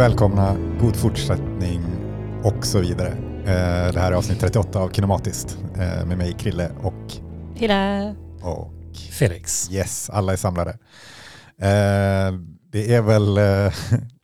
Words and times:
välkomna, 0.00 0.56
god 0.80 0.96
fortsättning 0.96 1.80
och 2.44 2.66
så 2.66 2.80
vidare. 2.80 3.08
Eh, 3.44 3.92
Det 3.92 4.00
här 4.00 4.12
är 4.12 4.16
avsnitt 4.16 4.40
38 4.40 4.78
av 4.80 4.90
Kinematiskt 4.92 5.58
eh, 5.74 6.06
med 6.06 6.18
mig 6.18 6.32
Krille 6.32 6.70
och, 6.82 7.12
Hela. 7.54 8.14
och 8.42 8.72
Felix. 9.12 9.70
yes, 9.70 10.10
alla 10.10 10.32
är 10.32 10.36
samlade. 10.36 10.70
Eh, 11.58 12.38
Det 12.72 12.94
är 12.94 13.00
väl 13.00 13.38
eh, 13.38 13.72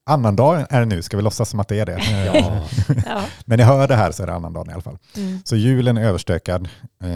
annandag 0.06 0.66
är 0.70 0.80
det 0.80 0.86
nu, 0.86 1.02
ska 1.02 1.16
vi 1.16 1.22
låtsas 1.22 1.48
som 1.50 1.60
att 1.60 1.68
det 1.68 1.78
är 1.80 1.86
det? 1.86 2.00
Ja. 2.26 2.62
Men 3.44 3.58
ni 3.58 3.64
hör 3.64 3.88
det 3.88 3.96
här 3.96 4.10
så 4.12 4.22
är 4.22 4.26
det 4.26 4.34
annandagen 4.34 4.70
i 4.70 4.72
alla 4.72 4.82
fall. 4.82 4.98
Mm. 5.16 5.38
Så 5.44 5.56
julen 5.56 5.96
är 5.96 6.04
överstökad 6.04 6.68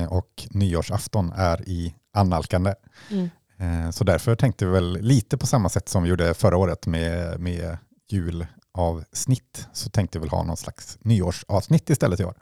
och 0.09 0.47
nyårsafton 0.51 1.33
är 1.37 1.69
i 1.69 1.95
annalkande. 2.15 2.75
Mm. 3.11 3.93
Så 3.93 4.05
därför 4.05 4.35
tänkte 4.35 4.67
vi 4.67 4.73
väl 4.73 4.99
lite 5.01 5.39
på 5.39 5.47
samma 5.47 5.69
sätt 5.69 5.89
som 5.89 6.03
vi 6.03 6.09
gjorde 6.09 6.35
förra 6.35 6.57
året 6.57 6.87
med, 6.87 7.41
med 7.41 7.77
julavsnitt. 8.13 9.69
Så 9.73 9.91
tänkte 9.91 10.19
vi 10.19 10.21
väl 10.21 10.31
ha 10.31 10.43
någon 10.43 10.57
slags 10.57 10.99
nyårsavsnitt 11.01 11.91
istället 11.91 12.21
i 12.21 12.25
år. 12.25 12.35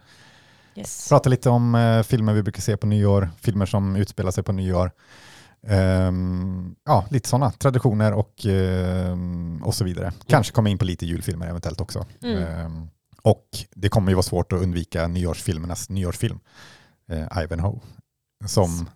Yes. 0.76 1.08
Prata 1.08 1.28
lite 1.28 1.50
om 1.50 1.74
eh, 1.74 2.02
filmer 2.02 2.32
vi 2.32 2.42
brukar 2.42 2.62
se 2.62 2.76
på 2.76 2.86
nyår, 2.86 3.30
filmer 3.40 3.66
som 3.66 3.96
utspelar 3.96 4.30
sig 4.30 4.44
på 4.44 4.52
nyår. 4.52 4.90
Ehm, 5.66 6.74
ja, 6.84 7.06
lite 7.10 7.28
sådana 7.28 7.50
traditioner 7.50 8.12
och, 8.12 8.46
ehm, 8.46 9.62
och 9.62 9.74
så 9.74 9.84
vidare. 9.84 10.12
Kanske 10.26 10.52
komma 10.52 10.68
in 10.68 10.78
på 10.78 10.84
lite 10.84 11.06
julfilmer 11.06 11.46
eventuellt 11.46 11.80
också. 11.80 12.06
Mm. 12.22 12.42
Ehm, 12.42 12.88
och 13.22 13.48
det 13.74 13.88
kommer 13.88 14.10
ju 14.10 14.14
vara 14.14 14.22
svårt 14.22 14.52
att 14.52 14.62
undvika 14.62 15.06
nyårsfilmernas 15.06 15.88
nyårsfilm, 15.88 16.40
eh, 17.10 17.42
Ivanhoe, 17.42 17.80
som, 18.46 18.90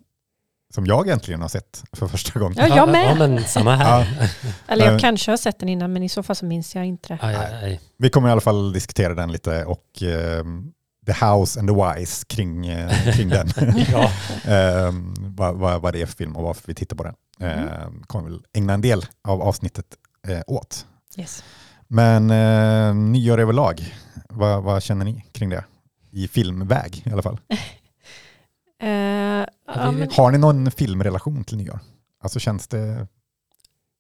som 0.75 0.87
jag 0.87 1.09
äntligen 1.09 1.41
har 1.43 1.49
sett 1.49 1.85
för 1.93 2.07
första 2.09 2.41
gången. 2.41 2.57
Ja, 2.59 2.77
jag 2.77 2.89
med. 2.89 3.11
Ja, 3.11 3.15
men 3.15 3.45
samma 3.45 3.77
här. 3.77 4.31
Eller 4.69 4.85
jag 4.85 4.93
Men- 4.93 5.01
kanske 5.01 5.31
har 5.33 5.37
sett 5.37 5.59
den 5.59 5.69
innan 5.69 5.93
men 5.93 6.03
i 6.03 6.09
så 6.09 6.23
fall 6.23 6.37
så 6.37 6.45
minns 6.45 6.75
jag 6.75 6.85
inte 6.87 7.09
det. 7.09 7.19
Aj, 7.23 7.35
aj, 7.35 7.65
aj. 7.65 7.81
Vi 7.99 8.11
kommer 8.11 8.29
i 8.29 8.33
alla 8.33 8.41
fall 8.41 8.73
diskutera 8.73 9.15
den 9.15 9.33
lite 9.33 9.65
och 9.65 10.03
ehm, 10.03 10.73
The 11.07 11.13
House 11.27 11.61
and 11.61 11.69
the 11.69 11.75
Wise 11.75 12.25
kring, 12.29 12.67
eh, 12.67 13.13
kring 13.15 13.29
den. 13.29 13.49
Ja. 13.93 14.11
Ehm, 14.53 15.15
vad, 15.19 15.55
vad, 15.57 15.81
vad 15.83 15.93
det 15.93 16.03
är 16.03 16.07
för 16.07 16.17
film 16.17 16.37
och 16.37 16.43
varför 16.43 16.63
vi 16.67 16.75
tittar 16.75 16.97
på 16.97 17.05
den. 17.05 17.15
Ehm, 17.41 18.03
kommer 18.07 18.29
väl 18.31 18.43
ägna 18.53 18.73
en 18.73 18.81
del 18.81 19.07
av 19.29 19.43
avsnittet 19.43 19.87
eh, 20.29 20.41
åt. 20.47 20.87
Yes. 21.19 21.45
Men 21.89 22.31
eh, 22.31 22.95
nyår 22.95 23.39
överlag, 23.41 23.95
vad, 24.29 24.63
vad 24.63 24.83
känner 24.83 25.05
ni 25.05 25.25
kring 25.33 25.49
det? 25.51 25.65
I 26.11 26.29
filmväg 26.29 27.03
i 27.07 27.13
alla 27.13 27.23
fall. 27.23 27.41
Eh, 28.83 28.89
ja, 29.67 29.93
men, 29.93 30.11
Har 30.13 30.31
ni 30.31 30.39
någon 30.39 30.71
filmrelation 30.71 31.45
till 31.45 31.57
nyår? 31.57 31.81
Alltså 32.23 32.39
känns 32.39 32.69
det... 32.69 33.07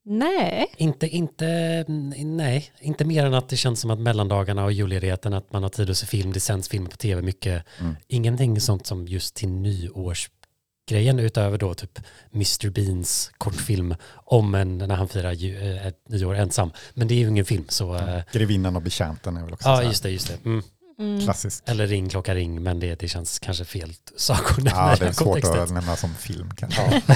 nej. 0.04 0.74
Inte, 0.76 1.08
inte, 1.08 1.84
nej, 2.24 2.72
inte 2.80 3.04
mer 3.04 3.26
än 3.26 3.34
att 3.34 3.48
det 3.48 3.56
känns 3.56 3.80
som 3.80 3.90
att 3.90 4.00
mellandagarna 4.00 4.64
och 4.64 4.72
julledigheten, 4.72 5.34
att 5.34 5.52
man 5.52 5.62
har 5.62 5.70
tid 5.70 5.90
att 5.90 5.96
se 5.96 6.06
film, 6.06 6.32
det 6.32 6.40
sänds 6.40 6.68
film 6.68 6.86
på 6.86 6.96
tv 6.96 7.22
mycket. 7.22 7.64
Mm. 7.80 7.96
Ingenting 8.08 8.60
sånt 8.60 8.86
som 8.86 9.08
just 9.08 9.34
till 9.34 9.48
nyårsgrejen 9.48 11.18
utöver 11.18 11.58
då 11.58 11.74
typ 11.74 11.98
Mr. 12.34 12.70
Beans 12.70 13.30
kortfilm 13.38 13.94
om 14.14 14.54
en, 14.54 14.78
när 14.78 14.96
han 14.96 15.08
firar 15.08 15.32
ju, 15.32 15.74
eh, 15.74 15.86
ett 15.86 16.08
nyår 16.08 16.34
ensam. 16.34 16.70
Men 16.94 17.08
det 17.08 17.14
är 17.14 17.18
ju 17.18 17.28
ingen 17.28 17.44
film 17.44 17.64
så, 17.68 17.94
eh, 17.94 18.20
Grevinnan 18.32 18.76
och 18.76 18.82
betjänten 18.82 19.36
är 19.36 19.44
väl 19.44 19.52
också 19.52 19.68
ja 19.68 19.82
just 19.82 20.02
det, 20.02 20.10
just 20.10 20.28
det. 20.28 20.44
Mm. 20.44 20.62
Mm. 21.02 21.20
klassisk. 21.24 21.62
Eller 21.66 21.86
ring, 21.86 22.08
klocka, 22.08 22.34
ring, 22.34 22.62
men 22.62 22.80
det, 22.80 22.94
det 23.00 23.08
känns 23.08 23.38
kanske 23.38 23.64
fel 23.64 23.92
saker. 24.16 24.62
Ja, 24.66 24.96
det 24.98 25.06
är 25.06 25.12
svårt 25.12 25.24
kontextet. 25.26 25.58
att 25.58 25.70
nämna 25.70 25.96
som 25.96 26.14
film 26.14 26.50
kanske. 26.56 27.02
Ja. 27.06 27.14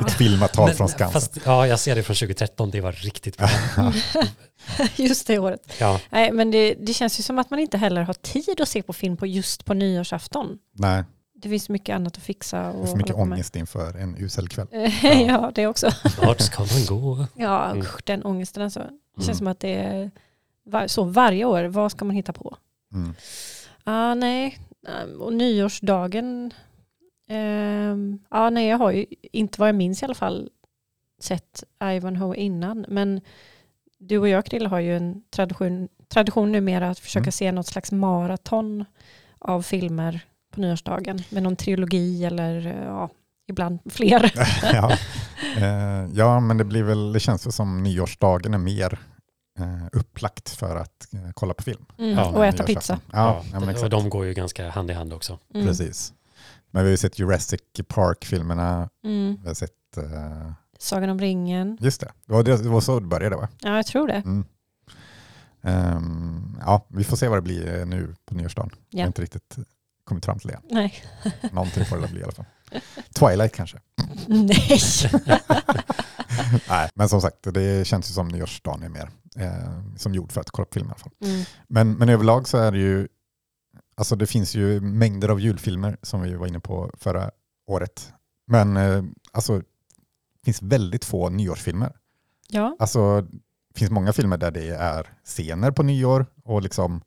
Ett 0.06 0.12
filmavtal 0.12 0.66
Men- 0.68 0.76
från 0.76 0.88
Skansen. 0.88 1.12
Fast, 1.20 1.38
ja, 1.44 1.66
jag 1.66 1.78
ser 1.80 1.94
det 1.96 2.02
från 2.02 2.16
2013, 2.16 2.70
det 2.70 2.80
var 2.80 2.92
riktigt 2.92 3.36
bra. 3.36 3.48
Just 4.96 5.26
det 5.26 5.38
året. 5.38 5.60
Ja, 5.78 6.00
Nej, 6.10 6.32
men 6.32 6.50
det, 6.50 6.74
det 6.74 6.94
känns 6.94 7.18
ju 7.18 7.22
som 7.22 7.38
att 7.38 7.50
man 7.50 7.58
inte 7.60 7.78
heller 7.78 8.02
har 8.02 8.14
tid 8.14 8.60
att 8.60 8.68
se 8.68 8.82
på 8.82 8.92
film 8.92 9.16
på 9.16 9.26
just 9.26 9.64
på 9.64 9.74
nyårsafton. 9.74 10.58
Nej, 10.74 11.04
Det 11.42 11.48
finns 11.48 11.68
mycket 11.68 11.94
annat 11.94 12.16
att 12.16 12.22
fixa. 12.22 12.62
det 12.62 12.68
Och 12.68 12.82
är 12.82 12.86
för 12.86 12.96
mycket 12.96 13.16
med. 13.16 13.22
ångest 13.22 13.56
inför 13.56 13.96
en 13.96 14.16
usel 14.18 14.48
kväll. 14.48 14.66
ja, 15.28 15.52
det 15.54 15.66
också. 15.66 15.90
vart 16.22 16.40
ska 16.40 16.60
man 16.60 16.86
gå? 16.88 17.26
Ja, 17.34 17.70
Mm. 17.70 17.86
den 18.04 18.24
ångesten 18.24 18.62
alltså. 18.62 18.80
Det 18.80 19.22
känns 19.24 19.28
Mm. 19.28 19.38
som 19.38 19.46
att 19.46 19.60
det 19.60 19.74
är 19.74 20.10
var, 20.70 20.86
så 20.86 21.04
varje 21.04 21.44
år. 21.44 21.64
Vad 21.64 21.92
ska 21.92 22.04
man 22.04 22.16
hitta 22.16 22.32
på? 22.32 22.56
Mm. 22.94 23.14
Ja, 23.84 24.14
nej. 24.14 24.58
Ehm, 24.88 25.20
Och 25.20 25.32
nyårsdagen. 25.32 26.54
ehm, 27.28 28.18
ja, 28.30 28.50
nej, 28.50 28.68
jag 28.68 28.78
har 28.78 28.90
ju 28.90 29.06
inte 29.32 29.60
vad 29.60 29.68
jag 29.68 29.76
minns 29.76 30.02
i 30.02 30.04
alla 30.04 30.14
fall 30.14 30.50
sett 31.20 31.64
Ivanhoe 31.84 32.36
innan. 32.36 32.84
Men 32.88 33.20
du 33.98 34.18
och 34.18 34.28
jag, 34.28 34.44
Krille, 34.44 34.68
har 34.68 34.80
ju 34.80 34.96
en 34.96 35.22
tradition, 35.30 35.88
tradition 36.08 36.52
numera 36.52 36.90
att 36.90 36.98
försöka 36.98 37.22
Mm. 37.22 37.32
se 37.32 37.52
något 37.52 37.66
slags 37.66 37.92
maraton 37.92 38.84
av 39.38 39.62
filmer 39.62 40.20
på 40.54 40.60
nyårsdagen. 40.60 41.18
Med 41.30 41.42
någon 41.42 41.56
trilogi 41.56 42.24
eller 42.24 42.66
eh, 42.66 42.84
ja, 42.84 43.08
ibland 43.48 43.78
fler. 43.90 44.32
ja. 44.74 44.92
Eh, 45.56 46.08
ja, 46.14 46.40
men 46.40 46.56
det 46.58 46.64
blir 46.64 46.82
väl, 46.82 47.12
det 47.12 47.20
känns 47.20 47.46
väl 47.46 47.52
som 47.52 47.82
nyårsdagen 47.82 48.54
är 48.54 48.58
mer 48.58 48.92
eh, 48.92 48.98
upplagt 49.92 50.48
för 50.50 50.76
att 50.76 51.06
eh, 51.14 51.30
kolla 51.34 51.54
på 51.54 51.62
film. 51.62 51.84
Mm. 51.98 52.10
Ja, 52.10 52.28
och 52.30 52.46
äta 52.46 52.64
pizza. 52.64 53.00
Ja, 53.12 53.42
ja, 53.44 53.44
men 53.52 53.62
och 53.62 53.70
exakt. 53.70 53.90
de 53.90 54.10
går 54.10 54.26
ju 54.26 54.34
ganska 54.34 54.70
hand 54.70 54.90
i 54.90 54.94
hand 54.94 55.12
också. 55.12 55.38
Mm. 55.54 55.66
Precis. 55.66 56.12
Men 56.70 56.82
vi 56.82 56.88
har 56.88 56.90
ju 56.90 56.96
sett 56.96 57.18
Jurassic 57.18 57.60
Park-filmerna, 57.88 58.88
Mm. 59.04 59.36
vi 59.42 59.48
har 59.48 59.54
sett, 59.54 59.96
eh, 59.96 60.52
Sagan 60.78 61.10
om 61.10 61.18
ringen. 61.18 61.78
just 61.80 62.00
det, 62.00 62.12
det 62.26 62.32
var, 62.32 62.42
det, 62.42 62.62
det 62.62 62.68
var 62.68 62.80
så 62.80 63.00
det 63.00 63.06
började 63.06 63.36
va? 63.36 63.48
Ja, 63.60 63.76
jag 63.76 63.86
tror 63.86 64.06
det. 64.06 64.14
Mm. 64.24 64.44
Ehm, 65.62 66.56
ja, 66.60 66.86
vi 66.88 67.04
får 67.04 67.16
se 67.16 67.28
vad 67.28 67.38
det 67.38 67.42
blir 67.42 67.78
eh, 67.80 67.86
nu 67.86 68.14
på 68.26 68.34
nyårsdagen. 68.34 68.70
Jag 68.90 68.98
Ja. 69.00 69.02
har 69.04 69.06
inte 69.06 69.22
riktigt 69.22 69.56
kommit 70.04 70.24
fram 70.24 70.38
till 70.38 70.48
det. 70.48 70.60
Nej. 70.70 70.94
Någonting 71.52 71.84
får 71.84 71.98
det 71.98 72.08
bli 72.08 72.20
i 72.20 72.22
alla 72.22 72.32
fall. 72.32 72.44
Twilight 73.14 73.52
kanske. 73.54 73.78
Nej. 74.26 74.80
Nej, 76.68 76.90
men 76.94 77.08
som 77.08 77.20
sagt, 77.20 77.36
det 77.54 77.86
känns 77.86 78.10
ju 78.10 78.14
som 78.14 78.28
nyårsdagen 78.28 78.82
är 78.82 78.88
mer 78.88 79.10
eh, 79.36 79.96
som 79.96 80.14
gjord 80.14 80.32
för 80.32 80.40
att 80.40 80.50
kolla 80.50 80.66
på 80.66 80.72
film 80.74 80.86
i 80.86 80.90
alla 80.90 80.98
fall. 80.98 81.12
Mm. 81.24 81.44
Men, 81.68 81.92
men 81.92 82.08
överlag 82.08 82.48
så 82.48 82.58
är 82.58 82.72
det 82.72 82.78
ju, 82.78 83.08
alltså 83.94 84.16
det 84.16 84.26
finns 84.26 84.54
ju 84.54 84.80
mängder 84.80 85.28
av 85.28 85.40
julfilmer 85.40 85.96
som 86.02 86.22
vi 86.22 86.34
var 86.34 86.46
inne 86.46 86.60
på 86.60 86.90
förra 86.98 87.30
året. 87.66 88.12
Men 88.46 88.76
eh, 88.76 89.02
alltså, 89.32 89.58
det 89.58 90.44
finns 90.44 90.62
väldigt 90.62 91.04
få 91.04 91.28
nyårsfilmer. 91.28 91.96
Ja. 92.48 92.76
Alltså, 92.78 93.20
det 93.20 93.78
finns 93.78 93.90
många 93.90 94.12
filmer 94.12 94.36
där 94.36 94.50
det 94.50 94.68
är 94.68 95.06
scener 95.24 95.70
på 95.70 95.82
nyår 95.82 96.26
och, 96.44 96.62
liksom, 96.62 97.02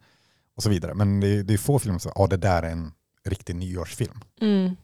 och 0.55 0.63
så 0.63 0.69
vidare. 0.69 0.93
Men 0.93 1.19
det 1.19 1.27
är, 1.27 1.43
det 1.43 1.53
är 1.53 1.57
få 1.57 1.79
filmer 1.79 1.99
som 1.99 2.11
ja, 2.15 2.27
det 2.27 2.37
där 2.37 2.63
är 2.63 2.69
en 2.71 2.91
riktig 3.25 3.55
nyårsfilm. 3.55 4.19
Mm. 4.41 4.75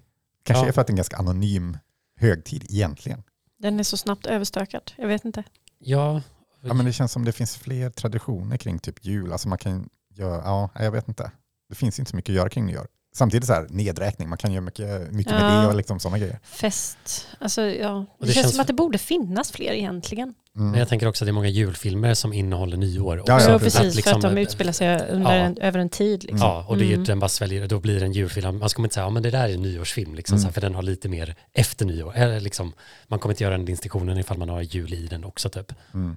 Kanske 0.43 0.65
Ja. 0.65 0.67
är 0.67 0.71
för 0.71 0.81
att 0.81 0.87
det 0.87 0.91
är 0.91 0.93
en 0.93 0.97
ganska 0.97 1.17
anonym 1.17 1.77
högtid 2.19 2.65
egentligen. 2.69 3.23
Den 3.59 3.79
är 3.79 3.83
så 3.83 3.97
snabbt 3.97 4.25
överstökad. 4.25 4.91
Jag 4.97 5.07
vet 5.07 5.25
inte. 5.25 5.43
Ja, 5.79 6.21
Ja, 6.61 6.73
men 6.73 6.85
det 6.85 6.93
känns 6.93 7.11
som 7.11 7.25
det 7.25 7.31
finns 7.31 7.57
fler 7.57 7.89
traditioner 7.89 8.57
kring 8.57 8.79
typ 8.79 9.05
jul. 9.05 9.31
Alltså 9.31 9.47
man 9.47 9.57
kan 9.57 9.89
göra, 10.13 10.41
ja, 10.45 10.69
jag 10.75 10.91
vet 10.91 11.07
inte. 11.07 11.31
Det 11.69 11.75
finns 11.75 11.99
inte 11.99 12.11
så 12.11 12.15
mycket 12.15 12.29
att 12.29 12.35
göra 12.35 12.49
kring 12.49 12.65
nyår. 12.65 12.87
Samtidigt 13.15 13.47
så 13.47 13.53
här 13.53 13.67
nedräkning, 13.69 14.29
man 14.29 14.37
kan 14.37 14.51
göra 14.51 14.61
mycket, 14.61 15.11
mycket 15.11 15.33
med 15.33 15.55
Ja. 15.57 15.61
det 15.61 15.67
och 15.67 15.75
liksom 15.75 15.99
sådana 15.99 16.17
grejer. 16.17 16.39
Fest. 16.43 17.27
Alltså, 17.39 17.61
ja. 17.61 18.05
Det, 18.19 18.25
det 18.25 18.33
känns, 18.33 18.35
känns- 18.43 18.51
som 18.51 18.61
att 18.61 18.67
det 18.67 18.73
borde 18.73 18.97
finnas 18.97 19.51
fler 19.51 19.71
egentligen. 19.71 20.33
Mm. 20.59 20.71
men 20.71 20.79
jag 20.79 20.89
tänker 20.89 21.07
också 21.07 21.23
att 21.23 21.27
det 21.27 21.31
är 21.31 21.33
många 21.33 21.47
julfilmer 21.47 22.13
som 22.13 22.33
innehåller 22.33 22.77
nyår. 22.77 23.17
Ja, 23.17 23.23
ja, 23.27 23.39
så 23.39 23.59
precis. 23.59 23.79
precis, 23.79 23.95
liksom- 23.95 24.21
för 24.21 24.27
att 24.29 24.35
de 24.35 24.41
utspelar 24.41 24.71
sig 24.71 25.07
under 25.09 25.35
Ja. 25.37 25.43
en, 25.43 25.57
över 25.57 25.79
en 25.79 25.89
tid. 25.89 26.23
Liksom. 26.23 26.37
Ja, 26.39 26.65
och 26.67 26.77
det 26.77 26.83
är 26.83 26.87
ju, 26.87 26.93
Mm. 26.93 27.05
den 27.05 27.19
bara 27.19 27.29
sväljer, 27.29 27.67
då 27.67 27.79
blir 27.79 27.99
det 27.99 28.05
en 28.05 28.11
julfilm. 28.13 28.59
Man 28.59 28.69
ska 28.69 28.81
inte 28.83 28.93
säga, 28.95 29.05
ja 29.05 29.09
men 29.09 29.23
det 29.23 29.31
där 29.31 29.49
är 29.49 29.53
en 29.53 29.61
nyårsfilm, 29.61 30.15
liksom, 30.15 30.33
Mm. 30.35 30.41
så 30.41 30.47
här, 30.47 30.53
för 30.53 30.61
den 30.61 30.75
har 30.75 30.81
lite 30.81 31.09
mer 31.09 31.35
efter 31.53 31.85
nyår. 31.85 32.13
Eller 32.15 32.39
liksom, 32.39 32.73
man 33.07 33.19
kommer 33.19 33.33
inte 33.33 33.43
göra 33.43 33.57
den 33.57 33.65
distinktionen 33.65 34.17
ifall 34.17 34.37
man 34.37 34.49
har 34.49 34.61
jul 34.61 34.93
i 34.93 35.07
den 35.07 35.23
också 35.23 35.49
typ. 35.49 35.73
Mm. 35.93 36.15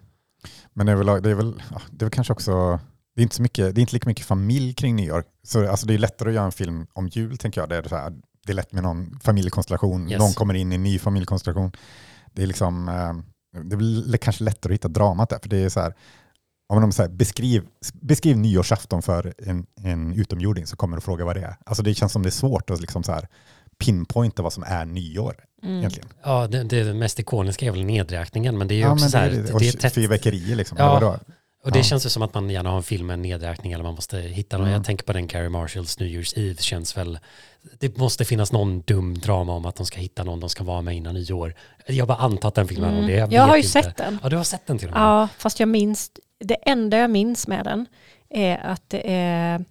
Men 0.73 0.89
överlag, 0.89 1.23
det 1.23 1.31
är 1.31 1.35
väl, 1.35 1.63
ja, 1.71 1.81
det 1.91 2.03
är 2.03 2.07
väl 2.07 2.11
kanske 2.15 2.33
också, 2.33 2.81
det 3.17 3.21
är 3.21 3.23
inte, 3.23 3.37
så 3.37 3.43
mycket, 3.43 3.75
det 3.75 3.79
är 3.79 3.83
inte 3.83 3.95
lika 3.95 4.09
mycket 4.09 4.27
familj 4.27 4.75
kring 4.75 4.97
nyår. 4.97 5.25
Så 5.43 5.71
alltså 5.71 5.87
det 5.87 5.95
är 5.95 5.99
lättare 5.99 6.29
att 6.29 6.35
göra 6.35 6.45
en 6.45 6.53
film 6.53 6.87
om 6.93 7.09
jul 7.09 7.39
tänker 7.39 7.61
jag. 7.61 7.69
Det 7.69 7.77
är, 7.77 7.83
så 7.89 7.97
här, 7.97 8.13
det 8.47 8.53
är 8.53 8.57
lätt 8.57 8.73
med 8.73 8.83
någon 8.83 9.19
familjekonstellation, 9.25 10.11
Yes. 10.11 10.19
någon 10.19 10.33
kommer 10.33 10.55
in 10.55 10.73
i 10.73 10.75
en 10.75 10.83
ny 10.83 10.99
familjekonstellation. 10.99 11.73
Det 12.33 12.43
är 12.43 12.47
liksom, 12.47 12.89
eh, 12.89 13.13
det 13.53 13.77
väl 13.77 14.19
kanske 14.21 14.45
lättare 14.45 14.73
att 14.73 14.75
hitta 14.75 14.89
dramat 14.89 15.29
där, 15.31 15.39
för 15.43 15.49
det 15.49 15.57
är 15.57 15.69
så 15.69 15.81
här, 15.81 15.95
om 16.69 16.81
de 16.81 16.93
här, 17.03 17.09
beskriv, 17.09 17.63
beskriv 17.93 18.37
nyårsafton 18.37 19.03
för 19.03 19.35
en, 19.39 19.67
en 19.81 20.13
utomjording 20.15 20.67
så 20.67 20.77
kommer 20.77 20.97
du 20.97 21.01
fråga 21.01 21.25
vad 21.25 21.37
det 21.37 21.43
är. 21.43 21.57
Alltså 21.67 21.83
det 21.83 21.95
känns 21.95 22.13
som 22.13 22.23
det 22.23 22.29
är 22.29 22.31
svårt 22.31 22.71
att 22.71 22.81
liksom 22.81 23.03
så 23.03 23.13
här 23.13 23.29
pinpointa 23.79 24.43
vad 24.43 24.53
som 24.53 24.63
är 24.67 24.85
nyår 24.85 25.35
Mm. 25.63 25.79
egentligen. 25.79 26.09
Ja, 26.23 26.47
det, 26.47 26.65
det 26.65 26.95
mest 26.95 27.21
ikoniska 27.21 27.67
är 27.67 27.71
väl 27.71 27.85
nedräkning 27.85 28.59
men 28.59 28.69
det 28.69 28.75
är 28.75 28.77
ju 28.77 28.83
Ja, 28.83 28.93
också 28.93 29.09
så 29.09 29.17
det 29.17 29.23
här, 29.23 29.31
är 29.31 29.37
det, 29.37 29.43
det. 29.43 29.53
Och 29.53 29.61
det 29.61 29.69
är 29.69 29.73
tätt, 29.73 29.95
fyrverkerier 29.95 30.57
liksom. 30.57 30.79
Ja. 30.81 31.19
Och 31.65 31.73
det 31.73 31.79
Ja. 31.79 31.83
känns 31.85 32.07
ju 32.07 32.11
som 32.11 32.23
att 32.23 32.35
man 32.35 32.51
gärna 32.51 32.71
har 32.71 32.77
en 32.77 32.83
film 32.83 33.07
med 33.07 33.15
en 33.15 33.23
nedräkning 33.23 33.73
eller 33.73 33.85
man 33.85 33.95
måste 33.95 34.19
hitta 34.21 34.57
någon. 34.59 34.67
Mm. 34.67 34.77
Jag 34.77 34.85
tänker 34.85 35.05
på 35.05 35.13
den 35.13 35.29
Carrie 35.29 35.49
Marshalls 35.49 35.99
New 36.01 36.09
Year's 36.09 36.39
Eve 36.39 36.63
känns 36.63 36.97
väl, 36.97 37.19
det 37.79 37.97
måste 37.99 38.25
finnas 38.25 38.53
någon 38.53 38.81
dum 38.81 39.15
drama 39.19 39.53
om 39.53 39.67
att 39.67 39.77
de 39.77 39.87
ska 39.87 40.01
hitta 40.01 40.25
någon 40.25 40.41
de 40.41 40.49
ska 40.49 40.65
vara 40.65 40.83
med 40.83 40.97
innan 40.97 41.15
nyår. 41.15 41.55
Jag 41.87 42.09
bara 42.09 42.19
antar 42.19 42.49
att 42.49 42.55
den 42.55 42.69
filmen 42.69 42.91
Mm. 42.91 43.03
och 43.03 43.09
det. 43.11 43.17
Jag, 43.17 43.29
vet 43.29 43.41
har 43.41 43.57
ju 43.57 43.63
inte. 43.63 43.69
sett 43.69 43.97
den. 43.97 44.19
Ja, 44.23 44.29
du 44.29 44.37
har 44.37 44.45
sett 44.45 44.67
den 44.67 44.79
till 44.79 44.89
och 44.89 44.95
med. 44.95 45.03
Ja, 45.03 45.29
fast 45.39 45.61
jag 45.61 45.69
minns 45.69 46.11
det 46.45 46.55
enda 46.55 46.97
jag 46.99 47.11
minns 47.11 47.47
med 47.49 47.65
den 47.65 47.87
är 48.31 48.59
att 48.59 48.83
det 48.91 49.13
är 49.13 49.65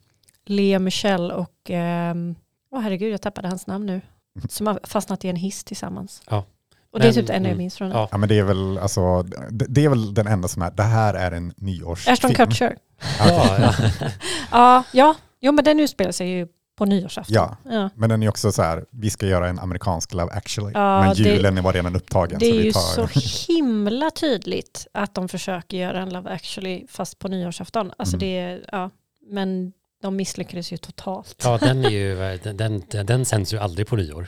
Lea 0.46 0.80
Michelle 0.80 1.34
och, 1.34 1.56
ehm, 1.70 2.36
åh 2.72 2.82
herregud 2.82 3.14
jag 3.14 3.22
tappade 3.22 3.48
hans 3.48 3.68
namn 3.68 3.86
nu, 3.86 4.02
som 4.50 4.68
har 4.68 4.80
fastnat 4.84 5.26
i 5.26 5.30
en 5.30 5.36
hiss 5.36 5.64
tillsammans. 5.64 6.22
Ja. 6.30 6.46
Och 6.94 7.00
det 7.00 7.08
är 7.08 7.12
typ 7.14 7.28
det 7.28 7.34
enda 7.34 7.50
jag 7.50 7.54
mm, 7.54 7.58
minns 7.58 7.78
från 7.78 7.90
den. 7.90 7.98
ja. 7.98 8.08
Ja, 8.12 8.18
men 8.18 8.30
det 8.30 8.40
är 8.40 8.44
väl 8.44 8.78
alltså, 8.78 9.24
det, 9.52 9.66
det 9.70 9.86
är 9.86 9.90
väl 9.90 10.14
den 10.14 10.28
enda 10.28 10.48
som 10.48 10.62
är, 10.62 10.72
det 10.72 10.84
här 10.84 11.14
är 11.14 11.32
en 11.32 11.54
nyårsfilm. 11.58 12.14
Ashton 12.14 12.34
Kutcher. 12.34 12.76
Ja, 13.20 13.58
ja. 13.60 13.74
Ja, 14.52 14.84
ja, 14.94 15.16
jo 15.42 15.52
men 15.52 15.64
den 15.66 15.80
utspelar 15.80 16.12
sig 16.12 16.30
ju 16.30 16.48
på 16.78 16.86
nyårsafton. 16.86 17.34
Ja, 17.36 17.58
Ja. 17.72 17.90
men 17.96 18.10
den 18.10 18.24
är 18.24 18.30
också 18.30 18.52
så 18.52 18.62
här, 18.62 18.86
vi 18.92 19.10
ska 19.10 19.28
göra 19.28 19.50
en 19.50 19.60
amerikansk 19.60 20.14
Love 20.14 20.32
actually. 20.34 20.72
Ja, 20.74 21.02
men 21.02 21.16
det- 21.16 21.22
julen 21.24 21.64
var 21.64 21.74
redan 21.74 21.96
upptagen. 21.96 22.40
Det 22.40 22.46
så 22.46 22.52
är 22.54 22.58
vi 22.58 22.64
ju 22.66 22.72
tar, 22.72 22.80
så 23.08 23.08
himla 23.54 24.12
tydligt 24.12 24.88
att 24.94 25.14
de 25.16 25.28
försöker 25.30 25.78
göra 25.78 26.02
en 26.02 26.10
Love 26.10 26.30
actually 26.30 26.86
fast 26.88 27.20
på 27.20 27.28
nyårsafton. 27.28 27.92
Alltså 27.98 28.16
Mm. 28.16 28.20
det 28.20 28.38
är, 28.40 28.66
ja, 28.72 28.90
men 29.30 29.72
de 30.02 30.16
misslyckades 30.16 30.74
ju 30.74 30.78
totalt. 30.78 31.42
ja, 31.44 31.58
den 31.58 31.86
är 31.86 31.90
ju, 31.90 32.40
den, 32.44 32.58
den, 32.58 32.84
den 33.06 33.26
sänds 33.26 33.54
ju 33.54 33.58
aldrig 33.58 33.88
på 33.88 33.96
nyår. 33.96 34.28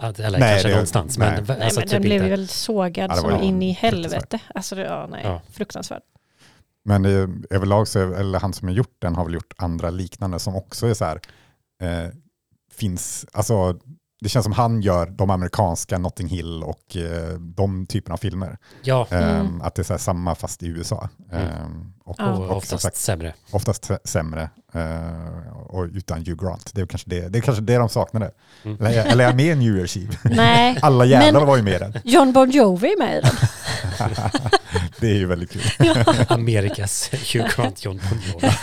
Att- 0.00 0.18
Eller 0.18 0.38
Nej, 0.38 0.50
kanske 0.52 0.68
det- 0.68 0.74
någonstans. 0.74 1.18
nej. 1.18 1.30
Men, 1.36 1.44
Nej, 1.58 1.64
alltså, 1.64 1.80
men 1.80 1.88
typ 1.88 1.92
den 1.92 2.02
blev 2.02 2.12
inte. 2.14 2.24
ju 2.24 2.30
väl 2.30 2.48
sågad 2.48 3.10
Ja, 3.10 3.14
så 3.16 3.30
ju 3.30 3.42
in 3.42 3.62
i 3.62 3.72
helvete. 3.72 4.38
Alltså 4.54 4.74
det, 4.74 4.82
ja, 4.82 5.06
nej, 5.10 5.20
Ja. 5.24 5.42
fruktansvärt. 5.52 6.02
Men 6.84 7.02
det, 7.02 7.28
överlag 7.50 7.88
så, 7.88 8.14
eller 8.14 8.40
han 8.40 8.52
som 8.52 8.68
har 8.68 8.74
gjort 8.74 8.96
den 8.98 9.14
har 9.14 9.24
väl 9.24 9.34
gjort 9.34 9.52
andra 9.56 9.90
liknande 9.90 10.38
som 10.38 10.56
också 10.56 10.86
är 10.86 10.94
så 10.94 11.04
här, 11.04 11.20
eh, 11.82 12.10
finns, 12.72 13.26
alltså 13.32 13.78
det 14.20 14.28
känns 14.28 14.44
som 14.44 14.52
han 14.52 14.82
gör 14.82 15.06
de 15.06 15.30
amerikanska 15.30 15.98
Notting 15.98 16.28
Hill 16.28 16.62
och 16.62 16.96
eh, 16.96 17.34
de 17.38 17.86
typerna 17.86 18.12
av 18.14 18.18
filmer. 18.18 18.58
Ja, 18.82 19.06
Eh, 19.10 19.30
Mm. 19.40 19.60
Att 19.62 19.74
det 19.74 19.82
är 19.82 19.84
så 19.84 19.92
här 19.92 19.98
samma 19.98 20.34
fast 20.34 20.62
i 20.62 20.66
USA. 20.66 21.08
Mm. 21.32 21.44
Eh, 21.46 21.52
och, 22.04 22.16
Ja. 22.18 22.32
och 22.32 22.44
och 22.50 22.56
oftast 22.56 22.82
sagt, 22.82 22.96
sämre. 22.96 23.34
oftast 23.50 23.88
sä- 23.90 23.98
sämre 24.04 24.50
eh, 24.74 25.56
och 25.56 25.84
utan 25.94 26.18
Hugh 26.18 26.44
Grant. 26.44 26.70
Det 26.74 26.80
är 26.80 26.86
kanske 26.86 27.10
det, 27.10 27.28
det, 27.28 27.38
är 27.38 27.42
kanske 27.42 27.62
det 27.62 27.76
de 27.76 27.88
saknade. 27.88 28.30
Mm. 28.64 28.86
Eller, 28.86 29.04
eller 29.04 29.24
är 29.24 29.28
jag 29.28 29.36
med 29.36 29.46
i 29.46 29.54
New 29.54 29.76
Year's 29.84 29.98
Eve? 30.04 30.16
Nej, 30.36 30.78
Alla 30.82 31.04
jävlar 31.04 31.40
Men- 31.40 31.46
var 31.48 31.56
ju 31.56 31.62
med 31.62 31.74
i 31.74 31.78
den. 31.78 31.92
John 32.04 32.32
Bon 32.32 32.50
Jovi 32.50 32.88
är 32.92 32.98
med 32.98 33.18
i 33.18 33.20
den. 33.20 33.36
det 35.00 35.06
är 35.10 35.14
ju 35.14 35.26
väldigt 35.26 35.50
kul. 35.50 35.62
Amerikas 36.28 37.10
Hugh 37.12 37.48
Grant, 37.56 37.84
John 37.84 38.00
Bon 38.10 38.18
Jovi. 38.32 38.54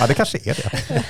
ja, 0.00 0.06
det 0.06 0.14
kanske 0.14 0.38
är 0.38 0.54
det. 0.54 1.02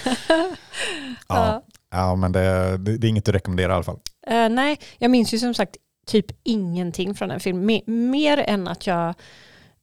Ja, 1.29 1.63
Ja. 1.91 2.17
men 2.17 2.33
det, 2.33 2.77
det, 2.77 2.99
det 2.99 3.07
är 3.07 3.09
inget 3.09 3.29
att 3.29 3.35
rekommendera 3.35 3.73
i 3.73 3.75
alla 3.75 3.85
fall. 3.85 4.01
Uh, 4.31 4.49
nej, 4.49 4.79
jag 4.99 5.11
minns 5.11 5.35
ju 5.35 5.39
som 5.39 5.55
sagt 5.55 5.77
typ 6.07 6.27
ingenting 6.43 7.15
från 7.15 7.29
den 7.29 7.41
filmen. 7.41 7.67
Mer, 7.67 7.83
mer 7.87 8.39
än 8.39 8.69
att 8.69 8.87
jag... 8.87 9.15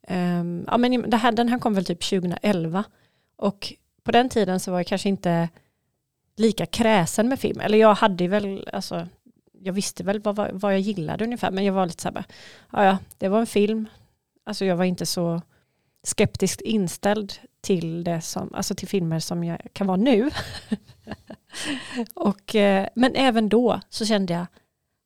um, 0.10 0.66
ja, 0.68 0.78
men 0.78 1.10
det 1.10 1.18
här, 1.18 1.32
den 1.32 1.50
här 1.50 1.60
kom 1.60 1.74
väl 1.74 1.86
typ 1.86 2.04
2011. 2.04 2.84
Och 3.36 3.74
på 4.04 4.12
den 4.12 4.30
tiden 4.30 4.60
så 4.60 4.72
var 4.72 4.80
jag 4.80 4.88
kanske 4.88 5.10
inte 5.10 5.50
lika 6.36 6.66
kräsen 6.66 7.30
med 7.30 7.40
film. 7.40 7.60
Eller 7.60 7.78
jag 7.78 7.94
hade 7.94 8.28
väl, 8.28 8.70
alltså, 8.74 9.08
jag 9.60 9.74
visste 9.74 10.04
väl 10.04 10.20
vad, 10.20 10.52
vad, 10.52 10.74
jag 10.74 10.80
gillade 10.80 11.24
ungefär. 11.24 11.52
Men 11.52 11.66
jag 11.66 11.74
var 11.74 11.86
lite 11.86 12.02
så 12.02 12.10
här, 12.10 12.24
ja, 12.72 12.86
ja, 12.86 12.98
det 13.18 13.28
var 13.28 13.40
en 13.40 13.48
film. 13.48 13.88
Alltså 14.46 14.66
jag 14.66 14.76
var 14.76 14.86
inte 14.86 15.06
så 15.06 15.42
skeptiskt 16.04 16.62
inställd 16.62 17.34
till 17.62 18.04
det 18.04 18.22
som, 18.22 18.54
alltså 18.54 18.76
till 18.76 18.88
filmer 18.88 19.20
som 19.20 19.44
jag 19.44 19.62
kan 19.74 19.88
vara 19.88 19.98
nu. 19.98 20.30
och, 22.14 22.56
eh, 22.56 22.88
men 22.96 23.16
även 23.16 23.50
då 23.50 23.80
så 23.90 24.06
kände 24.06 24.34
jag, 24.34 24.46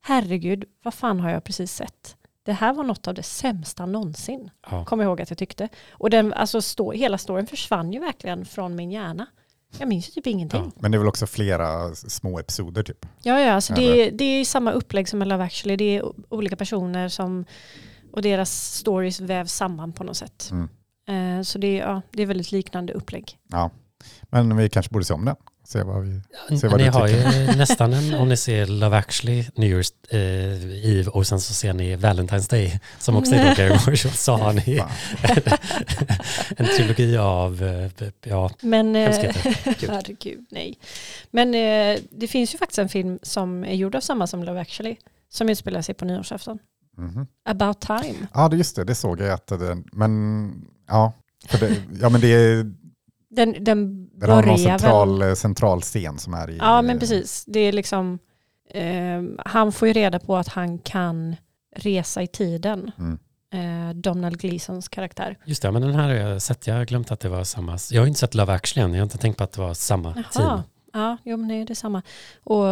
herregud, 0.02 0.64
vad 0.82 0.94
fan 0.94 1.20
har 1.20 1.30
jag 1.30 1.44
precis 1.44 1.72
sett? 1.72 2.14
Det 2.42 2.52
här 2.52 2.72
var 2.74 2.84
något 2.84 3.08
av 3.08 3.14
det 3.14 3.22
sämsta 3.22 3.86
någonsin, 3.86 4.50
Ja. 4.70 4.84
kommer 4.84 5.04
jag 5.04 5.10
ihåg 5.10 5.20
att 5.20 5.30
jag 5.30 5.38
tyckte. 5.38 5.68
Och 5.90 6.10
den, 6.10 6.32
alltså, 6.32 6.62
stå, 6.62 6.92
hela 6.92 7.18
storyn 7.18 7.46
försvann 7.46 7.92
ju 7.92 8.00
verkligen 8.00 8.44
från 8.44 8.76
min 8.76 8.90
hjärna. 8.90 9.26
Jag 9.78 9.88
minns 9.88 10.08
ju 10.08 10.12
typ 10.12 10.26
ingenting. 10.26 10.62
Ja. 10.64 10.80
Men 10.80 10.90
det 10.90 10.96
är 10.96 10.98
väl 10.98 11.08
också 11.08 11.26
flera 11.26 11.94
små 11.94 12.38
episoder 12.38 12.82
typ. 12.82 13.06
Ja, 13.22 13.40
ja, 13.40 13.52
alltså 13.52 13.72
Ja, 13.72 13.80
det, 13.80 14.10
det 14.10 14.24
är 14.24 14.44
samma 14.44 14.72
upplägg 14.72 15.08
som 15.08 15.22
i 15.22 15.24
Love 15.24 15.44
actually. 15.44 15.76
Det 15.76 15.96
är 15.96 16.02
olika 16.34 16.56
personer 16.56 17.08
som, 17.08 17.44
och 18.12 18.22
deras 18.22 18.74
stories 18.74 19.20
vävs 19.20 19.52
samman 19.52 19.92
på 19.92 20.04
något 20.04 20.16
sätt. 20.16 20.50
Mm. 20.52 20.68
Eh, 21.38 21.42
så 21.42 21.58
det, 21.58 21.80
är- 21.80 21.86
ja, 21.88 22.02
det 22.10 22.22
är 22.22 22.26
väldigt 22.26 22.52
liknande 22.52 22.92
upplägg. 22.92 23.38
Ja. 23.48 23.70
Men 24.22 24.56
vi 24.56 24.68
kanske 24.68 24.92
borde 24.92 25.04
se 25.04 25.14
om 25.14 25.24
den. 25.24 25.36
Se 25.68 25.82
vad 25.82 26.02
vi... 26.02 26.20
Se 26.60 26.68
vad 26.68 26.80
ni 26.80 26.84
du 26.84 26.90
har 26.90 27.08
ju 27.08 27.14
tycker. 27.14 27.56
nästan 27.56 27.92
en, 27.92 28.14
om 28.14 28.28
ni 28.28 28.36
ser 28.36 28.66
Love 28.66 28.96
actually, 28.96 29.44
New 29.54 29.78
Year's 29.78 29.92
eh, 30.08 30.98
Eve 30.98 31.10
och 31.10 31.26
sen 31.26 31.40
så 31.40 31.54
ser 31.54 31.72
ni 31.72 31.96
Valentine's 31.96 32.50
Day 32.50 32.80
som 32.98 33.16
också 33.16 33.34
är 33.34 33.48
då 33.48 33.54
Gary 33.54 33.70
Marshall 33.86 34.12
så 34.12 34.36
har 34.36 34.52
ni 34.52 34.76
Fan. 34.78 34.90
en 36.56 36.66
trilogi 36.66 37.16
av, 37.16 37.62
eh, 37.62 38.08
ja, 38.24 38.50
Men, 38.60 38.96
eh, 38.96 39.32
herregud, 39.88 40.46
nej. 40.50 40.78
Men 41.30 41.54
eh, 41.54 42.00
det 42.10 42.28
finns 42.28 42.54
ju 42.54 42.58
faktiskt 42.58 42.78
en 42.78 42.88
film 42.88 43.18
som 43.22 43.64
är 43.64 43.74
gjord 43.74 43.94
av 43.94 44.00
samma 44.00 44.26
som 44.26 44.44
Love 44.44 44.60
actually, 44.60 44.96
som 45.28 45.48
utspelar 45.48 45.82
sig 45.82 45.94
på 45.94 46.04
nyårsafton. 46.04 46.58
Mhm. 46.96 47.26
About 47.44 47.80
time. 47.80 48.26
Ja, 48.34 48.48
det 48.48 48.56
just 48.56 48.76
det. 48.76 48.84
Det 48.84 48.94
såg 48.94 49.20
jag 49.20 49.30
att 49.30 49.46
den... 49.46 49.84
Men 49.92 50.52
ja, 50.86 51.12
för 51.46 51.58
det, 51.58 51.76
ja 52.00 52.08
men 52.08 52.20
det 52.20 52.28
är... 52.34 52.72
Den, 53.30 53.64
den 53.64 54.07
Den 54.20 54.30
har 54.30 54.42
någon 54.42 54.58
central, 54.58 55.18
väl... 55.18 55.36
central 55.36 55.80
scen 55.80 56.18
som 56.18 56.34
är 56.34 56.50
i... 56.50 56.56
Ja, 56.56 56.82
men 56.82 56.98
precis. 56.98 57.44
Det 57.46 57.60
är 57.60 57.72
liksom, 57.72 58.18
eh, 58.70 59.22
han 59.44 59.72
får 59.72 59.88
ju 59.88 59.94
reda 59.94 60.18
på 60.18 60.36
att 60.36 60.48
han 60.48 60.78
kan 60.78 61.36
resa 61.76 62.22
i 62.22 62.26
tiden. 62.26 62.90
Mm. 62.98 63.18
Eh, 63.52 63.94
Donald 63.94 64.38
Gleesons 64.38 64.88
karaktär. 64.88 65.38
just 65.44 65.62
det, 65.62 65.70
men 65.70 65.82
den 65.82 65.94
här 65.94 66.08
har 66.08 66.14
jag 66.14 66.42
sett, 66.42 66.66
jag 66.66 66.74
har 66.74 66.84
glömt 66.84 67.10
att 67.10 67.20
det 67.20 67.28
var 67.28 67.44
samma, 67.44 67.78
jag 67.90 68.02
har 68.02 68.06
inte 68.06 68.20
sett 68.20 68.34
Love 68.34 68.52
actually 68.52 68.84
än, 68.84 68.94
jag 68.94 69.00
har 69.00 69.04
inte 69.04 69.18
tänkt 69.18 69.36
på 69.36 69.44
att 69.44 69.52
det 69.52 69.60
var 69.60 69.74
samma 69.74 70.12
team. 70.14 70.24
Jaha. 70.34 70.62
Ja, 70.92 71.16
jo, 71.24 71.36
men 71.36 71.48
nej, 71.48 71.64
det 71.64 71.72
är 71.72 71.74
samma. 71.74 72.02
Och 72.44 72.66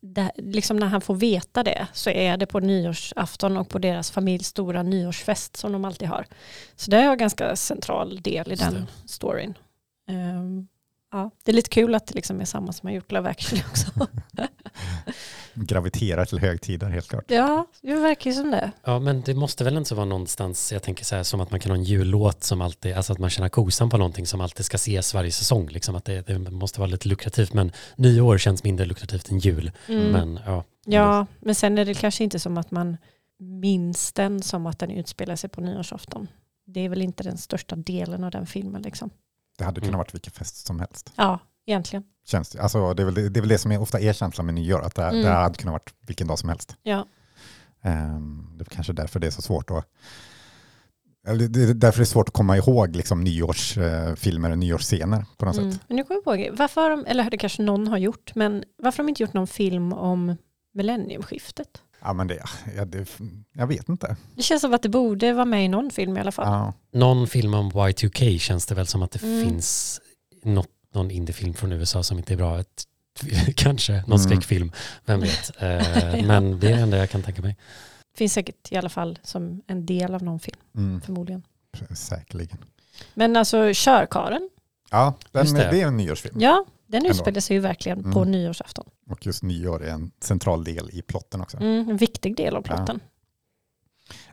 det, 0.00 0.32
liksom 0.36 0.76
när 0.76 0.86
han 0.86 1.00
får 1.00 1.14
veta 1.14 1.62
det 1.62 1.86
så 1.92 2.10
är 2.10 2.36
det 2.36 2.46
på 2.46 2.60
nyårsafton 2.60 3.56
och 3.56 3.68
på 3.68 3.78
deras 3.78 4.10
familjs 4.10 4.46
stora 4.46 4.82
nyårsfest 4.82 5.56
som 5.56 5.72
de 5.72 5.84
alltid 5.84 6.08
har. 6.08 6.26
Så 6.76 6.90
det 6.90 6.96
är 6.96 7.10
en 7.10 7.18
ganska 7.18 7.56
central 7.56 8.22
del 8.22 8.46
i 8.46 8.50
Just 8.50 8.62
den 8.62 8.74
det. 8.74 9.08
storyn. 9.08 9.54
Ehm, 10.08 10.66
ja, 11.12 11.30
det 11.44 11.50
är 11.50 11.54
lite 11.54 11.70
kul 11.70 11.94
att 11.94 12.06
det 12.06 12.14
liksom 12.14 12.40
är 12.40 12.44
samma 12.44 12.72
som 12.72 12.86
har 12.86 12.94
gjort 12.94 13.12
Love 13.12 13.30
actually 13.30 13.64
också. 13.70 13.86
Graviterar 15.54 16.24
till 16.24 16.38
högtider 16.38 16.90
helt 16.90 17.08
klart. 17.08 17.24
ja, 17.28 17.66
det 17.80 17.94
verkar 17.94 18.30
ju 18.30 18.36
som 18.36 18.50
det. 18.50 18.72
Ja, 18.84 18.98
men 18.98 19.22
det 19.22 19.34
måste 19.34 19.64
väl 19.64 19.76
inte 19.76 19.88
så 19.88 19.94
vara 19.94 20.06
någonstans, 20.06 20.72
jag 20.72 20.82
tänker 20.82 21.04
så 21.04 21.16
här 21.16 21.22
som 21.22 21.40
att 21.40 21.50
man 21.50 21.60
kan 21.60 21.70
ha 21.70 21.76
en 21.76 21.84
jullåt 21.84 22.44
som 22.44 22.60
alltid, 22.60 22.94
alltså 22.94 23.12
att 23.12 23.18
man 23.18 23.30
känner 23.30 23.48
kosan 23.48 23.90
på 23.90 23.96
någonting 23.96 24.26
som 24.26 24.40
alltid 24.40 24.66
ska 24.66 24.74
ses 24.74 25.14
varje 25.14 25.32
säsong, 25.32 25.68
liksom 25.68 25.94
att 25.94 26.04
det, 26.04 26.26
det 26.26 26.38
måste 26.38 26.80
vara 26.80 26.90
lite 26.90 27.08
lukrativt, 27.08 27.52
men 27.52 27.72
nyår 27.96 28.38
känns 28.38 28.64
mindre 28.64 28.86
lukrativt 28.86 29.30
än 29.30 29.38
jul. 29.38 29.70
Mm. 29.88 30.12
Men 30.12 30.40
ja, 30.46 30.64
Ja, 30.84 31.26
men 31.40 31.54
sen 31.54 31.78
är 31.78 31.84
det 31.84 31.94
kanske 31.94 32.24
inte 32.24 32.38
som 32.38 32.58
att 32.58 32.70
man 32.70 32.96
minns 33.38 34.12
den 34.12 34.42
som 34.42 34.66
att 34.66 34.78
den 34.78 34.90
utspelar 34.90 35.36
sig 35.36 35.50
på 35.50 35.60
nyårsafton. 35.60 36.28
Det 36.66 36.80
är 36.80 36.88
väl 36.88 37.02
inte 37.02 37.22
den 37.22 37.38
största 37.38 37.76
delen 37.76 38.24
av 38.24 38.30
den 38.30 38.46
filmen 38.46 38.82
liksom. 38.82 39.10
Det 39.58 39.64
hade 39.64 39.80
kunnat 39.80 39.88
Mm. 39.88 39.98
varit 39.98 40.14
vilken 40.14 40.32
fest 40.32 40.66
som 40.66 40.80
helst. 40.80 41.12
Ja, 41.16 41.38
egentligen. 41.66 42.04
Känns 42.26 42.50
det. 42.50 42.62
Alltså, 42.62 42.94
det, 42.94 43.02
är 43.02 43.04
väl, 43.04 43.14
det 43.14 43.38
är 43.38 43.40
väl 43.40 43.48
det 43.48 43.58
som 43.58 43.72
är, 43.72 43.80
ofta 43.80 44.00
är 44.00 44.12
känslan 44.12 44.46
med 44.46 44.54
nyår, 44.54 44.80
att 44.82 44.94
det, 44.94 45.02
Mm. 45.02 45.22
det 45.22 45.28
hade 45.30 45.54
kunnat 45.54 45.72
varit 45.72 45.94
vilken 46.06 46.26
dag 46.26 46.38
som 46.38 46.48
helst. 46.48 46.76
Ja. 46.82 47.06
Ehm, 47.82 48.54
det 48.58 48.62
är 48.62 48.74
kanske 48.74 48.92
därför 48.92 49.20
det 49.20 49.26
är 49.26 49.30
så 49.30 49.42
svårt 49.42 49.70
att 49.70 49.86
eller 51.26 51.48
det 51.48 51.62
är 51.62 51.74
därför 51.74 51.98
det 51.98 52.02
är 52.02 52.04
svårt 52.04 52.28
att 52.28 52.34
komma 52.34 52.56
ihåg 52.56 52.96
liksom, 52.96 53.24
nyårsfilmer 53.24 54.50
och 54.50 54.58
nyårsscener 54.58 55.24
på 55.36 55.44
något 55.44 55.56
Mm. 55.58 55.72
sätt. 55.72 55.80
Men 55.88 55.96
nu 55.96 56.04
kommer 56.04 56.20
jag 56.24 56.50
på, 56.50 56.56
varför 56.58 56.80
har 56.80 56.90
de, 56.90 57.04
eller 57.06 57.30
det 57.30 57.38
kanske 57.38 57.62
någon 57.62 57.88
har 57.88 57.98
gjort, 57.98 58.34
men 58.34 58.64
varför 58.82 58.98
har 58.98 59.04
de 59.04 59.08
inte 59.08 59.22
gjort 59.22 59.32
någon 59.32 59.46
film 59.46 59.92
om 59.92 60.36
millenniumskiftet? 60.74 61.82
Ja, 62.04 62.12
men 62.12 62.26
det, 62.26 62.42
ja, 62.76 62.84
det, 62.84 63.06
jag 63.52 63.66
vet 63.66 63.88
inte. 63.88 64.16
Det 64.36 64.42
känns 64.42 64.60
som 64.60 64.74
att 64.74 64.82
det 64.82 64.88
borde 64.88 65.32
vara 65.32 65.44
med 65.44 65.64
i 65.64 65.68
någon 65.68 65.90
film 65.90 66.16
i 66.16 66.20
alla 66.20 66.32
fall. 66.32 66.46
Ja. 66.46 66.72
någon 66.98 67.26
film 67.26 67.54
om 67.54 67.72
Y2K 67.72 68.38
känns 68.38 68.66
det 68.66 68.74
väl 68.74 68.86
som 68.86 69.02
att 69.02 69.10
det 69.10 69.22
Mm. 69.22 69.44
finns 69.44 70.00
något, 70.44 70.68
någon 70.94 71.10
indiefilm 71.10 71.54
från 71.54 71.72
USA 71.72 72.02
som 72.02 72.18
inte 72.18 72.32
är 72.32 72.36
bra. 72.36 72.60
Ett, 72.60 72.84
kanske 73.56 73.92
någon 73.92 74.04
Mm. 74.04 74.18
skräckfilm, 74.18 74.72
vem 75.04 75.20
vet. 75.20 75.50
Eh, 75.62 75.62
Men 76.26 76.60
det 76.60 76.68
är 76.70 76.76
det 76.76 76.82
enda 76.82 76.96
jag 76.96 77.10
kan 77.10 77.22
tänka 77.22 77.42
mig. 77.42 77.56
Finns 78.16 78.32
säkert 78.32 78.72
i 78.72 78.76
alla 78.76 78.88
fall 78.88 79.18
som 79.22 79.62
en 79.66 79.86
del 79.86 80.14
av 80.14 80.22
någon 80.22 80.40
film, 80.40 80.56
Mm, 80.76 81.00
förmodligen. 81.00 81.42
säkerligen. 81.96 82.58
Men 83.14 83.36
alltså 83.36 83.70
Körkaren, 83.74 84.50
Ja, 84.90 85.14
den, 85.32 85.54
det. 85.54 85.68
det. 85.70 85.80
är 85.80 85.86
en 85.86 85.96
nyårsfilm. 85.96 86.40
ja, 86.40 86.64
den 86.92 87.06
utspelar 87.06 87.40
sig 87.40 87.56
ju 87.56 87.60
verkligen 87.60 88.12
på 88.12 88.18
Mm. 88.18 88.30
nyårsafton. 88.30 88.84
Och 89.10 89.26
just 89.26 89.42
nyår 89.42 89.84
är 89.84 89.90
en 89.90 90.10
central 90.20 90.64
del 90.64 90.90
i 90.92 91.02
plotten 91.02 91.40
också. 91.40 91.56
Mm, 91.56 91.90
en 91.90 91.96
viktig 91.96 92.36
del 92.36 92.56
av 92.56 92.62
plotten. 92.62 93.00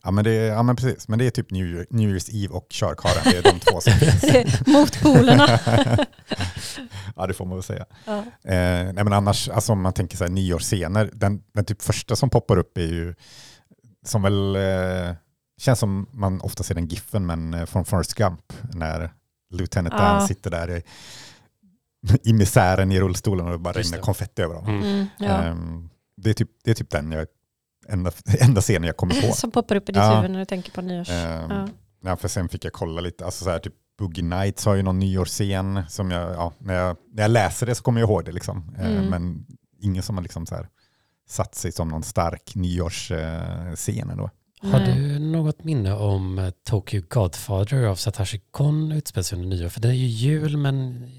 Ja, 0.04 0.12
men 0.12 0.24
det, 0.24 0.32
är- 0.32 0.48
ja, 0.52 0.64
men 0.64 0.76
precis. 0.76 1.08
Men 1.08 1.20
det 1.20 1.26
är 1.26 1.30
typ 1.32 1.52
New, 1.52 1.66
Year, 1.68 1.86
New 1.90 2.10
Year's 2.10 2.30
Eve 2.46 2.54
och 2.54 2.68
Körkaren. 2.70 3.22
Det 3.26 3.38
är 3.38 3.44
de 3.54 3.60
två 3.60 3.82
som 3.82 3.94
finns. 4.22 4.68
Motpolerna. 4.68 5.60
ja, 7.16 7.28
det 7.28 7.34
får 7.34 7.46
man 7.46 7.56
väl 7.58 7.64
säga. 7.64 7.86
ja. 8.06 8.18
Eh, 8.44 8.94
nej, 8.94 9.04
men 9.04 9.14
annars, 9.14 9.50
alltså, 9.50 9.72
om 9.72 9.82
man 9.82 9.94
tänker 9.94 10.18
så 10.18 10.24
här, 10.24 10.32
nyårsscener, 10.32 11.10
den, 11.14 11.44
den 11.54 11.66
typ 11.66 11.82
första 11.82 12.16
som 12.16 12.30
poppar 12.30 12.58
upp 12.58 12.78
är 12.78 12.82
ju, 12.88 13.16
som 14.06 14.22
väl, 14.22 14.56
eh, 14.56 15.16
känns 15.62 15.80
som 15.80 16.10
man 16.14 16.42
ofta 16.42 16.64
ser 16.64 16.76
den 16.76 16.88
giffen, 16.88 17.26
men 17.26 17.54
eh, 17.54 17.66
från 17.66 17.86
Forrest 17.86 18.14
Gump, 18.14 18.54
när 18.74 19.14
Lieutenant 19.54 19.94
Ja. 19.98 20.04
Dan 20.04 20.28
sitter 20.28 20.52
där 20.52 20.72
i, 20.78 20.84
i 22.24 22.34
misären 22.34 22.92
i 22.92 23.00
rullstolen 23.00 23.46
och 23.46 23.52
det 23.52 23.58
bara 23.58 23.74
rinner 23.74 23.98
det. 23.98 24.04
konfetti 24.04 24.42
över 24.42 24.56
honom. 24.56 24.76
Mm. 24.76 24.86
Mm, 24.94 25.06
ja. 25.20 25.44
Ehm, 25.44 25.90
det, 26.18 26.30
är 26.30 26.34
typ, 26.34 26.50
det 26.64 26.72
är 26.72 26.76
typ 26.76 26.90
den 26.90 27.12
jag, 27.12 27.28
enda, 27.88 28.12
enda 28.40 28.62
scenen 28.62 28.84
jag 28.84 28.98
kommer 28.98 29.22
på. 29.28 29.34
Som 29.34 29.52
poppar 29.52 29.76
upp 29.76 29.90
i 29.90 29.92
ditt 29.92 29.96
Ja. 30.02 30.16
huvud 30.16 30.32
när 30.32 30.40
du 30.40 30.46
tänker 30.46 30.72
på 30.72 30.82
nyårs... 30.82 31.10
Ehm, 31.10 31.50
Ja. 31.52 31.68
Ja, 32.04 32.16
för 32.16 32.28
sen 32.28 32.50
fick 32.50 32.66
jag 32.66 32.74
kolla 32.74 33.02
lite, 33.02 33.26
alltså 33.26 33.44
så 33.44 33.50
här, 33.50 33.60
typ 33.60 33.74
Boogie 34.00 34.24
Nights 34.24 34.66
har 34.66 34.76
ju 34.76 34.82
någon 34.84 35.00
nyårsscen 35.00 35.82
som 35.90 36.12
jag, 36.12 36.32
ja, 36.32 36.54
när 36.60 36.74
jag, 36.74 36.98
när 37.14 37.22
jag 37.24 37.32
läser 37.32 37.66
det 37.66 37.76
så 37.76 37.84
kommer 37.84 38.00
jag 38.02 38.10
ihåg 38.10 38.26
det 38.26 38.32
liksom. 38.32 38.76
Eh, 38.78 38.92
Mm. 38.92 39.06
Men 39.06 39.46
ingen 39.82 40.04
som 40.04 40.16
har 40.16 40.24
liksom 40.24 40.46
så 40.46 40.56
här 40.56 40.68
satt 41.30 41.56
sig 41.56 41.72
som 41.72 41.88
någon 41.88 42.04
stark 42.04 42.56
nyårsscen 42.56 44.10
ändå. 44.10 44.30
Har 44.62 44.80
Nej. 44.80 44.94
du 44.96 45.20
något 45.20 45.64
minne 45.64 45.94
om 45.94 46.40
eh, 46.40 46.50
Tokyo 46.50 47.02
Godfather 47.10 47.84
av 47.84 47.96
Satoshi 47.96 48.42
Kon 48.52 48.92
utspelas 48.92 49.34
under 49.34 49.48
nyår? 49.48 49.70
För 49.70 49.82
det 49.82 49.88
är 49.88 49.94
ju 49.94 50.08
jul 50.08 50.58
men 50.58 51.10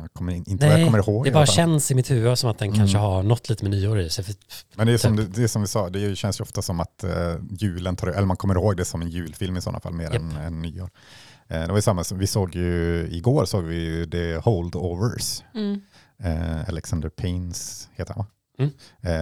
Jag 0.00 0.12
kommer 0.12 0.32
in, 0.32 0.44
inte 0.46 0.64
vad 0.66 0.72
jag 0.72 0.78
Nej, 0.78 0.86
kommer 0.86 0.98
ihåg. 0.98 1.24
det 1.24 1.30
bara 1.30 1.46
känns 1.46 1.90
i 1.90 1.94
mitt 1.94 2.10
huvud 2.10 2.38
som 2.38 2.50
att 2.50 2.58
den 2.58 2.72
kanske 2.72 2.96
Mm. 2.98 3.10
har 3.10 3.22
något 3.22 3.48
lite 3.48 3.64
med 3.64 3.70
nyår 3.70 4.00
i 4.00 4.10
sig. 4.10 4.24
Men 4.76 4.86
det 4.86 4.92
är 4.92 4.98
som, 4.98 5.16
det, 5.16 5.24
Typ. 5.26 5.34
det 5.34 5.42
är 5.42 5.48
som 5.48 5.62
vi 5.62 5.68
sa, 5.68 5.90
det 5.90 6.16
känns 6.16 6.40
ju 6.40 6.42
ofta 6.42 6.62
som 6.62 6.80
att 6.80 7.04
eh, 7.04 7.34
julen 7.50 7.96
tar, 7.96 8.06
eller 8.06 8.26
man 8.26 8.36
kommer 8.36 8.54
ihåg 8.54 8.76
det 8.76 8.84
som 8.84 9.02
en 9.02 9.08
julfilm 9.10 9.56
i 9.56 9.60
sådana 9.60 9.80
fall 9.80 9.92
mer 9.94 10.04
Japp. 10.04 10.14
än, 10.14 10.36
än 10.36 10.62
nyår. 10.62 10.90
Eh, 11.48 11.60
det 11.60 11.68
var 11.68 11.76
ju 11.76 11.82
samma 11.82 12.04
som, 12.04 12.18
vi 12.18 12.26
såg 12.26 12.54
ju, 12.54 13.08
igår 13.10 13.44
såg 13.44 13.64
vi 13.64 13.74
ju 13.76 14.06
The 14.06 14.36
Holdovers, 14.36 15.42
Mm. 15.54 15.80
eh, 16.22 16.68
Alexander 16.68 17.08
Paynes 17.08 17.88
heter 17.94 18.14
han 18.14 18.24
va? 18.24 18.30
Mm. 18.58 18.72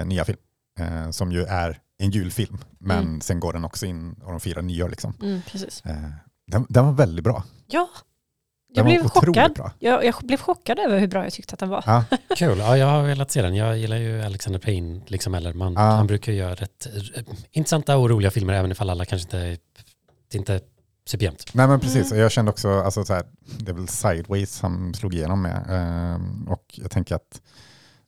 Eh, 0.00 0.07
nya 0.07 0.25
film, 0.25 0.39
eh, 0.79 1.11
som 1.11 1.33
ju 1.33 1.45
är 1.45 1.79
en 1.99 2.11
julfilm, 2.11 2.59
men 2.79 2.99
Mm. 3.09 3.21
sen 3.21 3.41
går 3.41 3.53
den 3.53 3.65
också 3.65 3.87
in 3.87 4.12
och 4.12 4.31
de 4.31 4.41
firar 4.41 4.62
nyår 4.62 4.89
liksom. 4.89 5.15
Mm, 5.23 5.41
precis. 5.50 5.83
Eh, 5.87 5.97
den, 6.47 6.67
den 6.69 6.85
var 6.87 6.93
väldigt 6.93 7.25
bra. 7.25 7.45
Ja, 7.67 7.89
jag 8.73 8.85
blev 8.85 9.09
chockad. 9.09 9.71
Jag, 9.79 10.05
jag 10.05 10.15
blev 10.23 10.37
chockad 10.41 10.79
över 10.79 10.99
hur 10.99 11.07
bra 11.07 11.25
jag 11.25 11.33
tyckte 11.33 11.53
att 11.55 11.59
den 11.59 11.69
var. 11.69 11.83
Ja, 11.87 12.05
Kul, 12.37 12.59
ja, 12.59 12.77
jag 12.77 12.87
har 12.87 13.03
velat 13.03 13.31
se 13.31 13.43
den. 13.43 13.55
Jag 13.55 13.79
gillar 13.79 13.97
ju 13.97 14.23
Alexander 14.23 14.61
Payne, 14.61 15.00
liksom, 15.07 15.35
eller 15.35 15.53
man, 15.55 15.73
Ja. 15.73 15.81
han 15.81 16.07
brukar 16.07 16.33
göra 16.33 16.55
rätt 16.55 16.87
intressanta 17.50 17.97
och 17.97 18.11
roliga 18.11 18.31
filmer, 18.31 18.55
även 18.55 18.73
ifall 18.73 18.91
alla 18.91 19.05
kanske 19.05 19.27
inte, 19.27 19.59
inte 20.35 20.61
superjämnt. 21.07 21.45
Nej 21.55 21.69
men 21.69 21.81
precis, 21.81 22.11
Mm. 22.11 22.23
jag 22.23 22.33
kände 22.33 22.50
också, 22.50 22.71
alltså, 22.81 23.05
så 23.05 23.15
här, 23.15 23.25
det 23.59 23.71
är 23.71 23.75
väl 23.75 23.89
Sideways 23.89 24.61
han 24.62 24.95
slog 24.95 25.15
igenom 25.15 25.43
med. 25.43 25.67
Ehm, 25.69 26.49
och 26.49 26.65
jag 26.75 26.91
tänker 26.91 27.15
att 27.15 27.41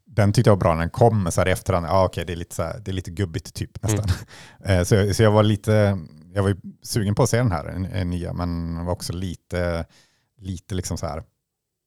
den 0.05 0.33
tyckte 0.33 0.51
jag 0.51 0.57
var 0.57 0.61
bra 0.61 0.75
när 0.75 0.81
den 0.81 0.91
kom, 0.91 1.23
men 1.23 1.33
så 1.33 1.41
här 1.41 1.49
i 1.49 1.51
efterhand, 1.53 1.87
ja 1.87 2.05
okej 2.05 2.25
det, 2.27 2.33
är 2.33 2.37
lite 2.37 2.55
så 2.55 2.63
här, 2.63 2.81
det 2.85 2.91
är 2.91 2.93
lite 2.93 3.11
gubbigt 3.11 3.55
typ 3.55 3.83
nästan. 3.83 4.05
Eh, 4.65 4.83
så, 4.83 4.95
jag- 4.95 5.17
så 5.17 5.23
jag 5.23 5.31
var 5.31 5.43
lite, 5.43 5.99
jag 6.35 6.43
var 6.43 6.49
ju 6.49 6.57
sugen 6.83 7.15
på 7.15 7.23
att 7.23 7.29
se 7.31 7.37
den 7.37 7.53
här 7.53 7.65
en, 7.65 7.85
en 7.85 8.11
nya, 8.11 8.33
men 8.33 8.85
var 8.85 8.93
också 8.93 9.13
lite, 9.13 9.85
lite 10.43 10.75
liksom 10.75 10.99
så 10.99 11.07
här, 11.07 11.23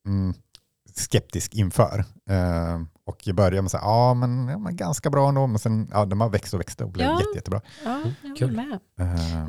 mm, 0.07 0.33
skeptisk 0.95 1.55
inför. 1.55 2.05
Ehm, 2.29 2.87
och 3.03 3.27
jag 3.27 3.35
började 3.35 3.61
med 3.61 3.71
så 3.71 3.77
här, 3.77 3.85
ja 3.85 4.13
men, 4.13 4.47
ja 4.47 4.57
men 4.57 4.75
ganska 4.75 5.09
bra 5.09 5.29
ändå, 5.29 5.47
men 5.47 5.59
sen, 5.59 5.89
ja 5.91 6.05
den 6.05 6.17
bara 6.19 6.29
växte 6.29 6.55
och 6.55 6.59
växte 6.59 6.83
och 6.83 6.89
blev 6.91 7.07
Ja. 7.07 7.19
jätte, 7.19 7.35
jättebra. 7.35 7.61
Ja, 7.83 7.95
Mm, 7.97 8.13
jag 8.23 8.37
kul. 8.37 8.51
med. 8.51 8.79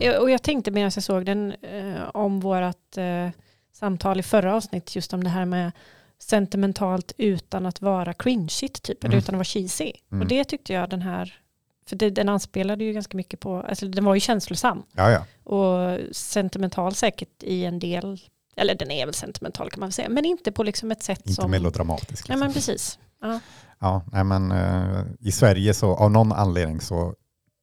Ja, 0.00 0.20
Och 0.20 0.30
jag 0.30 0.42
tänkte 0.42 0.70
medan 0.70 0.90
jag 0.94 1.02
såg 1.04 1.26
den 1.26 1.52
eh, 1.52 2.02
om 2.14 2.40
vårt 2.40 2.96
eh, 2.96 3.28
samtal 3.72 4.20
i 4.20 4.22
förra 4.22 4.54
avsnitt 4.54 4.96
just 4.96 5.12
om 5.12 5.24
det 5.24 5.30
här 5.30 5.44
med 5.44 5.72
sentimentalt 6.18 7.12
utan 7.18 7.66
att 7.66 7.80
vara 7.80 8.12
cringeigt 8.14 8.82
typ, 8.82 9.04
eller 9.04 9.14
Mm. 9.14 9.18
utan 9.18 9.34
att 9.34 9.38
vara 9.38 9.44
cheesy. 9.44 9.92
Mm. 10.12 10.22
Och 10.22 10.28
det 10.28 10.44
tyckte 10.44 10.72
jag 10.72 10.90
den 10.90 11.02
här, 11.02 11.40
för 11.88 11.96
det, 11.96 12.10
den 12.10 12.28
anspelade 12.28 12.84
ju 12.84 12.92
ganska 12.92 13.16
mycket 13.16 13.40
på, 13.40 13.56
alltså 13.62 13.86
den 13.88 14.04
var 14.04 14.14
ju 14.14 14.20
känslosam 14.20 14.82
Ja, 14.92 15.10
ja. 15.10 15.24
och 15.52 15.98
sentimental 16.16 16.94
säkert 16.94 17.42
i 17.42 17.64
en 17.64 17.78
del, 17.78 18.20
eller 18.56 18.74
den 18.74 18.90
är 18.90 19.06
väl 19.06 19.14
sentimental 19.14 19.70
kan 19.70 19.80
man 19.80 19.86
väl 19.88 19.92
säga, 19.92 20.08
men 20.08 20.24
inte 20.24 20.52
på 20.52 20.62
liksom 20.62 20.90
ett 20.90 21.02
sätt 21.02 21.20
Inte 21.24 21.32
som... 21.42 21.50
melodramatisk. 21.50 22.28
Nej 22.28 22.36
Liksom. 22.36 22.40
men 22.40 22.52
precis. 22.54 22.98
Ja. 23.22 23.40
Ja, 23.80 24.02
nej 24.12 24.24
men 24.24 24.52
eh, 24.52 25.02
i 25.20 25.32
Sverige 25.32 25.74
så 25.74 25.94
av 25.96 26.10
någon 26.10 26.32
anledning 26.32 26.80
så 26.80 27.14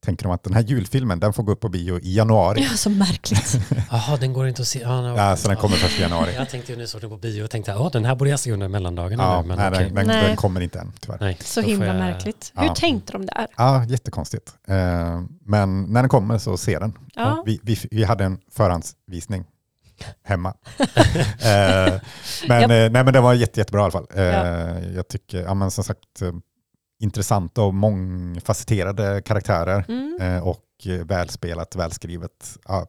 tänker 0.05 0.23
de 0.23 0.31
att 0.31 0.43
den 0.43 0.53
här 0.53 0.61
julfilmen 0.61 1.19
den 1.19 1.33
får 1.33 1.43
gå 1.43 1.51
upp 1.51 1.59
på 1.61 1.69
bio 1.69 1.99
i 1.99 2.15
januari. 2.15 2.61
ja, 2.71 2.77
så 2.77 2.89
märkligt. 2.89 3.59
Jaha, 3.91 4.17
den 4.17 4.33
går 4.33 4.47
inte 4.47 4.61
att 4.61 4.67
se. 4.67 4.79
Ja, 4.79 5.01
no. 5.01 5.17
Ja, 5.17 5.35
så 5.35 5.47
den 5.47 5.57
kommer 5.57 5.75
först 5.75 5.99
i 5.99 6.01
januari. 6.01 6.35
Jag 6.35 6.49
tänkte 6.49 6.71
ju 6.71 6.77
nu 6.77 6.87
såg 6.87 7.01
den 7.01 7.09
på 7.09 7.17
bio 7.17 7.43
och 7.43 7.49
tänkte, 7.49 7.71
ja 7.71 7.89
den 7.93 8.05
här 8.05 8.15
borde 8.15 8.29
jag 8.31 8.39
se 8.39 8.51
under 8.51 8.67
mellandagarna 8.67 9.23
Ja, 9.23 9.41
nu, 9.41 9.47
men 9.47 9.57
nej, 9.57 9.67
okej. 9.69 9.85
den, 9.85 9.95
den, 9.95 10.07
Nej. 10.07 10.27
den 10.27 10.35
kommer 10.35 10.61
inte 10.61 10.79
än 10.79 10.91
tyvärr. 10.99 11.17
Nej, 11.21 11.37
Så 11.41 11.61
himla 11.61 11.85
jag- 11.85 11.95
märkligt. 11.95 12.51
Hur 12.55 12.65
Ja. 12.65 12.75
tänkte 12.75 13.11
de 13.13 13.25
där? 13.25 13.47
Ja, 13.57 13.83
jättekonstigt. 13.85 14.53
Eh, 14.67 14.75
men 15.45 15.81
när 15.83 16.01
den 16.01 16.09
kommer 16.09 16.37
så 16.37 16.57
ser 16.57 16.79
den. 16.79 16.93
Ja. 17.15 17.43
Vi, 17.45 17.59
vi, 17.63 17.77
vi 17.91 18.03
hade 18.03 18.23
en 18.23 18.37
förhandsvisning 18.51 19.45
hemma. 20.23 20.53
eh, 20.77 22.01
men, 22.47 22.61
Japp. 22.61 22.61
eh, 22.61 22.67
nej, 22.67 22.89
men 22.89 23.13
den 23.13 23.23
var 23.23 23.33
jätte, 23.33 23.59
jättebra 23.59 23.81
i 23.81 23.83
alla 23.83 23.91
fall. 23.91 24.07
Eh, 24.15 24.23
Ja. 24.23 24.79
Jag 24.79 25.07
tycker, 25.07 25.41
ja, 25.41 25.53
men 25.53 25.71
som 25.71 25.83
sagt, 25.83 26.21
intressanta 27.03 27.61
och 27.61 27.73
mångfacetterade 27.73 29.21
karaktärer 29.25 29.85
Mm. 29.87 30.43
och 30.43 30.63
välspelat, 31.05 31.75
välskrivet. 31.75 32.57
Ja, 32.67 32.87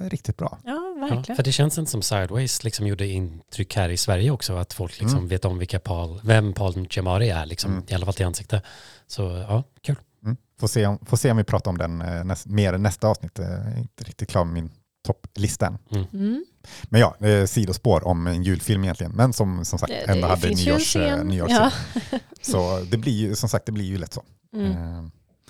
riktigt 0.00 0.36
bra. 0.36 0.58
Ja, 0.64 0.72
Ja, 1.00 1.06
verkligen. 1.16 1.36
för 1.36 1.42
det 1.42 1.52
känns 1.52 1.78
inte 1.78 1.90
som 1.90 2.02
Sideways 2.02 2.64
liksom 2.64 2.86
gjorde 2.86 3.06
intryck 3.06 3.76
här 3.76 3.88
i 3.88 3.96
Sverige 3.96 4.30
också, 4.30 4.56
att 4.56 4.72
folk 4.72 5.00
liksom 5.00 5.18
Mm. 5.18 5.28
vet 5.28 5.44
om 5.44 5.58
vilka 5.58 5.78
Paul, 5.80 6.20
vem 6.24 6.52
Paul 6.52 6.86
Giamatti 6.90 7.28
är, 7.28 7.46
liksom, 7.46 7.72
Mm. 7.72 7.84
i 7.88 7.94
alla 7.94 8.04
fall 8.04 8.14
till 8.14 8.26
ansikte. 8.26 8.62
Så 9.06 9.22
ja, 9.48 9.62
kul. 9.82 9.96
Mm. 10.24 10.36
Får, 10.60 10.68
se 10.68 10.86
om, 10.86 10.98
får 11.06 11.16
se 11.16 11.30
om 11.30 11.36
vi 11.36 11.44
pratar 11.44 11.70
om 11.70 11.78
den 11.78 11.98
näst, 12.26 12.46
mer 12.46 12.78
nästa 12.78 13.08
avsnitt. 13.08 13.38
Jag 13.38 13.48
är 13.48 13.78
inte 13.78 14.04
riktigt 14.04 14.28
klar 14.30 14.44
med 14.44 14.54
min 14.54 14.70
topplista 15.06 15.66
än. 15.66 15.78
Mm. 16.12 16.44
Men 16.84 17.00
ja, 17.00 17.16
eh, 17.26 17.44
sidospår 17.46 18.06
om 18.06 18.26
en 18.26 18.42
julfilm 18.42 18.84
egentligen. 18.84 19.12
Men 19.12 19.32
som, 19.32 19.64
som 19.64 19.78
sagt 19.78 19.92
Det- 19.92 20.12
ändå 20.12 20.26
det 20.26 20.32
hade 20.34 20.48
nyårs, 20.48 20.96
eh, 20.96 21.24
nyårsscen. 21.24 21.70
Ja. 22.10 22.18
Så 22.42 22.80
det 22.90 22.96
blir 22.96 23.12
ju 23.12 23.34
som 23.36 23.48
sagt 23.48 23.66
det 23.66 23.72
blir 23.72 23.84
ju 23.84 23.98
lätt 23.98 24.12
så. 24.12 24.22
Mm. 24.54 24.72
Eh, 24.72 25.04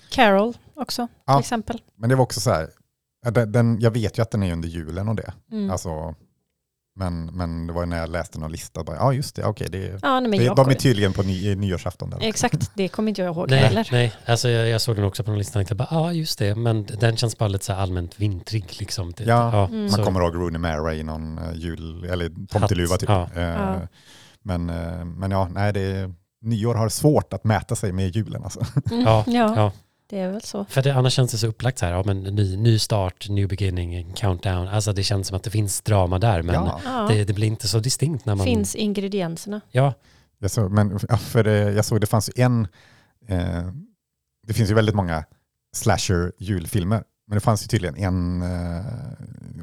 Carol 0.09 0.57
också 0.75 1.07
till 1.07 1.15
Ja. 1.25 1.39
exempel. 1.39 1.81
Men 1.97 2.09
det 2.09 2.15
var 2.15 2.23
också 2.23 2.39
så 2.39 2.49
här, 2.51 2.69
den, 3.31 3.51
den, 3.51 3.79
jag 3.79 3.91
vet 3.91 4.17
ju 4.17 4.21
att 4.21 4.31
den 4.31 4.43
är 4.43 4.53
under 4.53 4.69
julen 4.69 5.07
och 5.09 5.15
det. 5.15 5.33
Mm. 5.51 5.71
Alltså, 5.71 6.15
men, 6.95 7.25
men 7.25 7.67
det 7.67 7.73
var 7.73 7.81
ju 7.81 7.85
när 7.89 7.97
jag 7.97 8.09
läste 8.09 8.39
någon 8.39 8.51
lista, 8.51 8.83
bara, 8.83 8.95
ja 8.95 9.13
just 9.13 9.35
det, 9.35 9.43
okej, 9.45 9.67
det, 9.71 9.99
ja, 10.01 10.19
nej, 10.19 10.39
det 10.39 10.49
var 10.49 10.65
med 10.65 10.79
tydligen 10.79 11.13
på 11.13 11.23
ny, 11.23 11.55
nyårsafton. 11.55 12.09
Där. 12.09 12.17
Exakt, 12.21 12.71
det 12.75 12.87
kommer 12.87 13.09
inte 13.09 13.21
jag 13.21 13.35
ihåg 13.35 13.49
Nej, 13.49 13.59
heller. 13.59 13.87
nej. 13.91 14.13
Alltså, 14.25 14.49
jag, 14.49 14.69
jag 14.69 14.81
såg 14.81 14.95
den 14.95 15.05
också 15.05 15.23
på 15.23 15.29
någon 15.31 15.37
lista 15.37 15.59
och 15.59 15.67
tänkte 15.67 15.87
ja 15.91 16.13
just 16.13 16.39
det, 16.39 16.55
men 16.55 16.85
den 16.85 17.17
känns 17.17 17.37
bara 17.37 17.49
lite 17.49 17.65
så 17.65 17.73
allmänt 17.73 18.19
vintrig. 18.19 18.65
Liksom. 18.79 19.11
Det, 19.17 19.23
Ja, 19.23 19.67
Mm. 19.67 19.81
Man 19.81 19.89
så- 19.89 20.03
kommer 20.03 20.21
ihåg 20.21 20.35
Rooney 20.35 20.59
Mara 20.59 20.93
i 20.93 21.03
någon 21.03 21.37
eh, 21.37 21.53
jul, 21.55 22.03
eller 22.03 22.47
tomteluva 22.47 22.97
typ. 22.97 23.09
Ja. 23.09 23.27
Eh, 23.35 23.41
Ja. 23.41 23.75
Men, 24.43 24.69
eh, 24.69 25.05
men 25.05 25.31
ja, 25.31 25.47
nej, 25.51 25.73
det, 25.73 26.13
nyår 26.41 26.75
har 26.75 26.89
svårt 26.89 27.33
att 27.33 27.43
mäta 27.43 27.75
sig 27.75 27.91
med 27.91 28.15
julen. 28.15 28.43
Alltså. 28.43 28.65
Mm. 28.91 29.03
Ja, 29.03 29.23
Ja, 29.27 29.53
ja. 29.55 29.71
Det 30.11 30.19
är 30.19 30.31
väl 30.31 30.41
så. 30.41 30.65
För 30.65 30.81
det, 30.81 30.93
annars 30.95 31.13
känns 31.13 31.31
det 31.31 31.37
så 31.37 31.47
upplagt 31.47 31.79
så 31.79 31.85
här, 31.85 31.93
ja, 31.93 32.03
men 32.05 32.23
ny, 32.23 32.57
ny 32.57 32.79
start, 32.79 33.29
new 33.29 33.47
beginning, 33.47 34.13
countdown. 34.13 34.67
Alltså 34.67 34.93
det 34.93 35.03
känns 35.03 35.27
som 35.27 35.37
att 35.37 35.43
det 35.43 35.49
finns 35.49 35.81
drama 35.81 36.19
där, 36.19 36.41
men 36.41 36.55
ja. 36.55 37.07
Det, 37.09 37.23
det 37.23 37.33
blir 37.33 37.47
inte 37.47 37.67
så 37.67 37.79
distinkt 37.79 38.25
när 38.25 38.35
man... 38.35 38.45
finns 38.45 38.75
ingredienserna. 38.75 39.61
Ja, 39.71 39.93
Jag 40.39 40.51
såg, 40.51 40.71
men, 40.71 40.99
för 40.99 41.43
det, 41.43 41.71
jag 41.71 41.85
såg 41.85 42.01
det 42.01 42.07
fanns 42.07 42.29
ju 42.29 42.43
en, 42.43 42.67
eh, 43.27 43.63
det 44.47 44.53
finns 44.53 44.69
ju 44.69 44.73
väldigt 44.73 44.95
många 44.95 45.23
slasher 45.75 46.31
julfilmer, 46.39 47.03
men 47.27 47.35
det 47.35 47.41
fanns 47.41 47.63
ju 47.63 47.67
tydligen 47.67 47.95
en 47.95 48.41
eh, 48.41 48.85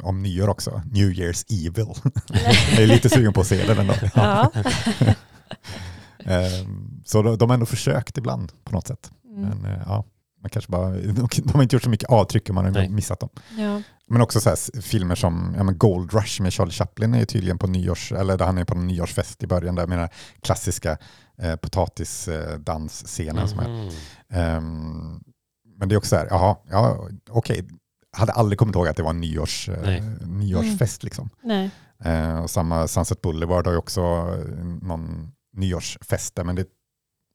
om 0.02 0.22
nyår 0.22 0.48
också, 0.48 0.82
New 0.92 1.10
Year's 1.10 1.44
Evil. 1.68 1.94
jag 2.72 2.82
är 2.82 2.86
lite 2.86 3.08
sugen 3.08 3.32
på 3.32 3.40
att 3.40 3.46
se 3.46 3.66
den 3.66 3.78
ändå. 3.78 3.94
Ja. 4.14 4.52
Eh, 6.24 6.66
så 7.04 7.22
de, 7.22 7.38
de 7.38 7.50
har 7.50 7.54
ändå 7.54 7.66
försökt 7.66 8.18
ibland 8.18 8.52
på 8.64 8.72
något 8.72 8.86
sätt. 8.86 9.10
Mm. 9.24 9.40
Men 9.48 9.72
eh, 9.72 9.82
ja, 9.86 10.04
man 10.42 10.50
kanske 10.50 10.72
bara, 10.72 10.90
de, 10.90 11.28
har 11.54 11.62
inte 11.62 11.76
gjort 11.76 11.82
så 11.82 11.90
mycket 11.90 12.08
avtryck 12.08 12.48
om 12.48 12.54
man 12.54 12.64
har 12.64 12.72
Nej. 12.72 12.88
missat 12.88 13.20
dem. 13.20 13.30
ja. 13.58 13.82
Men 14.10 14.22
också 14.22 14.40
så 14.40 14.48
här, 14.48 14.80
filmer 14.82 15.14
som 15.14 15.54
ja, 15.56 15.62
men 15.62 15.78
Gold 15.78 16.12
Rush 16.12 16.42
med 16.42 16.52
Charlie 16.52 16.72
Chaplin 16.72 17.14
är 17.14 17.18
ju 17.18 17.24
tydligen 17.24 17.58
på 17.58 17.66
nyårs, 17.66 18.12
eller 18.12 18.36
där 18.38 18.46
han 18.46 18.58
är 18.58 18.64
på 18.64 18.74
en 18.74 18.86
nyårsfest 18.86 19.42
i 19.42 19.46
början, 19.46 19.74
där 19.74 19.86
med 19.86 19.98
den 19.98 20.02
här 20.04 20.14
klassiska 20.40 20.98
eh, 21.38 21.56
potatisdansscenen. 21.56 23.48
som 23.48 23.58
är. 23.58 23.68
Mhm. 23.68 23.90
Ehm, 24.28 25.20
men 25.78 25.88
det 25.88 25.94
är 25.94 25.96
också 25.96 26.08
så 26.08 26.16
här, 26.16 26.26
jaha, 26.30 26.56
ja, 26.70 27.08
okej, 27.30 27.68
hade 28.12 28.32
aldrig 28.32 28.58
kommit 28.58 28.76
ihåg 28.76 28.88
att 28.88 28.96
det 28.96 29.02
var 29.02 29.10
en 29.10 29.20
nyårs, 29.20 29.68
eh, 29.68 29.82
Nej. 29.82 30.02
nyårsfest. 30.26 31.02
Liksom. 31.02 31.30
Nej. 31.42 31.70
Eh, 32.04 32.38
och 32.38 32.50
samma 32.50 32.88
Sunset 32.88 33.22
Boulevard 33.22 33.66
har 33.66 33.72
ju 33.72 33.78
också 33.78 34.00
eh, 34.00 34.64
någon 34.64 35.32
nyårsfest 35.52 36.34
där, 36.34 36.44
men 36.44 36.54
det 36.56 36.66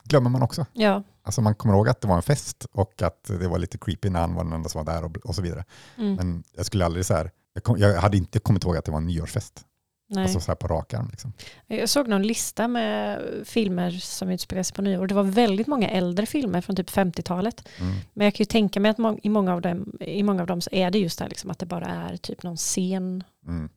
glömmer 0.03 0.29
man 0.29 0.43
också. 0.43 0.65
Ja. 0.73 1.03
Alltså 1.23 1.41
man 1.41 1.55
kommer 1.55 1.73
ihåg 1.75 1.89
att 1.89 2.01
det 2.01 2.07
var 2.07 2.15
en 2.15 2.21
fest 2.21 2.65
och 2.71 3.01
att 3.01 3.23
det 3.23 3.47
var 3.47 3.57
lite 3.59 3.77
creepy 3.77 4.09
när 4.09 4.19
han 4.19 4.33
var 4.35 4.43
den 4.43 4.53
enda 4.53 4.69
som 4.69 4.85
var 4.85 4.93
där 4.93 5.03
och, 5.05 5.17
och 5.17 5.35
så 5.35 5.41
vidare. 5.41 5.63
Mm. 5.97 6.15
Men 6.15 6.43
jag 6.55 6.65
skulle 6.65 6.85
aldrig 6.85 7.05
så 7.05 7.13
här, 7.13 7.31
jag, 7.53 7.63
kom, 7.63 7.77
jag 7.77 8.01
hade 8.01 8.17
inte 8.17 8.39
kommit 8.39 8.63
ihåg 8.63 8.77
att 8.77 8.85
det 8.85 8.91
var 8.91 8.97
en 8.97 9.07
nyårsfest. 9.07 9.65
Nej. 10.09 10.23
Alltså 10.23 10.39
så 10.39 10.47
här 10.51 10.55
på 10.55 10.67
rak 10.67 10.93
arm. 10.93 11.07
Liksom. 11.11 11.33
Jag 11.67 11.89
såg 11.89 12.07
någon 12.07 12.23
lista 12.23 12.67
med 12.67 13.21
filmer 13.45 13.91
som 13.91 14.29
utspelar 14.29 14.63
sig 14.63 14.75
på 14.75 14.81
nyår. 14.81 15.07
Det 15.07 15.15
var 15.15 15.23
väldigt 15.23 15.67
många 15.67 15.89
äldre 15.89 16.25
filmer 16.25 16.61
från 16.61 16.75
typ 16.75 16.89
50-talet. 16.89 17.67
Mm. 17.79 17.95
Men 18.13 18.25
jag 18.25 18.33
kan 18.33 18.43
ju 18.43 18.45
tänka 18.45 18.79
mig 18.79 18.91
att 18.91 18.97
må- 18.97 19.19
i 19.23 19.29
många 19.29 19.53
av 19.53 19.61
dem, 19.61 19.97
i 19.99 20.23
många 20.23 20.41
av 20.41 20.47
dem 20.47 20.61
så 20.61 20.69
är 20.73 20.91
det 20.91 20.99
just 20.99 21.19
det 21.19 21.23
här 21.25 21.29
liksom 21.29 21.49
att 21.51 21.59
det 21.59 21.65
bara 21.65 21.85
är 21.85 22.17
typ 22.17 22.43
någon 22.43 22.57
scen 22.57 23.23
Mm. 23.47 23.69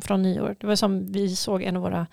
från 0.00 0.22
nyår. 0.22 0.56
Det 0.60 0.66
var 0.66 0.76
som 0.76 1.12
vi 1.12 1.36
såg 1.36 1.62
en 1.62 1.76
av 1.76 1.82
våra 1.82 2.06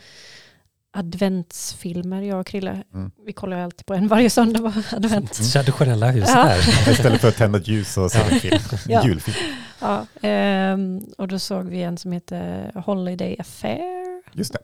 adventsfilmer, 0.99 2.21
jag 2.21 2.39
och 2.39 2.47
Krille. 2.47 2.83
Mm. 2.93 3.11
Vi 3.25 3.33
kollar 3.33 3.57
ju 3.57 3.63
alltid 3.63 3.85
på 3.85 3.93
en 3.93 4.07
varje 4.07 4.29
söndag 4.29 4.59
på 4.59 4.95
advent. 4.95 5.51
Traditionella 5.53 6.11
hus 6.11 6.25
Ja. 6.27 6.43
där. 6.43 6.59
Istället 6.91 7.21
för 7.21 7.27
att 7.27 7.35
tända 7.37 7.59
ljus 7.59 7.97
och 7.97 8.11
se 8.11 8.19
en 8.19 8.39
film. 8.39 8.59
Ja. 8.87 9.05
Julfilm. 9.05 9.37
Ja, 9.79 10.05
ehm, 10.21 10.99
och 11.17 11.27
då 11.27 11.39
såg 11.39 11.65
vi 11.69 11.81
en 11.83 11.97
som 11.97 12.11
heter 12.11 12.71
Holiday 12.85 13.35
Affair. 13.39 14.21
Just 14.33 14.53
det. 14.53 14.59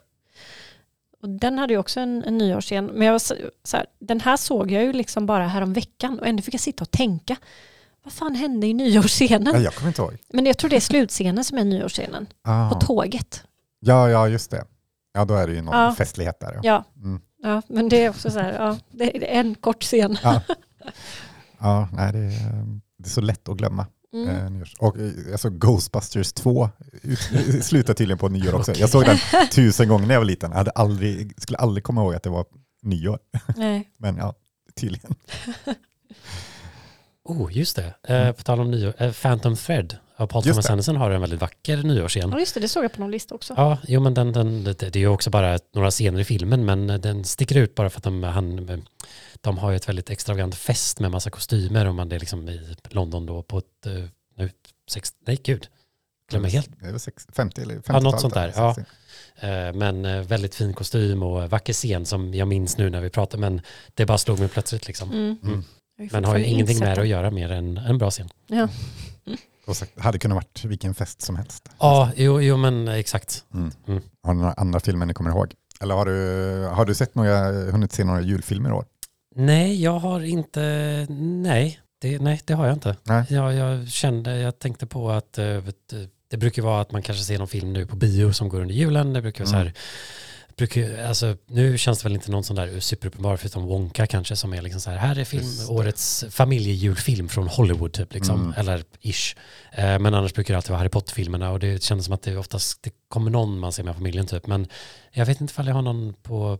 Och 1.21 1.29
den 1.29 1.57
hade 1.57 1.73
ju 1.73 1.79
också 1.79 1.99
en, 1.99 2.23
en 2.23 2.37
nyårsscen. 2.37 2.85
Men 2.85 3.01
jag 3.07 3.11
var 3.11 3.19
så, 3.19 3.35
så 3.63 3.77
här, 3.77 3.85
den 3.99 4.21
här 4.21 4.37
såg 4.37 4.71
jag 4.71 4.83
ju 4.83 4.93
liksom 4.93 5.25
bara 5.25 5.47
härom 5.47 5.73
veckan 5.73 6.19
och 6.19 6.27
ändå 6.27 6.43
fick 6.43 6.53
jag 6.53 6.61
sitta 6.61 6.83
och 6.83 6.91
tänka. 6.91 7.35
Vad 8.03 8.13
fan 8.13 8.35
hände 8.35 8.67
i 8.67 8.73
nyårsscenen? 8.73 9.53
Ja, 9.55 9.59
jag 9.59 9.75
kommer 9.75 9.87
inte 9.89 10.01
ihåg. 10.01 10.17
Men 10.33 10.45
jag 10.45 10.57
tror 10.57 10.69
det 10.69 10.75
är 10.75 10.79
slutscenen 10.79 11.43
som 11.43 11.57
är 11.57 11.63
nyårsscenen. 11.63 12.27
Ah. 12.41 12.69
På 12.69 12.79
tåget. 12.81 13.43
Ja, 13.79 14.09
ja, 14.09 14.27
just 14.27 14.51
det. 14.51 14.63
Ja, 15.13 15.25
då 15.25 15.33
är 15.35 15.47
det 15.47 15.53
ju 15.53 15.61
någon 15.61 15.77
Ja. 15.79 15.95
festlighet 15.95 16.39
där. 16.39 16.53
Ja. 16.53 16.61
Ja, 16.63 16.83
Mm. 17.03 17.21
ja, 17.43 17.61
men 17.67 17.89
det 17.89 18.03
är 18.05 18.09
också 18.09 18.31
så 18.31 18.39
här, 18.39 18.53
ja, 18.53 18.77
det 18.91 19.17
är 19.35 19.39
en 19.39 19.55
kort 19.55 19.83
scen. 19.83 20.17
Ja. 20.23 20.41
Ja, 21.59 21.89
nej, 21.93 22.11
det, 22.13 22.19
är, 22.19 22.65
det 22.97 23.07
är 23.07 23.09
så 23.09 23.21
lätt 23.21 23.49
att 23.49 23.57
glömma. 23.57 23.85
Mm. 24.13 24.29
Eh, 24.29 24.49
nyårs. 24.49 24.73
Och 24.79 24.97
eh, 24.97 25.11
alltså 25.31 25.49
Ghostbusters 25.49 26.33
2 26.33 26.69
ut- 27.03 27.19
slutar 27.65 27.93
tydligen 27.93 28.17
på 28.17 28.29
nyår 28.29 28.55
också. 28.55 28.73
Jag 28.73 28.89
såg 28.89 29.05
den 29.05 29.17
tusen 29.51 29.87
gånger 29.87 30.07
när 30.07 30.13
jag 30.13 30.19
var 30.21 30.25
liten. 30.25 30.51
Jag 30.51 30.57
hade 30.57 30.71
aldrig, 30.71 31.41
skulle 31.41 31.57
aldrig 31.57 31.83
komma 31.83 32.01
ihåg 32.01 32.15
att 32.15 32.23
det 32.23 32.29
var 32.29 32.45
nyår. 32.81 33.19
Nej. 33.57 33.89
Men 33.97 34.17
ja, 34.17 34.33
tydligen. 34.75 35.15
Oh, 37.23 37.57
just 37.57 37.75
det. 37.75 37.93
Eh, 38.07 38.31
på 38.31 38.43
tal 38.43 38.59
om 38.59 38.71
nyår, 38.71 38.93
eh, 38.97 39.11
Phantom 39.11 39.55
Thread 39.55 39.97
av 40.23 40.27
Paul 40.27 40.45
Just 40.45 40.55
Thomas. 40.55 40.69
Anderson 40.69 40.95
har 40.95 41.11
en 41.11 41.21
väldigt 41.21 41.41
vacker 41.41 41.77
nyårsscen. 41.77 42.29
Ja, 42.31 42.39
just 42.39 42.53
det, 42.53 42.59
det 42.59 42.67
såg 42.69 42.83
jag 42.83 42.93
på 42.93 42.99
någon 43.01 43.11
lista 43.11 43.35
också. 43.35 43.53
Ja, 43.57 43.77
jo 43.87 43.99
men 44.01 44.13
den, 44.13 44.31
den, 44.33 44.63
det 44.63 44.73
det 44.73 44.95
är 44.95 44.99
ju 44.99 45.07
också 45.07 45.29
bara 45.29 45.59
några 45.73 45.91
scener 45.91 46.19
i 46.19 46.23
filmen 46.23 46.65
men 46.65 46.87
den 46.87 47.23
sticker 47.23 47.57
ut 47.57 47.75
bara 47.75 47.89
för 47.89 47.99
att 47.99 48.03
de, 48.03 48.23
han, 48.23 48.81
de 49.41 49.57
har 49.57 49.69
ju 49.71 49.75
ett 49.75 49.89
väldigt 49.89 50.09
extravagant 50.09 50.55
fest 50.55 50.99
med 50.99 51.11
massa 51.11 51.29
kostymer 51.29 51.87
och 51.87 51.95
man 51.95 52.11
är 52.11 52.19
liksom 52.19 52.49
i 52.49 52.75
London 52.89 53.25
då 53.25 53.43
på 53.43 53.57
ett, 53.57 53.85
eh, 53.85 53.93
nu, 54.37 54.49
sex, 54.91 55.13
nej 55.27 55.39
gud, 55.43 55.67
glömmer 56.31 56.49
helt. 56.49 56.69
Det 56.79 56.99
sex- 56.99 57.27
50 57.35 57.61
eller 57.61 57.73
50 57.75 57.91
Ja, 57.93 57.99
något 57.99 58.21
sånt 58.21 58.33
där, 58.33 58.53
ja. 58.55 58.75
Eh, 59.35 59.73
Men 59.73 60.05
eh, 60.05 60.21
väldigt 60.21 60.55
fin 60.55 60.73
kostym 60.73 61.23
och 61.23 61.49
vacker 61.49 61.73
scen 61.73 62.05
som 62.05 62.33
jag 62.33 62.47
minns 62.47 62.77
nu 62.77 62.89
när 62.89 63.01
vi 63.01 63.09
pratar 63.09 63.37
men 63.37 63.61
det 63.93 64.05
bara 64.05 64.17
slog 64.17 64.39
mig 64.39 64.47
plötsligt 64.47 64.87
liksom. 64.87 65.11
Mm. 65.11 65.37
Mm. 65.43 65.63
Men 66.11 66.25
har 66.25 66.37
ju 66.37 66.45
ingenting 66.45 66.79
med 66.79 66.97
det 66.97 67.01
att 67.01 67.07
göra 67.07 67.31
mer 67.31 67.51
än 67.51 67.77
en 67.77 67.97
bra 67.97 68.11
scen. 68.11 68.29
Ja. 68.47 68.67
Och 69.65 69.77
sagt, 69.77 69.99
hade 69.99 70.19
kunnat 70.19 70.35
varit 70.35 70.65
vilken 70.65 70.93
fest 70.95 71.21
som 71.21 71.35
helst. 71.35 71.69
Ja, 71.79 72.11
jo, 72.15 72.41
jo 72.41 72.57
men 72.57 72.87
exakt. 72.87 73.45
Mm. 73.53 73.71
Mm. 73.87 74.01
Har 74.23 74.33
du 74.33 74.39
några 74.39 74.53
andra 74.53 74.79
filmer 74.79 75.05
ni 75.05 75.13
kommer 75.13 75.29
ihåg? 75.29 75.53
Eller 75.81 75.95
har 75.95 76.05
du, 76.05 76.67
har 76.67 76.85
du 76.85 76.95
sett 76.95 77.15
några, 77.15 77.51
hunnit 77.51 77.91
se 77.91 78.03
några 78.03 78.21
julfilmer 78.21 78.69
i 78.69 78.73
år? 78.73 78.85
Nej, 79.35 79.81
jag 79.83 79.99
har 79.99 80.19
inte, 80.21 80.61
nej, 81.09 81.79
det, 82.01 82.19
nej, 82.21 82.41
det 82.45 82.53
har 82.53 82.65
jag 82.65 82.75
inte. 82.75 82.95
Nej. 83.03 83.25
Jag, 83.29 83.53
jag 83.53 83.87
kände, 83.87 84.37
jag 84.37 84.59
tänkte 84.59 84.85
på 84.85 85.11
att 85.11 85.37
eh, 85.37 85.45
du, 85.89 86.09
det 86.27 86.37
brukar 86.37 86.61
vara 86.61 86.81
att 86.81 86.91
man 86.91 87.01
kanske 87.01 87.23
ser 87.23 87.37
någon 87.37 87.47
film 87.47 87.73
nu 87.73 87.85
på 87.85 87.95
bio 87.95 88.33
som 88.33 88.49
går 88.49 88.61
under 88.61 88.75
julen. 88.75 89.13
Det 89.13 89.21
brukar 89.21 89.43
vara 89.43 89.49
så 89.51 89.55
Mm. 89.55 89.65
här, 89.67 89.73
brukar, 89.73 89.81
alltså, 91.07 91.37
nu 91.47 91.77
känns 91.77 91.99
det 91.99 92.03
väl 92.03 92.13
inte 92.15 92.31
någon 92.31 92.43
sån 92.43 92.55
där 92.55 92.79
superuppenbar 92.79 93.37
förutom 93.37 93.63
Wonka 93.65 94.07
kanske 94.07 94.35
som 94.35 94.53
är 94.53 94.61
liksom 94.61 94.81
så 94.81 94.89
här, 94.89 94.97
här 94.97 95.19
är 95.19 95.25
film, 95.25 95.45
årets 95.69 96.25
familjejulfilm 96.29 97.29
från 97.29 97.47
Hollywood 97.47 97.93
typ 97.93 98.13
liksom, 98.13 98.41
Mm. 98.41 98.53
eller 98.57 98.83
ish. 99.01 99.35
Eh, 99.71 99.99
men 99.99 100.13
annars 100.13 100.33
brukar 100.33 100.53
det 100.53 100.57
alltid 100.57 100.69
vara 100.69 100.79
Harry 100.79 100.89
Potter-filmerna 100.89 101.51
och 101.51 101.59
det 101.59 101.83
kändes 101.83 102.05
som 102.05 102.13
att 102.15 102.21
det 102.21 102.37
oftast 102.37 102.83
det 102.83 102.91
kommer 103.07 103.31
någon 103.31 103.59
man 103.59 103.71
ser 103.73 103.83
med 103.83 103.95
familjen 103.95 104.25
typ. 104.25 104.47
Men 104.47 104.67
jag 105.11 105.25
vet 105.25 105.41
inte 105.41 105.51
ifall 105.51 105.67
jag 105.67 105.73
har 105.73 105.81
någon 105.81 106.13
på 106.13 106.59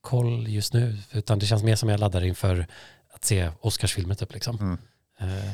koll 0.00 0.48
just 0.48 0.72
nu, 0.72 0.96
utan 1.12 1.38
det 1.38 1.46
känns 1.46 1.62
mer 1.62 1.76
som 1.76 1.88
jag 1.88 2.00
laddar 2.00 2.24
inför 2.24 2.66
att 3.14 3.24
se 3.24 3.50
Oscarsfilmer 3.60 4.14
typ 4.14 4.32
liksom. 4.34 4.56
Mm. 4.60 4.78
Eh, 5.38 5.50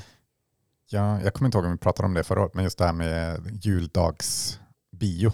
Ja, 0.89 1.21
jag 1.25 1.35
kommer 1.35 1.49
inte 1.49 1.59
ihåg 1.59 1.65
om 1.65 1.73
vi 1.73 1.79
pratade 1.79 2.07
om 2.07 2.15
det 2.15 2.25
förra 2.25 2.41
året, 2.43 2.55
men 2.55 2.65
just 2.65 2.79
det 2.79 2.85
här 2.87 2.93
med 2.93 3.41
juldagsbio. 3.63 5.33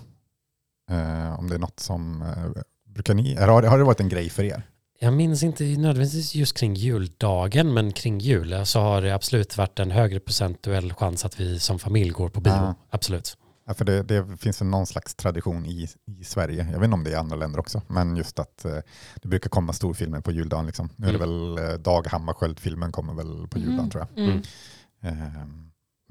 Eh, 0.90 1.38
om 1.38 1.48
det 1.48 1.54
är 1.54 1.58
något 1.58 1.80
som, 1.80 2.22
eh, 2.22 2.62
brukar 2.86 3.14
ni, 3.14 3.34
har, 3.36 3.62
det- 3.62 3.68
har 3.68 3.78
det 3.78 3.84
varit 3.84 4.00
en 4.00 4.08
grej 4.08 4.30
för 4.30 4.44
er? 4.44 4.62
Jag 5.00 5.12
minns 5.12 5.42
inte 5.42 5.64
nödvändigtvis 5.64 6.34
just 6.34 6.56
kring 6.58 6.74
juldagen, 6.74 7.74
men 7.74 7.92
kring 7.92 8.18
jul 8.18 8.66
så 8.66 8.80
har 8.80 9.02
det 9.02 9.14
absolut 9.14 9.56
varit 9.56 9.78
en 9.78 9.90
högre 9.90 10.20
procentuell 10.20 10.92
chans 10.94 11.24
att 11.24 11.40
vi 11.40 11.58
som 11.60 11.78
familj 11.78 12.10
går 12.10 12.28
på 12.28 12.40
bio. 12.40 12.52
Ja. 12.52 12.74
Absolut. 12.90 13.36
Ja, 13.66 13.74
för 13.74 13.84
det, 13.84 14.02
det 14.02 14.36
finns 14.36 14.60
väl 14.60 14.68
någon 14.68 14.86
slags 14.86 15.14
tradition 15.14 15.66
i, 15.66 15.88
i 16.20 16.24
Sverige, 16.24 16.66
jag 16.72 16.78
vet 16.78 16.84
inte 16.84 16.94
om 16.94 17.04
det 17.04 17.10
är 17.10 17.14
i 17.14 17.16
andra 17.16 17.36
länder 17.36 17.58
också, 17.60 17.82
men 17.88 18.16
just 18.16 18.38
att 18.38 18.64
eh, 18.64 18.76
det 19.22 19.28
brukar 19.28 19.50
komma 19.50 19.72
storfilmer 19.72 20.20
på 20.20 20.32
juldagen. 20.32 20.66
Liksom. 20.66 20.88
Nu 20.96 21.08
är 21.08 21.12
det 21.12 21.18
väl 21.18 21.58
eh, 21.58 21.74
Dag 21.78 22.06
Hammarskjöld-filmen 22.06 22.92
kommer 22.92 23.14
väl 23.14 23.48
på 23.48 23.58
juldagen 23.58 23.78
Mm. 23.78 23.90
tror 23.90 24.06
jag. 24.14 24.24
Mm. 24.24 24.42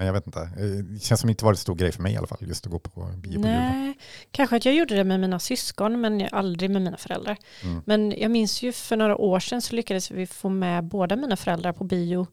Men 0.01 0.05
jag 0.07 0.13
vet 0.13 0.27
inte, 0.27 0.39
Eh, 0.39 0.65
det 0.65 1.03
känns 1.03 1.21
som 1.21 1.27
det 1.27 1.31
inte 1.31 1.45
varit 1.45 1.55
en 1.57 1.61
stor 1.61 1.75
grej 1.75 1.91
för 1.91 2.01
mig 2.01 2.13
i 2.13 2.17
alla 2.17 2.27
fall, 2.27 2.37
just 2.41 2.65
att 2.65 2.71
gå 2.71 2.79
på 2.79 3.01
bio 3.17 3.35
på. 3.35 3.41
Nej, 3.47 3.97
kanske 4.31 4.55
att 4.55 4.65
jag 4.65 4.75
gjorde 4.75 4.95
det 4.95 5.03
med 5.03 5.19
mina 5.19 5.39
syskon 5.39 6.01
men 6.01 6.27
aldrig 6.31 6.69
med 6.69 6.81
mina 6.81 6.97
föräldrar. 6.97 7.37
Mm. 7.63 7.81
Men 7.85 8.13
jag 8.17 8.31
minns 8.31 8.61
ju 8.63 8.71
för 8.71 8.97
några 8.97 9.17
år 9.17 9.39
sedan 9.39 9.61
så 9.61 9.75
lyckades 9.75 10.11
vi 10.11 10.27
få 10.27 10.49
med 10.49 10.83
båda 10.83 11.15
mina 11.15 11.35
föräldrar 11.35 11.73
på 11.73 11.83
bio. 11.83 12.27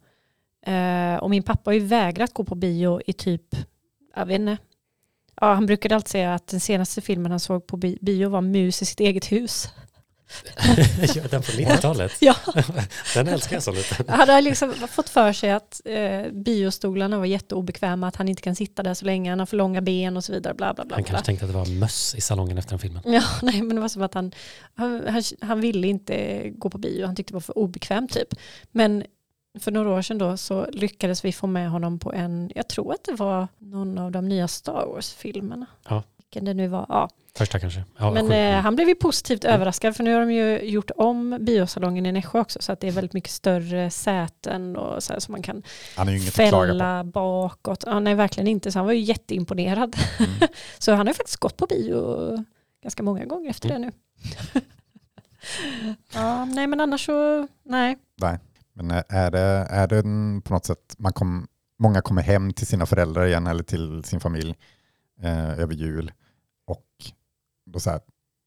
Eh, 0.66 1.16
och 1.16 1.30
min 1.30 1.42
pappa 1.42 1.70
har 1.70 1.74
ju 1.74 1.80
vägrat 1.86 2.34
gå 2.34 2.44
på 2.44 2.54
bio 2.54 3.00
i 3.06 3.12
typ, 3.12 3.56
jag 4.16 4.26
vet 4.26 4.40
inte. 4.40 4.56
Ja, 5.40 5.54
han 5.54 5.66
brukade 5.66 5.94
alltid 5.94 6.08
säga 6.08 6.34
att 6.34 6.46
den 6.46 6.60
senaste 6.60 7.00
filmen 7.00 7.30
han 7.30 7.40
såg 7.40 7.66
på 7.66 7.76
bi- 7.76 7.98
bio 8.00 8.28
var 8.28 8.40
Mus 8.40 8.82
i 8.82 8.84
sitt 8.84 9.00
eget 9.00 9.32
hus. 9.32 9.68
ja, 11.14 11.22
den 11.30 11.42
på 11.42 11.52
90-talet. 11.52 12.12
Ja. 12.20 12.34
den 13.14 13.28
älskar 13.28 13.56
jag 13.56 13.62
så 13.62 13.72
lite. 13.72 14.04
Han 14.08 14.20
hade 14.20 14.40
liksom 14.40 14.74
fått 14.74 15.08
för 15.08 15.32
sig 15.32 15.50
att 15.50 15.80
eh, 15.84 16.32
biostolarna 16.32 17.18
var 17.18 17.26
jätteobekväma, 17.26 18.08
att 18.08 18.16
han 18.16 18.28
inte 18.28 18.42
kan 18.42 18.56
sitta 18.56 18.82
där 18.82 18.94
så 18.94 19.04
länge, 19.04 19.30
han 19.30 19.38
har 19.38 19.46
för 19.46 19.56
långa 19.56 19.80
ben 19.80 20.16
och 20.16 20.24
så 20.24 20.32
vidare. 20.32 20.54
Bla, 20.54 20.74
bla, 20.74 20.84
bla, 20.84 20.96
Han 20.96 21.04
kanske 21.04 21.26
tänkte 21.26 21.44
att 21.44 21.52
det 21.52 21.58
var 21.58 21.66
möss 21.66 22.14
i 22.14 22.20
salongen 22.20 22.58
efter 22.58 22.70
den 22.70 22.78
filmen. 22.78 23.02
Ja, 23.04 23.22
nej, 23.42 23.62
men 23.62 23.76
det 23.76 23.80
var 23.80 23.88
som 23.88 24.02
att 24.02 24.14
han, 24.14 24.32
han, 24.74 25.08
han, 25.08 25.22
han 25.40 25.60
ville 25.60 25.86
inte 25.86 26.42
gå 26.48 26.70
på 26.70 26.78
bio, 26.78 27.06
han 27.06 27.16
tyckte 27.16 27.32
det 27.32 27.36
var 27.36 27.40
för 27.40 27.58
obekvämt 27.58 28.12
typ. 28.12 28.34
Men 28.72 29.04
för 29.60 29.70
några 29.70 29.90
år 29.90 30.02
sedan 30.02 30.18
då 30.18 30.36
så 30.36 30.66
lyckades 30.72 31.24
vi 31.24 31.32
få 31.32 31.46
med 31.46 31.70
honom 31.70 31.98
på 31.98 32.12
en, 32.12 32.52
jag 32.54 32.68
tror 32.68 32.92
att 32.92 33.04
det 33.04 33.12
var 33.12 33.48
någon 33.58 33.98
av 33.98 34.12
de 34.12 34.28
nya 34.28 34.48
Star 34.48 34.86
Wars-filmerna. 34.86 35.66
Ja. 35.88 36.02
Vilken 36.30 36.44
det 36.44 36.54
nu 36.54 36.68
var, 36.68 36.86
ja. 36.88 37.08
Första 37.36 37.58
kanske. 37.58 37.84
Ja, 37.98 38.10
Men 38.10 38.32
eh, 38.32 38.60
han 38.62 38.74
blev 38.76 38.88
ju 38.88 38.94
positivt 38.94 39.44
Mm. 39.44 39.54
överraskad 39.54 39.96
för 39.96 40.04
nu 40.04 40.12
har 40.14 40.20
de 40.20 40.32
ju 40.32 40.58
gjort 40.60 40.90
om 40.96 41.38
biosalongen 41.40 42.06
i 42.06 42.12
Nässjö 42.12 42.40
också 42.40 42.58
så 42.62 42.72
att 42.72 42.80
det 42.80 42.88
är 42.88 42.92
väldigt 42.92 43.12
mycket 43.12 43.30
större 43.30 43.90
säten 43.90 44.76
och 44.76 45.02
så 45.02 45.12
här 45.12 45.20
så 45.20 45.32
man 45.32 45.42
kan 45.42 45.62
Han 45.96 46.08
är 46.08 46.12
ju 46.12 46.18
inget 46.18 46.28
att 46.28 46.34
klaga 46.48 46.50
på. 46.62 46.66
fälla 46.66 47.04
bakåt. 47.04 47.84
Ja, 47.86 48.00
nej, 48.00 48.14
verkligen 48.14 48.48
inte. 48.48 48.72
Så 48.72 48.78
han 48.78 48.86
var 48.86 48.92
ju 48.92 49.00
jätteimponerad. 49.00 49.96
Mm. 50.18 50.30
Så 50.78 50.90
han 50.92 50.98
har 51.06 51.12
ju 51.12 51.14
faktiskt 51.14 51.36
gått 51.36 51.56
på 51.56 51.66
bio 51.66 52.44
ganska 52.82 53.02
många 53.02 53.24
gånger 53.24 53.50
efter 53.50 53.70
Mm. 53.70 53.82
det 53.82 53.86
nu. 54.54 54.60
ja, 56.14 56.44
nej 56.44 56.66
men 56.66 56.80
annars 56.80 57.06
så, 57.06 57.48
nej. 57.62 57.98
Nej. 58.20 58.38
Men 58.72 58.90
är 59.08 59.30
det, 59.30 59.66
är 59.70 59.86
det 59.88 60.02
på 60.44 60.54
något 60.54 60.64
sätt, 60.64 60.94
man 60.98 61.12
kom, 61.12 61.48
många 61.78 62.00
kommer 62.00 62.22
hem 62.22 62.52
till 62.52 62.66
sina 62.66 62.86
föräldrar 62.86 63.26
igen 63.26 63.46
eller 63.46 63.62
till 63.62 64.04
sin 64.04 64.20
familj 64.20 64.54
eh, 65.22 65.58
över 65.60 65.74
jul 65.74 66.12
och 66.66 66.84
då 67.70 67.80
så 67.80 67.90
här, 67.90 68.00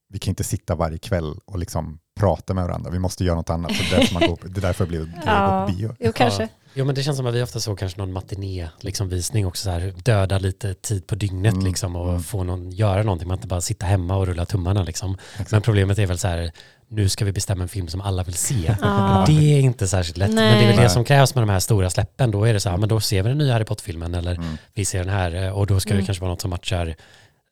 vi 0.10 0.20
kan 0.20 0.32
inte 0.32 0.44
sitta 0.44 0.76
varje 0.76 0.98
kväll 0.98 1.40
och 1.46 1.60
liksom 1.60 2.00
prata 2.20 2.54
med 2.54 2.64
varandra, 2.64 2.92
vi 2.92 3.00
måste 3.00 3.24
göra 3.24 3.36
något 3.36 3.50
annat. 3.50 3.76
Så 3.76 3.84
det, 3.84 3.96
är 3.96 4.00
därför 4.00 4.14
man 4.14 4.30
går, 4.30 4.36
på- 4.36 4.48
det 4.48 4.60
är 4.60 4.62
därför 4.62 4.84
det 4.86 4.90
blir 4.90 5.14
Ja. 5.26 5.66
på 5.68 5.74
bio. 5.74 5.96
Jo, 6.00 6.12
kanske. 6.16 6.44
Ja. 6.44 6.50
Jo 6.74 6.86
men 6.86 6.96
det 6.96 7.04
känns 7.04 7.18
som 7.18 7.26
att 7.26 7.34
vi 7.36 7.42
ofta 7.44 7.60
såg 7.60 7.80
kanske 7.80 7.98
någon 8.00 8.14
matiné 8.14 8.70
liksom 8.80 9.10
visning 9.10 9.48
också 9.48 9.64
så 9.64 9.70
här 9.70 9.94
döda 10.04 10.40
lite 10.40 10.74
tid 10.74 11.08
på 11.08 11.16
dygnet 11.16 11.54
Mm, 11.54 11.66
liksom 11.66 11.96
och 11.96 12.10
mm. 12.10 12.22
få 12.24 12.44
någon 12.44 12.72
göra 12.72 13.04
någonting, 13.04 13.28
man 13.28 13.38
inte 13.38 13.48
bara 13.48 13.62
sitta 13.62 13.86
hemma 13.86 14.16
och 14.18 14.28
rulla 14.28 14.46
tummarna 14.46 14.84
liksom. 14.84 15.18
Men 15.52 15.62
problemet 15.62 16.00
är 16.00 16.06
väl 16.06 16.18
så 16.18 16.28
här, 16.28 16.52
nu 16.92 17.10
ska 17.10 17.26
vi 17.26 17.32
bestämma 17.32 17.64
en 17.64 17.70
film 17.70 17.88
som 17.88 18.02
alla 18.02 18.24
vill 18.24 18.34
se. 18.34 18.76
Ja. 18.82 19.24
Det 19.28 19.34
är 19.54 19.60
inte 19.60 19.88
särskilt 19.88 20.18
lätt, 20.18 20.28
men 20.34 20.36
det 20.36 20.44
är 20.44 20.56
Nej. 20.56 20.66
väl 20.68 20.76
det 20.76 20.82
Nej. 20.82 20.90
som 20.90 21.04
krävs 21.06 21.36
med 21.36 21.42
de 21.42 21.50
här 21.50 21.60
stora 21.60 21.90
släppen. 21.90 22.32
Då 22.32 22.44
är 22.46 22.54
det 22.54 22.60
så 22.60 22.70
här, 22.70 22.78
men 22.78 22.90
då 22.90 23.00
ser 23.00 23.24
vi 23.24 23.30
den 23.30 23.38
nya 23.38 23.54
Harry 23.54 23.66
Potter-filmen 23.66 24.16
eller 24.16 24.36
Mm. 24.36 24.58
vi 24.74 24.86
ser 24.86 25.00
den 25.00 25.10
här 25.14 25.36
eh, 25.44 25.50
och 25.50 25.68
då 25.68 25.80
ska 25.80 25.90
det 25.90 25.94
Mm. 25.96 26.06
kanske 26.06 26.22
vara 26.22 26.32
något 26.32 26.42
som 26.42 26.50
matchar 26.50 26.96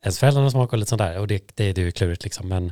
ens 0.04 0.20
föräldrarnas 0.20 0.52
smak 0.52 0.72
och 0.74 0.78
lite 0.80 0.90
sånt 0.90 1.00
där. 1.00 1.18
Och 1.20 1.28
det, 1.28 1.44
det, 1.56 1.74
det 1.74 1.82
är 1.82 1.86
ju 1.86 1.92
klurigt 1.92 2.24
liksom. 2.24 2.48
Men 2.48 2.72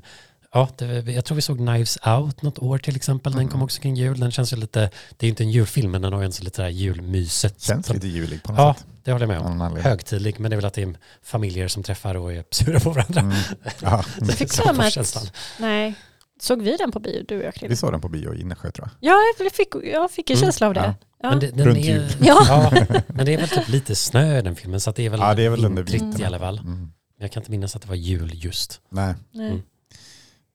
Ja, 0.54 0.70
det, 0.78 0.86
jag 1.12 1.26
tror 1.26 1.36
vi 1.36 1.42
såg 1.42 1.58
Knives 1.58 1.98
Out 2.06 2.42
något 2.42 2.60
år 2.60 2.78
till 2.78 2.96
exempel. 2.96 3.32
Den 3.32 3.40
Mm. 3.42 3.52
kom 3.52 3.62
också 3.62 3.82
kring 3.82 3.96
jul. 3.96 4.20
Den 4.20 4.32
känns 4.32 4.54
ju 4.54 4.58
lite, 4.58 4.80
det 5.18 5.26
är 5.26 5.28
ju 5.28 5.30
inte 5.30 5.44
en 5.44 5.52
julfilm 5.52 5.92
men 5.92 6.02
den 6.02 6.14
har 6.14 6.20
ju 6.20 6.26
ändå 6.26 6.38
lite 6.42 6.62
det 6.62 6.64
här 6.64 6.70
julmyset. 6.72 7.62
Känns 7.62 7.86
Så- 7.88 7.94
lite 7.94 8.08
julig 8.08 8.44
på 8.44 8.52
något 8.52 8.60
Ja, 8.60 8.74
sätt. 8.74 8.86
det 9.04 9.12
håller 9.12 9.28
jag 9.28 9.44
med 9.44 9.62
om. 9.68 9.78
Högtidlig, 9.82 10.40
men 10.40 10.52
det 10.52 10.56
är 10.56 10.58
väl 10.58 10.66
att 10.66 10.74
det 10.74 10.82
är 10.82 10.94
familjer 11.24 11.68
som 11.68 11.84
träffar 11.84 12.16
och 12.18 12.34
är 12.34 12.44
sura 12.52 12.80
på 12.80 12.90
varandra. 12.90 13.22
Mm. 13.22 13.38
Ja, 13.82 14.04
Jag 14.20 14.30
fick 14.30 14.52
Så 14.54 14.64
för 14.64 14.74
mig 14.74 14.92
att, 15.00 15.34
nej, 15.60 15.94
såg 16.40 16.62
vi 16.62 16.78
den 16.78 16.92
på 16.92 17.00
bio, 17.00 17.24
du 17.28 17.38
och 17.40 17.44
jag 17.46 17.54
Krille? 17.56 17.70
vi 17.70 17.76
såg 17.76 17.92
den 17.92 18.02
på 18.02 18.10
bio 18.10 18.34
i 18.34 18.42
Innersjö 18.42 18.72
tror 18.72 18.90
jag. 19.02 19.12
Ja, 19.12 19.18
jag 19.40 19.52
fick, 19.54 19.68
jag 19.84 20.12
fick 20.12 20.30
en 20.30 20.36
Mm, 20.38 20.46
känsla 20.46 20.68
av 20.68 20.74
det. 20.74 20.80
ja. 20.80 20.94
Ja. 21.22 21.30
Men 21.30 21.40
det, 21.40 21.48
den 21.52 21.66
Runt 21.66 21.78
är, 21.78 21.82
jul. 21.82 22.10
Ja. 22.22 22.46
ja, 22.50 23.02
men 23.08 23.26
det 23.26 23.34
är 23.34 23.38
väl 23.38 23.50
typ 23.50 23.68
lite 23.70 23.96
snö 23.96 24.40
i 24.40 24.42
den 24.42 24.56
filmen 24.56 24.80
så 24.80 24.90
att 24.90 24.96
det 24.96 25.06
är 25.06 25.10
väl, 25.10 25.20
Ja, 25.20 25.34
det 25.34 25.46
är 25.46 25.50
väl 25.50 25.66
under 25.66 25.84
vintrigt 25.84 26.04
vintern. 26.04 26.22
i 26.22 26.26
alla 26.26 26.40
fall. 26.40 26.58
Mm. 26.60 26.80
Men 26.80 26.92
Jag 27.20 27.32
kan 27.32 27.42
inte 27.42 27.52
minnas 27.52 27.76
att 27.76 27.82
det 27.82 27.88
var 27.88 27.96
jul 27.96 28.32
just. 28.34 28.82
Nej, 28.90 29.14
Nej. 29.32 29.48
Mm. 29.50 29.62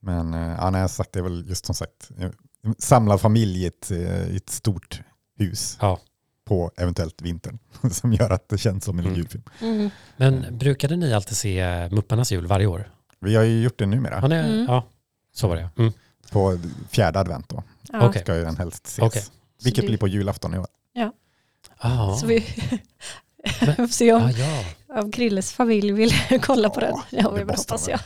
men 0.00 0.34
eh, 0.34 0.56
ja, 0.58 0.70
nej, 0.70 0.88
sagt, 0.88 1.12
det 1.12 1.18
är 1.18 1.22
väl 1.22 1.44
just 1.48 1.66
som 1.66 1.74
sagt 1.74 2.10
eh, 2.18 2.30
samlad 2.78 3.20
familj 3.20 3.62
i 3.62 3.66
ett, 3.66 3.90
eh, 3.90 4.26
i 4.32 4.36
ett 4.36 4.50
stort 4.50 5.00
hus 5.38 5.78
Ja. 5.80 6.00
på 6.44 6.70
eventuellt 6.76 7.22
vintern 7.22 7.58
som 7.90 8.12
gör 8.12 8.30
att 8.30 8.48
det 8.48 8.58
känns 8.58 8.84
som 8.84 8.98
en 8.98 9.04
Mm. 9.04 9.16
julfilm. 9.16 9.42
Mm. 9.60 9.90
Men 10.16 10.46
brukade 10.58 10.96
ni 10.96 11.14
alltid 11.14 11.36
se 11.36 11.88
Mupparnas 11.90 12.32
jul 12.32 12.46
varje 12.46 12.66
år? 12.66 12.90
Vi 13.20 13.36
har 13.36 13.42
ju 13.44 13.62
gjort 13.62 13.78
det 13.78 13.86
numera. 13.86 14.18
Ja, 14.22 14.28
ni, 14.28 14.34
Mm. 14.36 14.64
ja 14.68 14.88
så 15.32 15.48
var 15.48 15.56
det. 15.56 15.70
Mm. 15.78 15.92
På 16.30 16.58
fjärde 16.90 17.18
advent 17.20 17.48
då 17.48 17.62
Ja. 17.92 18.08
Okej. 18.08 18.22
ska 18.22 18.36
ju 18.36 18.44
den 18.44 18.56
helst 18.56 18.86
ses. 18.86 18.98
Okej. 19.02 19.22
Vilket 19.64 19.82
det- 19.82 19.88
blir 19.88 19.98
på 19.98 20.08
julafton 20.08 20.54
i 20.54 20.58
år. 20.58 20.66
Ah. 21.84 22.16
Så 22.16 22.26
vi 22.26 22.40
får 22.40 23.86
se 23.86 24.12
om, 24.12 24.22
Ah, 24.22 24.30
ja. 24.30 24.64
om 25.02 25.12
Krilles 25.12 25.52
familj 25.52 25.92
vill 25.92 26.12
kolla 26.42 26.70
på 26.70 26.80
den. 26.80 26.94
Ja, 26.94 27.02
Ja, 27.10 27.30
det 27.30 27.44
måste 27.44 27.72
hoppas 27.72 27.88
jag. 27.88 28.00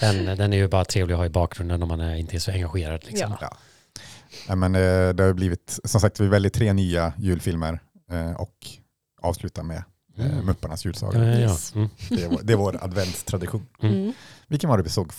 Den, 0.00 0.24
den 0.38 0.52
är 0.52 0.56
ju 0.56 0.68
bara 0.68 0.84
trevlig 0.84 1.14
att 1.14 1.18
ha 1.18 1.26
i 1.26 1.30
bakgrunden 1.30 1.82
om 1.82 1.88
man 1.88 2.00
är, 2.00 2.14
inte 2.16 2.36
är 2.36 2.38
så 2.38 2.50
engagerad. 2.50 3.04
Liksom. 3.04 3.36
Ja. 3.40 3.56
Ja, 4.48 4.54
men, 4.54 4.74
eh, 4.74 5.08
det 5.08 5.22
har 5.22 5.32
blivit, 5.32 5.78
som 5.84 6.00
sagt, 6.00 6.20
vi 6.20 6.28
väljer 6.28 6.50
tre 6.50 6.72
nya 6.72 7.12
julfilmer 7.18 7.80
eh, 8.10 8.32
och 8.32 8.54
avslutar 9.22 9.62
med 9.62 9.76
eh, 10.18 10.26
Mm. 10.26 10.46
Mupparnas 10.46 10.84
Ja, 10.84 10.88
julsaga. 10.88 11.18
ja, 11.24 11.24
ja. 11.32 11.38
Yes. 11.50 11.74
Mm. 11.74 11.88
Det, 12.08 12.22
är 12.24 12.28
vår, 12.28 12.40
det 12.42 12.52
är 12.52 12.56
vår 12.56 12.84
adventstradition. 12.84 13.66
Mm. 13.82 13.94
Mm. 13.94 14.12
Vilken 14.48 14.70
var 14.70 14.76
det 14.76 14.82
vi 14.82 14.90
såg 14.90 15.12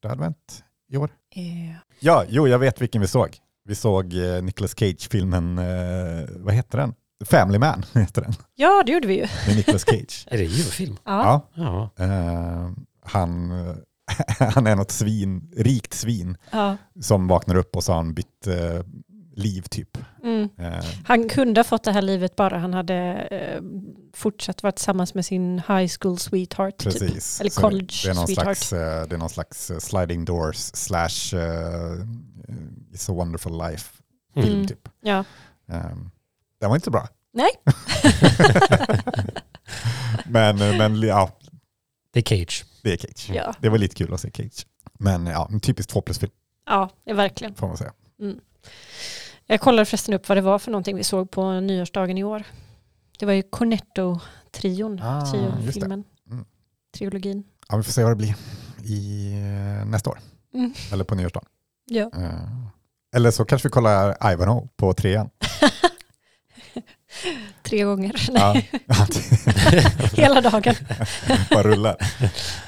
första 0.00 0.12
advent 0.12 0.64
i 0.92 0.96
år? 0.96 1.10
Eh, 1.34 1.76
Ja, 2.00 2.24
jo, 2.28 2.48
jag 2.48 2.58
vet 2.58 2.80
vilken 2.80 3.00
vi 3.00 3.08
såg. 3.08 3.36
Vi 3.64 3.74
såg 3.74 4.14
eh, 4.14 4.42
Nicolas 4.42 4.74
Cage-filmen, 4.78 5.58
eh, 5.58 6.28
vad 6.36 6.54
heter 6.54 6.78
den? 6.78 6.94
Family 7.24 7.58
Man 7.58 7.82
heter 7.94 8.22
den, 8.22 8.32
Ja, 8.54 8.82
det 8.86 8.92
gjorde 8.92 9.08
vi 9.08 9.14
ju. 9.14 9.26
med 9.46 9.56
Nicolas 9.56 9.82
Cage. 9.84 10.26
Är 10.30 10.38
det 10.38 10.44
julfilm? 10.44 10.96
Ja. 11.04 11.46
Ja, 11.54 11.90
Ja. 11.96 12.04
eh, 12.04 12.70
han, 13.02 13.50
han 14.54 14.66
är 14.66 14.76
något 14.76 14.90
svin, 14.90 15.50
rikt 15.56 15.94
svin 15.94 16.36
Ja. 16.52 16.76
som 17.00 17.28
vaknar 17.28 17.54
upp 17.56 17.76
och 17.76 17.84
så 17.84 17.92
har 17.92 17.96
han 17.96 18.14
bytt 18.14 18.46
eh, 18.46 18.80
liv 19.40 19.62
typ. 19.62 19.98
Mm. 20.22 20.48
Eh, 20.58 20.84
Han 21.04 21.28
kunde 21.28 21.58
ha 21.60 21.64
fått 21.64 21.84
det 21.84 21.92
här 21.92 22.02
livet 22.02 22.36
bara 22.36 22.58
han 22.58 22.74
hade 22.74 22.94
eh, 23.30 23.62
fortsatt 24.14 24.62
vara 24.62 24.72
tillsammans 24.72 25.14
med 25.14 25.26
sin 25.26 25.58
high 25.68 25.90
school 26.00 26.18
sweetheart. 26.18 26.78
Typ. 26.78 26.92
Precis. 26.92 27.40
Eller 27.40 27.50
Så 27.50 27.60
college 27.60 27.94
det, 28.04 28.10
är 28.10 28.14
någon 28.14 28.26
sweetheart. 28.26 28.56
slags, 28.58 28.72
eh, 28.72 29.06
det 29.08 29.14
är 29.14 29.18
någon 29.18 29.30
slags 29.30 29.70
eh, 29.70 29.78
sliding 29.78 30.24
doors 30.24 30.56
slash 30.56 31.34
uh, 31.34 32.04
It's 32.92 33.10
a 33.10 33.14
wonderful 33.14 33.58
life 33.58 33.92
film 34.34 34.54
Mm. 34.54 34.66
typ. 34.66 34.88
Ja. 35.02 35.24
Um, 35.66 36.10
den 36.60 36.68
var 36.70 36.76
inte 36.76 36.84
så 36.84 36.90
bra. 36.90 37.08
Nej. 37.32 37.50
men, 40.26 40.56
men 40.58 41.00
ja, 41.02 41.30
Det 42.12 42.20
är 42.20 42.24
Cage. 42.38 42.64
det 42.82 42.92
är 42.92 42.96
Cage. 42.96 43.30
Ja. 43.34 43.54
Det 43.60 43.68
var 43.68 43.78
lite 43.78 43.94
kul 43.94 44.14
att 44.14 44.20
se 44.20 44.30
Cage. 44.30 44.66
Men 44.98 45.26
ja, 45.26 45.48
en 45.52 45.60
typisk 45.60 45.88
två 45.88 46.00
plus 46.00 46.18
film 46.18 46.32
ja, 46.66 46.90
det 47.04 47.10
är 47.10 47.14
verkligen. 47.14 47.54
får 47.54 47.66
man 47.68 47.76
säga. 47.76 47.92
Jag 49.50 49.60
kollade 49.60 49.86
förresten 49.86 50.14
upp 50.14 50.28
vad 50.28 50.38
det 50.38 50.42
var 50.42 50.58
för 50.58 50.70
någonting 50.70 50.96
vi 50.96 51.04
såg 51.04 51.30
på 51.30 51.60
nyårsdagen 51.60 52.18
i 52.18 52.24
år. 52.24 52.42
Det 53.18 53.26
var 53.26 53.32
ju 53.32 53.42
Cornetto-trion, 53.42 55.00
Ah, 55.02 55.26
trio-filmen. 55.30 56.04
Mm. 56.30 56.44
Trilogin. 56.98 57.44
Ja, 57.68 57.76
vi 57.76 57.82
får 57.82 57.92
se 57.92 58.02
vad 58.02 58.12
det 58.12 58.16
blir 58.16 58.34
i 58.84 59.32
eh, 59.32 59.86
nästa 59.86 60.10
år. 60.10 60.18
Mm. 60.54 60.72
Eller 60.92 61.04
på 61.04 61.14
nyårsdagen. 61.14 61.48
Ja. 61.86 62.10
Eh, 62.16 62.66
eller 63.16 63.30
så 63.30 63.44
kanske 63.44 63.68
vi 63.68 63.72
kollar 63.72 64.32
Ivanhoe 64.32 64.68
på 64.76 64.92
trean. 64.94 65.30
Tre 67.62 67.82
gånger. 67.84 68.14
Ja, 68.34 68.52
Hela 70.16 70.40
dagen. 70.40 70.74
bara 71.50 71.62
rullar. 71.62 71.96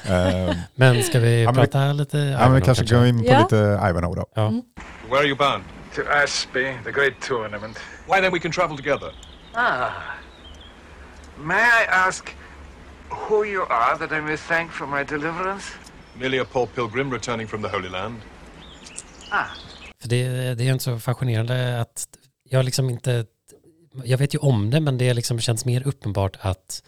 Eh, 0.07 0.57
Men 0.75 1.03
ska 1.03 1.21
vi 1.21 1.43
Ja, 1.43 1.53
men 1.53 1.61
vi- 1.63 1.67
prata 1.69 1.93
lite? 1.93 2.19
Ja, 2.19 2.39
men 2.39 2.55
vi 2.55 2.61
kanske 2.61 2.85
går 2.95 3.07
in 3.07 3.19
på 3.19 3.25
Ja. 3.29 3.43
lite 3.43 3.57
Ivanhoe 3.91 4.17
då. 4.17 4.27
Ja. 4.35 4.49
Mm. 4.49 4.63
Where 5.11 5.19
are 5.19 5.27
you 5.27 5.37
bound? 5.37 5.65
To 5.95 6.03
Aspie, 6.03 6.83
the 6.85 6.93
great 6.93 7.21
tournament. 7.21 7.79
Why 8.07 8.21
then 8.21 8.33
we 8.33 8.41
can 8.41 8.53
travel 8.53 8.77
together. 8.77 9.13
Ah. 9.55 10.17
May 11.37 11.55
I 11.55 11.85
ask 11.91 12.35
who 13.09 13.45
you 13.45 13.63
are 13.63 13.99
that 13.99 14.13
I 14.13 14.21
may 14.21 14.37
thank 14.37 14.71
for 14.71 14.87
my 14.87 15.05
deliverance? 15.05 15.65
Merely 16.19 16.39
a 16.39 16.45
poor 16.45 16.67
pilgrim 16.67 17.11
returning 17.11 17.49
from 17.49 17.63
the 17.63 17.69
Holy 17.69 17.89
Land. 17.89 18.17
Ah. 19.31 19.47
För 20.01 20.09
det, 20.09 20.55
det 20.55 20.69
är 20.69 20.73
inte 20.73 20.85
så 20.85 20.99
fascinerande 20.99 21.81
att 21.81 22.09
jag 22.45 22.65
liksom 22.65 22.91
inte, 22.91 23.27
jag 24.05 24.19
vet 24.19 24.35
ju 24.35 24.39
om 24.39 24.71
det 24.71 24.81
men 24.81 24.99
det 24.99 25.15
liksom 25.15 25.41
känns 25.41 25.65
mer 25.65 25.87
uppenbart 25.87 26.37
att, 26.41 26.83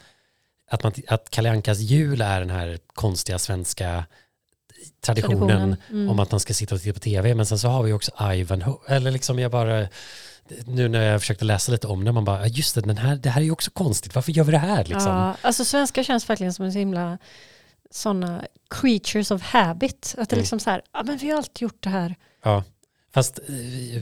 att, 0.71 0.83
man, 0.83 0.93
att 1.09 1.31
Kalle 1.31 1.51
Ankas 1.51 1.79
jul 1.79 2.21
är 2.21 2.41
den 2.41 2.51
här 2.51 2.79
konstiga 2.87 3.39
svenska 3.39 4.05
traditionen, 5.05 5.39
Traditionen. 5.39 5.77
Mm. 5.91 6.09
om 6.11 6.19
att 6.21 6.31
man 6.31 6.41
ska 6.41 6.55
sitta 6.55 6.75
och 6.75 6.81
titta 6.81 6.95
på 6.95 7.01
tv 7.01 7.35
men 7.35 7.47
sen 7.47 7.59
så 7.59 7.69
har 7.69 7.83
vi 7.83 7.93
också 7.93 8.11
Ivanhoe, 8.35 8.77
eller 8.89 9.11
liksom 9.11 9.39
jag 9.39 9.51
bara 9.51 9.87
nu 10.67 10.89
när 10.89 11.03
jag 11.03 11.21
försökte 11.21 11.45
läsa 11.45 11.73
lite 11.73 11.87
om 11.87 12.05
det, 12.05 12.13
man 12.13 12.25
bara, 12.25 12.41
"Ja, 12.41 12.47
just 12.47 12.75
det, 12.75 12.81
den 12.81 12.97
här, 12.97 13.17
det 13.17 13.31
här 13.31 13.41
är 13.41 13.45
ju 13.45 13.51
också 13.51 13.71
konstigt, 13.71 14.15
varför 14.15 14.33
gör 14.33 14.45
vi 14.45 14.53
det 14.53 14.59
här 14.59 14.85
liksom? 14.85 15.13
Ja, 15.13 15.37
alltså 15.43 15.65
svenska 15.65 16.05
känns 16.05 16.31
verkligen 16.31 16.53
som 16.53 16.65
en 16.65 16.73
så 16.73 16.79
himla 16.79 17.19
sådana 17.91 18.45
creatures 18.71 19.31
of 19.31 19.43
habit. 19.43 20.15
Att 20.19 20.29
det 20.29 20.35
Mm. 20.37 20.43
liksom 20.43 20.61
så 20.61 20.71
här, 20.71 20.83
ja 20.93 21.03
men 21.07 21.17
vi 21.17 21.31
har 21.31 21.37
alltid 21.37 21.63
gjort 21.63 21.83
det 21.83 21.89
här. 21.91 22.15
Ja. 22.45 22.65
Fast 23.15 23.39
eh, 23.39 23.45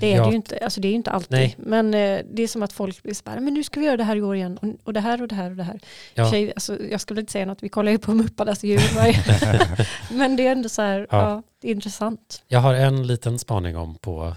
Det 0.01 0.13
är 0.13 0.17
ja, 0.17 0.25
det 0.25 0.31
ju 0.31 0.37
inte, 0.37 0.59
alltså 0.59 0.81
det 0.81 0.89
är 0.89 0.93
inte 0.93 1.11
alltid. 1.11 1.31
Nej. 1.31 1.55
Men 1.59 1.95
eh, 1.95 2.21
det 2.33 2.43
är 2.43 2.49
som 2.49 2.63
att 2.63 2.73
folk 2.73 3.03
blir 3.03 3.15
så 3.15 3.23
här, 3.31 3.41
men 3.41 3.55
nu 3.55 3.65
ska 3.65 3.81
vi 3.81 3.87
göra 3.87 3.97
det 3.97 4.05
här 4.05 4.17
i 4.17 4.23
år 4.23 4.37
igen. 4.37 4.59
Och, 4.63 4.69
och 4.85 4.93
det 4.93 5.01
här 5.01 5.23
och 5.23 5.29
det 5.29 5.35
här 5.35 5.51
och 5.51 5.57
det 5.57 5.63
här. 5.63 5.81
Ja. 6.15 6.31
Tjej, 6.31 6.53
alltså, 6.57 6.79
jag 6.91 7.01
skulle 7.01 7.21
inte 7.21 7.33
säga 7.33 7.47
något, 7.47 7.63
vi 7.63 7.69
kollar 7.69 7.93
ju 7.93 7.99
på 7.99 8.15
Mupparnas 8.15 8.63
varje 8.97 9.19
Men 10.11 10.37
det 10.37 10.47
är 10.47 10.53
ändå 10.53 10.69
så 10.69 10.83
här, 10.83 11.07
Ja. 11.11 11.31
ja. 11.31 11.43
det 11.61 11.69
är 11.69 11.73
intressant. 11.73 12.43
Jag 12.49 12.61
har 12.61 12.75
en 12.75 13.07
liten 13.07 13.39
spaning 13.39 13.77
om 13.77 13.95
på 13.95 14.35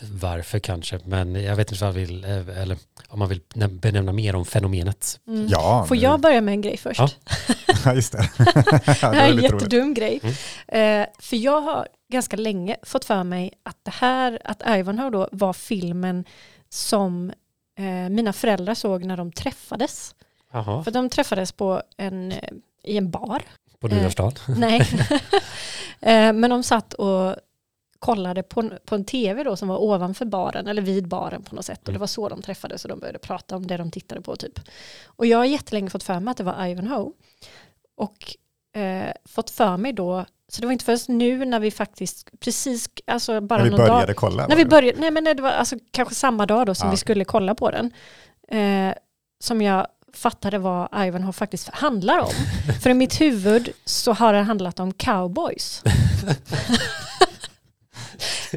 varför 0.00 0.58
kanske, 0.58 0.98
men 1.04 1.34
jag 1.34 1.56
vet 1.56 1.72
inte 1.72 1.84
vad 1.84 1.88
jag 1.94 2.06
vill, 2.06 2.24
eh, 2.24 2.62
eller 2.62 2.76
om 3.08 3.18
man 3.18 3.28
vill 3.28 3.40
benämna 3.70 4.12
mer 4.12 4.36
om 4.36 4.44
fenomenet. 4.44 5.20
Mm. 5.28 5.46
Ja, 5.50 5.84
Får 5.88 5.96
jag 5.96 6.20
börja 6.20 6.40
med 6.40 6.52
en 6.52 6.60
grej 6.60 6.76
först? 6.76 7.00
Ja. 7.00 7.08
Ja, 7.84 7.94
just 7.94 8.12
det. 8.12 8.30
Det 8.38 9.02
är 9.02 9.14
en 9.30 9.36
lite 9.36 9.48
roligt. 9.48 9.62
jättedum 9.62 9.94
grej. 9.94 10.20
Mm. 10.22 11.02
Eh, 11.02 11.06
för 11.18 11.36
jag 11.36 11.60
har 11.60 11.88
ganska 12.12 12.36
länge 12.36 12.76
fått 12.82 13.04
för 13.04 13.24
mig 13.24 13.52
att 13.62 13.76
det 13.82 13.90
här, 13.90 14.38
att 14.44 14.62
Ivanhoe 14.68 15.10
då 15.10 15.28
var 15.32 15.52
filmen 15.52 16.24
som 16.68 17.32
eh, 17.78 18.08
mina 18.10 18.32
föräldrar 18.32 18.74
såg 18.74 19.04
när 19.04 19.16
de 19.16 19.32
träffades. 19.32 20.14
Jaha, 20.52 20.84
För 20.84 20.90
de 20.90 21.08
träffades 21.10 21.52
på 21.52 21.82
en, 21.96 22.32
eh, 22.32 22.38
i 22.84 22.96
en 22.96 23.10
bar. 23.10 23.42
på 23.80 23.88
nyårsdagen. 23.88 24.32
Nej. 24.48 24.80
eh, 26.00 26.32
men 26.32 26.50
de 26.50 26.62
satt 26.62 26.94
och 26.94 27.36
kollade 28.06 28.42
på 28.42 28.70
på 28.84 28.94
en 28.94 29.04
tv 29.04 29.44
då 29.44 29.56
som 29.56 29.68
var 29.68 29.78
ovanför 29.78 30.24
baren 30.24 30.66
eller 30.66 30.82
vid 30.82 31.08
baren 31.08 31.42
på 31.42 31.54
något 31.54 31.64
sätt. 31.64 31.78
Och 31.78 31.84
det 31.84 31.90
Mm. 31.90 32.00
var 32.00 32.06
så 32.06 32.28
de 32.28 32.42
träffades 32.42 32.84
och 32.84 32.88
de 32.88 32.98
började 33.00 33.18
prata 33.18 33.56
om 33.56 33.66
det 33.66 33.76
de 33.76 33.90
tittade 33.90 34.20
på 34.20 34.36
typ. 34.36 34.60
Och 35.06 35.26
jag 35.26 35.38
har 35.38 35.44
jättelänge 35.44 35.90
fått 35.90 36.02
för 36.02 36.20
mig 36.20 36.30
att 36.30 36.36
det 36.36 36.44
var 36.44 36.66
Ivanhoe. 36.66 37.12
Och 37.96 38.36
eh, 38.80 39.12
fått 39.24 39.50
för 39.50 39.76
mig 39.76 39.92
då, 39.92 40.24
så 40.48 40.60
det 40.60 40.66
var 40.66 40.72
inte 40.72 40.84
först 40.84 41.08
nu 41.08 41.44
när 41.44 41.60
vi 41.60 41.70
faktiskt 41.70 42.40
precis, 42.40 42.88
alltså 43.06 43.40
bara 43.40 43.56
När 43.58 43.64
vi 43.64 43.70
någon 43.70 43.78
dag. 43.80 43.88
började 43.88 44.14
kolla. 44.14 44.46
När 44.46 44.56
vi 44.56 44.64
började, 44.64 45.00
nej 45.00 45.10
men 45.10 45.24
det 45.24 45.42
var 45.42 45.50
alltså 45.50 45.76
kanske 45.90 46.14
samma 46.14 46.46
dag 46.46 46.66
då 46.66 46.74
som 46.74 46.86
Ja. 46.86 46.90
vi 46.90 46.96
skulle 46.96 47.24
kolla 47.24 47.54
på 47.54 47.70
den. 47.70 47.90
Eh, 48.48 48.94
som 49.40 49.62
jag 49.62 49.86
fattade 50.12 50.58
vad 50.58 50.88
Ivanhoe 51.06 51.32
faktiskt 51.32 51.68
handlar 51.68 52.18
om. 52.18 52.30
För 52.82 52.90
i 52.90 52.94
mitt 52.94 53.20
huvud 53.20 53.68
så 53.84 54.12
har 54.12 54.32
det 54.32 54.40
handlat 54.42 54.80
om 54.80 54.92
cowboys. 54.92 55.82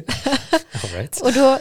Right. 0.94 1.20
Och 1.20 1.32
då 1.32 1.58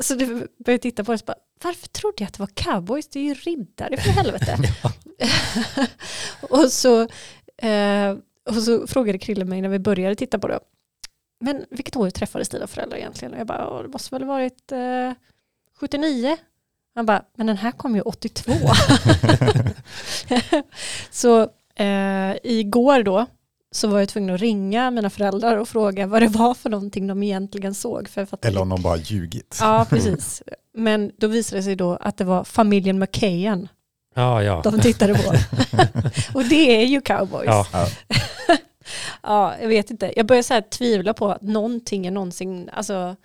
så 0.00 0.14
du 0.14 0.48
började 0.64 0.82
titta 0.82 1.04
på 1.04 1.12
det 1.12 1.20
och 1.20 1.26
bara, 1.26 1.36
varför 1.62 1.88
trodde 1.88 2.16
jag 2.18 2.26
att 2.26 2.34
det 2.34 2.40
var 2.40 2.50
cowboys? 2.54 3.08
Det 3.08 3.18
är 3.18 3.24
ju 3.24 3.34
riddare 3.34 3.96
för 3.96 4.10
helvete. 4.10 4.56
och, 6.40 6.72
så, 6.72 7.00
eh, 7.56 8.16
och 8.48 8.62
så 8.62 8.86
frågade 8.86 9.18
Krille 9.18 9.44
mig 9.44 9.60
när 9.60 9.68
vi 9.68 9.78
började 9.78 10.14
titta 10.14 10.38
på 10.38 10.48
det. 10.48 10.60
Men 11.40 11.64
vilket 11.70 11.96
år 11.96 12.10
träffades 12.10 12.48
dina 12.48 12.66
föräldrar 12.66 12.98
egentligen? 12.98 13.34
Och 13.34 13.40
jag 13.40 13.46
bara, 13.46 13.58
"Ja, 13.58 13.82
det 13.82 13.88
måste 13.88 14.14
väl 14.14 14.22
ha 14.22 14.34
varit 14.34 14.72
eh, 14.72 15.12
79? 15.80 16.36
Han 16.94 17.06
bara, 17.06 17.24
men 17.36 17.46
den 17.46 17.56
här 17.56 17.72
kom 17.72 17.94
ju 17.94 18.00
82. 18.00 18.52
så 21.10 21.42
eh, 21.74 22.36
igår 22.42 23.02
då 23.02 23.26
så 23.72 23.88
var 23.88 23.98
jag 23.98 24.08
tvungen 24.08 24.34
att 24.34 24.40
ringa 24.40 24.90
mina 24.90 25.10
föräldrar 25.10 25.56
och 25.56 25.68
fråga 25.68 26.06
vad 26.06 26.22
det 26.22 26.28
var 26.28 26.54
för 26.54 26.70
någonting 26.70 27.06
de 27.06 27.22
egentligen 27.22 27.74
såg. 27.74 28.08
För 28.08 28.26
fattade 28.26 28.48
Eller 28.52 28.60
om 28.60 28.68
de 28.68 28.82
bara 28.82 28.96
ljugit. 28.96 29.58
Ja, 29.60 29.86
precis. 29.90 30.42
Men 30.74 31.12
då 31.16 31.26
visade 31.26 31.58
det 31.58 31.62
sig 31.62 31.76
då 31.76 31.96
att 31.96 32.16
det 32.16 32.24
var 32.24 32.44
familjen 32.44 32.98
McKayan 32.98 33.68
Ja, 34.14 34.42
ja. 34.42 34.60
de 34.64 34.80
tittade 34.80 35.14
på. 35.14 35.32
och 36.34 36.44
det 36.44 36.82
är 36.82 36.86
ju 36.86 37.00
cowboys. 37.00 37.46
Ja. 37.46 37.66
Ja. 37.72 37.86
Ja, 39.22 39.54
jag 39.60 39.68
vet 39.68 39.90
inte. 39.90 40.12
Jag 40.16 40.26
börjar 40.26 40.42
så 40.42 40.54
här 40.54 40.60
tvivla 40.60 41.14
på 41.14 41.30
att 41.30 41.42
någonting 41.42 42.06
är 42.06 42.10
någonsin, 42.10 42.70
alltså, 42.72 43.16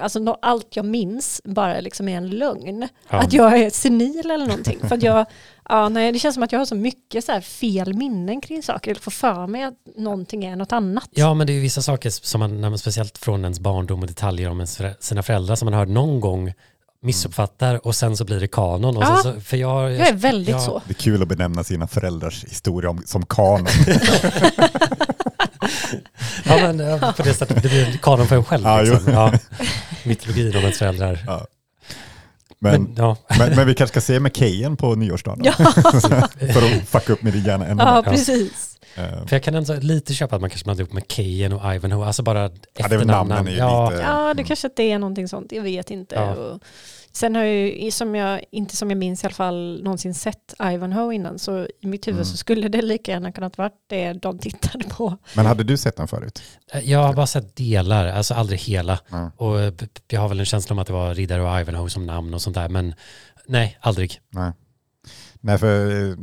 alltså 0.00 0.36
allt 0.42 0.76
jag 0.76 0.84
minns 0.84 1.40
bara 1.44 1.80
liksom 1.80 2.08
är 2.08 2.16
en 2.16 2.28
lögn. 2.30 2.88
Ja. 3.08 3.18
Att 3.18 3.32
jag 3.32 3.58
är 3.58 3.70
senil 3.70 4.30
eller 4.30 4.46
någonting. 4.46 4.78
För 4.88 4.94
att 4.94 5.02
jag, 5.02 5.26
ja, 5.68 5.88
nej, 5.88 6.12
det 6.12 6.18
känns 6.18 6.34
som 6.34 6.42
att 6.42 6.52
jag 6.52 6.58
har 6.58 6.66
så 6.66 6.74
mycket 6.74 7.24
så 7.24 7.32
här 7.32 7.40
fel 7.40 7.94
minnen 7.94 8.40
kring 8.40 8.62
saker. 8.62 8.90
Eller 8.90 9.00
får 9.00 9.10
för 9.10 9.46
mig 9.46 9.62
att 9.62 9.74
någonting 9.96 10.44
är 10.44 10.56
något 10.56 10.72
annat. 10.72 11.08
Ja, 11.10 11.34
men 11.34 11.46
det 11.46 11.52
är 11.52 11.54
ju 11.54 11.60
vissa 11.60 11.82
saker 11.82 12.10
som 12.10 12.38
man, 12.38 12.60
när 12.60 12.70
man 12.70 12.78
speciellt 12.78 13.18
från 13.18 13.42
ens 13.42 13.60
barndom 13.60 14.00
och 14.00 14.06
detaljer 14.06 14.50
om 14.50 14.58
ens, 14.60 14.80
sina 15.00 15.22
föräldrar 15.22 15.56
som 15.56 15.66
man 15.66 15.74
hör 15.74 15.86
någon 15.86 16.20
gång 16.20 16.52
missuppfattar 17.02 17.86
och 17.86 17.94
sen 17.94 18.16
så 18.16 18.24
blir 18.24 18.40
det 18.40 18.48
kanon. 18.48 18.96
Och 18.96 19.02
Ja. 19.02 19.16
så, 19.22 19.40
för 19.40 19.56
jag, 19.56 19.92
Jag 19.92 20.08
är 20.08 20.12
väldigt 20.12 20.54
ja, 20.54 20.60
så. 20.60 20.82
Det 20.86 20.92
är 20.92 20.94
kul 20.94 21.22
att 21.22 21.28
benämna 21.28 21.64
sina 21.64 21.86
föräldrars 21.86 22.44
historia 22.44 22.90
om, 22.90 23.02
som 23.06 23.26
kanon. 23.26 23.66
Ja, 26.46 26.72
men 26.72 27.00
på 27.14 27.22
det 27.22 27.34
sättet, 27.34 27.62
det 27.62 27.68
blir 27.68 27.98
kanon 28.02 28.26
för 28.26 28.36
en 28.36 28.44
själv. 28.44 28.64
Ja, 28.64 28.80
liksom. 28.82 29.12
ja. 29.12 29.32
Mytologin 30.04 30.56
om 30.56 30.60
ens 30.62 30.78
föräldrar. 30.78 31.24
Ja. 31.26 31.46
Men, 32.58 32.82
Men, 32.82 32.94
ja, 32.96 33.16
men, 33.38 33.56
men 33.56 33.66
vi 33.66 33.74
kanske 33.74 34.00
ska 34.00 34.12
se 34.12 34.20
McKayen 34.20 34.76
på 34.76 34.94
nyårsdagen 34.94 35.44
Ja, 35.44 35.52
för 36.52 36.76
att 36.76 36.88
fucka 36.88 37.12
upp 37.12 37.22
med 37.22 37.32
din 37.32 37.44
hjärna 37.44 37.66
ännu 37.66 37.82
ja 37.82 37.94
mer. 37.94 38.10
precis. 38.10 38.78
Eh, 38.94 39.04
för 39.26 39.36
jag 39.36 39.42
kan 39.42 39.54
ändå 39.54 39.74
lite 39.74 40.14
köpa 40.14 40.34
att 40.36 40.40
man 40.40 40.50
kanske 40.50 40.64
blandar 40.64 40.82
ihop 40.84 40.92
med 40.92 41.04
Kejen 41.08 41.52
och 41.52 41.74
Ivanhoe, 41.74 42.06
alltså 42.06 42.22
bara 42.22 42.42
Ja, 42.42 42.48
det 42.48 42.82
är 42.84 42.88
väl 42.88 42.98
efternamnen. 42.98 43.36
namnen 43.36 43.54
är 43.54 43.58
ja, 43.58 43.90
lite... 43.90 44.02
Ja, 44.02 44.34
det 44.34 44.44
kanske 44.44 44.66
inte 44.66 44.82
är 44.82 44.98
någonting 44.98 45.28
sånt. 45.28 45.52
Jag 45.52 45.62
vet 45.62 45.90
inte. 45.90 46.14
Ja. 46.14 46.34
Och 46.34 46.60
sen 47.16 47.34
har 47.36 47.42
jag 47.42 47.54
ju, 47.82 47.90
som 47.90 48.14
jag, 48.14 48.44
inte 48.50 48.76
som 48.76 48.90
jag 48.90 48.96
minns 48.98 49.24
i 49.24 49.26
alla 49.26 49.34
fall, 49.34 49.80
någonsin 49.84 50.14
sett 50.14 50.54
Ivanhoe 50.62 51.14
innan. 51.14 51.38
Så 51.38 51.68
i 51.80 51.86
mitt 51.86 52.06
huvud 52.08 52.18
Mm. 52.18 52.24
så 52.24 52.36
skulle 52.36 52.68
det 52.68 52.82
lika 52.82 53.12
gärna 53.12 53.32
kunnat 53.32 53.58
varit 53.58 53.72
det 53.86 54.12
de 54.12 54.38
tittade 54.38 54.84
på. 54.88 55.18
Men 55.36 55.46
hade 55.46 55.64
du 55.64 55.76
sett 55.76 55.96
den 55.96 56.08
förut? 56.08 56.42
Jag 56.82 56.98
har 57.02 57.14
bara 57.14 57.26
sett 57.26 57.56
delar, 57.56 58.06
alltså 58.06 58.34
aldrig 58.34 58.58
hela. 58.60 58.98
Ja. 59.10 59.30
Och 59.36 59.60
eh, 59.60 59.72
jag 60.08 60.20
har 60.20 60.28
väl 60.28 60.40
en 60.40 60.46
känsla 60.46 60.72
om 60.74 60.78
att 60.78 60.86
det 60.86 60.92
var 60.92 61.14
Riddare 61.14 61.42
och 61.42 61.60
Ivanhoe 61.60 61.90
som 61.90 62.06
namn 62.06 62.34
och 62.34 62.42
sånt 62.42 62.54
där, 62.56 62.68
men 62.68 62.94
nej, 63.46 63.78
aldrig. 63.80 64.20
Nej. 64.30 64.52
Nej, 65.40 65.58
för 65.58 66.08
eh, 66.10 66.16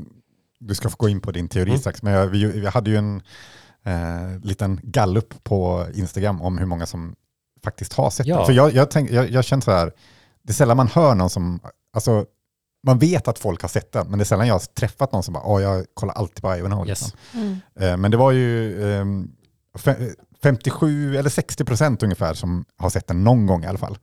du 0.60 0.76
ska 0.76 0.90
få 0.90 0.96
gå 1.00 1.10
in 1.10 1.22
på 1.22 1.32
din 1.32 1.48
teori 1.50 1.70
Mm. 1.70 1.80
strax, 1.80 2.02
men 2.04 2.14
jag, 2.14 2.28
vi, 2.28 2.46
vi 2.46 2.68
hade 2.68 2.90
ju 2.90 2.98
en 2.98 3.22
eh, 3.86 4.40
liten 4.44 4.80
gallup 4.84 5.44
på 5.44 5.86
Instagram 5.96 6.42
om 6.42 6.58
hur 6.58 6.66
många 6.66 6.86
som 6.86 7.16
faktiskt 7.64 7.94
har 7.94 8.10
sett 8.10 8.28
Ja. 8.28 8.38
den. 8.38 8.46
För 8.46 8.54
jag, 8.54 8.74
jag, 8.74 8.92
tänk, 8.92 9.12
jag, 9.12 9.30
jag 9.32 9.46
känner 9.46 9.62
så 9.62 9.72
här, 9.72 9.92
det 10.44 10.52
är 10.52 10.54
sällan 10.54 10.78
man 10.78 10.88
hör 10.88 11.16
någon 11.16 11.30
som, 11.30 11.60
alltså 11.94 12.26
man 12.88 13.00
vet 13.00 13.28
att 13.28 13.40
folk 13.40 13.62
har 13.62 13.70
sett 13.70 13.92
den, 13.92 14.08
men 14.10 14.20
det 14.20 14.24
är 14.24 14.26
sällan 14.26 14.48
jag 14.48 14.56
har 14.56 14.60
träffat 14.60 15.12
någon 15.12 15.24
som 15.24 15.34
bara, 15.34 15.44
åh 15.44 15.62
jag 15.62 15.86
kollar 15.94 16.14
alltid 16.14 16.42
på 16.42 16.56
Ivanhoe. 16.56 16.88
Yes. 16.88 17.02
Liksom. 17.02 17.20
Mm. 17.42 17.58
Eh, 17.80 17.98
men 17.98 18.12
det 18.12 18.18
var 18.18 18.32
ju 18.32 18.82
eh, 18.94 19.06
fe- 19.78 20.14
57 20.44 21.18
eller 21.18 21.30
60 21.30 21.66
procent 21.66 22.04
ungefär 22.04 22.34
som 22.34 22.66
har 22.78 22.90
sett 22.90 23.08
den 23.08 23.24
någon 23.24 23.46
gång 23.48 23.64
i 23.64 23.68
alla 23.68 23.78
fall. 23.78 23.98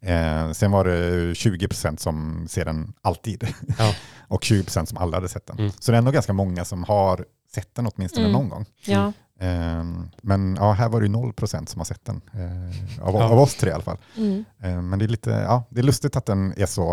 Eh, 0.00 0.52
sen 0.52 0.70
var 0.70 0.84
det 0.84 1.34
20 1.34 1.68
procent 1.68 2.00
som 2.00 2.46
ser 2.48 2.64
den 2.64 2.92
alltid. 3.02 3.48
Ja. 3.78 3.94
och 4.28 4.44
20 4.44 4.62
procent 4.64 4.88
som 4.88 4.98
aldrig 4.98 5.16
hade 5.16 5.28
sett 5.28 5.46
den. 5.46 5.58
Mm. 5.58 5.72
Så 5.80 5.90
det 5.92 5.96
är 5.96 5.98
ändå 5.98 6.10
ganska 6.10 6.32
många 6.32 6.64
som 6.64 6.84
har 6.84 7.24
sett 7.54 7.74
den 7.74 7.86
åtminstone 7.94 8.26
Mm. 8.26 8.32
någon 8.40 8.48
gång. 8.48 8.66
Ja. 8.84 9.12
Eh, 9.40 9.84
men 10.22 10.56
ja, 10.60 10.72
här 10.72 10.88
var 10.88 11.00
det 11.00 11.06
ju 11.06 11.12
0 11.12 11.32
procent 11.32 11.68
som 11.68 11.80
har 11.80 11.84
sett 11.84 12.04
den. 12.04 12.20
Eh, 12.34 13.02
av, 13.08 13.14
Ja. 13.14 13.24
av 13.24 13.38
oss 13.38 13.54
tre 13.54 13.70
i 13.70 13.72
alla 13.72 13.82
fall. 13.82 13.98
Mm. 14.16 14.44
Eh, 14.62 14.82
men 14.82 14.98
det 14.98 15.04
är 15.04 15.08
lite, 15.08 15.30
ja, 15.30 15.64
det 15.70 15.80
är 15.80 15.84
lustigt 15.84 16.16
att 16.16 16.26
den 16.26 16.54
är 16.56 16.66
så, 16.66 16.92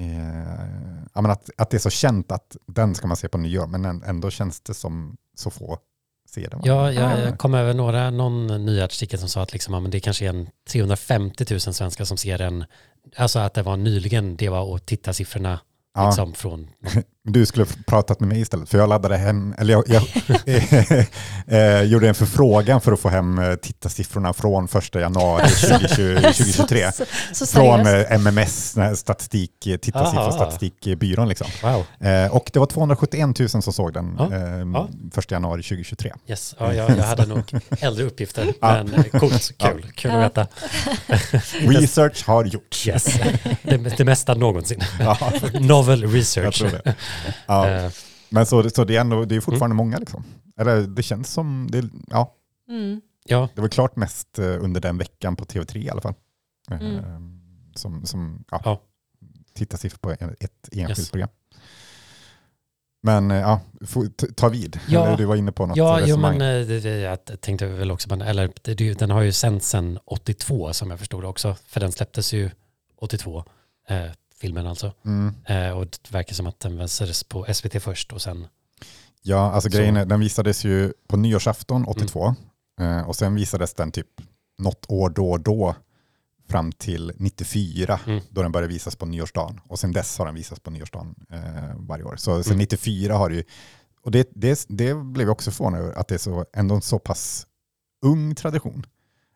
eh, 0.00 1.30
att, 1.30 1.50
att 1.56 1.70
det 1.70 1.76
är 1.76 1.78
så 1.78 1.90
känt 1.90 2.32
att 2.32 2.56
den 2.66 2.94
ska 2.94 3.06
man 3.06 3.16
se 3.16 3.28
på 3.28 3.38
nyår, 3.38 3.66
men 3.66 3.84
än- 3.84 4.02
ändå 4.02 4.30
känns 4.30 4.60
det 4.60 4.74
som 4.74 5.16
så 5.36 5.50
få 5.50 5.78
ser 6.28 6.50
den. 6.50 6.60
Ja, 6.64 6.92
jag, 6.92 7.20
jag 7.20 7.38
kom 7.38 7.54
över 7.54 7.74
några, 7.74 8.10
någon 8.10 8.46
ny 8.66 8.80
artikel 8.80 9.18
som 9.18 9.28
sa 9.28 9.42
att 9.42 9.52
liksom, 9.52 9.74
ja, 9.74 9.80
men 9.80 9.90
det 9.90 10.00
kanske 10.00 10.24
är 10.24 10.28
en 10.28 10.48
350 10.70 11.44
000 11.50 11.60
svenskar 11.60 12.04
som 12.04 12.16
ser 12.16 12.38
den. 12.38 12.64
Alltså 13.16 13.38
att 13.38 13.54
det 13.54 13.62
var 13.62 13.76
nyligen, 13.76 14.36
det 14.36 14.48
var 14.48 14.74
att 14.76 14.86
titta 14.86 15.12
siffrorna 15.12 15.60
Ja. 15.94 16.06
liksom 16.06 16.32
från... 16.34 16.68
Du 17.28 17.46
skulle 17.46 17.66
pratat 17.86 18.20
med 18.20 18.28
mig 18.28 18.40
istället, 18.40 18.68
för 18.68 18.78
jag 18.78 18.88
laddade 18.88 19.16
hem, 19.16 19.54
eller 19.58 19.72
jag, 19.72 19.84
jag 19.88 20.02
eh, 21.78 21.82
gjorde 21.82 22.08
en 22.08 22.14
förfrågan 22.14 22.80
för 22.80 22.92
att 22.92 23.00
få 23.00 23.08
hem 23.08 23.38
eh, 23.38 23.54
tittarsiffrorna 23.54 24.32
från 24.32 24.64
1 24.64 24.94
januari 24.94 25.48
2020, 25.48 26.14
2023. 26.22 26.92
Så, 26.92 27.04
så, 27.32 27.46
så 27.46 27.52
Från 27.58 27.86
eh, 27.86 28.12
MMS, 28.12 28.76
statistik, 28.94 29.66
eh, 29.66 29.76
tittarsiffror, 29.76 30.30
statistikbyrån. 30.30 31.28
Liksom. 31.28 31.46
Wow, 31.62 31.84
Eh, 32.10 32.34
och 32.36 32.50
det 32.52 32.58
var 32.58 32.66
271 32.66 33.38
000 33.38 33.48
som 33.48 33.62
såg 33.62 33.92
den 33.92 34.16
Ja. 34.18 34.34
eh, 34.34 34.40
Ja. 34.74 34.88
1 35.16 35.30
januari 35.30 35.62
2023. 35.62 36.12
yes. 36.26 36.54
Ja, 36.58 36.74
jag, 36.74 36.90
jag 36.90 37.04
hade 37.04 37.26
nog 37.26 37.52
äldre 37.80 38.04
uppgifter, 38.04 38.54
men 38.60 38.94
eh, 38.94 39.02
coolt, 39.20 39.50
kul, 39.58 39.86
kul 39.94 40.10
att 40.10 40.24
veta. 40.24 40.46
Research 41.60 42.26
har 42.26 42.44
gjorts. 42.44 42.88
Yes, 42.88 43.04
det, 43.62 43.76
det 43.96 44.04
mesta 44.04 44.34
någonsin. 44.34 44.80
Novel 45.60 46.04
research. 46.12 46.62
Ja. 47.46 47.68
Eh, 47.68 47.92
Men 48.28 48.46
så, 48.46 48.70
så 48.70 48.84
det 48.84 48.96
är, 48.96 49.00
ändå, 49.00 49.24
det 49.24 49.36
är 49.36 49.40
fortfarande 49.40 49.74
Mm. 49.74 49.76
många. 49.76 49.98
Liksom. 49.98 50.24
Eller 50.56 50.80
det 50.80 51.02
känns 51.02 51.30
som, 51.32 51.68
det, 51.70 51.84
ja, 52.10 52.34
Mm. 52.68 53.00
ja, 53.24 53.48
det 53.54 53.60
var 53.60 53.68
klart 53.68 53.96
mest 53.96 54.38
eh, 54.38 54.64
under 54.64 54.80
den 54.80 54.98
veckan 54.98 55.36
på 55.36 55.44
TV3 55.44 55.76
i 55.78 55.90
alla 55.90 56.00
fall. 56.00 56.14
Eh, 56.70 56.80
Mm. 56.80 57.40
Som, 57.74 58.06
som 58.06 58.44
ja, 58.50 58.60
Ja. 58.64 58.80
tittarsiffror 59.54 59.98
på 59.98 60.10
ett 60.10 60.68
enskilt 60.72 60.98
Yes. 60.98 61.10
program. 61.10 61.28
Men 63.02 63.30
ja, 63.30 63.60
ta 64.36 64.48
vid. 64.48 64.80
Ja. 64.88 65.06
Eller 65.06 65.16
du 65.16 65.24
var 65.24 65.36
inne 65.36 65.52
på 65.52 65.66
något 65.66 65.76
Ja, 65.76 65.98
resonemang. 66.00 66.38
men 66.38 66.68
det, 66.68 66.80
det, 66.80 66.98
jag 67.00 67.40
tänkte 67.40 67.66
väl 67.66 67.90
också, 67.90 68.08
men, 68.08 68.20
eller 68.22 68.52
det, 68.62 68.74
det, 68.74 68.98
den 68.98 69.10
har 69.10 69.22
ju 69.22 69.32
sänts 69.32 69.68
sedan 69.68 69.98
82 70.04 70.72
som 70.72 70.90
jag 70.90 70.98
förstod 70.98 71.24
också, 71.24 71.56
för 71.66 71.80
den 71.80 71.92
släpptes 71.92 72.32
ju 72.32 72.50
82, 72.96 73.44
eh, 73.88 74.04
filmen 74.40 74.66
alltså. 74.66 74.92
Mm. 75.04 75.34
Eh, 75.44 75.78
och 75.78 75.84
det 75.86 76.10
verkar 76.12 76.34
som 76.34 76.46
att 76.46 76.60
den 76.60 76.78
visades 76.78 77.24
på 77.24 77.46
SVT 77.54 77.80
först 77.82 78.12
och 78.12 78.22
sen, 78.22 78.46
Ja, 79.22 79.52
alltså 79.52 79.70
Så- 79.70 79.76
grejen 79.76 79.96
är, 79.96 80.04
den 80.04 80.20
visades 80.20 80.64
ju 80.64 80.92
på 81.08 81.16
nyårsafton 81.16 81.84
82 81.84 82.34
eh, 82.80 83.08
och 83.08 83.16
sen 83.16 83.34
visades 83.34 83.74
den 83.74 83.92
typ 83.92 84.06
något 84.58 84.84
år 84.88 85.08
då 85.10 85.30
och 85.30 85.40
då 85.40 85.74
fram 86.48 86.72
till 86.72 87.12
94 87.16 88.00
Mm. 88.06 88.20
då 88.30 88.42
den 88.42 88.52
började 88.52 88.72
visas 88.72 88.96
på 88.96 89.06
nyårsdagen. 89.06 89.60
Och 89.68 89.78
sen 89.78 89.92
dess 89.92 90.18
har 90.18 90.26
den 90.26 90.34
visats 90.34 90.60
på 90.60 90.70
nyårsdagen 90.70 91.14
eh, 91.30 91.74
varje 91.78 92.04
år. 92.04 92.16
Så 92.16 92.42
sen 92.42 92.52
Mm. 92.52 92.58
94 92.58 93.14
har 93.16 93.28
det 93.30 93.36
ju, 93.36 93.44
och 94.04 94.10
det, 94.10 94.28
det, 94.34 94.64
det 94.68 94.94
blev 94.94 95.26
jag 95.26 95.32
också 95.32 95.50
förvånad 95.50 95.80
över, 95.80 95.92
att 95.92 96.08
det 96.08 96.14
är 96.14 96.18
så, 96.18 96.44
ändå 96.52 96.74
en 96.74 96.82
så 96.82 96.98
pass 96.98 97.46
ung 98.04 98.34
tradition. 98.34 98.86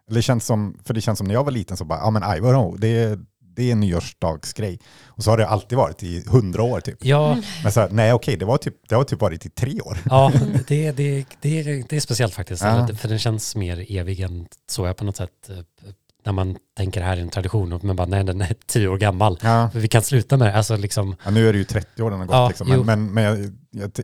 Eller 0.08 0.18
Det 0.18 0.22
känns 0.22 0.46
som, 0.46 0.78
för 0.84 0.94
det 0.94 1.00
känns 1.00 1.18
som 1.18 1.26
när 1.26 1.34
jag 1.34 1.44
var 1.44 1.50
liten 1.52 1.76
så 1.76 1.84
bara, 1.84 1.98
ja 1.98 2.10
men 2.10 2.36
Ivanhoe, 2.36 2.76
det 2.78 3.18
det 3.56 3.68
är 3.68 3.72
en 3.72 3.80
nyårsdagsgrej. 3.80 4.78
Och 5.06 5.24
så 5.24 5.30
har 5.30 5.36
det 5.36 5.46
alltid 5.46 5.78
varit 5.78 6.02
i 6.02 6.24
hundra 6.28 6.62
år 6.62 6.80
typ. 6.80 7.04
ja, 7.04 7.38
Men 7.62 7.72
så 7.72 7.80
här, 7.80 7.88
nej 7.90 8.12
okej, 8.12 8.36
det, 8.36 8.44
var 8.44 8.56
typ, 8.56 8.74
det 8.88 8.94
har 8.94 9.04
typ 9.04 9.20
varit 9.20 9.46
i 9.46 9.48
tre 9.48 9.80
år. 9.80 9.98
ja 10.10 10.32
det, 10.68 10.92
det, 10.92 11.24
det, 11.40 11.60
är, 11.60 11.84
det 11.88 11.96
är 11.96 12.00
speciellt 12.00 12.34
faktiskt, 12.34 12.62
Ja. 12.62 12.88
För 12.98 13.08
den 13.08 13.18
känns 13.18 13.56
mer 13.56 13.86
evig 13.88 14.20
än 14.20 14.46
så 14.70 14.86
jag 14.86 14.96
på 14.96 15.04
något 15.04 15.16
sätt, 15.16 15.50
eh, 15.50 15.56
när 16.24 16.32
man 16.32 16.56
tänker 16.76 17.00
det 17.00 17.06
här 17.06 17.16
är 17.16 17.20
en 17.20 17.28
tradition, 17.30 17.80
men 17.82 17.96
bara 17.96 18.06
nej 18.06 18.24
den 18.24 18.40
är 18.40 18.54
tio 18.66 18.88
år 18.88 18.98
gammal. 18.98 19.38
Ja. 19.42 19.70
Vi 19.74 19.88
kan 19.88 20.02
sluta 20.02 20.36
med 20.36 20.48
det, 20.48 20.54
alltså 20.56 20.76
liksom, 20.76 21.16
Ja, 21.24 21.30
nu 21.30 21.48
är 21.48 21.52
det 21.52 21.58
ju 21.58 21.64
30 21.64 22.02
år 22.02 22.10
den 22.10 22.18
har 22.18 22.26
gått. 22.26 22.34
Ja, 22.34 22.48
liksom. 22.48 22.68
Men, 22.68 22.86
men, 22.86 23.12
men 23.14 23.24
jag, 23.24 23.52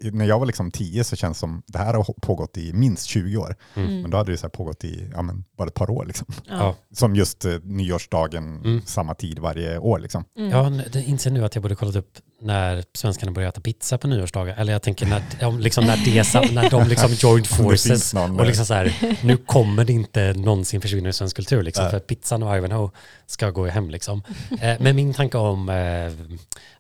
jag, 0.03 0.15
när 0.15 0.25
jag 0.25 0.39
var 0.39 0.47
liksom 0.47 0.71
10 0.71 1.05
så 1.05 1.17
känns 1.17 1.37
det 1.37 1.41
som 1.41 1.63
det 1.67 1.79
här 1.79 1.95
har 1.95 2.05
pågått 2.23 2.57
i 2.57 2.73
minst 2.73 3.07
20 3.07 3.37
år. 3.37 3.57
Mm. 3.75 4.01
Men 4.03 4.11
då 4.11 4.17
hade 4.17 4.31
det 4.33 4.37
så 4.39 4.43
här 4.47 4.51
pågått 4.51 4.85
i 4.85 5.11
ja, 5.15 5.23
men 5.23 5.45
bara 5.59 5.69
ett 5.69 5.75
par 5.75 5.91
år. 5.91 6.05
Liksom. 6.07 6.27
ja. 6.49 6.77
Som 6.95 7.17
just 7.17 7.45
eh, 7.45 7.53
nyårsdagen, 7.63 8.45
Mm. 8.65 8.83
samma 8.87 9.15
tid 9.15 9.39
varje 9.39 9.79
år. 9.79 9.99
Liksom. 9.99 10.25
Mm. 10.39 10.51
Ja, 10.51 10.67
n- 10.67 10.83
det 10.93 11.03
inser 11.03 11.31
nu 11.31 11.45
att 11.45 11.55
jag 11.55 11.63
borde 11.63 11.75
kollat 11.75 11.97
upp 11.97 12.19
när 12.43 12.85
svenskarna 12.95 13.33
började 13.33 13.49
äta 13.49 13.61
pizza 13.61 13.99
på 13.99 14.09
nyårsdagar. 14.09 14.55
Eller 14.57 14.73
jag 14.73 14.83
tänker 14.83 15.07
när, 15.07 15.23
om 15.49 15.59
liksom 15.61 15.85
när, 15.85 15.97
det, 15.97 16.53
när 16.55 16.71
de 16.71 16.89
liksom 16.89 17.11
joined 17.19 17.47
forces. 17.47 18.15
Och 18.39 18.47
liksom 18.47 18.67
så 18.67 18.75
här, 18.75 19.17
nu 19.27 19.37
kommer 19.37 19.85
det 19.85 19.93
inte 19.93 20.33
någonsin 20.33 20.81
försvinna 20.81 21.09
i 21.09 21.13
svensk 21.13 21.37
kultur. 21.37 21.63
Liksom, 21.63 21.85
Nej. 21.85 21.91
för 21.91 21.99
pizzan 22.01 22.43
och 22.43 22.49
Ivanhoe 22.61 22.91
ska 23.27 23.51
gå 23.51 23.67
hem. 23.67 23.91
Liksom. 23.91 24.23
Eh, 24.61 24.77
men 24.81 24.97
min 24.97 25.15
tanke 25.15 25.39
om 25.39 25.69
eh, 25.69 26.13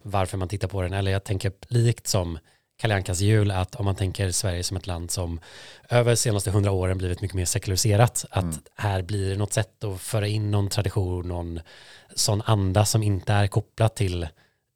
varför 0.02 0.38
man 0.38 0.48
tittar 0.48 0.68
på 0.68 0.82
den, 0.82 0.92
eller 0.92 1.12
jag 1.12 1.24
tänker 1.24 1.52
likt 1.68 2.06
som 2.06 2.38
Kalle 2.80 2.94
Ankas 2.94 3.20
jul, 3.20 3.50
att 3.50 3.74
om 3.74 3.84
man 3.84 3.94
tänker 3.94 4.30
Sverige 4.30 4.62
som 4.62 4.76
ett 4.76 4.86
land 4.86 5.10
som 5.10 5.40
över 5.88 6.10
de 6.10 6.16
senaste 6.16 6.50
hundra 6.50 6.70
åren 6.70 6.98
blivit 6.98 7.20
mycket 7.22 7.34
mer 7.34 7.44
sekulariserat, 7.44 8.24
att 8.30 8.42
Mm. 8.42 8.56
här 8.76 9.02
blir 9.02 9.30
det 9.30 9.36
något 9.36 9.52
sätt 9.52 9.84
att 9.84 10.00
föra 10.00 10.26
in 10.26 10.50
någon 10.50 10.68
tradition, 10.68 11.28
någon 11.28 11.60
sån 12.14 12.42
anda 12.44 12.84
som 12.84 13.02
inte 13.02 13.32
är 13.32 13.46
kopplat 13.46 13.96
till 13.96 14.28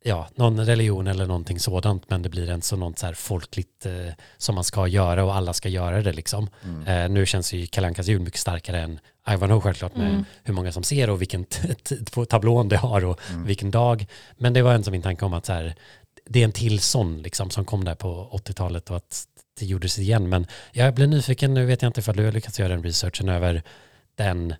ja, 0.07 0.29
någon 0.35 0.67
religion 0.67 1.07
eller 1.07 1.27
någonting 1.27 1.61
sådant, 1.61 2.11
men 2.11 2.23
det 2.23 2.29
blir 2.29 2.51
en 2.51 2.62
så 2.62 2.77
något 2.77 2.99
så 2.99 3.07
här 3.07 3.14
folkligt 3.14 3.87
eh, 3.87 3.93
som 4.37 4.55
man 4.55 4.64
ska 4.64 4.87
göra 4.87 5.25
och 5.25 5.35
alla 5.35 5.53
ska 5.53 5.69
göra 5.69 6.03
det 6.03 6.12
liksom. 6.12 6.49
Mm. 6.64 6.87
Eh, 6.87 7.09
nu 7.11 7.27
känns 7.27 7.53
ju 7.53 7.67
Kalle 7.67 7.87
Ankas 7.87 8.07
jul 8.07 8.21
mycket 8.21 8.40
starkare 8.40 8.81
än 8.81 9.01
Ivanhoe 9.31 9.61
självklart 9.61 9.97
med 9.97 10.09
Mm. 10.11 10.25
hur 10.43 10.55
många 10.55 10.73
som 10.73 10.83
ser 10.83 11.11
och 11.11 11.23
vilken 11.23 11.47
tablån 12.29 12.69
det 12.69 12.77
har 12.77 13.05
och 13.05 13.21
Mm. 13.31 13.45
vilken 13.47 13.71
dag. 13.71 14.07
Men 14.37 14.53
det 14.53 14.62
var 14.62 14.75
en 14.75 14.85
som 14.85 14.93
min 14.93 15.03
tanke 15.03 15.25
om 15.25 15.33
att 15.35 15.47
så 15.47 15.53
här, 15.53 15.75
det 16.27 16.40
är 16.40 16.45
en 16.45 16.53
till 16.53 16.81
sån 16.81 17.23
liksom 17.23 17.51
som 17.51 17.64
kom 17.64 17.85
där 17.85 17.95
på 17.95 18.29
80-talet 18.33 18.90
och 18.90 18.97
att 18.97 19.25
det 19.61 19.67
gjordes 19.67 19.99
igen. 19.99 20.29
Men 20.29 20.47
jag 20.73 20.95
blir 20.95 21.07
nyfiken, 21.07 21.55
nu 21.55 21.67
vet 21.67 21.83
jag 21.83 21.88
inte 21.88 22.01
ifall 22.01 22.17
du 22.17 22.25
har 22.25 22.33
lyckats 22.33 22.59
göra 22.61 22.69
den 22.69 22.83
researchen 22.83 23.29
över 23.29 23.62
den 24.17 24.55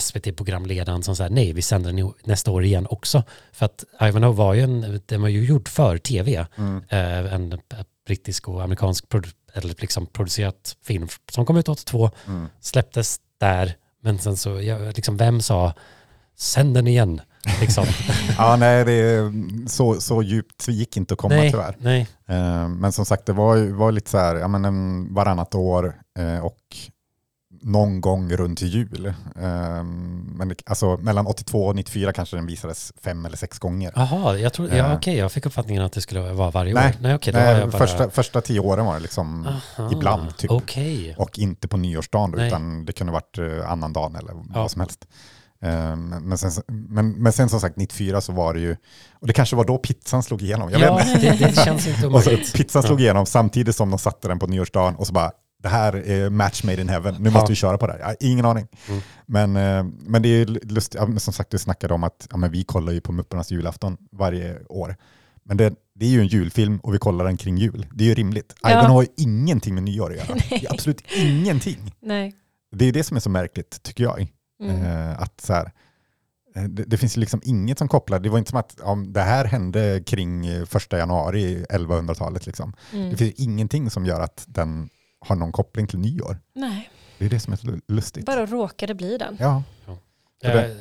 SVT-programledaren 0.00 1.02
som 1.02 1.16
säger 1.16 1.30
nej, 1.30 1.52
vi 1.52 1.62
sänder 1.62 1.92
den 1.92 2.12
nästa 2.24 2.50
år 2.50 2.64
igen 2.64 2.86
också. 2.90 3.22
För 3.52 3.66
att 3.66 3.84
Ivanhoe 4.02 4.32
var 4.34 4.54
ju 4.54 4.60
en, 4.62 5.00
den 5.06 5.22
var 5.22 5.28
ju 5.28 5.44
gjord 5.44 5.68
för 5.68 5.98
tv, 5.98 6.46
Mm. 6.58 6.82
eh, 6.88 7.34
en 7.34 7.58
brittisk 8.06 8.48
och 8.48 8.62
amerikansk 8.62 9.04
eller 9.54 9.74
liksom 9.80 10.06
producerat 10.06 10.76
film 10.84 11.08
som 11.32 11.46
kom 11.46 11.56
ut 11.56 11.68
82, 11.68 12.10
Mm. 12.26 12.46
släpptes 12.60 13.16
där, 13.40 13.76
men 14.02 14.18
sen 14.18 14.36
så, 14.36 14.60
jag, 14.62 14.96
liksom, 14.96 15.16
vem 15.16 15.40
sa 15.40 15.74
sänd 16.38 16.74
den 16.74 16.86
igen? 16.86 17.20
Liksom. 17.60 17.84
Ja, 18.38 18.56
nej, 18.56 18.84
det 18.84 18.92
är, 18.92 19.32
så, 19.68 20.00
så 20.00 20.22
djupt 20.22 20.68
gick 20.68 20.96
inte 20.96 21.14
att 21.14 21.18
komma 21.18 21.34
nej, 21.34 21.50
tyvärr. 21.50 21.76
nej. 21.78 22.06
Eh, 22.28 22.68
Men 22.68 22.92
som 22.92 23.06
sagt, 23.06 23.26
det 23.26 23.32
var, 23.32 23.56
var 23.72 23.92
lite 23.92 24.10
så 24.10 24.18
här, 24.18 24.34
ja, 24.36 24.48
men 24.48 24.64
en 24.64 25.14
varannat 25.14 25.54
år 25.54 26.00
eh, 26.18 26.38
och 26.38 26.58
någon 27.66 28.00
gång 28.00 28.32
runt 28.32 28.62
jul. 28.62 29.06
Eh, 29.36 29.82
Men 30.34 30.54
alltså, 30.66 30.96
mellan 30.96 31.26
82 31.26 31.66
och 31.66 31.76
94 31.76 32.12
kanske 32.12 32.36
den 32.36 32.46
visades 32.46 32.92
fem 33.04 33.26
eller 33.26 33.36
sex 33.36 33.58
gånger. 33.58 33.92
Jaha, 33.96 34.36
jag 34.38 34.52
tror, 34.52 34.68
ja 34.68 34.76
Eh. 34.76 34.94
okej, 34.96 35.16
jag 35.16 35.32
fick 35.32 35.46
uppfattningen 35.46 35.82
att 35.82 35.92
det 35.92 36.00
skulle 36.00 36.32
vara 36.32 36.50
varje 36.50 36.74
Nej, 36.74 36.86
år. 36.88 36.94
Nej, 37.00 37.12
har 37.12 37.32
Nej, 37.32 37.66
bara... 37.66 37.70
första, 37.78 38.10
första 38.10 38.40
tio 38.40 38.60
åren 38.60 38.86
var 38.86 38.94
det 38.94 39.00
liksom 39.00 39.46
Aha, 39.78 39.90
ibland, 39.92 40.36
typ. 40.36 40.50
Okej. 40.50 41.14
och 41.18 41.38
inte 41.38 41.68
på 41.68 41.76
nyårsdagen 41.76 42.30
då, 42.30 42.40
utan 42.42 42.84
det 42.84 42.92
kunde 42.92 43.12
varit 43.12 43.38
eh, 43.38 43.70
annan 43.70 43.92
dag 43.92 44.16
eller 44.18 44.32
Ja. 44.32 44.44
vad 44.62 44.70
som 44.70 44.80
helst. 44.80 45.06
Eh, 45.62 45.96
Men 45.96 46.38
sen, 46.38 46.50
men, 46.68 47.10
men 47.12 47.32
sen 47.32 47.48
som 47.48 47.60
sagt 47.60 47.76
94 47.76 48.20
så 48.20 48.32
var 48.32 48.54
det 48.54 48.60
ju, 48.60 48.76
och 49.20 49.26
det 49.26 49.32
kanske 49.32 49.56
var 49.56 49.64
då 49.64 49.78
pizzan 49.78 50.22
slog 50.22 50.42
igenom. 50.42 50.70
Jag 50.70 50.80
Ja, 50.80 50.96
vet 50.96 51.20
det, 51.20 51.46
det 51.46 51.54
känns 51.64 51.86
inte 51.86 52.06
omöjligt. 52.06 52.52
pizzan 52.54 52.82
slog 52.82 53.00
igenom 53.00 53.26
samtidigt 53.26 53.76
som 53.76 53.90
de 53.90 53.98
satte 53.98 54.28
den 54.28 54.38
på 54.38 54.46
nyårsdagen 54.46 54.96
och 54.96 55.06
så 55.06 55.12
bara, 55.12 55.30
det 55.66 55.70
här 55.70 56.08
är 56.08 56.30
match 56.30 56.64
made 56.64 56.80
in 56.80 56.88
heaven, 56.88 57.16
nu 57.18 57.30
måste 57.30 57.52
vi 57.52 57.56
köra 57.56 57.78
på 57.78 57.86
det 57.86 57.92
här. 57.92 58.00
Jag 58.00 58.06
har 58.06 58.16
ingen 58.20 58.44
aning. 58.44 58.68
Mm. 58.88 59.00
Men, 59.26 59.56
eh, 59.56 59.92
men 60.06 60.22
det 60.22 60.28
är 60.28 60.46
lustigt, 60.46 61.00
som 61.18 61.32
sagt 61.32 61.50
du 61.50 61.58
snackade 61.58 61.94
om 61.94 62.04
att 62.04 62.26
ja, 62.30 62.36
men 62.36 62.50
vi 62.50 62.64
kollar 62.64 62.92
ju 62.92 63.00
på 63.00 63.12
Mupparnas 63.12 63.50
julafton 63.50 63.96
varje 64.12 64.58
år. 64.68 64.96
Men 65.44 65.56
det, 65.56 65.74
det 65.94 66.06
är 66.06 66.10
ju 66.10 66.20
en 66.20 66.26
julfilm 66.26 66.78
och 66.78 66.94
vi 66.94 66.98
kollar 66.98 67.24
den 67.24 67.36
kring 67.36 67.56
jul. 67.56 67.86
Det 67.92 68.04
är 68.04 68.08
ju 68.08 68.14
rimligt. 68.14 68.54
Ja. 68.62 68.70
Ivan 68.70 68.90
har 68.90 69.02
ju 69.02 69.08
ingenting 69.16 69.74
med 69.74 69.82
nyår 69.82 70.10
att 70.10 70.16
göra. 70.16 70.38
Absolut 70.70 71.02
ingenting. 71.16 71.92
Nej. 72.00 72.34
Det 72.72 72.84
är 72.84 72.92
det 72.92 73.04
som 73.04 73.16
är 73.16 73.20
så 73.20 73.30
märkligt, 73.30 73.82
tycker 73.82 74.04
jag. 74.04 74.32
Mm. 74.62 74.84
Eh, 74.84 75.22
att 75.22 75.40
så 75.40 75.52
här, 75.52 75.72
eh, 76.56 76.62
det, 76.62 76.84
det 76.84 76.96
finns 76.96 77.16
ju 77.16 77.20
liksom 77.20 77.40
inget 77.44 77.78
som 77.78 77.88
kopplar, 77.88 78.18
det 78.18 78.28
var 78.28 78.38
inte 78.38 78.50
som 78.50 78.58
att 78.58 78.76
ja, 78.78 78.98
det 79.08 79.20
här 79.20 79.44
hände 79.44 80.02
kring 80.06 80.66
första 80.66 80.98
januari 80.98 81.64
1100-talet. 81.70 82.46
Liksom. 82.46 82.74
Mm. 82.92 83.10
Det 83.10 83.16
finns 83.16 83.30
ju 83.30 83.44
ingenting 83.44 83.90
som 83.90 84.06
gör 84.06 84.20
att 84.20 84.44
den 84.48 84.88
har 85.26 85.36
någon 85.36 85.52
koppling 85.52 85.86
till 85.86 85.98
nyår. 85.98 86.38
Nej, 86.54 86.90
Det 87.18 87.24
är 87.24 87.28
det 87.30 87.40
som 87.40 87.52
är 87.52 87.56
så 87.56 87.78
lustigt. 87.88 88.26
bara 88.26 88.46
råkade 88.46 88.94
bli 88.94 89.18
den. 89.18 89.36
Ja, 89.40 89.62
Jag 90.40 90.74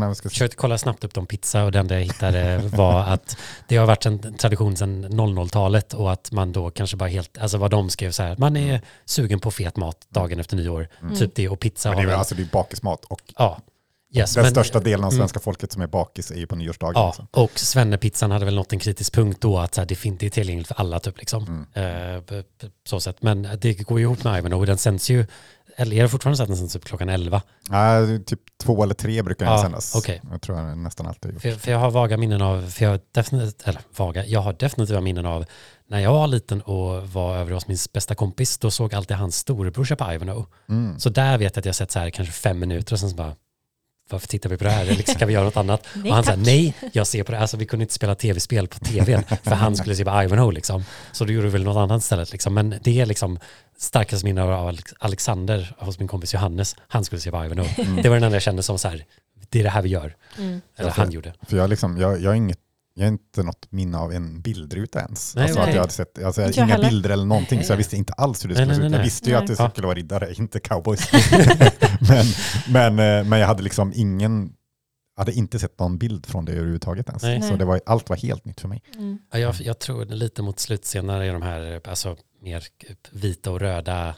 ja 0.00 0.14
försökte 0.14 0.56
kolla 0.56 0.78
snabbt 0.78 1.04
upp 1.04 1.16
om 1.18 1.26
pizza 1.26 1.64
och 1.64 1.72
det 1.72 1.78
enda 1.78 1.94
jag 1.94 2.02
hittade 2.02 2.58
var 2.58 3.00
att 3.08 3.36
det 3.68 3.76
har 3.76 3.86
varit 3.86 4.06
en 4.06 4.34
tradition 4.36 4.76
sedan 4.76 5.04
00-talet 5.06 5.94
och 5.94 6.12
att 6.12 6.32
man 6.32 6.52
då 6.52 6.70
kanske 6.70 6.96
bara 6.96 7.08
helt, 7.08 7.38
alltså 7.38 7.58
vad 7.58 7.70
de 7.70 7.90
skrev 7.90 8.10
så 8.10 8.22
här, 8.22 8.36
man 8.38 8.56
är 8.56 8.80
sugen 9.04 9.40
på 9.40 9.50
fet 9.50 9.76
mat 9.76 10.06
dagen 10.08 10.40
efter 10.40 10.56
nyår, 10.56 10.88
Mm. 11.02 11.14
typ 11.16 11.34
det 11.34 11.48
och 11.48 11.60
pizza 11.60 11.88
men 11.88 11.96
det 11.98 12.02
är, 12.02 12.06
väl, 12.06 12.16
alltså, 12.16 12.34
det 12.34 12.42
är 12.42 12.48
bakismat 12.52 13.04
och 13.04 13.20
ja. 13.36 13.58
Yes, 14.14 14.34
den 14.34 14.42
men- 14.42 14.50
största 14.50 14.80
delen 14.80 15.04
av 15.04 15.10
mm. 15.10 15.18
svenska 15.18 15.40
folket 15.40 15.72
som 15.72 15.82
är 15.82 15.86
bakis 15.86 16.30
är 16.30 16.36
ju 16.36 16.46
på 16.46 16.56
nyårsdagen. 16.56 16.94
Ja, 16.94 17.06
Liksom. 17.06 17.26
och 17.30 17.58
Svennepizzan 17.58 18.30
hade 18.30 18.44
väl 18.44 18.54
nått 18.54 18.72
en 18.72 18.78
kritisk 18.78 19.14
punkt 19.14 19.38
då 19.40 19.58
att 19.58 19.74
så 19.74 19.80
här, 19.80 19.86
det 19.88 20.26
är 20.26 20.30
tillgängligt 20.30 20.68
för 20.68 20.74
alla 20.74 21.00
typ 21.00 21.18
liksom. 21.18 21.66
Mm. 21.74 22.16
Eh, 22.38 22.42
så 22.86 23.00
sätt. 23.00 23.16
Men 23.20 23.48
det 23.60 23.74
går 23.74 23.98
ju 23.98 24.04
ihop 24.04 24.24
med 24.24 24.38
Ivanhoe, 24.38 24.66
den 24.66 24.78
sänds 24.78 25.10
ju, 25.10 25.26
eller 25.76 25.96
är 25.96 26.02
det 26.02 26.08
fortfarande 26.08 26.36
så 26.36 26.42
att 26.42 26.48
den 26.48 26.56
sänds 26.56 26.76
upp 26.76 26.84
klockan 26.84 27.08
11? 27.08 27.42
Ja, 27.70 28.00
typ 28.26 28.40
två 28.62 28.82
eller 28.82 28.94
tre 28.94 29.22
brukar 29.22 29.46
den 29.46 29.54
Ja, 29.54 29.62
sändas. 29.62 29.94
okej. 29.94 30.22
Jag 30.30 30.42
tror 30.42 30.58
jag 30.58 30.78
nästan 30.78 31.06
alltid 31.06 31.32
gjort. 31.32 31.42
För, 31.42 31.50
för 31.50 31.70
jag 31.70 31.78
har 31.78 31.90
vaga 31.90 32.16
minnen 32.16 32.42
av, 32.42 32.70
för 32.70 32.84
jag 32.84 32.90
har 32.90 33.00
definitivt, 33.12 33.62
eller 33.68 33.80
vaga, 33.96 34.26
jag 34.26 34.40
har 34.40 34.52
definitiva 34.52 35.00
minnen 35.00 35.26
av 35.26 35.44
när 35.88 36.00
jag 36.00 36.12
var 36.12 36.26
liten 36.26 36.62
och 36.62 37.08
var 37.08 37.36
över 37.36 37.52
hos 37.52 37.68
min 37.68 37.78
bästa 37.92 38.14
kompis, 38.14 38.58
då 38.58 38.70
såg 38.70 38.94
alltid 38.94 39.16
hans 39.16 39.36
storebrorsa 39.36 39.96
på 39.96 40.12
Ivanhoe. 40.12 40.44
Mm. 40.68 40.98
Så 41.00 41.08
där 41.08 41.38
vet 41.38 41.56
jag 41.56 41.60
att 41.60 41.66
jag 41.66 41.74
sett 41.74 41.90
så 41.90 41.98
här 41.98 42.10
kanske 42.10 42.32
fem 42.34 42.58
minuter 42.58 42.92
och 42.92 43.00
sen 43.00 43.10
så 43.10 43.16
bara, 43.16 43.34
varför 44.10 44.28
tittar 44.28 44.50
vi 44.50 44.56
på 44.56 44.64
det 44.64 44.70
här? 44.70 44.82
Eller 44.86 45.02
ska 45.12 45.26
vi 45.26 45.32
göra 45.32 45.44
något 45.44 45.56
annat? 45.56 45.86
Nej, 45.94 46.10
och 46.10 46.14
han 46.14 46.24
sa 46.24 46.36
nej, 46.36 46.74
jag 46.92 47.06
ser 47.06 47.22
på 47.22 47.32
det. 47.32 47.38
Alltså 47.38 47.56
vi 47.56 47.66
kunde 47.66 47.82
inte 47.82 47.94
spela 47.94 48.14
tv-spel 48.14 48.68
på 48.68 48.78
tvn 48.78 49.22
för 49.42 49.50
han 49.54 49.76
skulle 49.76 49.96
se 49.96 50.04
på 50.04 50.22
Ivanhoe 50.22 50.52
liksom. 50.54 50.84
Så 51.12 51.24
då 51.24 51.32
gjorde 51.32 51.46
vi 51.46 51.52
väl 51.52 51.64
något 51.64 51.76
annat 51.76 52.02
istället 52.02 52.32
liksom. 52.32 52.54
Men 52.54 52.74
det 52.82 53.00
är 53.00 53.06
liksom 53.06 53.38
starkast 53.78 54.24
minne 54.24 54.42
av 54.42 54.68
Alex- 54.68 54.94
Alexander 54.98 55.74
hos 55.78 55.98
min 55.98 56.08
kompis 56.08 56.34
Johannes. 56.34 56.76
Han 56.88 57.04
skulle 57.04 57.20
se 57.20 57.30
på 57.30 57.44
Ivanhoe. 57.44 57.68
Mm. 57.78 57.96
Det 58.02 58.08
var 58.08 58.16
den 58.16 58.24
enda 58.24 58.36
jag 58.36 58.42
kände 58.42 58.62
som 58.62 58.78
så 58.78 58.88
här, 58.88 59.04
det 59.48 59.58
är 59.58 59.62
det 59.64 59.70
här 59.70 59.82
vi 59.82 59.88
gör. 59.88 60.16
Mm. 60.38 60.60
Eller 60.76 60.88
Ja, 60.88 60.94
han 60.96 61.06
för- 61.06 61.12
gjorde. 61.14 61.32
För 61.48 61.56
jag, 61.56 61.70
liksom, 61.70 61.96
jag, 62.00 62.22
jag, 62.22 62.30
har 62.30 62.34
inget, 62.34 62.58
jag 62.98 63.04
har 63.04 63.08
inte 63.12 63.42
något 63.42 63.72
minne 63.72 63.98
av 63.98 64.12
en 64.12 64.40
bildruta 64.40 65.00
ens. 65.00 65.34
Nej, 65.36 65.42
alltså 65.42 65.58
okej. 65.60 65.68
att 65.68 65.74
jag 65.74 65.82
hade 65.82 65.92
sett, 65.92 66.22
alltså 66.24 66.42
jag 66.42 66.56
inga 66.56 66.64
heller. 66.66 66.88
bilder 66.90 67.10
eller 67.10 67.24
någonting, 67.24 67.58
så 67.64 67.64
jag 67.64 67.76
Nej. 67.76 67.78
visste 67.78 67.96
inte 67.96 68.12
alls 68.12 68.44
hur 68.44 68.48
det 68.48 68.54
Nej, 68.54 68.64
skulle 68.64 68.68
nej, 68.68 68.80
se 68.80 68.86
ut. 68.86 68.90
nej, 68.90 68.96
Jag 68.96 68.98
nej. 68.98 69.04
visste 69.06 69.30
ju 69.30 69.36
att 69.36 69.46
det 69.46 69.58
Nej. 69.62 69.70
skulle 69.70 69.86
vara 69.86 69.96
riddare, 69.96 70.34
inte 70.34 70.60
cowboys. 70.60 71.08
men, 72.08 72.26
men, 72.96 73.18
eh, 73.18 73.28
men 73.28 73.38
jag 73.40 73.46
hade 73.46 73.62
liksom 73.62 73.92
ingen, 73.96 74.52
hade 75.16 75.32
inte 75.32 75.58
sett 75.58 75.78
någon 75.78 75.98
bild 75.98 76.26
från 76.26 76.44
det 76.44 76.52
överhuvudtaget 76.52 77.08
ens. 77.08 77.22
Nej. 77.22 77.42
Så 77.42 77.48
Nej. 77.48 77.58
det 77.58 77.64
var, 77.64 77.80
allt 77.86 78.08
var 78.08 78.16
helt 78.16 78.44
nytt 78.44 78.60
för 78.60 78.68
mig. 78.68 78.82
Mm. 78.94 79.18
Ja, 79.32 79.38
jag, 79.38 79.54
jag 79.60 79.78
tror 79.78 80.04
lite 80.04 80.42
mot 80.42 80.60
slutscener 80.60 81.22
i 81.22 81.28
de 81.28 81.42
här, 81.42 81.80
alltså 81.88 82.16
mer 82.42 82.64
vita 83.10 83.50
och 83.50 83.60
röda. 83.60 84.14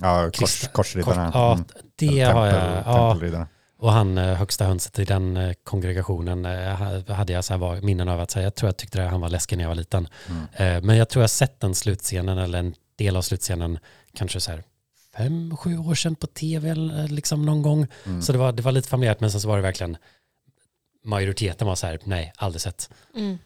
Ja, 0.00 0.30
kors, 0.34 0.68
korsriddarna. 0.68 1.30
ja, 1.34 1.52
mm. 1.52 1.64
det 1.96 2.20
Eller 2.20 2.32
har 2.32 2.46
jag. 2.46 2.54
tempel- 2.54 3.32
Ja. 3.32 3.46
Och 3.78 3.92
han 3.92 4.18
eh, 4.18 4.34
högsta 4.34 4.64
hönset 4.64 4.98
i 4.98 5.04
den 5.04 5.36
eh, 5.36 5.52
kongregationen 5.64 6.44
eh, 6.44 6.74
ha- 6.74 7.14
hade 7.14 7.32
jag 7.32 7.44
så 7.44 7.52
här 7.52 7.58
var, 7.58 7.80
minnen 7.80 8.08
av 8.08 8.20
att 8.20 8.32
här, 8.32 8.42
jag 8.42 8.54
tror 8.54 8.68
jag 8.68 8.76
tyckte 8.76 9.02
han 9.02 9.20
var 9.20 9.28
läskig 9.28 9.56
när 9.56 9.64
jag 9.64 9.68
var 9.68 9.74
liten. 9.74 10.08
Mm. 10.58 10.86
Men 10.86 10.96
jag 10.96 11.08
tror 11.08 11.22
jag 11.22 11.30
sett 11.30 11.60
den 11.60 11.74
slutscenen 11.74 12.38
eller 12.38 12.58
en 12.58 12.74
del 12.98 13.16
av 13.16 13.22
slutscenen 13.22 13.78
kanske 14.14 14.40
så 14.40 14.50
här 14.50 14.64
fem, 15.16 15.56
sju 15.56 15.78
år 15.78 15.94
sedan 15.94 16.14
på 16.14 16.26
tv 16.26 16.74
liksom 17.08 17.46
någon 17.46 17.62
gång. 17.62 17.86
Mm. 18.06 18.22
Så 18.22 18.32
det 18.32 18.38
var, 18.38 18.52
det 18.52 18.62
var 18.62 18.72
lite 18.72 18.88
familjärt 18.88 19.20
men 19.20 19.30
sen 19.30 19.40
så 19.40 19.48
var 19.48 19.56
det 19.56 19.62
verkligen 19.62 19.96
majoriteten 21.04 21.66
var 21.66 21.74
så 21.74 21.86
här, 21.86 21.98
nej, 22.04 22.32
aldrig 22.36 22.60
sett. 22.62 22.90
Mm. 23.14 23.38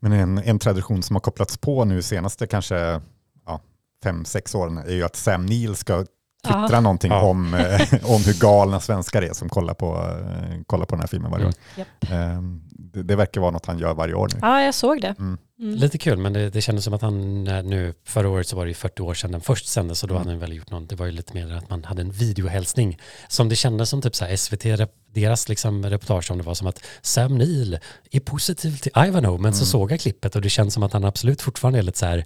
Men 0.00 0.12
en, 0.12 0.38
en 0.38 0.58
tradition 0.58 1.02
som 1.02 1.16
har 1.16 1.20
kopplats 1.20 1.58
på 1.58 1.84
nu 1.84 2.02
senaste 2.02 2.46
kanske 2.46 3.00
ja, 3.46 3.60
fem, 4.02 4.24
sex 4.24 4.54
åren 4.54 4.78
är 4.78 4.94
ju 4.94 5.02
att 5.02 5.16
Sam 5.16 5.46
Neill 5.46 5.76
ska 5.76 6.06
twittra 6.44 6.68
Ja. 6.76 6.80
någonting 6.80 7.10
Ja. 7.12 7.20
om, 7.22 7.54
eh, 7.54 7.80
om 8.14 8.22
hur 8.24 8.40
galna 8.40 8.80
svenskar 8.80 9.22
är 9.22 9.32
som 9.32 9.48
kollar 9.48 9.74
på, 9.74 9.94
eh, 9.94 10.62
kollar 10.66 10.86
på 10.86 10.94
den 10.94 11.00
här 11.00 11.08
filmen 11.08 11.30
varje 11.30 11.44
Mm. 11.44 11.54
år. 11.76 11.84
Eh, 12.14 12.42
det, 12.78 13.02
det 13.02 13.16
verkar 13.16 13.40
vara 13.40 13.50
något 13.50 13.66
han 13.66 13.78
gör 13.78 13.94
varje 13.94 14.14
år 14.14 14.28
nu. 14.34 14.38
Ja, 14.42 14.62
jag 14.62 14.74
såg 14.74 15.00
det. 15.00 15.14
Mm. 15.18 15.38
Mm. 15.60 15.74
Lite 15.74 15.98
kul, 15.98 16.18
men 16.18 16.32
det, 16.32 16.50
det 16.50 16.60
kändes 16.60 16.84
som 16.84 16.94
att 16.94 17.02
han 17.02 17.44
nu, 17.44 17.94
förra 18.06 18.28
året 18.28 18.48
så 18.48 18.56
var 18.56 18.64
det 18.64 18.68
ju 18.68 18.74
40 18.74 19.02
år 19.02 19.14
sedan 19.14 19.32
den 19.32 19.40
först 19.40 19.66
sändes 19.66 20.02
och 20.02 20.08
då 20.08 20.14
Mm. 20.14 20.20
hade 20.20 20.30
han 20.30 20.40
väl 20.40 20.52
gjort 20.56 20.70
någon, 20.70 20.86
det 20.86 20.94
var 20.96 21.06
ju 21.06 21.12
lite 21.12 21.34
mer 21.34 21.52
att 21.56 21.70
man 21.70 21.84
hade 21.84 22.02
en 22.02 22.10
videohälsning 22.10 22.98
som 23.28 23.48
det 23.48 23.56
kändes 23.56 23.88
som 23.88 24.02
typ 24.02 24.16
så 24.16 24.24
här 24.24 24.36
SVT, 24.36 24.88
deras 25.14 25.48
liksom 25.48 25.84
reportage 25.86 26.30
om 26.30 26.38
det 26.38 26.44
var 26.44 26.54
som 26.54 26.66
att 26.66 26.80
Sam 27.02 27.38
Neill 27.38 27.78
är 28.10 28.20
positiv 28.20 28.76
till 28.76 28.92
Ivanhoe, 28.96 29.38
men 29.38 29.52
så 29.52 29.58
Mm. 29.62 29.66
såg 29.66 29.92
jag 29.92 30.00
klippet 30.00 30.36
och 30.36 30.42
det 30.42 30.48
känns 30.48 30.74
som 30.74 30.82
att 30.82 30.92
han 30.92 31.04
absolut 31.04 31.42
fortfarande 31.42 31.78
är 31.78 31.82
lite 31.82 31.98
så 31.98 32.06
här, 32.06 32.24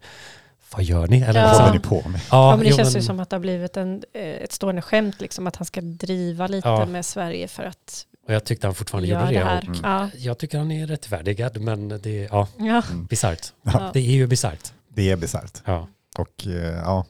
vad 0.73 0.83
gör 0.85 1.07
ni? 1.07 1.21
Eller 1.21 1.41
Ja. 1.41 1.47
Vad 1.47 1.61
håller 1.61 1.73
ni 1.73 1.79
på 1.81 2.09
med? 2.09 2.21
Ja, 2.31 2.51
men 2.51 2.65
det 2.65 2.71
jo, 2.71 2.77
känns 2.77 2.91
ju 2.91 2.99
men- 2.99 3.03
som 3.03 3.21
att 3.21 3.31
det 3.31 3.37
har 3.37 3.41
blivit 3.41 3.77
en, 3.77 4.03
eh, 4.15 4.23
ett 4.23 4.53
stående 4.53 4.83
skämt, 4.83 5.21
liksom, 5.21 5.47
att 5.47 5.57
han 5.57 5.67
ska 5.67 5.81
driva 5.81 6.47
lite 6.47 6.69
Ja. 6.69 6.87
med 6.87 7.07
Sverige 7.07 7.49
för 7.49 7.63
att 7.63 8.05
Och 8.29 8.35
jag 8.35 8.45
tyckte 8.45 8.67
han 8.67 8.75
fortfarande 8.75 9.09
gjorde 9.09 9.25
det 9.27 9.33
det. 9.33 9.41
Mm. 9.67 9.81
Ja. 9.83 10.09
jag 10.17 10.39
tycker 10.39 10.59
han 10.59 10.71
är 10.73 10.87
rättfärdigad, 10.87 11.61
men 11.61 11.89
det 11.89 12.25
är 12.25 12.29
ja, 12.31 12.49
Ja. 12.59 12.83
bisarrt. 13.11 13.53
Ja. 13.63 13.91
Det 13.93 13.99
är 14.01 14.03
ju 14.13 14.27
bisarrt. 14.27 14.73
Det 14.89 15.11
är 15.11 15.17
bisarrt. 15.17 15.63
Ja. 15.65 15.89
Och 16.19 16.47
eh, 16.47 16.53
ja, 16.85 17.07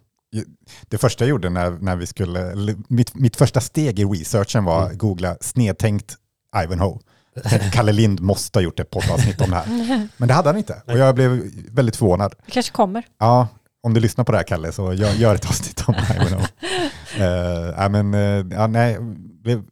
det 0.89 0.99
första 0.99 1.25
jag 1.25 1.29
gjorde 1.31 1.49
när, 1.51 1.71
när 1.71 1.97
vi 1.97 2.07
skulle, 2.07 2.55
mitt, 2.89 3.15
mitt 3.15 3.37
första 3.37 3.61
steg 3.61 3.99
i 3.99 4.05
researchen 4.05 4.65
var 4.65 4.79
Mm. 4.81 4.93
att 4.93 4.99
googla 4.99 5.37
snedtänkt 5.41 6.17
Ivanhoe. 6.65 6.99
Kalle 7.73 7.93
Lind 7.93 8.21
måste 8.21 8.59
ha 8.59 8.63
gjort 8.63 8.81
ett 8.81 8.91
poddavsnitt 8.91 9.41
om 9.41 9.51
det 9.51 9.57
här. 9.57 10.09
Men 10.17 10.29
det 10.29 10.35
hade 10.35 10.49
han 10.49 10.59
inte. 10.59 10.83
Och 10.87 10.99
jag 10.99 11.15
blev 11.15 11.43
väldigt 11.71 11.97
förvånad. 11.97 12.35
Det 12.47 12.53
kanske 12.53 12.73
kommer. 12.73 13.05
Ja, 13.19 13.49
om 13.83 13.95
du 13.95 14.01
lyssnar 14.01 14.25
på 14.25 14.33
det 14.33 14.39
här 14.39 14.45
Kalle 14.45 14.73
så 14.73 14.93
gör, 14.93 15.13
gör 15.13 15.35
ett 15.35 15.47
avsnitt 15.47 15.85
om 15.87 15.95
Ivanhoe. 16.15 16.49
uh, 17.19 17.75
ja, 17.77 17.89
men, 17.89 18.15
eh, 18.15 18.59
ja, 18.59 18.67
nej, 18.67 18.93
jag 18.93 19.05
blev 19.43 19.65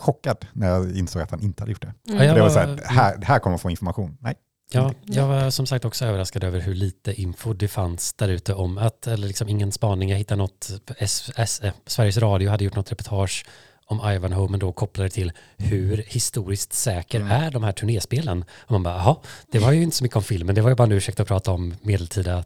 chockad 0.00 0.46
när 0.52 0.68
jag 0.68 0.96
insåg 0.96 1.22
att 1.22 1.30
han 1.30 1.40
inte 1.40 1.62
hade 1.62 1.72
gjort 1.72 1.82
det. 1.82 2.12
Mm. 2.12 2.26
Ja, 2.26 2.34
det 2.34 2.40
var 2.40 2.50
så 2.50 2.58
här, 2.58 2.80
här, 2.84 3.18
här 3.22 3.38
kommer 3.38 3.52
man 3.52 3.58
få 3.58 3.70
information. 3.70 4.16
Nej. 4.20 4.34
Ja, 4.72 4.92
jag 5.04 5.28
var 5.28 5.50
som 5.50 5.66
sagt 5.66 5.84
också 5.84 6.04
överraskad 6.04 6.44
över 6.44 6.60
hur 6.60 6.74
lite 6.74 7.20
info 7.20 7.52
det 7.52 7.68
fanns 7.68 8.12
där 8.12 8.28
ute 8.28 8.54
om 8.54 8.78
att, 8.78 9.06
eller 9.06 9.26
liksom 9.26 9.48
ingen 9.48 9.72
spaning, 9.72 10.10
jag 10.10 10.18
hittade 10.18 10.38
något, 10.38 10.70
S, 10.98 11.30
S, 11.36 11.60
eh, 11.60 11.72
Sveriges 11.86 12.18
Radio 12.18 12.50
hade 12.50 12.64
gjort 12.64 12.76
något 12.76 12.92
reportage 12.92 13.46
om 13.86 14.10
Ivanhoe, 14.12 14.48
men 14.50 14.60
då 14.60 14.72
kopplade 14.72 15.10
till 15.10 15.32
hur 15.56 16.04
historiskt 16.06 16.72
säker 16.72 17.20
Mm. 17.20 17.32
är 17.42 17.50
de 17.50 17.64
här 17.64 17.72
turnéspelen. 17.72 18.44
Och 18.60 18.70
man 18.72 18.82
bara, 18.82 18.94
jaha, 18.96 19.16
det 19.52 19.58
var 19.58 19.72
ju 19.72 19.82
inte 19.82 19.96
så 19.96 20.04
mycket 20.04 20.16
om 20.16 20.22
filmen, 20.22 20.54
det 20.54 20.60
var 20.60 20.70
ju 20.70 20.76
bara 20.76 20.84
en 20.84 20.92
ursäkt 20.92 21.20
att 21.20 21.28
prata 21.28 21.50
om 21.52 21.74
medeltida 21.82 22.44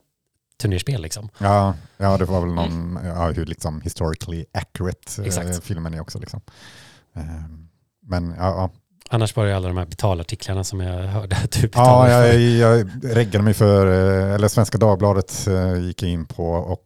turnerspel 0.60 1.02
liksom. 1.02 1.28
Ja, 1.38 1.74
ja, 1.96 2.16
det 2.18 2.24
var 2.24 2.40
väl 2.40 2.54
någon, 2.54 2.98
ja, 3.04 3.30
hur 3.30 3.46
liksom 3.46 3.80
historically 3.80 4.44
accurate 4.52 5.22
eh, 5.22 5.26
Exakt. 5.26 5.64
filmen 5.64 5.94
är 5.94 6.00
också. 6.00 6.18
Liksom. 6.18 6.40
Ehm, 7.14 7.68
Men 8.02 8.30
ja, 8.30 8.36
ja. 8.38 8.70
Annars 9.10 9.36
var 9.36 9.46
det 9.46 9.56
alla 9.56 9.68
de 9.68 9.76
här 9.76 9.86
betalartiklarna 9.86 10.64
som 10.64 10.80
jag 10.80 11.02
hörde 11.02 11.36
att 11.36 11.50
du 11.52 11.60
ja 11.60 11.68
betalade 11.68 12.12
jag, 12.12 12.32
för. 12.32 12.40
jag 12.40 13.16
reggade 13.16 13.44
mig 13.44 13.54
för, 13.54 13.86
eh, 13.86 14.34
eller 14.34 14.48
Svenska 14.48 14.78
Dagbladet 14.78 15.46
eh, 15.46 15.76
gick 15.76 16.02
jag 16.02 16.10
in 16.10 16.24
på 16.26 16.50
och 16.50 16.84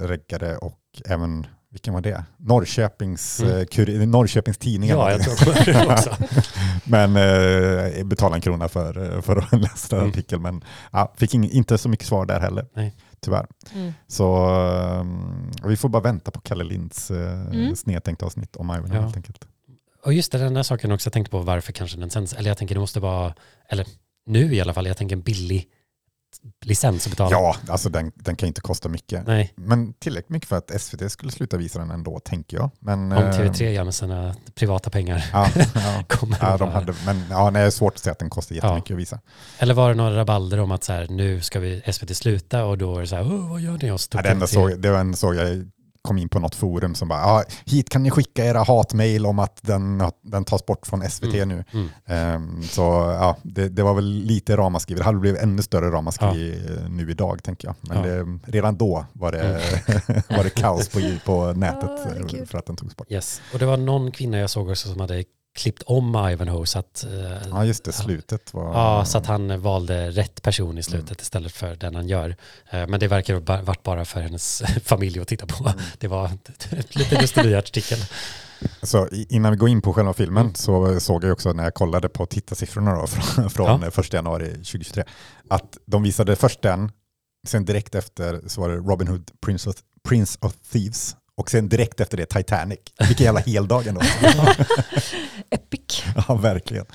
reggade 0.00 0.56
och 0.56 0.78
även, 1.04 1.46
vilken 1.70 1.94
var 1.94 2.00
det? 2.00 2.24
Norrköpings, 2.36 3.40
Mm. 3.40 3.52
mm. 3.54 3.66
kuri, 3.66 4.06
Norrköpings 4.06 4.58
tidningar. 4.58 4.96
Ja, 4.96 5.10
jag 5.10 5.22
tror 5.22 5.64
det 5.64 5.92
också. 5.92 6.16
Men 6.84 7.16
eh, 7.16 8.04
betalade 8.04 8.36
en 8.36 8.40
krona 8.40 8.68
för, 8.68 9.14
eh, 9.16 9.22
för 9.22 9.36
att 9.36 9.52
läsa 9.60 9.88
den 9.88 9.98
Mm. 9.98 10.10
artikeln. 10.10 10.42
Men 10.42 10.64
ja, 10.92 11.14
fick 11.16 11.34
ing, 11.34 11.50
inte 11.50 11.78
så 11.78 11.88
mycket 11.88 12.06
svar 12.06 12.26
där 12.26 12.40
heller, 12.40 12.66
Nej. 12.74 12.94
tyvärr. 13.20 13.46
Mm. 13.74 13.92
Så 14.06 14.46
eh, 15.62 15.68
vi 15.68 15.76
får 15.76 15.88
bara 15.88 16.02
vänta 16.02 16.30
på 16.30 16.40
Kalle 16.40 16.64
Linds 16.64 17.10
eh, 17.10 17.40
Mm. 17.46 17.76
snedtänkta 17.76 18.26
avsnitt 18.26 18.56
om 18.56 18.66
Ivanhoe 18.66 18.94
Ja. 18.96 19.02
helt 19.02 19.16
enkelt. 19.16 19.44
Och 20.04 20.12
just 20.12 20.32
det, 20.32 20.38
den 20.38 20.54
där 20.54 20.62
saken 20.62 20.92
också, 20.92 21.06
jag 21.08 21.12
tänkte 21.12 21.30
på 21.30 21.38
varför 21.38 21.72
kanske 21.72 21.98
den 21.98 22.10
sänds. 22.10 22.32
Eller 22.34 22.50
jag 22.50 22.58
tänker 22.58 22.74
det 22.74 22.80
måste 22.80 23.00
vara, 23.00 23.34
eller 23.68 23.86
nu 24.26 24.54
i 24.54 24.60
alla 24.60 24.74
fall, 24.74 24.86
jag 24.86 24.96
tänker 24.96 25.16
en 25.16 25.22
billig 25.22 25.66
licens 26.64 27.06
att 27.06 27.10
betala. 27.10 27.30
Ja, 27.30 27.56
alltså 27.68 27.88
den, 27.88 28.12
den 28.14 28.36
kan 28.36 28.46
inte 28.46 28.60
kosta 28.60 28.88
mycket. 28.88 29.26
Nej, 29.26 29.52
Men 29.56 29.92
tillräckligt 29.92 30.30
mycket 30.30 30.48
för 30.48 30.56
att 30.56 30.80
SVT 30.80 31.12
skulle 31.12 31.32
sluta 31.32 31.56
visa 31.56 31.78
den 31.78 31.90
ändå, 31.90 32.20
tänker 32.20 32.56
jag. 32.56 32.70
Men, 32.78 33.12
om 33.12 33.24
eh, 33.24 33.30
TV3 33.30 33.68
gör 33.70 33.84
med 33.84 33.94
sina 33.94 34.34
privata 34.54 34.90
pengar 34.90 35.24
Ja, 35.32 35.48
ja. 35.74 36.04
kommer 36.08 36.38
ja, 36.40 36.56
de 36.56 36.68
hade, 36.68 36.94
men 37.06 37.24
ja, 37.30 37.50
nej, 37.50 37.62
det 37.62 37.66
är 37.66 37.70
svårt 37.70 37.94
att 37.94 38.00
säga 38.00 38.12
att 38.12 38.18
den 38.18 38.30
kostar 38.30 38.54
jättemycket 38.54 38.90
att 38.94 38.98
visa. 39.00 39.20
Eller 39.58 39.74
var 39.74 39.88
det 39.88 39.94
några 39.94 40.16
rabalder 40.16 40.60
om 40.60 40.70
att 40.72 40.84
så 40.84 40.92
här, 40.92 41.06
nu 41.10 41.40
ska 41.40 41.60
vi 41.60 41.82
SVT 41.92 42.16
sluta 42.16 42.64
och 42.64 42.78
då 42.78 42.96
är 42.96 43.00
det 43.00 43.06
så 43.06 43.16
här, 43.16 43.22
"Åh, 43.32 43.50
vad 43.50 43.60
gör 43.60 43.72
ni? 43.72 43.98
Så 43.98 44.08
Ja, 44.12 44.22
det 44.22 44.28
enda 44.30 44.46
TV3 44.46 44.48
såg, 44.54 44.80
det 44.80 44.90
var 44.90 44.98
en 44.98 45.16
såg 45.16 45.34
jag 45.34 45.70
kom 46.02 46.18
in 46.18 46.28
på 46.28 46.38
något 46.38 46.54
forum 46.54 46.94
som 46.94 47.08
bara, 47.08 47.20
ja, 47.20 47.44
hit 47.66 47.90
kan 47.90 48.02
ni 48.02 48.10
skicka 48.10 48.44
era 48.44 48.62
hatmejl 48.62 49.26
om 49.26 49.38
att 49.38 49.58
den, 49.62 50.02
den 50.22 50.44
tas 50.44 50.66
bort 50.66 50.86
från 50.86 51.10
SVT 51.10 51.34
Mm. 51.34 51.48
nu. 51.48 51.64
Mm. 51.72 51.88
Ehm, 52.06 52.62
så 52.62 52.80
ja, 53.20 53.36
det, 53.42 53.68
det 53.68 53.82
var 53.82 53.94
väl 53.94 54.04
lite 54.04 54.56
ramaskri. 54.56 54.94
Det 54.94 55.04
hade 55.04 55.18
blivit 55.18 55.40
ännu 55.42 55.62
större 55.62 55.90
ramaskri 55.90 56.64
eh, 56.68 56.88
nu 56.90 57.10
idag 57.10 57.42
tänker 57.42 57.68
jag. 57.68 57.74
Men 57.80 57.96
Ja. 57.96 58.02
det, 58.24 58.38
redan 58.52 58.76
då 58.76 59.06
var 59.12 59.32
det, 59.32 59.60
var 60.28 60.44
det 60.44 60.50
kaos 60.50 60.88
på, 60.88 61.00
på 61.24 61.52
nätet 61.56 61.90
herregud. 62.04 62.48
för 62.48 62.58
att 62.58 62.66
den 62.66 62.76
togs 62.76 62.96
bort. 62.96 63.06
Yes. 63.10 63.40
Och 63.52 63.58
det 63.58 63.66
var 63.66 63.76
någon 63.76 64.10
kvinna 64.10 64.38
jag 64.38 64.50
såg 64.50 64.68
också 64.70 64.88
som 64.88 65.00
hade 65.00 65.24
klippt 65.60 65.82
om 65.82 66.28
Ivanhoe 66.32 66.66
så 66.66 66.78
att, 66.78 67.04
eh, 67.04 67.48
Ja 67.50 67.64
just 67.64 67.84
det, 67.84 67.92
slutet 67.92 68.54
var... 68.54 68.64
ja, 68.74 69.04
så 69.04 69.18
att 69.18 69.26
han 69.26 69.60
valde 69.60 70.10
rätt 70.10 70.42
person 70.42 70.78
i 70.78 70.82
slutet 70.82 71.20
istället 71.22 71.52
för 71.52 71.76
den 71.76 71.94
han 71.94 72.08
gör. 72.08 72.36
Eh, 72.70 72.86
Men 72.86 73.00
det 73.00 73.08
verkar 73.08 73.34
ha 73.56 73.62
varit 73.62 73.82
bara 73.82 74.04
för 74.04 74.20
hennes 74.20 74.62
familj 74.84 75.20
att 75.20 75.28
titta 75.28 75.46
på. 75.46 75.72
Det 75.98 76.08
var 76.08 76.24
ett 76.26 76.94
lite 76.96 77.20
lustig-artikel. 77.20 77.98
Så 78.82 79.08
i- 79.08 79.26
innan 79.30 79.50
vi 79.52 79.56
går 79.58 79.68
in 79.68 79.82
på 79.82 79.92
själva 79.92 80.12
filmen 80.12 80.42
Mm. 80.42 80.54
så 80.54 81.00
såg 81.00 81.24
jag 81.24 81.32
också 81.32 81.52
när 81.52 81.64
jag 81.64 81.74
kollade 81.74 82.08
på 82.08 82.26
tittarsiffrorna 82.26 82.94
då, 83.00 83.06
från, 83.06 83.50
från 83.50 83.82
Ja. 83.82 83.88
1 84.02 84.12
januari 84.12 84.50
2023 84.50 85.04
att 85.50 85.78
de 85.86 86.02
visade 86.02 86.36
först 86.36 86.62
den, 86.62 86.92
sen 87.46 87.64
direkt 87.64 87.94
efter 87.94 88.40
så 88.46 88.60
var 88.60 88.68
det 88.68 88.76
Robin 88.76 89.08
Hood, 89.08 89.30
Prince 89.44 89.70
of, 89.70 89.76
Prince 90.08 90.38
of 90.42 90.54
Thieves 90.72 91.16
och 91.34 91.50
sen 91.50 91.68
direkt 91.68 92.00
efter 92.00 92.16
det 92.16 92.26
Titanic. 92.26 92.78
Vilken 93.08 93.24
jävla 93.24 93.40
heldag 93.40 93.86
ändå. 93.86 94.00
Epic. 95.50 96.02
ja, 96.28 96.34
verkligen. 96.34 96.86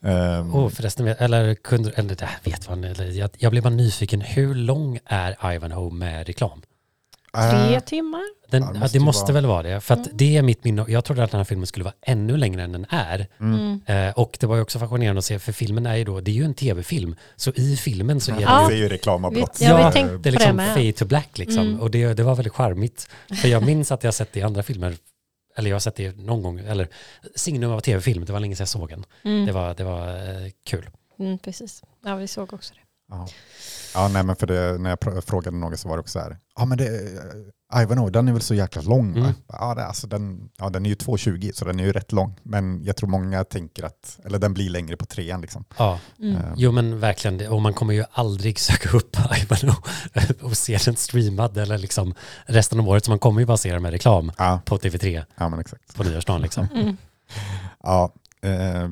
Um, 0.00 0.54
Oh, 0.54 0.68
förresten, 0.70 1.08
eller 1.08 1.54
kunde, 1.54 1.90
eller 1.90 2.14
det 2.14 2.28
vet 2.44 2.68
man, 2.68 2.84
eller 2.84 3.10
jag, 3.10 3.30
jag 3.38 3.50
blev 3.52 3.62
bara 3.62 3.74
nyfiken, 3.74 4.20
hur 4.20 4.54
lång 4.54 4.98
är 5.04 5.54
Ivanhoe 5.54 5.94
med 5.94 6.26
reklam? 6.26 6.62
Tre 7.50 7.74
eh, 7.74 7.80
timmar. 7.80 8.22
Den, 8.50 8.62
Ja, 8.62 8.68
det 8.68 8.72
det 8.74 8.80
måste 8.80 9.00
måste, 9.00 9.32
ju 9.32 9.32
vara- 9.32 9.40
väl 9.40 9.46
vara 9.46 9.62
det, 9.62 9.80
för 9.80 9.94
att 9.94 10.06
Mm. 10.06 10.10
det 10.16 10.36
är 10.36 10.42
mitt 10.42 10.64
minne. 10.64 10.84
Jag 10.88 11.04
trodde 11.04 11.24
att 11.24 11.30
den 11.30 11.38
här 11.38 11.44
filmen 11.44 11.66
skulle 11.66 11.84
vara 11.84 11.94
ännu 12.02 12.36
längre 12.36 12.62
än 12.62 12.72
den 12.72 12.86
är. 12.88 13.26
Mm. 13.40 13.80
Eh, 13.86 14.18
och 14.18 14.36
det 14.40 14.46
var 14.46 14.56
ju 14.56 14.62
också 14.62 14.78
fascinerande 14.78 15.18
att 15.18 15.24
se, 15.24 15.38
för 15.38 15.52
filmen 15.52 15.86
är 15.86 15.96
ju 15.96 16.04
då, 16.04 16.20
det 16.20 16.30
är 16.30 16.34
ju 16.34 16.44
en 16.44 16.54
tv-film, 16.54 17.16
så 17.36 17.52
i 17.54 17.76
filmen 17.76 18.20
så 18.20 18.32
är 18.32 18.40
ja, 18.40 18.60
det 18.62 18.68
det 18.68 18.74
ju 18.74 18.80
är 18.80 18.82
ju 18.82 18.88
reklamavbrott. 18.88 19.60
Ja, 19.60 19.80
Ja, 19.96 20.02
det 20.18 20.28
är 20.28 20.32
liksom 20.32 20.58
fade 20.58 20.92
to 20.92 21.04
black 21.04 21.38
liksom. 21.38 21.66
Mm. 21.66 21.80
Och 21.80 21.90
det, 21.90 22.14
det 22.14 22.22
var 22.22 22.34
väldigt 22.34 22.52
charmigt. 22.54 23.08
För 23.42 23.48
jag 23.48 23.66
minns 23.66 23.92
att 23.92 24.04
jag 24.04 24.14
sett 24.14 24.32
det 24.32 24.40
i 24.40 24.42
andra 24.42 24.62
filmer, 24.62 24.94
eller 25.56 25.70
jag 25.70 25.74
har 25.74 25.80
sett 25.80 25.96
det 25.96 26.16
någon 26.16 26.42
gång, 26.42 26.58
eller 26.58 26.88
signum 27.34 27.70
av 27.72 27.80
tv-film, 27.80 28.24
det 28.24 28.32
var 28.32 28.40
länge 28.40 28.56
sedan 28.56 28.62
jag 28.62 28.68
såg 28.68 28.88
den. 28.88 29.04
Mm. 29.24 29.46
Det 29.46 29.52
var, 29.52 29.74
det 29.74 29.84
var 29.84 30.08
eh, 30.08 30.50
kul. 30.66 30.90
Mm, 31.18 31.38
precis. 31.38 31.82
Ja, 32.04 32.16
vi 32.16 32.28
såg 32.28 32.52
också 32.52 32.74
det. 32.74 32.80
Ja. 33.10 33.28
Ja, 33.94 34.08
nej, 34.08 34.22
men 34.22 34.36
för 34.36 34.46
det, 34.46 34.78
när 34.78 34.90
jag 34.90 35.24
frågade 35.24 35.56
någon 35.56 35.76
så 35.78 35.88
var 35.88 35.96
det 35.96 36.00
också 36.00 36.12
så 36.12 36.24
här, 36.24 36.38
ja 36.56 36.64
men 36.64 36.78
det, 36.78 36.86
eh, 36.86 37.82
Ivanhoe, 37.82 38.10
den 38.10 38.28
är 38.28 38.32
väl 38.32 38.42
så 38.42 38.54
jäkla 38.54 38.82
lång 38.82 39.12
va? 39.12 39.20
Mm. 39.20 39.32
Ja, 39.48 39.74
det, 39.74 39.84
alltså 39.86 40.06
den, 40.06 40.48
ja, 40.58 40.70
den 40.70 40.86
är 40.86 40.90
ju 40.90 40.94
2,20 40.96 41.52
så 41.54 41.64
den 41.64 41.80
är 41.80 41.84
ju 41.84 41.92
rätt 41.92 42.12
lång. 42.12 42.40
Men 42.42 42.84
jag 42.84 42.96
tror 42.96 43.08
många 43.08 43.44
tänker 43.44 43.82
att, 43.82 44.18
eller 44.24 44.38
den 44.38 44.54
blir 44.54 44.70
längre 44.70 44.96
på 44.96 45.06
trean 45.06 45.40
liksom. 45.40 45.64
Ja, 45.78 45.98
Mm. 46.18 46.36
Eh, 46.36 46.42
jo 46.56 46.72
men 46.72 47.00
verkligen, 47.00 47.48
och 47.52 47.62
man 47.62 47.74
kommer 47.74 47.94
ju 47.94 48.04
aldrig 48.12 48.58
söka 48.60 48.96
upp 48.96 49.16
Ivanhoe 49.42 49.76
och 50.42 50.56
se 50.56 50.78
den 50.84 50.96
streamad 50.96 51.56
eller 51.58 51.78
liksom 51.78 52.14
resten 52.46 52.80
av 52.80 52.88
året, 52.88 53.04
så 53.04 53.10
man 53.10 53.18
kommer 53.18 53.40
ju 53.40 53.46
bara 53.46 53.56
se 53.56 53.72
den 53.72 53.82
med 53.82 53.90
reklam 53.92 54.32
Ja, 54.38 54.60
på 54.64 54.78
TV3 54.78 55.24
ja 55.36 55.48
men 55.48 55.58
exakt. 55.60 55.94
på 55.96 56.04
nyårsdagen 56.04 56.42
liksom. 56.42 56.68
Mm. 56.74 56.96
Ja, 57.82 58.12
eh, 58.46 58.88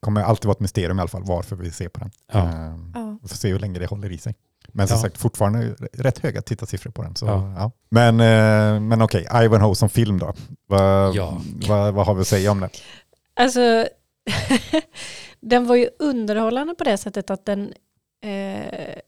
kommer 0.00 0.22
alltid 0.22 0.44
vara 0.46 0.52
ett 0.54 0.60
mysterium 0.60 0.98
i 0.98 1.00
alla 1.00 1.08
fall 1.08 1.24
varför 1.24 1.56
vi 1.56 1.70
ser 1.70 1.88
på 1.88 2.00
den. 2.00 2.10
Ja. 2.32 2.38
Eh, 2.38 2.74
Ja. 2.94 3.18
vi 3.22 3.28
får 3.28 3.36
se 3.36 3.48
hur 3.48 3.58
länge 3.58 3.78
det 3.78 3.86
håller 3.86 4.12
i 4.12 4.18
sig. 4.18 4.34
Men 4.72 4.88
som 4.88 4.94
Ja. 4.96 5.02
sagt, 5.02 5.18
fortfarande 5.18 5.74
rätt 5.92 6.18
höga 6.18 6.42
tittarsiffror 6.42 6.90
på 6.90 7.02
den. 7.02 7.16
Så, 7.16 7.26
Ja. 7.26 7.54
ja. 7.58 7.70
Men, 7.90 8.20
eh, 8.20 8.80
men 8.80 9.02
okej, 9.02 9.26
Ivanhoe 9.34 9.74
som 9.74 9.88
film 9.88 10.18
då. 10.18 10.34
Vad, 10.66 11.14
Ja. 11.14 11.40
vad, 11.68 11.94
vad 11.94 12.06
har 12.06 12.14
vi 12.14 12.20
att 12.20 12.26
säga 12.26 12.50
om 12.50 12.60
den? 12.60 12.70
Alltså, 13.34 13.60
den 15.40 15.66
var 15.66 15.74
ju 15.76 15.88
underhållande 15.98 16.74
på 16.74 16.84
det 16.84 16.96
sättet 16.96 17.30
att 17.30 17.46
den... 17.46 17.72
Eh, 18.24 18.98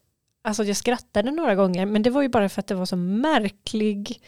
alltså 0.43 0.63
jag 0.63 0.77
skrattade 0.77 1.31
några 1.31 1.55
gånger, 1.55 1.85
men 1.85 2.01
det 2.03 2.09
var 2.09 2.21
ju 2.21 2.29
bara 2.29 2.49
för 2.49 2.59
att 2.59 2.67
det 2.67 2.75
var 2.75 2.85
så 2.85 2.95
märklig 2.95 4.21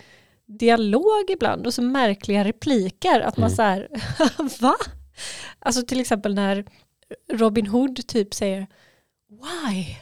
dialog 0.45 1.29
ibland 1.29 1.65
och 1.67 1.73
så 1.73 1.81
märkliga 1.81 2.43
repliker. 2.43 3.21
Att 3.21 3.37
man 3.37 3.47
Mm. 3.51 3.55
så 3.55 3.61
här, 3.61 3.87
va? 4.61 4.73
Alltså 5.59 5.83
till 5.83 5.99
exempel 5.99 6.35
när 6.35 6.65
Robin 7.33 7.67
Hood 7.67 8.07
typ 8.07 8.33
säger 8.33 8.67
why? 9.29 9.95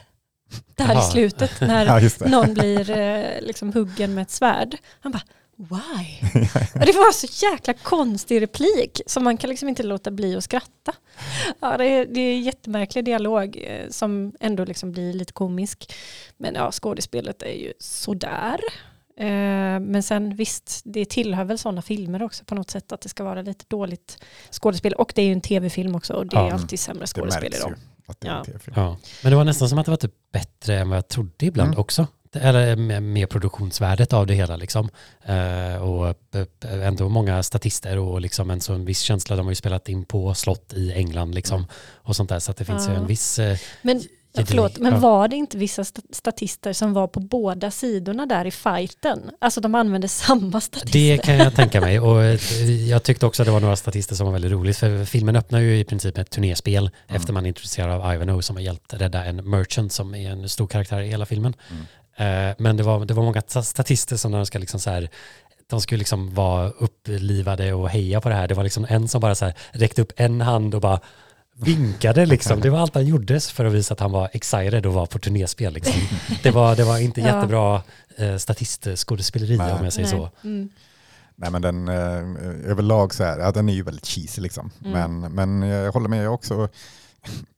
Där 0.76 0.84
i 0.84 0.88
Jaha. 0.88 1.02
slutet 1.02 1.50
när 1.60 1.86
Ja, 1.86 2.00
det. 2.00 2.28
någon 2.30 2.54
blir 2.54 2.90
eh, 2.90 3.40
liksom 3.40 3.72
huggen 3.72 4.14
med 4.14 4.22
ett 4.22 4.30
svärd. 4.30 4.76
Han 5.00 5.12
bara 5.12 5.22
why? 5.56 6.28
Och 6.74 6.86
det 6.86 6.92
var 6.92 7.12
så 7.12 7.46
jäkla 7.46 7.74
konstig 7.74 8.42
replik 8.42 9.00
så 9.06 9.20
man 9.20 9.36
kan 9.36 9.50
liksom 9.50 9.68
inte 9.68 9.82
låta 9.82 10.10
bli 10.10 10.36
att 10.36 10.44
skratta. 10.44 10.94
Ja, 11.60 11.76
det, 11.76 11.84
är, 11.84 12.06
det 12.06 12.20
är 12.20 12.38
jättemärklig 12.38 13.04
dialog 13.04 13.56
eh, 13.66 13.88
som 13.90 14.32
ändå 14.40 14.64
liksom 14.64 14.92
blir 14.92 15.12
lite 15.12 15.32
komisk. 15.32 15.94
Men 16.36 16.54
ja, 16.54 16.70
skådespelet 16.72 17.42
är 17.42 17.52
ju 17.54 17.72
sådär. 17.78 18.60
Eh, 19.16 19.26
men 19.80 20.02
sen 20.02 20.36
visst, 20.36 20.80
det 20.84 21.04
tillhör 21.04 21.44
väl 21.44 21.58
sådana 21.58 21.82
filmer 21.82 22.22
också 22.22 22.44
på 22.44 22.54
något 22.54 22.70
sätt 22.70 22.92
att 22.92 23.00
det 23.00 23.08
ska 23.08 23.24
vara 23.24 23.42
lite 23.42 23.64
dåligt 23.68 24.18
skådespel. 24.50 24.92
Och 24.92 25.12
det 25.14 25.22
är 25.22 25.26
ju 25.26 25.32
en 25.32 25.40
tv-film 25.40 25.94
också 25.94 26.12
och 26.14 26.26
det 26.26 26.36
är 26.36 26.40
Ja, 26.46 26.52
alltid 26.52 26.80
sämre 26.80 27.06
skådespel 27.06 27.44
i 27.44 27.48
märks 27.50 27.62
dem. 27.62 27.74
ju 27.74 27.76
att 28.06 28.20
det 28.20 28.28
är 28.28 28.32
en 28.32 28.44
Ja. 28.66 28.72
Ja. 28.82 28.96
Men 29.22 29.30
det 29.30 29.36
var 29.36 29.44
nästan 29.44 29.68
som 29.68 29.78
att 29.78 29.84
det 29.86 29.90
var 29.92 29.96
typ 29.96 30.14
bättre 30.32 30.78
än 30.78 30.88
vad 30.88 30.96
jag 30.96 31.08
trodde 31.08 31.46
ibland 31.46 31.68
Mm. 31.68 31.80
också. 31.80 32.06
Eller 32.34 32.76
med, 32.76 33.02
med 33.02 33.30
produktionsvärdet 33.30 34.12
av 34.12 34.26
det 34.26 34.34
hela 34.34 34.56
liksom. 34.56 34.88
Eh, 35.24 35.82
och 35.82 36.06
eh, 36.34 36.86
ändå 36.86 37.08
många 37.08 37.42
statister 37.42 37.98
och 37.98 38.20
liksom 38.20 38.50
en 38.50 38.60
sån 38.60 38.84
viss 38.84 39.00
känsla. 39.00 39.36
De 39.36 39.46
har 39.46 39.50
ju 39.50 39.54
spelat 39.56 39.88
in 39.88 40.04
på 40.04 40.34
slott 40.34 40.72
i 40.72 40.92
England 40.92 41.34
liksom. 41.34 41.66
Och 41.94 42.16
sånt 42.16 42.28
där. 42.28 42.38
Så 42.38 42.50
att 42.50 42.56
det 42.56 42.64
finns 42.64 42.88
ju 42.88 42.92
Ja. 42.92 42.98
en 42.98 43.06
viss... 43.06 43.38
Eh, 43.38 43.58
Men 43.82 44.02
Ja, 44.34 44.44
förlåt, 44.46 44.78
men 44.78 45.00
var 45.00 45.28
det 45.28 45.36
inte 45.36 45.58
vissa 45.58 45.82
sta- 45.82 46.02
statister 46.12 46.72
som 46.72 46.92
var 46.92 47.06
på 47.06 47.20
båda 47.20 47.70
sidorna 47.70 48.26
där 48.26 48.44
i 48.44 48.50
fighten? 48.50 49.30
Alltså 49.40 49.60
de 49.60 49.74
använde 49.74 50.08
samma 50.26 50.60
statister. 50.60 50.98
Det 50.98 51.18
kan 51.24 51.36
jag 51.36 51.54
tänka 51.54 51.80
mig 51.80 52.00
och 52.00 52.22
eh, 52.24 52.40
jag 52.88 53.02
tyckte 53.02 53.26
också 53.26 53.42
att 53.42 53.46
det 53.46 53.52
var 53.52 53.60
några 53.60 53.76
statister 53.76 54.14
som 54.14 54.26
var 54.26 54.32
väldigt 54.32 54.50
roligt 54.52 54.76
för 54.76 55.04
filmen 55.04 55.36
öppnar 55.36 55.60
ju 55.60 55.78
i 55.78 55.84
princip 55.84 56.18
ett 56.18 56.30
turnéspel 56.30 56.90
Mm. 57.08 57.16
efter 57.20 57.32
man 57.32 57.46
intresserad 57.46 57.90
av 58.02 58.14
Ivanhoe 58.14 58.42
som 58.42 58.56
har 58.56 58.62
hjälpt 58.62 58.94
rädda 58.94 59.24
en 59.24 59.50
merchant 59.50 59.92
som 59.92 60.14
är 60.14 60.30
en 60.30 60.48
stor 60.48 60.66
karaktär 60.66 61.00
i 61.00 61.08
hela 61.08 61.26
filmen. 61.26 61.54
Mm. 62.16 62.48
Eh, 62.50 62.54
Men 62.58 62.76
det 62.76 62.82
var, 62.82 63.04
det 63.04 63.14
var 63.14 63.22
många 63.22 63.40
sta- 63.40 63.62
statister 63.62 64.16
som 64.16 64.30
när 64.30 64.38
de 64.38 64.46
ska 64.46 64.58
liksom 64.58 64.80
så 64.80 64.90
här 64.90 65.08
de 65.66 65.80
skulle 65.80 65.98
liksom 65.98 66.34
vara 66.34 66.68
upplivade 66.70 67.72
och 67.72 67.88
heja 67.90 68.20
på 68.20 68.28
det 68.28 68.34
här. 68.34 68.48
Det 68.48 68.54
var 68.54 68.64
liksom 68.64 68.86
en 68.88 69.08
som 69.08 69.20
bara 69.20 69.34
så 69.34 69.44
här 69.44 69.54
räckte 69.72 70.02
upp 70.02 70.12
en 70.16 70.40
hand 70.40 70.74
och 70.74 70.80
bara 70.80 71.00
vinkade 71.56 72.26
liksom. 72.26 72.60
Det 72.62 72.70
var 72.70 72.78
allt 72.78 72.94
han 72.94 73.06
gjorde 73.06 73.40
för 73.40 73.64
att 73.64 73.72
visa 73.72 73.94
att 73.94 74.00
han 74.00 74.12
var 74.12 74.28
excited 74.32 74.86
och 74.86 74.92
var 74.94 75.06
på 75.06 75.18
turnéspel. 75.18 75.72
Liksom. 75.72 76.00
Det, 76.42 76.50
var, 76.50 76.76
det 76.76 76.84
var 76.84 76.98
inte 76.98 77.20
Ja. 77.20 77.26
jättebra 77.26 77.82
eh, 78.16 78.36
statistskådespeleri 78.36 79.56
Nej. 79.56 79.72
om 79.72 79.84
jag 79.84 79.92
säger 79.92 80.08
så. 80.08 80.30
Mm. 80.44 80.68
Nej 81.36 81.50
men 81.50 81.62
den 81.62 81.88
eh, 81.88 82.70
överlag 82.70 83.14
så 83.14 83.24
är 83.24 83.38
ja, 83.38 83.52
den 83.52 83.68
är 83.68 83.72
ju 83.72 83.82
väldigt 83.82 84.06
cheesy 84.06 84.42
liksom. 84.42 84.70
Mm. 84.84 85.20
Men, 85.20 85.32
men 85.58 85.68
jag 85.68 85.92
håller 85.92 86.08
med, 86.08 86.18
jag 86.18 86.24
är 86.24 86.28
också 86.30 86.68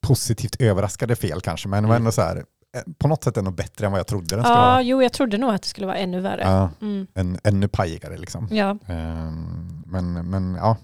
positivt 0.00 0.60
överraskad 0.60 1.10
är 1.10 1.14
fel 1.14 1.40
kanske, 1.40 1.68
men 1.68 1.82
det 1.82 1.88
var 1.88 1.94
Mm. 1.96 2.02
ändå 2.02 2.12
så 2.12 2.22
här, 2.22 2.36
eh, 2.36 2.82
på 2.98 3.08
något 3.08 3.24
sätt 3.24 3.36
ändå 3.36 3.50
bättre 3.50 3.86
än 3.86 3.92
vad 3.92 3.98
jag 3.98 4.06
trodde 4.06 4.36
den 4.36 4.44
skulle 4.44 4.58
Ja, 4.58 4.66
vara. 4.66 4.82
jo, 4.82 5.02
jag 5.02 5.12
trodde 5.12 5.38
nog 5.38 5.50
att 5.54 5.62
det 5.62 5.68
skulle 5.68 5.86
vara 5.86 5.96
ännu 5.96 6.20
värre. 6.20 6.40
Ja, 6.42 6.70
Mm. 6.82 7.06
en, 7.14 7.38
ännu 7.44 7.68
pajigare 7.68 8.16
liksom. 8.18 8.48
Ja. 8.50 8.78
Ehm, 8.86 9.82
Men, 9.86 10.12
men 10.30 10.54
ja, 10.54 10.76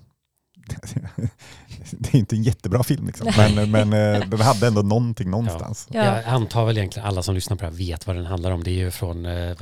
det 1.91 2.15
är 2.15 2.19
inte 2.19 2.37
en 2.37 2.43
jättebra 2.43 2.83
film 2.83 3.07
liksom. 3.07 3.29
Men, 3.37 3.71
men 3.71 3.93
eh, 3.93 4.21
den 4.29 4.41
hade 4.41 4.67
ändå 4.67 4.83
någonting 4.83 5.31
någonstans. 5.31 5.87
Ja. 5.91 6.05
Jag 6.05 6.25
antar 6.25 6.65
väl 6.65 6.79
egentligen 6.79 7.09
alla 7.09 7.23
som 7.23 7.35
lyssnar 7.35 7.57
på 7.57 7.65
det 7.65 7.71
här 7.71 7.77
vet 7.79 8.07
vad 8.07 8.17
den 8.17 8.27
handlar 8.27 8.51
om. 8.51 8.65
Det 8.65 8.71
är 8.71 8.75
ju 8.75 8.91
från, 8.91 9.27
eh, 9.27 9.57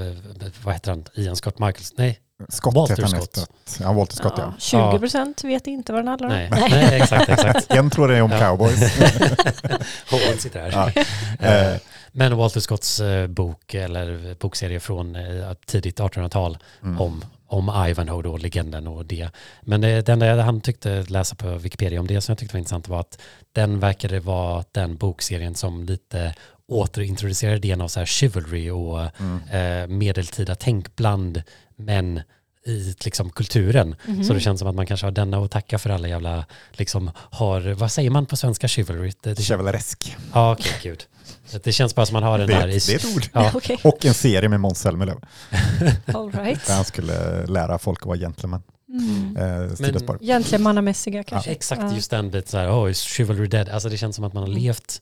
vad 0.63 0.75
heter 0.75 0.91
han, 0.91 1.05
Ian 1.15 1.37
Scott 1.37 1.59
Michaels? 1.59 1.93
Nej, 1.97 2.19
Scott 2.49 2.75
Walter 2.75 2.93
heter 2.97 3.03
han 3.03 3.11
Scott. 3.23 3.49
efter 3.67 3.85
Ja, 3.85 3.93
Walter 3.93 4.17
Scott 4.17 4.33
ja. 4.37 4.53
Ja, 4.73 4.91
20 4.93 4.99
procent 4.99 5.45
vet 5.45 5.67
inte 5.67 5.93
vad 5.93 5.99
den 6.01 6.09
handlar 6.09 6.29
om. 6.29 6.35
nej, 6.35 6.51
nej 6.71 7.01
exakt, 7.01 7.29
exakt. 7.29 7.71
En 7.75 7.91
tror 7.91 8.09
det 8.09 8.17
är 8.17 8.23
om 8.23 8.31
Ja. 8.31 8.39
cowboys. 8.39 8.81
Howard 10.11 10.39
sitter 10.39 10.71
här. 10.71 10.93
Ja. 11.41 11.47
Eh, 11.47 11.77
Men 12.13 12.37
Walter 12.37 12.61
Scotts 12.61 13.01
bok 13.29 13.75
eller 13.75 14.35
bokserie 14.41 14.81
från 14.81 15.17
tidigt 15.67 16.01
1800-tal 16.01 16.59
Mm. 16.83 17.01
om, 17.01 17.25
om 17.49 17.85
Ivanhoe 17.89 18.23
då, 18.23 18.37
legenden 18.37 18.87
och 18.87 19.07
det. 19.07 19.31
Men 19.63 19.81
det, 19.81 20.07
det 20.07 20.13
enda 20.13 20.43
han 20.43 20.61
tyckte 20.61 21.03
läsa 21.03 21.35
på 21.35 21.51
Wikipedia 21.59 22.01
om 22.01 22.07
det 22.07 22.21
som 22.21 22.33
jag 22.33 22.39
tyckte 22.39 22.55
var 22.55 22.59
intressant 22.59 22.89
var 22.89 23.01
att 23.01 23.21
den 23.53 23.81
verkade 23.81 24.21
vara 24.21 24.65
den 24.73 24.97
bokserien 24.97 25.55
som 25.55 25.85
lite 25.85 26.35
återintroducerade 26.69 27.57
idén 27.57 27.81
av 27.81 27.89
så 27.89 27.99
här 28.01 28.07
chivalry 28.07 28.71
och 28.71 29.01
Mm. 29.21 29.41
eh, 29.51 29.89
medeltida 29.97 30.55
tänk 30.55 30.97
bland 30.97 31.43
män 31.77 32.21
i 32.69 32.95
liksom 33.05 33.31
kulturen. 33.31 33.97
Mhm. 34.07 34.25
Så 34.25 34.33
det 34.33 34.41
känns 34.41 34.59
som 34.59 34.69
att 34.69 34.75
man 34.75 34.87
kanske 34.87 35.07
har 35.07 35.11
denna 35.11 35.39
att 35.39 35.51
tacka 35.51 35.79
för 35.79 35.91
alla 35.91 36.09
jävla, 36.09 36.45
liksom 36.73 37.11
har, 37.17 37.61
vad 37.61 37.93
säger 37.93 38.11
man 38.11 38.27
på 38.27 38.37
svenska 38.37 38.69
chivalry? 38.69 39.13
Det, 39.21 39.35
det, 39.35 39.43
Chevaleresk. 39.43 40.17
Ja, 40.33 40.53
okej, 40.53 40.73
gud. 40.83 41.05
Det 41.63 41.73
känns 41.73 41.95
bara 41.95 42.07
som 42.07 42.13
man 42.15 42.23
har 42.23 42.39
den 42.39 42.47
Det, 42.47 42.55
där 42.55 42.69
i... 42.69 42.79
det 42.79 42.93
är 42.93 42.97
ett 42.97 43.17
ord. 43.17 43.25
Ja, 43.33 43.53
Okej, 43.55 43.79
Och 43.85 44.05
en 44.05 44.15
serie 44.15 44.49
med 44.49 44.61
Måns 44.61 44.81
Zelmerlöw. 44.81 45.21
right. 46.33 46.67
Där 46.67 46.75
han 46.75 46.85
skulle 46.85 47.47
lära 47.47 47.79
folk 47.79 48.01
att 48.01 48.07
vara 48.07 48.19
gentleman. 48.19 48.63
Mm. 48.89 49.37
Eh. 49.37 50.19
Gentlemannamässiga 50.21 51.25
kanske. 51.25 51.51
exakt 51.51 51.83
Ja. 51.83 51.95
just 51.95 52.11
den 52.11 52.31
biten 52.31 52.51
så 52.51 52.59
här, 52.59 52.71
oh, 52.71 52.91
is 52.91 53.01
chivalry 53.01 53.47
dead? 53.47 53.69
Alltså 53.69 53.89
det 53.89 53.97
känns 53.97 54.17
som 54.17 54.25
att 54.25 54.33
man 54.33 54.43
har 54.43 54.51
levt, 54.51 55.01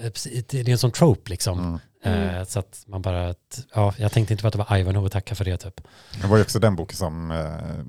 eh, 0.00 0.12
det 0.48 0.54
är 0.54 0.68
en 0.68 0.78
sån 0.78 0.90
trope 0.90 1.30
liksom. 1.30 1.58
Mm. 1.58 1.78
Mm. 2.04 2.28
Eh, 2.36 2.44
Så 2.44 2.58
att 2.58 2.84
man 2.86 3.02
bara, 3.02 3.34
ja, 3.74 3.94
jag 3.98 4.12
tänkte 4.12 4.34
inte 4.34 4.42
på 4.42 4.46
att 4.48 4.52
det 4.52 4.58
var 4.68 4.76
Ivanhoe, 4.78 5.08
tacka 5.08 5.34
för 5.34 5.44
det 5.44 5.56
typ. 5.56 5.80
Det 6.20 6.26
var 6.26 6.36
ju 6.36 6.42
också 6.42 6.58
den 6.58 6.76
boken 6.76 6.96
som 6.96 7.30
eh, 7.30 7.84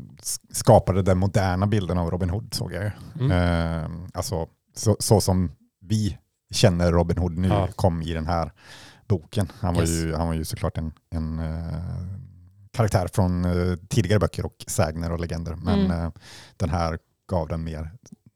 skapade 0.51 1.01
den 1.01 1.18
moderna 1.18 1.68
bilden 1.68 1.97
av 1.97 2.11
Robin 2.11 2.30
Hood 2.30 2.53
såg 2.53 2.74
jag 2.74 2.84
ju. 2.84 2.91
Mm. 3.20 3.32
Eh, 3.32 3.89
alltså 4.13 4.47
så, 4.76 4.97
så 4.99 5.22
som 5.22 5.51
vi 5.82 6.18
känner 6.53 6.91
Robin 6.91 7.18
Hood 7.18 7.38
nu 7.38 7.47
Ja. 7.47 7.68
kom 7.76 8.01
i 8.01 8.13
den 8.13 8.28
här 8.28 8.51
boken. 9.07 9.51
Han 9.59 9.74
var, 9.74 9.82
Yes. 9.82 9.89
ju, 9.91 10.13
han 10.16 10.28
var 10.28 10.34
ju 10.34 10.45
såklart 10.45 10.78
en, 10.78 10.91
en 11.09 11.41
karaktär 12.74 13.07
från 13.13 13.45
tidigare 13.89 14.20
böcker 14.20 14.45
och 14.45 14.66
sägner 14.68 15.11
och 15.11 15.20
legender. 15.20 15.55
Men 15.55 15.86
Mm. 15.91 16.11
den 16.57 16.70
här 16.70 16.97
gav 17.30 17.47
den 17.47 17.63
mer 17.63 17.91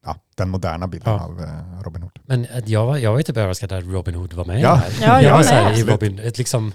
ja, 0.06 0.16
den 0.38 0.50
moderna 0.50 0.88
bilden 0.88 1.14
Ja. 1.14 1.20
av 1.26 1.39
eh, 1.41 1.84
Robin 1.84 2.02
Hood. 2.02 2.20
Men 2.26 2.45
eh, 2.45 2.64
jag 2.66 2.86
var, 2.86 2.97
jag 2.97 3.12
var 3.12 3.18
ju 3.20 3.24
typ 3.24 3.38
överraskad 3.38 3.72
att 3.72 3.84
Robin 3.84 4.16
Hood 4.16 4.34
var 4.34 4.45
med 4.45 4.62
Ja. 4.62 4.70
det 4.76 4.78
här. 4.78 4.91
Ja, 5.02 5.22
jag 5.22 5.24
jag 5.24 5.38
var 5.38 5.43
så 5.43 5.54
här, 5.54 5.80
i. 5.80 5.84
Robin, 5.84 6.20
ett 6.20 6.38
liksom, 6.38 6.74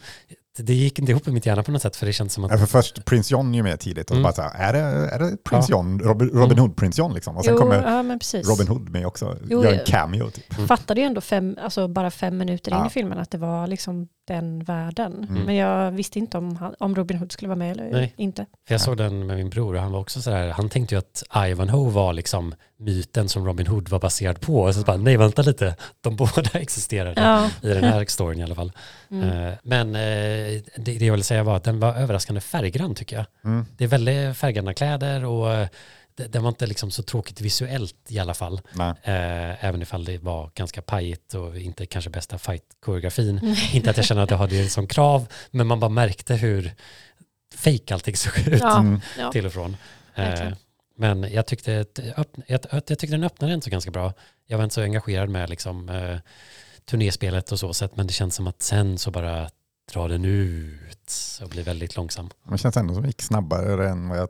det 0.59 0.75
gick 0.75 0.99
inte 0.99 1.13
ihop 1.13 1.29
i 1.29 1.31
mitt 1.31 1.47
hjärna 1.47 1.63
på 1.63 1.71
något 1.71 1.83
sätt 1.83 1.97
för 1.97 2.07
det 2.07 2.13
känns 2.13 2.33
som 2.33 2.45
att 2.45 2.51
Ja, 2.51 2.59
för 2.59 2.67
först 2.67 3.05
Prins 3.05 3.31
John 3.31 3.51
är 3.53 3.57
ju 3.57 3.63
med 3.63 3.81
tidigt 3.81 4.11
och 4.11 4.17
Mm. 4.17 4.23
bara 4.23 4.33
så 4.33 4.43
här, 4.43 4.55
är 4.69 4.73
det, 4.73 5.09
är 5.11 5.19
det 5.19 5.37
Prins 5.45 5.69
Ja. 5.69 5.77
John, 5.77 6.01
Robin, 6.01 6.29
Robin 6.29 6.45
Mm. 6.45 6.59
Hood, 6.59 6.77
Prins 6.77 6.99
John 6.99 7.15
liksom? 7.15 7.37
Och 7.37 7.45
sen 7.45 7.55
Jo, 7.55 7.61
kommer 7.61 7.83
ja, 7.97 8.03
men 8.03 8.19
precis. 8.19 8.49
Robin 8.49 8.69
Hood 8.69 8.89
med 8.91 9.07
också, 9.07 9.39
Jo, 9.49 9.65
gör 9.65 9.73
en 9.73 9.79
ja. 9.79 9.85
cameo 9.87 10.31
typ. 10.31 10.55
Fattade 10.69 11.01
ju 11.01 11.07
ändå 11.07 11.21
fem, 11.21 11.57
alltså 11.63 11.89
bara 11.89 12.11
fem 12.11 12.37
minuter 12.39 12.79
in 12.81 12.87
i 12.87 12.91
filmen 12.91 13.19
att 13.19 13.31
det 13.31 13.39
var 13.39 13.67
liksom 13.67 14.09
den 14.27 14.65
världen. 14.65 15.27
Mm. 15.31 15.43
Men 15.43 15.55
jag 15.55 15.91
visste 15.91 16.19
inte 16.19 16.39
om, 16.39 16.57
han- 16.57 16.75
om 16.79 16.95
Robin 16.95 17.19
Hood 17.19 17.33
skulle 17.33 17.49
vara 17.49 17.59
med 17.59 17.71
eller 17.71 17.91
Nej. 17.93 18.13
inte. 18.17 18.47
För 18.67 18.75
jag 18.75 18.81
såg 18.81 18.97
den 18.97 19.27
med 19.27 19.37
min 19.37 19.51
bror 19.51 19.75
och 19.75 19.81
han 19.83 19.93
var 19.93 20.01
också 20.01 20.23
sådär, 20.23 20.49
han 20.49 20.69
tänkte 20.69 20.95
ju 20.95 20.99
att 20.99 21.23
Ivanhoe 21.49 21.91
var 21.91 22.13
liksom 22.13 22.55
myten 22.77 23.29
som 23.29 23.47
Robin 23.47 23.67
Hood 23.67 23.89
var 23.89 23.99
baserad 23.99 24.41
på. 24.41 24.61
Och 24.63 24.75
så 24.75 24.81
bara, 24.83 24.97
nej 24.97 25.17
vänta 25.17 25.43
lite, 25.43 25.77
de 26.01 26.17
båda 26.35 26.51
existerade 26.61 27.21
Ja. 27.21 27.51
i 27.69 27.75
den 27.75 27.85
här 27.85 28.05
storyn 28.09 28.41
i 28.41 28.43
alla 28.43 28.55
fall. 28.55 28.73
Mm. 29.11 29.29
Eh, 29.47 29.55
Men 29.63 29.89
eh, 29.95 30.63
det, 30.77 30.99
det 30.99 31.05
jag 31.05 31.13
ville 31.13 31.25
säga 31.25 31.43
var 31.43 31.57
att 31.57 31.65
den 31.65 31.81
var 31.81 31.95
överraskande 31.95 32.41
färggrann 32.41 32.95
tycker 32.95 33.17
jag. 33.17 33.27
Mm. 33.45 33.67
Det 33.77 33.85
är 33.85 33.89
väldigt 33.89 34.37
färggranna 34.37 34.75
kläder 34.75 35.25
och 35.25 35.53
eh, 35.53 35.69
den 36.17 36.43
var 36.43 36.49
inte 36.49 36.67
liksom 36.67 36.91
så 36.91 37.03
tråkigt 37.03 37.41
visuellt 37.41 37.97
i 38.09 38.19
alla 38.19 38.35
fall. 38.35 38.61
Eh, 39.03 39.65
även 39.65 39.83
ifall 39.83 40.05
det 40.05 40.19
var 40.19 40.51
ganska 40.55 40.83
pajigt 40.83 41.35
och 41.35 41.57
inte 41.59 41.87
kanske 41.87 42.11
bästa 42.11 42.39
fight-koreografin. 42.39 43.57
inte 43.73 43.91
att 43.91 43.97
jag 43.97 44.07
känner 44.07 44.23
att 44.23 44.31
jag 44.31 44.39
hade 44.39 44.63
det 44.63 44.69
som 44.69 44.87
krav, 44.87 45.27
men 45.51 45.67
man 45.67 45.81
bara 45.81 45.91
märkte 45.91 46.35
hur 46.35 46.75
fake 47.55 47.95
allting 47.95 48.17
såg 48.17 48.39
ut 48.49 48.61
Ja. 48.61 48.79
Mm. 48.81 49.01
Ja. 49.19 49.33
till 49.33 49.47
och 49.47 49.53
från. 49.53 49.77
Eh, 50.15 50.53
men 50.97 51.23
jag 51.33 51.47
tyckte, 51.47 51.81
att 51.81 51.95
det 51.95 52.03
öppn- 52.17 52.43
jag, 52.47 52.87
tyckte 52.87 53.07
den 53.07 53.25
öppnade 53.25 53.53
ändå 53.53 53.65
så 53.65 53.71
ganska 53.71 53.91
bra. 53.91 54.13
Jag 54.47 54.57
var 54.59 54.65
inte 54.65 54.75
så 54.75 54.83
engagerad 54.83 55.29
med 55.29 55.51
liksom, 55.51 55.89
eh, 55.89 56.19
turnéspelet 56.91 57.53
och 57.53 57.59
så 57.59 57.75
sätt, 57.75 57.97
men 57.97 58.07
det 58.07 58.13
känns 58.13 58.35
som 58.35 58.47
att 58.47 58.63
sen 58.63 58.99
så 58.99 59.11
bara 59.11 59.49
drar 59.93 60.09
den 60.09 60.25
ut 60.25 61.13
och 61.43 61.49
blir 61.49 61.63
väldigt 61.63 61.97
långsam. 61.97 62.31
Det 62.51 62.59
känns 62.59 62.77
ändå 62.77 62.95
som 62.95 63.03
det 63.03 63.09
gick 63.09 63.23
snabbare 63.23 63.89
än 63.89 64.09
vad 64.09 64.19
jag 64.19 64.29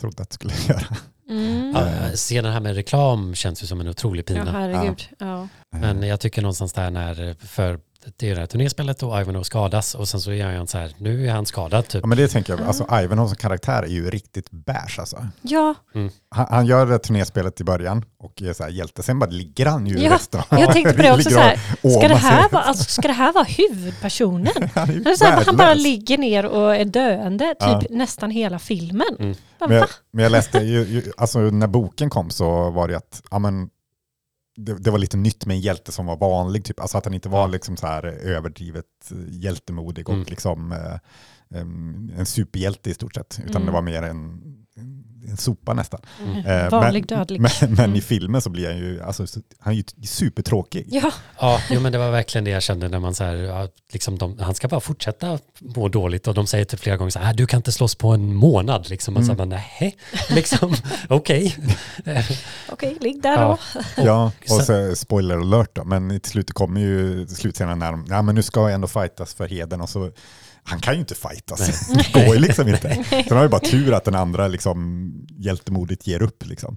trodde 0.00 0.22
att 0.22 0.28
det 0.30 0.34
skulle 0.34 0.52
göra. 0.68 0.96
Mm. 1.30 1.72
Ja, 1.74 2.10
scenen 2.14 2.52
här 2.52 2.60
med 2.60 2.74
reklam 2.74 3.34
känns 3.34 3.62
ju 3.62 3.66
som 3.66 3.80
en 3.80 3.88
otrolig 3.88 4.24
Ja, 4.30 4.34
pina. 4.34 4.52
herregud. 4.52 5.02
Ja. 5.18 5.48
Men 5.70 6.02
jag 6.02 6.20
tycker 6.20 6.42
någonstans 6.42 6.72
där 6.72 6.90
när, 6.90 7.46
för 7.46 7.80
det 8.16 8.30
är 8.30 8.34
det 8.34 8.40
här 8.40 8.46
turnéspelet 8.46 9.02
och 9.02 9.20
Ivanhoe 9.20 9.44
skadas 9.44 9.94
och 9.94 10.08
sen 10.08 10.20
så 10.20 10.30
är 10.32 10.44
han 10.56 10.66
så 10.66 10.78
här, 10.78 10.92
nu 10.98 11.26
är 11.28 11.32
han 11.32 11.46
skadad 11.46 11.88
typ. 11.88 12.00
Ja, 12.02 12.06
men 12.06 12.18
det 12.18 12.28
tänker 12.28 12.52
jag, 12.52 12.62
alltså 12.62 12.86
Ivanhoe 13.02 13.28
som 13.28 13.36
karaktär 13.36 13.82
är 13.82 13.86
ju 13.86 14.10
riktigt 14.10 14.50
bärs 14.50 14.98
alltså. 14.98 15.26
ja, 15.42 15.74
Han, 16.30 16.46
han 16.50 16.66
gör 16.66 16.86
det 16.86 16.98
turnéspelet 16.98 17.60
i 17.60 17.64
början 17.64 18.04
och 18.18 18.42
är 18.42 18.52
så 18.52 18.62
här 18.62 18.70
hjälte, 18.70 19.02
sen 19.02 19.18
bara 19.18 19.30
ligger 19.30 19.66
han 19.66 19.86
ju 19.86 19.98
Ja, 19.98 20.14
resten 20.14 20.40
av- 20.50 20.60
jag 20.60 20.72
tänkte 20.72 20.94
på 20.94 21.02
det 21.02 21.12
också 21.14 21.30
så 21.30 21.38
här. 21.38 21.56
Ska 21.98 22.08
det, 22.08 22.14
här 22.14 22.48
vara, 22.52 22.62
alltså, 22.62 22.84
ska 22.84 23.08
det 23.08 23.14
här 23.14 23.32
vara 23.32 23.44
huvudpersonen? 23.44 24.52
Han 24.74 24.90
är 25.06 25.14
så 25.16 25.24
här, 25.24 25.44
han 25.46 25.56
bara 25.56 25.74
ligger 25.74 26.18
ner 26.18 26.46
och 26.46 26.76
är 26.76 26.84
döende 26.84 27.44
typ 27.48 27.58
Ja. 27.60 27.82
nästan 27.90 28.30
hela 28.30 28.58
filmen. 28.58 29.06
Mm. 29.18 29.34
Bara, 29.58 29.68
Men 29.68 29.76
jag, 29.78 29.88
men 30.12 30.22
jag 30.22 30.32
läste, 30.32 30.58
ju, 30.58 30.84
ju, 30.84 31.02
alltså 31.16 31.38
när 31.38 31.66
boken 31.66 32.10
kom 32.10 32.30
så 32.30 32.70
var 32.70 32.88
det 32.88 32.96
att 32.96 33.22
ja, 33.30 33.38
men, 33.38 33.68
det, 34.56 34.74
det 34.84 34.90
var 34.90 34.98
lite 34.98 35.16
nytt 35.16 35.46
med 35.46 35.54
en 35.54 35.60
hjälte 35.60 35.92
som 35.92 36.06
var 36.06 36.16
vanlig, 36.16 36.64
typ. 36.64 36.80
alltså 36.80 36.98
att 36.98 37.04
han 37.04 37.14
inte 37.14 37.28
var 37.28 37.48
liksom 37.48 37.76
så 37.76 37.86
här 37.86 38.04
överdrivet 38.06 38.84
eh, 39.10 39.16
hjältemodig 39.28 40.08
och 40.08 40.14
Mm. 40.14 40.26
liksom 40.28 40.72
eh, 40.72 40.98
en 42.18 42.26
superhjälte 42.26 42.90
i 42.90 42.94
stort 42.94 43.14
sett, 43.14 43.40
utan 43.44 43.62
Mm. 43.62 43.66
det 43.66 43.72
var 43.72 43.82
mer 43.82 44.02
en, 44.02 44.40
en, 44.76 45.36
sopa 45.36 45.74
nästan. 45.74 46.00
Mm. 46.24 46.46
Eh, 46.46 46.70
Vanlig 46.70 47.06
men, 47.10 47.18
dödlig. 47.18 47.40
Men, 47.40 47.50
men 47.60 47.78
Mm. 47.84 47.96
i 47.96 48.00
filmen 48.00 48.40
så 48.42 48.50
blir 48.50 48.66
han 48.68 48.78
ju, 48.78 49.02
alltså, 49.02 49.26
så- 49.26 49.40
han 49.58 49.72
är 49.72 49.76
ju 49.76 49.84
supertråkig. 50.06 50.86
Ja, 50.90 51.12
Ja, 51.40 51.60
jo, 51.70 51.80
men 51.80 51.92
det 51.92 51.98
var 51.98 52.10
verkligen 52.10 52.44
det 52.44 52.50
jag 52.50 52.62
kände 52.62 52.88
när 52.88 52.98
man 52.98 53.14
så 53.14 53.24
här, 53.24 53.68
liksom 53.92 54.18
de, 54.18 54.38
han 54.38 54.54
ska 54.54 54.68
bara 54.68 54.80
fortsätta 54.80 55.38
må 55.60 55.88
dåligt 55.88 56.28
och 56.28 56.34
de 56.34 56.46
säger 56.46 56.64
typ 56.64 56.80
flera 56.80 56.96
gånger 56.96 57.10
så 57.10 57.18
här, 57.18 57.34
du 57.34 57.46
kan 57.46 57.58
inte 57.58 57.72
slåss 57.72 57.94
på 57.94 58.08
en 58.08 58.34
månad 58.34 58.88
liksom. 58.90 59.16
Och 59.16 59.24
så 59.24 59.32
Mm. 59.32 59.48
bara, 59.48 59.60
nej, 59.80 59.96
liksom, 60.30 60.74
okej. 61.08 61.56
okej, 62.72 62.96
ligg 63.00 63.22
där 63.22 63.32
Ja. 63.36 63.58
då. 63.96 64.02
Ja, 64.02 64.32
och 64.50 64.62
så 64.62 64.96
spoiler 64.96 65.36
alert 65.38 65.70
då, 65.72 65.84
men 65.84 66.10
i 66.10 66.20
slutet 66.24 66.54
kommer 66.54 66.80
ju 66.80 67.26
slutscenen 67.26 67.78
när 67.78 67.92
de, 67.92 68.06
ja 68.08 68.22
men 68.22 68.34
nu 68.34 68.42
ska 68.42 68.60
jag 68.60 68.72
ändå 68.72 68.88
fightas 68.88 69.34
för 69.34 69.48
heden 69.48 69.80
och 69.80 69.88
så, 69.88 70.10
han 70.66 70.80
kan 70.80 70.94
ju 70.94 71.00
inte 71.00 71.14
fightas, 71.14 71.88
det 71.88 72.12
går 72.24 72.34
ju 72.34 72.40
liksom 72.40 72.68
inte. 72.68 73.04
Sen 73.28 73.36
har 73.36 73.42
ju 73.42 73.48
bara 73.48 73.60
tur 73.60 73.92
att 73.94 74.04
den 74.04 74.14
andra 74.14 74.48
liksom 74.48 75.12
hjältemodigt 75.38 76.06
ger 76.06 76.22
upp 76.22 76.46
liksom. 76.46 76.76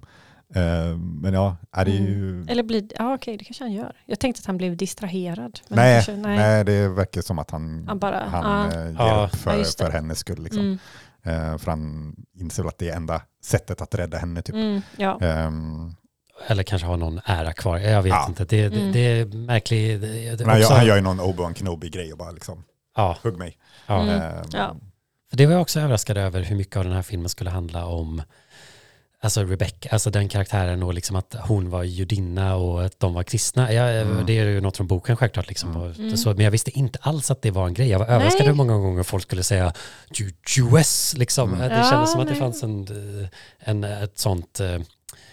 Eh, 0.54 0.96
men 0.96 1.34
ja, 1.34 1.56
är 1.72 1.84
det 1.84 1.90
ju, 1.90 2.30
Mm. 2.30 2.48
Eller 2.48 2.62
blir, 2.62 2.84
ja 2.98 3.14
okej 3.14 3.36
det 3.36 3.44
kanske 3.44 3.64
han 3.64 3.72
gör. 3.72 3.92
Jag 4.06 4.20
tänkte 4.20 4.40
att 4.40 4.46
han 4.46 4.56
blev 4.56 4.76
distraherad. 4.76 5.60
Men 5.68 5.76
nej, 5.76 5.94
kanske, 5.94 6.16
nej. 6.16 6.64
det 6.64 6.88
verkar 6.88 7.22
som 7.22 7.38
att 7.38 7.50
han, 7.50 7.84
Han 7.88 7.98
bara, 7.98 8.24
han 8.28 8.46
ah. 8.46 8.64
ger 9.06 9.24
upp 9.24 9.36
för, 9.36 9.58
Ja, 9.58 9.64
för 9.78 9.90
hennes 9.90 10.18
skull. 10.18 10.42
Liksom. 10.42 10.60
Mm, 10.62 10.78
Eh, 11.22 11.58
för 11.58 11.70
han 11.70 12.14
inser 12.34 12.64
att 12.64 12.78
det 12.78 12.88
är 12.88 12.96
enda 12.96 13.22
sättet 13.44 13.80
att 13.80 13.94
rädda 13.94 14.18
henne. 14.18 14.42
Typ. 14.42 14.54
mm, 14.54 14.82
ja. 14.96 15.18
Ehm, 15.20 15.94
Eller 16.46 16.62
kanske 16.62 16.86
ha 16.86 16.96
någon 16.96 17.20
ära 17.24 17.52
kvar, 17.52 17.78
jag 17.78 18.02
vet 18.02 18.10
Ja. 18.10 18.26
inte. 18.28 18.44
Det, 18.44 18.68
det, 18.68 18.80
Mm. 18.80 18.92
det 18.92 19.00
är 19.00 19.26
märkligt. 19.26 20.00
Det, 20.00 20.06
det, 20.08 20.36
men 20.38 20.48
han, 20.48 20.58
gör, 20.58 20.64
också, 20.66 20.74
han 20.74 20.86
gör 20.86 20.96
ju 20.96 21.02
någon 21.02 21.20
Obi-Wan 21.20 21.54
Kenobi-grej 21.54 22.12
och 22.12 22.18
bara 22.18 22.30
liksom, 22.30 22.62
ja, 22.96 23.18
hugg 23.22 23.36
mig. 23.38 23.56
Ja. 23.94 24.02
Mm. 24.02 24.22
Ehm, 24.22 24.44
Ja. 24.52 24.76
För 25.30 25.36
det 25.36 25.46
var 25.46 25.52
jag 25.52 25.62
också 25.62 25.80
överraskad 25.80 26.18
över 26.18 26.42
hur 26.42 26.56
mycket 26.56 26.76
av 26.76 26.84
den 26.84 26.92
här 26.92 27.02
filmen 27.02 27.28
skulle 27.28 27.50
handla 27.50 27.86
om 27.86 28.22
alltså 29.22 29.44
Rebecca, 29.44 29.88
alltså 29.92 30.10
den 30.10 30.28
karaktären 30.28 30.82
och 30.82 30.94
liksom 30.94 31.16
att 31.16 31.34
hon 31.40 31.70
var 31.70 31.82
judinna 31.82 32.54
och 32.56 32.84
att 32.84 33.00
de 33.00 33.14
var 33.14 33.22
kristna. 33.22 33.72
Ja, 33.72 33.88
Mm. 33.88 34.26
Det 34.26 34.38
är 34.38 34.44
ju 34.44 34.60
något 34.60 34.76
från 34.76 34.86
boken 34.86 35.16
självklart. 35.16 35.48
Liksom, 35.48 35.76
Mm. 35.98 36.16
så, 36.16 36.28
men 36.34 36.44
jag 36.44 36.50
visste 36.50 36.78
inte 36.78 36.98
alls 37.02 37.30
att 37.30 37.42
det 37.42 37.50
var 37.50 37.66
en 37.66 37.74
grej. 37.74 37.88
Jag 37.88 37.98
var 37.98 38.06
överraskad 38.06 38.46
hur 38.46 38.54
många 38.54 38.72
gånger 38.76 39.02
folk 39.02 39.22
skulle 39.22 39.42
säga 39.42 39.72
"Ju- 40.14 40.32
US, 40.58 41.14
liksom. 41.16 41.54
Mm. 41.54 41.68
Det 41.68 41.76
Ja, 41.76 41.90
kändes 41.90 42.12
som 42.12 42.20
att 42.20 42.26
det 42.26 42.32
nej. 42.32 42.40
fanns 42.40 42.62
en, 42.62 43.20
eh, 43.22 43.28
en, 43.58 43.84
ett 43.84 44.18
sånt... 44.18 44.60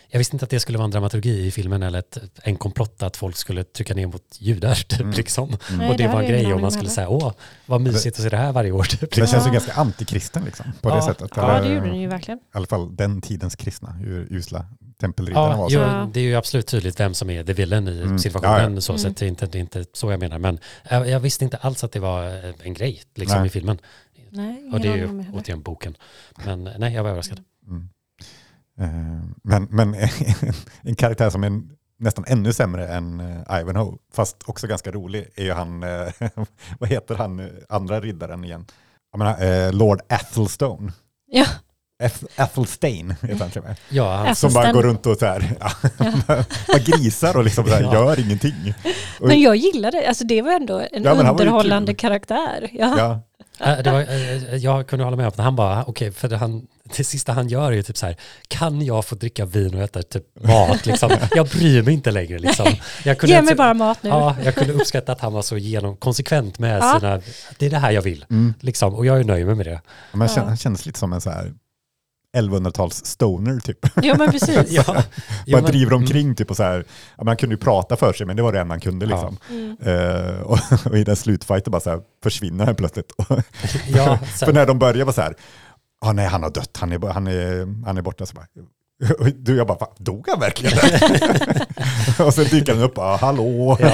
eh, 0.08 0.12
Jag 0.12 0.18
visste 0.20 0.36
inte 0.36 0.44
att 0.46 0.50
det 0.50 0.60
skulle 0.60 0.78
vara 0.78 0.86
en 0.86 0.92
dramaturgi 0.92 1.46
i 1.48 1.52
filmen 1.52 1.84
eller 1.84 2.00
ett, 2.00 2.18
en 2.44 2.56
komplott 2.58 3.04
att 3.04 3.18
folk 3.18 3.36
skulle 3.38 3.64
trycka 3.64 3.94
ner 3.94 4.08
mot 4.08 4.24
judar. 4.40 4.76
Typ, 4.88 5.00
Mm. 5.00 5.12
liksom. 5.12 5.58
Nej, 5.78 5.90
och 5.90 5.98
det 5.98 6.04
det 6.04 6.14
var 6.14 6.22
en 6.22 6.28
grej 6.28 6.54
om 6.54 6.62
man 6.62 6.72
skulle 6.72 6.90
heller. 6.90 6.96
säga 6.96 7.10
åh, 7.10 7.34
vad 7.66 7.82
mysigt 7.82 8.18
att 8.18 8.24
se 8.24 8.30
det 8.30 8.38
här 8.38 8.52
varje 8.52 8.72
år. 8.72 8.84
Typ, 8.84 9.00
Det 9.00 9.06
liksom. 9.06 9.28
känns 9.28 9.48
ju 9.48 9.52
ganska 9.52 9.74
antikristen 9.74 10.44
liksom, 10.46 10.66
på 10.82 10.90
det 10.90 10.96
Ja. 10.96 11.06
sättet. 11.08 11.32
Ja, 11.36 11.52
Eller, 11.58 11.70
det 11.70 11.76
gjorde 11.76 11.88
den 11.90 12.00
ju 12.02 12.08
verkligen. 12.08 12.38
I 12.38 12.42
alla 12.52 12.68
fall 12.68 12.96
den 12.96 13.22
tidens 13.22 13.56
kristna, 13.56 13.92
hur 13.92 14.28
usla 14.34 14.66
tempelriddarna 15.00 15.48
Ja, 15.52 15.58
var. 15.58 15.70
jo, 15.70 15.80
Så. 15.80 15.86
Ja. 15.86 16.10
det 16.14 16.20
är 16.20 16.24
ju 16.24 16.36
absolut 16.36 16.68
tydligt 16.68 17.00
vem 17.00 17.14
som 17.14 17.30
är 17.30 17.44
the 17.44 17.54
villain 17.54 17.88
i 17.88 18.02
Mm. 18.02 18.20
situationen. 18.20 18.76
Ja, 18.76 18.82
Så, 18.82 18.92
Mm. 18.94 19.00
så 19.00 19.08
att 19.08 19.18
det, 19.18 19.26
är 19.26 19.30
inte, 19.30 19.46
det 19.46 19.58
är 19.58 19.60
inte 19.60 19.86
så 19.94 20.12
jag 20.12 20.20
menar. 20.20 20.40
Men 20.40 20.60
jag, 20.90 21.10
jag 21.10 21.20
visste 21.20 21.44
inte 21.44 21.58
alls 21.58 21.84
att 21.84 21.92
det 21.92 22.00
var 22.00 22.28
eh, 22.28 22.54
en 22.64 22.74
grej 22.74 23.02
liksom, 23.16 23.38
Nej. 23.40 23.48
i 23.48 23.50
filmen. 23.50 23.78
Nej, 24.30 24.70
Och 24.74 24.80
det 24.80 24.88
är 24.88 24.96
ju 24.96 25.24
återigen 25.34 25.62
boken. 25.62 25.98
Men 26.46 26.70
nej, 26.78 26.94
jag 26.94 27.04
var 27.04 27.10
överraskad. 27.10 27.40
Mm. 27.68 27.90
Eh, 28.80 29.20
men, 29.44 29.68
men 29.70 29.96
en 30.82 30.96
karaktär 30.96 31.30
som 31.30 31.44
är 31.44 31.62
nästan 32.00 32.26
ännu 32.28 32.54
sämre 32.54 32.88
än 32.88 33.20
eh, 33.20 33.60
Ivanhoe, 33.60 33.98
fast 34.14 34.50
också 34.50 34.68
ganska 34.68 34.92
rolig, 34.92 35.28
är 35.36 35.44
ju 35.44 35.52
han, 35.52 35.84
eh, 35.84 36.14
vad 36.80 36.90
heter 36.90 37.16
han, 37.16 37.50
andra 37.70 38.00
riddaren 38.00 38.44
igen? 38.44 38.66
Jag 39.12 39.20
menar, 39.20 39.72
Lord 39.72 40.02
Athelstone. 40.10 40.92
Ja, 41.26 41.46
Athelstane 42.36 43.16
heter 43.22 43.40
han 43.40 43.50
till 43.50 43.60
och 43.62 43.68
med. 43.68 43.76
Ja, 43.90 44.16
han, 44.16 44.36
Som 44.36 44.54
bara 44.54 44.72
går 44.72 44.84
runt 44.84 45.06
och 45.06 45.18
så 45.18 45.26
här, 45.26 45.56
ja, 45.60 45.72
bara 46.68 46.80
grisar 46.80 47.38
och 47.38 47.44
liksom 47.44 47.66
så 47.66 47.74
här, 47.74 47.82
Ja. 47.82 47.94
gör 47.94 48.20
ingenting. 48.20 48.74
Och, 49.20 49.28
men 49.28 49.42
jag 49.42 49.56
gillade 49.56 50.08
alltså 50.08 50.24
det 50.24 50.42
var 50.42 50.52
ändå 50.52 50.82
en 50.92 51.04
Ja, 51.04 51.12
underhållande 51.12 51.94
karaktär. 51.94 52.70
Ja. 52.74 53.22
ja, 53.60 53.76
det 53.84 53.92
var, 53.92 54.00
eh, 54.02 54.56
jag 54.56 54.88
kunde 54.88 55.06
hålla 55.06 55.18
med 55.18 55.26
om 55.26 55.32
det. 55.36 55.42
Han 55.44 55.56
bara, 55.56 55.84
okej, 55.88 56.12
för 56.12 56.28
det, 56.28 56.38
han, 56.38 56.68
det 56.98 57.04
sista 57.04 57.32
han 57.34 57.48
gör 57.48 57.72
är 57.72 57.76
ju 57.76 57.84
typ 57.84 57.98
så 57.98 58.06
här, 58.06 58.16
kan 58.48 58.82
jag 58.86 59.06
få 59.06 59.16
dricka 59.16 59.46
vin 59.46 59.76
och 59.76 59.82
äta 59.82 60.04
typ 60.04 60.24
mat 60.44 60.86
liksom? 60.86 61.12
Jag 61.36 61.48
bryr 61.48 61.82
mig 61.84 61.94
inte 61.94 62.12
längre 62.12 62.40
liksom. 62.40 62.68
Jag 63.04 63.18
kunde 63.18 63.34
Ge 63.34 63.40
inte- 63.40 63.46
mig 63.52 63.56
bara 63.56 63.74
mat 63.74 64.04
nu. 64.04 64.10
Ja, 64.10 64.36
jag 64.44 64.56
kunde 64.56 64.74
uppskatta 64.74 65.12
att 65.12 65.22
han 65.22 65.34
var 65.34 65.42
så 65.42 65.58
genom, 65.58 65.98
konsekvent 65.98 66.60
med 66.60 66.80
Ja. 66.82 67.00
sina, 67.00 67.22
det 67.58 67.66
är 67.66 67.70
det 67.70 67.78
här 67.78 67.92
jag 67.92 68.02
vill, 68.02 68.26
mm. 68.30 68.54
liksom, 68.60 68.96
och 68.96 69.06
jag 69.06 69.20
är 69.20 69.24
nöjd 69.24 69.48
med 69.48 69.66
det. 69.66 69.82
Men 70.12 70.30
han, 70.30 70.58
känns 70.58 70.86
lite 70.86 71.00
som 71.00 71.14
en 71.14 71.22
så 71.22 71.30
här 71.30 71.54
1100-tals 72.42 73.06
stoner 73.06 73.60
typ. 73.60 73.78
Ja 74.04 74.16
men 74.18 74.32
precis. 74.32 74.58
Ja, 74.72 74.84
Bara 74.88 75.04
Jo, 75.46 75.58
men- 75.58 75.66
driver 75.66 75.94
omkring 75.94 76.36
typ 76.36 76.50
och 76.50 76.58
så 76.58 76.64
här, 76.64 76.78
ja, 76.78 76.84
men 77.18 77.28
han 77.28 77.38
kunde 77.38 77.56
ju 77.56 77.60
prata 77.60 77.96
för 77.96 78.14
sig 78.14 78.26
men 78.28 78.36
det 78.36 78.42
var 78.44 78.54
det 78.54 78.60
enda 78.60 78.74
han 78.74 78.80
kunde 78.80 79.06
Ja. 79.06 79.12
liksom. 79.12 79.38
Mm. 79.50 79.78
Eh, 79.82 80.42
och, 80.42 80.60
och 80.86 80.98
i 80.98 81.04
den 81.04 81.16
slutfighten 81.16 81.72
bara 81.72 81.82
så 81.82 81.90
här 81.90 82.00
försvinner 82.24 82.66
han 82.66 82.76
plötsligt. 82.76 83.14
Ja, 83.88 84.18
för 84.40 84.54
när 84.54 84.66
de 84.66 84.80
börjar 84.80 85.06
var 85.06 85.14
så 85.14 85.22
här, 85.22 85.36
ja 86.02 86.12
nej 86.14 86.28
han 86.28 86.44
har 86.44 86.50
dött, 86.50 86.78
han 86.80 86.92
är, 86.92 87.08
han 87.14 87.28
är, 87.28 87.86
han 87.86 87.98
är 87.98 88.02
borta. 88.02 88.26
Så 88.26 88.36
bara, 88.36 88.46
du 89.36 89.56
jag 89.58 89.68
bara, 89.68 89.78
"Va, 89.78 89.88
dog 89.98 90.26
han 90.30 90.40
verkligen? 90.40 90.78
och 92.28 92.34
sen 92.34 92.46
dyker 92.46 92.74
han 92.74 92.84
upp, 92.84 92.94
bara, 92.96 93.18
hallå. 93.18 93.78
Ja. 93.80 93.90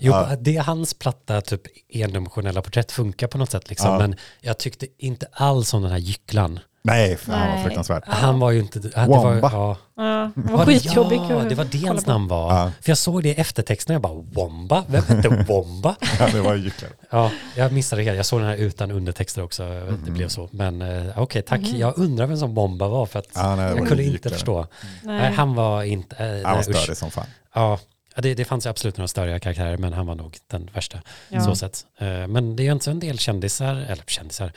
Jo, 0.00 0.12
Ja. 0.12 0.36
det 0.40 0.56
är 0.56 0.62
hans 0.62 0.94
platta 0.94 1.40
typ 1.40 1.62
endimensionella 1.88 2.62
porträtt 2.62 2.92
funkar 2.92 3.26
på 3.26 3.38
något 3.38 3.50
sätt 3.50 3.68
liksom, 3.70 3.90
Ja. 3.92 3.98
men 3.98 4.16
jag 4.40 4.58
tyckte 4.58 4.86
inte 4.98 5.26
alls 5.32 5.74
om 5.74 5.82
den 5.82 5.90
här 5.90 5.98
gycklan. 5.98 6.60
nej, 6.82 7.18
vad 7.26 7.38
Nej. 7.38 7.62
fruktansvärt. 7.64 8.02
Han 8.06 8.40
var 8.40 8.50
ju 8.50 8.60
inte... 8.60 8.78
Det 8.78 8.96
var, 8.96 9.24
Wamba. 9.24 9.50
ja. 9.52 9.76
Ja, 9.96 10.30
det 10.36 10.50
var 10.52 10.58
Var 10.58 10.66
det, 10.66 10.72
skitjobbigt. 10.72 11.22
ja, 11.30 11.42
det 11.48 11.54
var 11.54 11.64
det 11.70 11.86
hans 11.88 12.06
namn 12.06 12.28
var. 12.28 12.54
Ja. 12.54 12.72
För 12.82 12.90
jag 12.90 12.98
såg 12.98 13.22
det 13.22 13.28
i 13.28 13.34
eftertexten 13.34 13.92
och 13.92 13.94
jag 13.94 14.02
bara, 14.02 14.22
Womba? 14.44 14.84
Vem 14.88 15.02
hette 15.04 15.28
Womba? 15.48 15.96
Ja, 16.18 16.28
det 16.32 16.40
var 16.40 16.54
ju. 16.54 16.70
Ja, 17.10 17.30
jag 17.56 17.72
missade 17.72 18.02
det 18.02 18.04
helt. 18.06 18.16
Jag 18.16 18.26
såg 18.26 18.40
den 18.40 18.48
här 18.48 18.56
utan 18.56 18.90
undertexter 18.90 19.42
också. 19.42 19.62
Det 19.62 19.90
Mhm. 19.92 20.14
blev 20.14 20.28
så. 20.28 20.48
Men 20.52 20.82
eh, 20.82 21.18
okej, 21.22 21.42
tack. 21.42 21.60
Mhm. 21.60 21.76
Jag 21.78 21.98
undrar 21.98 22.26
vem 22.26 22.36
som 22.36 22.54
Womba 22.54 22.88
var 22.88 23.06
för 23.06 23.18
att 23.18 23.26
Ja, 23.34 23.56
nej, 23.56 23.56
det 23.56 23.70
var 23.72 23.78
jag 23.78 23.88
kunde 23.88 24.02
inte 24.02 24.12
gycklar. 24.16 24.32
förstå. 24.32 24.66
Nej. 25.02 25.18
Nej. 25.20 25.32
han 25.32 25.54
var 25.54 25.82
inte... 25.82 26.16
Eh, 26.16 26.46
Han 26.46 26.56
var 26.56 26.62
störig 26.62 26.96
som 26.96 27.10
fan. 27.10 27.26
Ja, 27.54 27.78
ja, 28.14 28.22
det, 28.22 28.34
det 28.34 28.44
fanns 28.44 28.66
ju 28.66 28.70
absolut 28.70 28.96
några 28.96 29.08
störiga 29.08 29.38
karaktärer, 29.38 29.76
men 29.76 29.92
han 29.92 30.06
var 30.06 30.14
nog 30.14 30.36
den 30.46 30.70
värsta. 30.74 31.02
Ja. 31.28 31.40
Så 31.44 31.54
sätt. 31.56 31.86
Eh, 31.98 32.26
Men 32.26 32.56
det 32.56 32.62
är 32.62 32.64
ju 32.64 32.72
inte 32.72 32.84
så 32.84 32.90
en 32.90 33.00
del 33.00 33.18
kändisar, 33.18 33.74
eller 33.74 34.02
kändisar. 34.06 34.52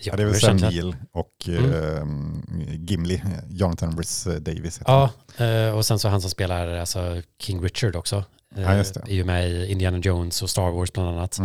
Ja, 0.00 0.16
det 0.16 0.22
är 0.22 0.26
väl 0.26 0.40
Sam 0.40 0.56
Neill 0.56 0.96
och 1.12 1.32
Mm. 1.48 1.72
eh, 1.72 2.74
Gimli, 2.90 3.22
Jonathan 3.50 3.96
Rhys 3.98 4.24
Davis. 4.24 4.78
heter 4.80 4.92
Ja, 4.92 5.10
eh, 5.44 5.76
och 5.76 5.86
sen 5.86 5.98
så 5.98 6.08
han 6.08 6.20
som 6.20 6.30
spelar 6.30 6.68
alltså 6.68 7.22
King 7.42 7.62
Richard 7.62 7.96
också. 7.96 8.24
Eh, 8.58 8.62
Ja, 8.64 8.76
just 8.76 8.94
det. 8.94 9.00
Är 9.08 9.14
ju 9.14 9.24
med 9.24 9.48
i 9.50 9.72
Indiana 9.72 9.98
Jones 9.98 10.42
och 10.42 10.50
Star 10.50 10.70
Wars 10.70 10.92
bland 10.92 11.08
annat. 11.08 11.38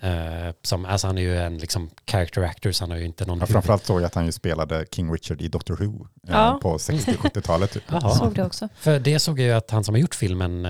Eh, 0.00 0.54
Som, 0.62 0.84
alltså 0.84 1.06
han 1.06 1.18
är 1.18 1.22
ju 1.22 1.38
en 1.38 1.58
liksom 1.58 1.90
character 2.10 2.42
actor, 2.42 2.72
så 2.72 2.82
han 2.84 2.90
har 2.90 2.98
ju 2.98 3.04
inte 3.04 3.24
någon 3.24 3.38
Ja, 3.38 3.46
framförallt 3.46 3.84
såg 3.86 4.00
jag 4.00 4.06
att 4.06 4.14
han 4.14 4.26
ju 4.26 4.32
spelade 4.32 4.84
King 4.90 5.12
Richard 5.12 5.40
i 5.42 5.48
Doctor 5.48 5.76
Who 5.76 6.06
eh, 6.28 6.34
Ja. 6.34 6.58
på 6.62 6.76
60-70-talet. 6.78 7.70
Typ. 7.72 7.82
Jaha. 7.90 8.14
Såg 8.14 8.34
det 8.34 8.44
också. 8.44 8.68
För 8.78 8.98
det 8.98 9.18
såg 9.18 9.38
jag 9.40 9.46
ju 9.46 9.52
att 9.52 9.70
han 9.70 9.84
som 9.84 9.94
har 9.94 10.00
gjort 10.00 10.14
filmen 10.14 10.66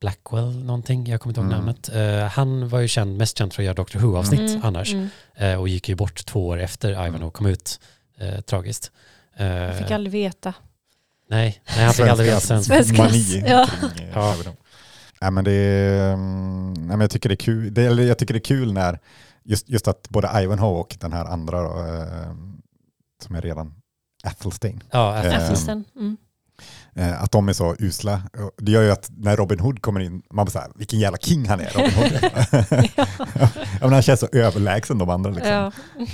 Blackwell 0.00 0.64
någonting, 0.64 1.06
jag 1.06 1.20
kommer 1.20 1.30
inte 1.30 1.40
ihåg 1.40 1.52
Mm. 1.52 1.58
namnet. 1.58 1.88
Eh, 2.22 2.28
han 2.32 2.68
var 2.68 2.80
ju 2.80 2.88
känd, 2.88 3.16
mest 3.16 3.38
känd 3.38 3.52
för 3.52 3.62
att 3.62 3.64
göra 3.64 3.74
Doctor 3.74 3.98
Who-avsnitt 4.00 4.40
Mm, 4.40 4.60
annars. 4.64 4.92
mm. 4.92 5.08
Eh, 5.36 5.54
och 5.60 5.68
gick 5.68 5.88
ju 5.88 5.94
bort 5.94 6.24
två 6.26 6.46
år 6.46 6.58
efter 6.60 6.90
Ivanhoe 7.06 7.30
kom 7.30 7.46
ut. 7.46 7.80
Eh, 8.20 8.40
tragiskt. 8.40 8.90
Eh, 9.36 9.46
Jag 9.46 9.78
fick 9.78 9.90
aldrig 9.90 10.12
veta. 10.12 10.54
nej, 11.30 11.62
nej, 11.76 11.84
han 11.84 11.94
fick 11.94 12.06
aldrig 12.06 12.28
veta 12.28 12.40
sen. 12.40 12.60
Svenskarnas- 12.62 12.98
mani 12.98 13.44
ja. 13.48 13.66
kring 13.96 14.08
eh, 14.08 14.52
Ja. 15.20 15.30
Men 15.30 15.44
det 15.44 15.52
är, 15.52 16.12
mm, 16.12 16.74
nej, 16.74 16.86
men 16.86 17.00
jag 17.00 17.10
tycker 17.10 17.28
det 17.28 17.34
är 17.34 17.36
kul. 17.36 17.74
Det, 17.74 17.82
eller 17.82 18.02
jag 18.02 18.18
tycker 18.18 18.34
det 18.34 18.38
är 18.38 18.44
kul 18.56 18.72
när 18.72 18.98
just, 19.44 19.68
just 19.68 19.88
att 19.88 20.08
både 20.08 20.30
Ivanhoe 20.42 20.80
och 20.80 20.96
den 21.00 21.12
här 21.12 21.24
andra 21.24 21.62
då, 21.62 21.78
eh, 21.86 22.32
som 23.22 23.34
är 23.36 23.42
redan 23.42 23.74
Athelstane, 24.24 24.80
Ja, 24.90 25.16
Eh, 25.24 25.36
Athelsen. 25.36 25.84
Mm. 25.96 26.16
eh, 26.94 27.22
att 27.22 27.32
de 27.32 27.48
är 27.48 27.52
så 27.52 27.76
usla. 27.78 28.22
Det 28.56 28.72
gör 28.72 28.82
ju 28.82 28.90
att 28.90 29.10
när 29.16 29.36
Robin 29.36 29.60
Hood 29.60 29.82
kommer 29.82 30.00
in, 30.00 30.22
man 30.30 30.44
bara 30.44 30.50
så 30.50 30.58
här, 30.58 30.70
vilken 30.74 30.98
jävla 30.98 31.18
king 31.18 31.48
han 31.48 31.60
är, 31.60 31.70
Robin 31.70 31.92
Hood. 31.92 32.12
ja. 32.96 33.48
men 33.80 33.92
han 33.92 34.02
känns 34.02 34.20
så 34.20 34.28
överlägsen 34.32 34.98
de 34.98 35.10
andra 35.10 35.30
liksom. 35.30 35.52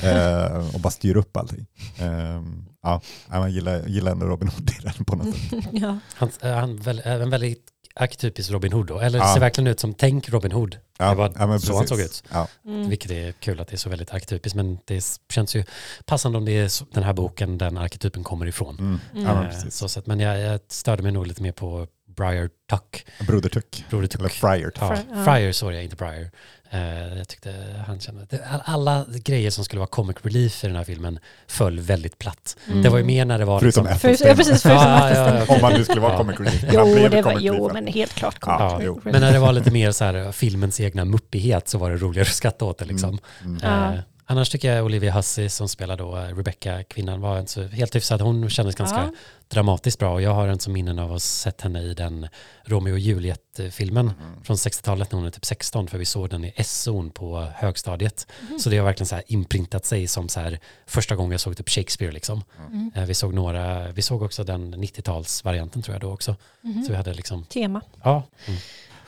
Ja. 0.02 0.10
Eh, 0.10 0.74
och 0.74 0.80
bara 0.80 0.90
styr 0.90 1.16
upp 1.16 1.36
allting. 1.36 1.66
Eh, 1.98 2.42
ja, 2.82 3.00
man 3.28 3.52
gillar, 3.52 3.86
gillar 3.86 4.12
ändå 4.12 4.26
Robin 4.26 4.48
Hood 4.48 4.70
i 4.70 4.82
den 4.82 5.04
på 5.04 5.16
något 5.16 5.34
sätt. 5.36 5.64
ja. 5.72 5.98
han, 6.14 6.30
eh, 6.42 6.54
han 6.54 6.76
väl, 6.76 7.02
även 7.04 7.30
väldigt 7.30 7.73
arketypisk 8.00 8.50
Robin 8.50 8.72
Hood 8.72 8.86
då. 8.86 9.00
Eller 9.00 9.18
Ja. 9.18 9.34
ser 9.34 9.40
verkligen 9.40 9.66
ut 9.68 9.80
som 9.80 9.94
tänk 9.94 10.28
Robin 10.28 10.52
Hood. 10.52 10.78
Ja, 10.98 11.08
det 11.10 11.14
var 11.14 11.32
ja, 11.38 11.46
men 11.46 11.60
så 11.60 11.76
han 11.76 11.86
såg 11.88 12.00
ut. 12.00 12.22
Ja. 12.32 12.48
Mm. 12.66 12.88
Vilket 12.88 13.10
är 13.10 13.32
kul 13.32 13.60
att 13.60 13.68
det 13.68 13.74
är 13.74 13.78
så 13.78 13.88
väldigt 13.90 14.14
arketypiskt. 14.14 14.56
Men 14.56 14.78
det 14.84 15.04
känns 15.32 15.56
ju 15.56 15.64
passande 16.06 16.38
om 16.38 16.44
det 16.44 16.52
är 16.52 16.94
den 16.94 17.02
här 17.02 17.12
boken 17.12 17.58
den 17.58 17.78
arketypen 17.78 18.24
kommer 18.24 18.46
ifrån. 18.46 18.78
Mm. 18.78 19.00
Mm. 19.14 19.24
Ja, 19.26 19.34
men 19.34 19.50
Eh, 19.50 19.68
så 19.70 19.88
sätt. 19.88 20.06
Men 20.06 20.20
jag, 20.20 20.40
jag 20.40 20.60
störde 20.68 21.02
mig 21.02 21.12
nog 21.12 21.26
lite 21.26 21.42
mer 21.42 21.52
på 21.52 21.86
Briar 22.16 22.50
Tuck. 22.70 23.06
Broder 23.26 23.48
Tuck, 23.48 23.84
Broder 23.90 24.06
Tuck. 24.06 24.20
eller 24.20 24.28
Friar 24.28 24.70
Tuck. 24.70 24.82
Ja, 24.82 24.94
Fri- 24.96 25.04
ja. 25.14 25.24
Friar 25.24 25.52
såg 25.52 25.72
jag, 25.72 25.84
inte 25.84 25.96
Briar. 25.96 26.30
Eh, 26.74 27.18
jag 27.18 27.28
tyckte 27.28 27.54
han 27.86 28.00
kände... 28.00 28.26
Alla 28.64 29.04
grejer 29.24 29.50
som 29.50 29.64
skulle 29.64 29.78
vara 29.78 29.88
comic 29.88 30.16
relief 30.22 30.64
i 30.64 30.66
den 30.66 30.76
här 30.76 30.84
filmen 30.84 31.18
föll 31.46 31.80
väldigt 31.80 32.18
platt. 32.18 32.56
Mm. 32.66 32.82
Det 32.82 32.88
var 32.88 32.98
ju 32.98 33.04
mer 33.04 33.24
när 33.24 33.38
det 33.38 33.44
var... 33.44 33.60
Förutom 33.60 33.84
liksom, 33.84 33.98
För, 34.00 34.26
ja, 34.28 34.34
precis. 34.34 34.62
Förutom 34.62 34.82
Ja, 34.82 35.14
ja, 35.14 35.44
ja. 35.48 35.54
Om 35.54 35.60
man 35.62 35.72
nu 35.72 35.84
skulle 35.84 36.00
vara 36.00 36.16
comic 36.16 36.40
relief. 36.40 36.62
Men 36.62 36.74
Jo, 36.74 37.08
det 37.08 37.22
var, 37.22 37.22
comic 37.22 37.42
jo, 37.42 37.70
men 37.72 37.86
helt 37.86 38.14
klart 38.14 38.40
comic 38.40 38.72
relief. 38.72 39.04
Men 39.04 39.20
när 39.20 39.32
det 39.32 39.38
var 39.38 39.52
lite 39.52 39.70
mer 39.70 39.92
så 39.92 40.04
här 40.04 40.32
filmens 40.32 40.80
egna 40.80 41.04
muppighet 41.04 41.68
så 41.68 41.78
var 41.78 41.90
det 41.90 41.96
roligare 41.96 42.28
att 42.28 42.34
skratta 42.34 42.64
åt 42.64 42.78
det 42.78 42.84
liksom. 42.84 43.18
Mm. 43.44 43.58
Ja. 43.62 43.92
Eh, 43.92 43.98
annars 44.26 44.48
tycker 44.50 44.74
jag 44.74 44.84
Olivia 44.84 45.12
Hussey 45.12 45.48
som 45.48 45.68
spelar 45.68 45.96
då 45.96 46.16
eh, 46.16 46.36
Rebecca, 46.36 46.82
kvinnan, 46.82 47.20
var 47.20 47.38
inte 47.40 47.52
så 47.52 47.62
helt 47.62 47.94
hyfsad. 47.96 48.20
Hon 48.20 48.50
kändes 48.50 48.74
ganska 48.74 48.96
Ja. 48.98 49.12
dramatiskt 49.48 49.98
bra 49.98 50.12
och 50.12 50.22
jag 50.22 50.34
har 50.34 50.48
en 50.48 50.58
som 50.58 50.72
minnen 50.72 50.98
av 50.98 51.04
att 51.04 51.10
ha 51.10 51.18
sett 51.18 51.60
henne 51.60 51.80
i 51.82 51.94
den 51.94 52.28
Romeo 52.64 52.92
och 52.92 52.98
Juliet-filmen 52.98 54.06
Mm. 54.20 54.44
från 54.44 54.56
60-talet 54.56 55.12
när 55.12 55.18
hon 55.18 55.26
är 55.26 55.30
typ 55.30 55.44
16 55.44 55.88
för 55.88 55.98
vi 55.98 56.04
såg 56.04 56.30
den 56.30 56.44
i 56.44 56.52
SO 56.64 57.10
på 57.10 57.48
högstadiet. 57.54 58.26
Mhm. 58.50 58.58
Så 58.58 58.70
det 58.70 58.78
har 58.78 58.84
verkligen 58.84 59.06
så 59.08 59.14
här 59.14 59.24
imprintat 59.26 59.84
sig 59.84 60.06
som 60.06 60.28
så 60.28 60.40
här 60.40 60.58
första 60.86 61.16
gången 61.16 61.30
jag 61.30 61.40
såg 61.40 61.56
typ 61.56 61.68
Shakespeare 61.70 62.12
liksom. 62.12 62.44
Mm. 62.58 62.92
Eh, 62.94 63.04
Vi 63.04 63.14
såg 63.14 63.34
några, 63.34 63.92
vi 63.92 64.02
såg 64.02 64.22
också 64.22 64.44
den 64.44 64.74
90-talsvarianten 64.74 65.82
tror 65.82 65.94
jag 65.94 66.00
då 66.00 66.12
också. 66.12 66.36
Mhm. 66.60 66.82
Så 66.84 66.90
vi 66.92 66.96
hade 66.96 67.14
liksom, 67.14 67.44
Tema. 67.44 67.80
ja. 68.04 68.22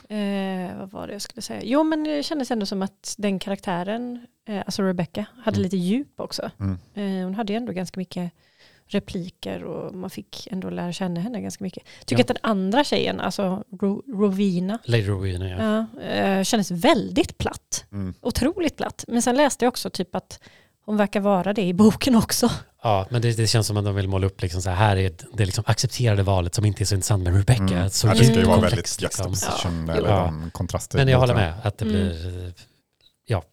Eh, 0.09 0.77
vad 0.77 0.91
var 0.91 1.07
det 1.07 1.13
jag 1.13 1.21
skulle 1.21 1.41
säga? 1.41 1.61
Jo, 1.63 1.83
men 1.83 2.03
det 2.03 2.23
kändes 2.23 2.51
ändå 2.51 2.65
som 2.65 2.81
att 2.81 3.15
den 3.17 3.39
karaktären, 3.39 4.27
eh, 4.45 4.59
alltså 4.65 4.81
Rebecca, 4.83 5.25
hade 5.37 5.55
Mm. 5.57 5.63
lite 5.63 5.77
djup 5.77 6.19
också. 6.19 6.51
Mm. 6.59 6.77
Eh, 6.93 7.23
hon 7.25 7.35
hade 7.35 7.53
ju 7.53 7.57
ändå 7.57 7.71
ganska 7.73 7.99
mycket 7.99 8.31
repliker 8.89 9.63
och 9.63 9.95
man 9.95 10.09
fick 10.09 10.47
ändå 10.51 10.69
lära 10.69 10.91
känna 10.93 11.19
henne 11.19 11.41
ganska 11.41 11.63
mycket. 11.63 11.83
Tycker 12.05 12.19
Ja. 12.19 12.21
att 12.23 12.27
den 12.27 12.37
andra 12.51 12.83
tjejen, 12.83 13.19
alltså 13.19 13.63
Ro- 13.79 14.03
Rovina, 14.07 14.79
Lady 14.83 15.03
Rowena 15.07 15.49
ja. 15.49 15.85
ja. 15.95 16.01
eh, 16.01 16.43
kändes 16.43 16.71
väldigt 16.71 17.37
platt. 17.37 17.85
Mm. 17.91 18.13
Otroligt 18.21 18.75
platt. 18.77 19.05
Men 19.07 19.21
sen 19.21 19.35
läste 19.37 19.65
jag 19.65 19.69
också 19.69 19.89
typ 19.89 20.15
att 20.15 20.39
hon 20.87 20.97
verkar 20.97 21.19
vara 21.19 21.53
det 21.53 21.61
i 21.61 21.73
boken 21.73 22.15
också. 22.15 22.49
Ja, 22.83 23.07
men 23.09 23.21
det, 23.21 23.37
det 23.37 23.47
känns 23.47 23.67
som 23.67 23.77
att 23.77 23.85
de 23.85 23.95
vill 23.95 24.07
måla 24.07 24.27
upp 24.27 24.41
liksom 24.41 24.61
så 24.61 24.69
här, 24.69 24.75
här 24.77 24.97
är 24.97 25.11
det 25.33 25.45
liksom 25.45 25.63
accepterade 25.67 26.23
valet 26.23 26.55
som 26.55 26.65
inte 26.65 26.83
är 26.83 26.85
så 26.85 26.95
intressant 26.95 27.23
med 27.23 27.35
Rebecca. 27.35 27.63
Mm. 27.63 27.89
Så 27.89 28.07
ja, 28.07 28.13
det 28.13 28.25
ska 28.25 28.33
ju 28.35 28.43
vara 28.43 28.61
väldigt 28.61 28.77
liksom. 29.01 29.03
juxtaposition 29.03 29.85
Ja. 29.87 29.95
eller 29.95 30.09
Ja. 30.09 30.33
kontraster. 30.51 30.97
Men 30.97 31.07
jag 31.07 31.19
håller 31.19 31.35
med 31.35 31.53
att 31.63 31.77
det 31.77 31.85
Mm. 31.85 31.97
blir, 31.97 32.53
ja, 33.25 33.43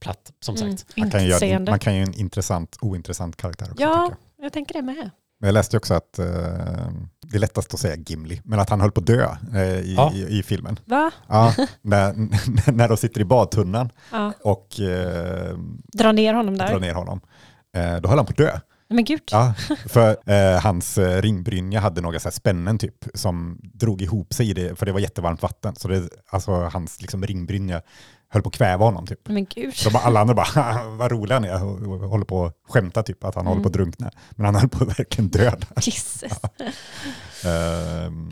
platt 0.00 0.32
som 0.40 0.56
Mm, 0.56 0.76
sagt. 0.78 0.96
Man 0.96 1.10
kan, 1.10 1.24
ju 1.24 1.30
göra, 1.30 1.58
man 1.60 1.78
kan 1.78 1.94
ju 1.96 2.02
en 2.02 2.14
intressant, 2.14 2.76
ointressant 2.80 3.36
karaktär 3.36 3.66
också. 3.70 3.82
Ja. 3.82 4.08
jag. 4.38 4.44
Jag 4.44 4.52
tänker 4.52 4.74
det 4.74 4.82
med. 4.82 5.10
Men 5.40 5.48
jag 5.48 5.52
läste 5.54 5.76
också 5.76 5.94
att 5.94 6.18
eh, 6.18 6.26
det 7.32 7.38
är 7.38 7.40
lättast 7.40 7.74
att 7.74 7.80
säga 7.80 7.96
Gimli, 8.06 8.40
men 8.44 8.60
att 8.60 8.70
han 8.70 8.80
höll 8.80 8.90
på 8.90 9.00
att 9.00 9.06
dö 9.06 9.28
eh, 9.54 9.62
i, 9.62 9.94
Ja. 9.96 10.12
i, 10.14 10.38
i 10.38 10.42
filmen. 10.42 10.78
Va? 10.84 11.10
Ja, 11.28 11.54
när, 11.82 12.12
när 12.72 12.88
de 12.88 12.96
sitter 12.96 13.20
i 13.20 13.24
badtunnan 13.24 13.90
Ja. 14.12 14.32
och 14.44 14.80
eh, 14.80 15.58
Dra 15.92 16.12
ner 16.12 16.34
honom 16.34 16.58
där. 16.58 16.68
drar 16.70 16.80
ner 16.80 16.94
honom. 16.94 17.20
Eh, 17.76 17.96
då 18.00 18.08
höll 18.08 18.18
han 18.18 18.26
på 18.26 18.30
att 18.30 18.36
dö. 18.36 18.58
Men 18.88 19.04
gud. 19.04 19.20
Ja, 19.30 19.54
för 19.88 20.16
eh, 20.30 20.60
hans 20.60 20.98
eh, 20.98 21.22
ringbrynja 21.22 21.80
hade 21.80 22.00
några 22.00 22.18
så 22.20 22.28
här 22.28 22.32
spännen 22.32 22.78
typ 22.78 22.94
som 23.14 23.58
drog 23.62 24.02
ihop 24.02 24.32
sig 24.34 24.50
i 24.50 24.52
det, 24.54 24.78
för 24.78 24.86
det 24.86 24.92
var 24.92 25.00
jättevarmt 25.00 25.42
vatten. 25.42 25.74
Så 25.76 25.88
det, 25.88 26.08
alltså, 26.30 26.52
hans 26.52 27.00
liksom, 27.00 27.26
ringbrynja 27.26 27.82
höll 28.32 28.42
på 28.42 28.48
att 28.48 28.54
kväva 28.54 28.84
honom 28.84 29.06
typ. 29.06 29.28
Men 29.28 29.44
gud. 29.44 29.74
Så 29.76 29.90
bara, 29.90 30.02
alla 30.02 30.20
andra 30.20 30.34
bara, 30.34 30.46
"Haha, 30.46 30.88
vad 30.88 31.10
rolig 31.12 31.34
han 31.34 31.44
är 31.44 31.58
håller 32.08 32.24
på 32.24 32.44
att 32.46 32.54
skämta 32.68 33.02
typ 33.02 33.24
att 33.24 33.34
han 33.34 33.46
håller 33.46 33.62
på 33.62 33.68
att 33.68 33.72
drunkna. 33.74 34.10
Men 34.30 34.44
han 34.44 34.54
höll 34.54 34.68
på 34.68 34.84
att 34.84 34.98
verkligen 34.98 35.28
dö. 35.30 35.52
Jesus. 35.82 36.32
Eh, 37.44 37.50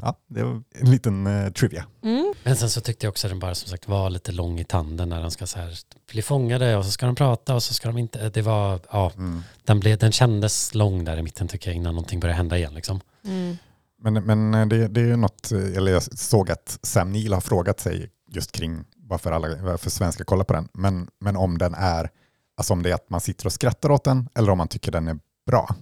ja, 0.03 0.15
det 0.29 0.43
var 0.43 0.63
en 0.75 0.91
liten 0.91 1.27
eh, 1.27 1.53
trivia. 1.53 1.85
Mm. 2.03 2.35
Men 2.43 2.57
sen 2.57 2.71
så 2.71 2.81
tyckte 2.81 3.07
jag 3.07 3.11
också 3.11 3.27
att 3.27 3.31
den 3.31 3.39
bara 3.39 3.55
som 3.55 3.69
sagt 3.69 3.89
var 3.89 4.11
lite 4.11 4.33
lång 4.33 4.61
i 4.61 4.65
tanden 4.65 5.09
när 5.09 5.23
de 5.23 5.31
ska 5.31 5.47
så 5.47 5.59
här 5.59 5.79
bli 6.13 6.23
fångade 6.23 6.77
och 6.77 6.85
så 6.85 6.91
ska 6.91 7.07
de 7.07 7.15
prata 7.15 7.55
och 7.55 7.63
så 7.63 7.75
ska 7.75 7.89
de 7.89 7.99
inte, 7.99 8.29
det 8.31 8.43
var, 8.43 8.81
ja, 8.93 9.13
Mm. 9.17 9.43
den, 9.65 9.81
blev, 9.81 9.99
den 9.99 10.13
kändes 10.13 10.75
lång 10.75 11.05
där 11.05 11.17
i 11.17 11.23
mitten 11.23 11.49
tycker 11.49 11.71
jag 11.71 11.77
innan 11.77 11.95
någonting 11.95 12.21
började 12.21 12.37
hända 12.37 12.57
igen 12.59 12.75
liksom. 12.75 13.01
Mm. 13.25 13.57
Men, 14.03 14.15
men 14.51 14.69
det, 14.69 14.89
det 14.89 15.01
är 15.01 15.05
ju 15.05 15.17
något, 15.17 15.53
eh, 15.53 15.77
eller 15.77 15.93
jag 15.93 16.03
såg 16.03 16.51
att 16.51 16.79
Sam 16.83 17.13
Neill 17.13 17.33
har 17.33 17.41
frågat 17.41 17.81
sig 17.81 18.11
just 18.31 18.53
kring 18.53 18.85
varför, 19.11 19.33
alla, 19.33 19.57
varför 19.63 19.91
svenskar 19.91 20.25
kollar 20.25 20.45
på 20.45 20.53
den, 20.53 20.69
men, 20.73 21.09
men 21.21 21.37
om 21.37 21.59
den 21.59 21.75
är, 21.75 22.11
alltså 22.57 22.73
om 22.73 22.83
det 22.83 22.91
är 22.91 22.95
att 22.95 23.11
man 23.11 23.21
sitter 23.21 23.47
och 23.47 23.53
skrattar 23.53 23.91
åt 23.91 24.05
den 24.05 24.29
eller 24.35 24.53
om 24.53 24.59
man 24.59 24.69
tycker 24.69 24.93
den 24.93 25.09
är 25.09 25.19
bra. 25.47 25.75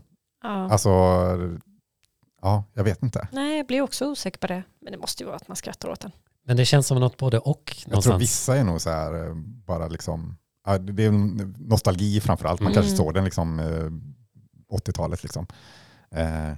Ja. 0.43 0.71
Alltså, 0.71 0.89
ja, 2.43 2.65
jag 2.75 2.85
vet 2.85 3.03
inte. 3.03 3.29
Nej, 3.33 3.57
jag 3.57 3.67
blir 3.67 3.81
också 3.81 4.07
osäker 4.07 4.39
på 4.39 4.47
det. 4.47 4.63
Men 4.81 4.93
det 4.93 4.99
måste 4.99 5.23
ju 5.23 5.27
vara 5.27 5.37
att 5.37 5.49
man 5.49 5.57
skrattar 5.57 5.89
åt 5.89 6.01
den. 6.01 6.11
Men 6.45 6.57
det 6.57 6.65
känns 6.65 6.87
som 6.87 7.01
något 7.01 7.17
både 7.17 7.39
och 7.39 7.63
Jag 7.67 7.77
tror 7.83 7.91
någonstans. 7.91 8.23
vissa 8.23 8.57
är 8.57 8.65
nog 8.65 8.81
så 8.81 8.91
här, 8.91 9.27
eh, 9.27 9.35
bara 9.67 9.89
liksom, 9.89 10.37
det 10.81 11.05
är 11.05 11.11
nostalgi 11.69 12.21
framför 12.21 12.49
allt. 12.49 12.61
Man 12.61 12.73
Mm. 12.73 12.83
kanske 12.83 12.97
såg 12.97 13.15
den 13.15 13.25
liksom 13.25 13.59
eh, 13.59 14.77
80-talet 14.77 15.23
liksom. 15.23 15.47
Eh, 16.11 16.53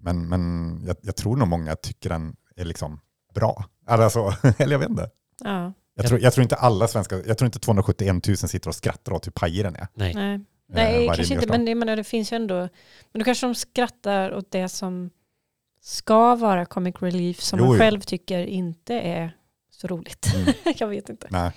men 0.00 0.28
men 0.28 0.82
jag, 0.86 0.96
jag 1.02 1.16
tror 1.16 1.36
nog 1.36 1.48
många 1.48 1.76
tycker 1.76 2.08
den 2.10 2.36
är 2.56 2.64
liksom 2.64 3.00
bra. 3.34 3.64
Alltså, 3.86 4.32
eller 4.58 4.72
jag 4.72 4.78
vet 4.78 4.88
inte. 4.90 5.10
Ja. 5.44 5.72
Jag 5.98 6.08
tror, 6.08 6.20
jag 6.20 6.32
tror 6.32 6.42
inte 6.42 6.56
alla 6.56 6.88
svenskar, 6.88 7.22
jag 7.26 7.38
tror 7.38 7.46
inte 7.46 7.58
271 7.58 8.26
000 8.26 8.36
sitter 8.36 8.68
och 8.68 8.74
skrattar 8.74 9.12
åt 9.12 9.26
hur 9.26 9.32
pajig 9.32 9.64
den 9.64 9.76
är. 9.76 9.88
Nej. 9.94 10.14
Nej, 10.14 10.34
eh, 10.34 10.40
Nej 10.66 11.10
kanske 11.16 11.34
inte. 11.34 11.46
Men 11.46 11.66
jag 11.66 11.76
menar, 11.76 11.96
det 11.96 12.04
finns 12.04 12.32
ju 12.32 12.36
ändå... 12.36 12.54
Men 13.12 13.18
då 13.18 13.24
kanske 13.24 13.46
de 13.46 13.54
skrattar 13.54 14.34
åt 14.34 14.50
det 14.50 14.68
som 14.68 15.10
ska 15.82 16.34
vara 16.34 16.66
comic 16.66 16.94
relief 17.00 17.40
som 17.40 17.58
Jo, 17.58 17.64
man 17.64 17.74
jo. 17.74 17.78
själv 17.78 18.00
tycker 18.00 18.46
inte 18.46 18.94
är 18.94 19.36
så 19.70 19.86
roligt. 19.86 20.34
Mm. 20.34 20.54
jag 20.76 20.88
vet 20.88 21.08
inte. 21.08 21.26
Nej. 21.30 21.50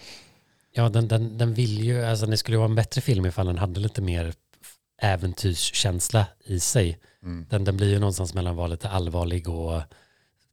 Ja, 0.72 0.90
den, 0.90 1.08
den, 1.08 1.38
den 1.38 1.54
vill 1.54 1.84
ju, 1.84 2.06
alltså 2.06 2.26
det 2.26 2.38
skulle 2.38 2.56
ju 2.56 2.60
vara 2.60 2.70
en 2.70 2.76
bättre 2.76 3.02
film 3.02 3.26
ifall 3.26 3.46
den 3.46 3.58
hade 3.58 3.80
lite 3.80 4.02
mer 4.02 4.34
äventyrskänsla 5.02 6.26
i 6.46 6.60
sig. 6.60 7.00
Mm. 7.24 7.46
Den, 7.50 7.64
den 7.64 7.78
blir 7.78 7.90
ju 7.90 8.00
någonstans 8.00 8.34
mellan 8.34 8.52
att 8.52 8.58
vara 8.58 8.68
lite 8.68 8.90
allvarlig 8.90 9.50
och 9.50 9.82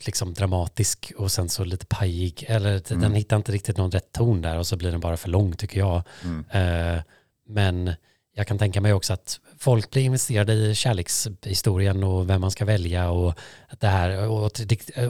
liksom 0.07 0.35
dramatisk 0.35 1.13
och 1.17 1.33
sen 1.33 1.49
så 1.49 1.65
lite 1.65 1.87
pajig. 1.87 2.45
Eller 2.49 2.83
Mm. 2.93 3.03
den 3.03 3.15
hittar 3.15 3.37
inte 3.37 3.53
riktigt 3.53 3.77
någon 3.77 3.91
rätt 3.91 4.13
ton 4.13 4.43
där 4.43 4.59
och 4.59 4.67
så 4.67 4.77
blir 4.77 4.91
den 4.91 5.01
bara 5.01 5.17
för 5.17 5.29
lång 5.29 5.57
tycker 5.57 5.79
jag. 5.79 6.03
Mm. 6.25 6.45
Eh, 6.51 7.03
men 7.49 7.93
jag 8.35 8.47
kan 8.47 8.59
tänka 8.59 8.81
mig 8.81 8.93
också 8.93 9.13
att 9.13 9.41
folk 9.59 9.91
blir 9.91 10.03
investerade 10.03 10.53
i 10.53 10.75
kärlekshistorien 10.75 12.05
och 12.05 12.31
vem 12.31 12.41
man 12.41 12.51
ska 12.51 12.65
välja 12.65 13.11
och 13.11 13.35
det 13.81 13.87
här 13.87 14.29
och 14.29 14.53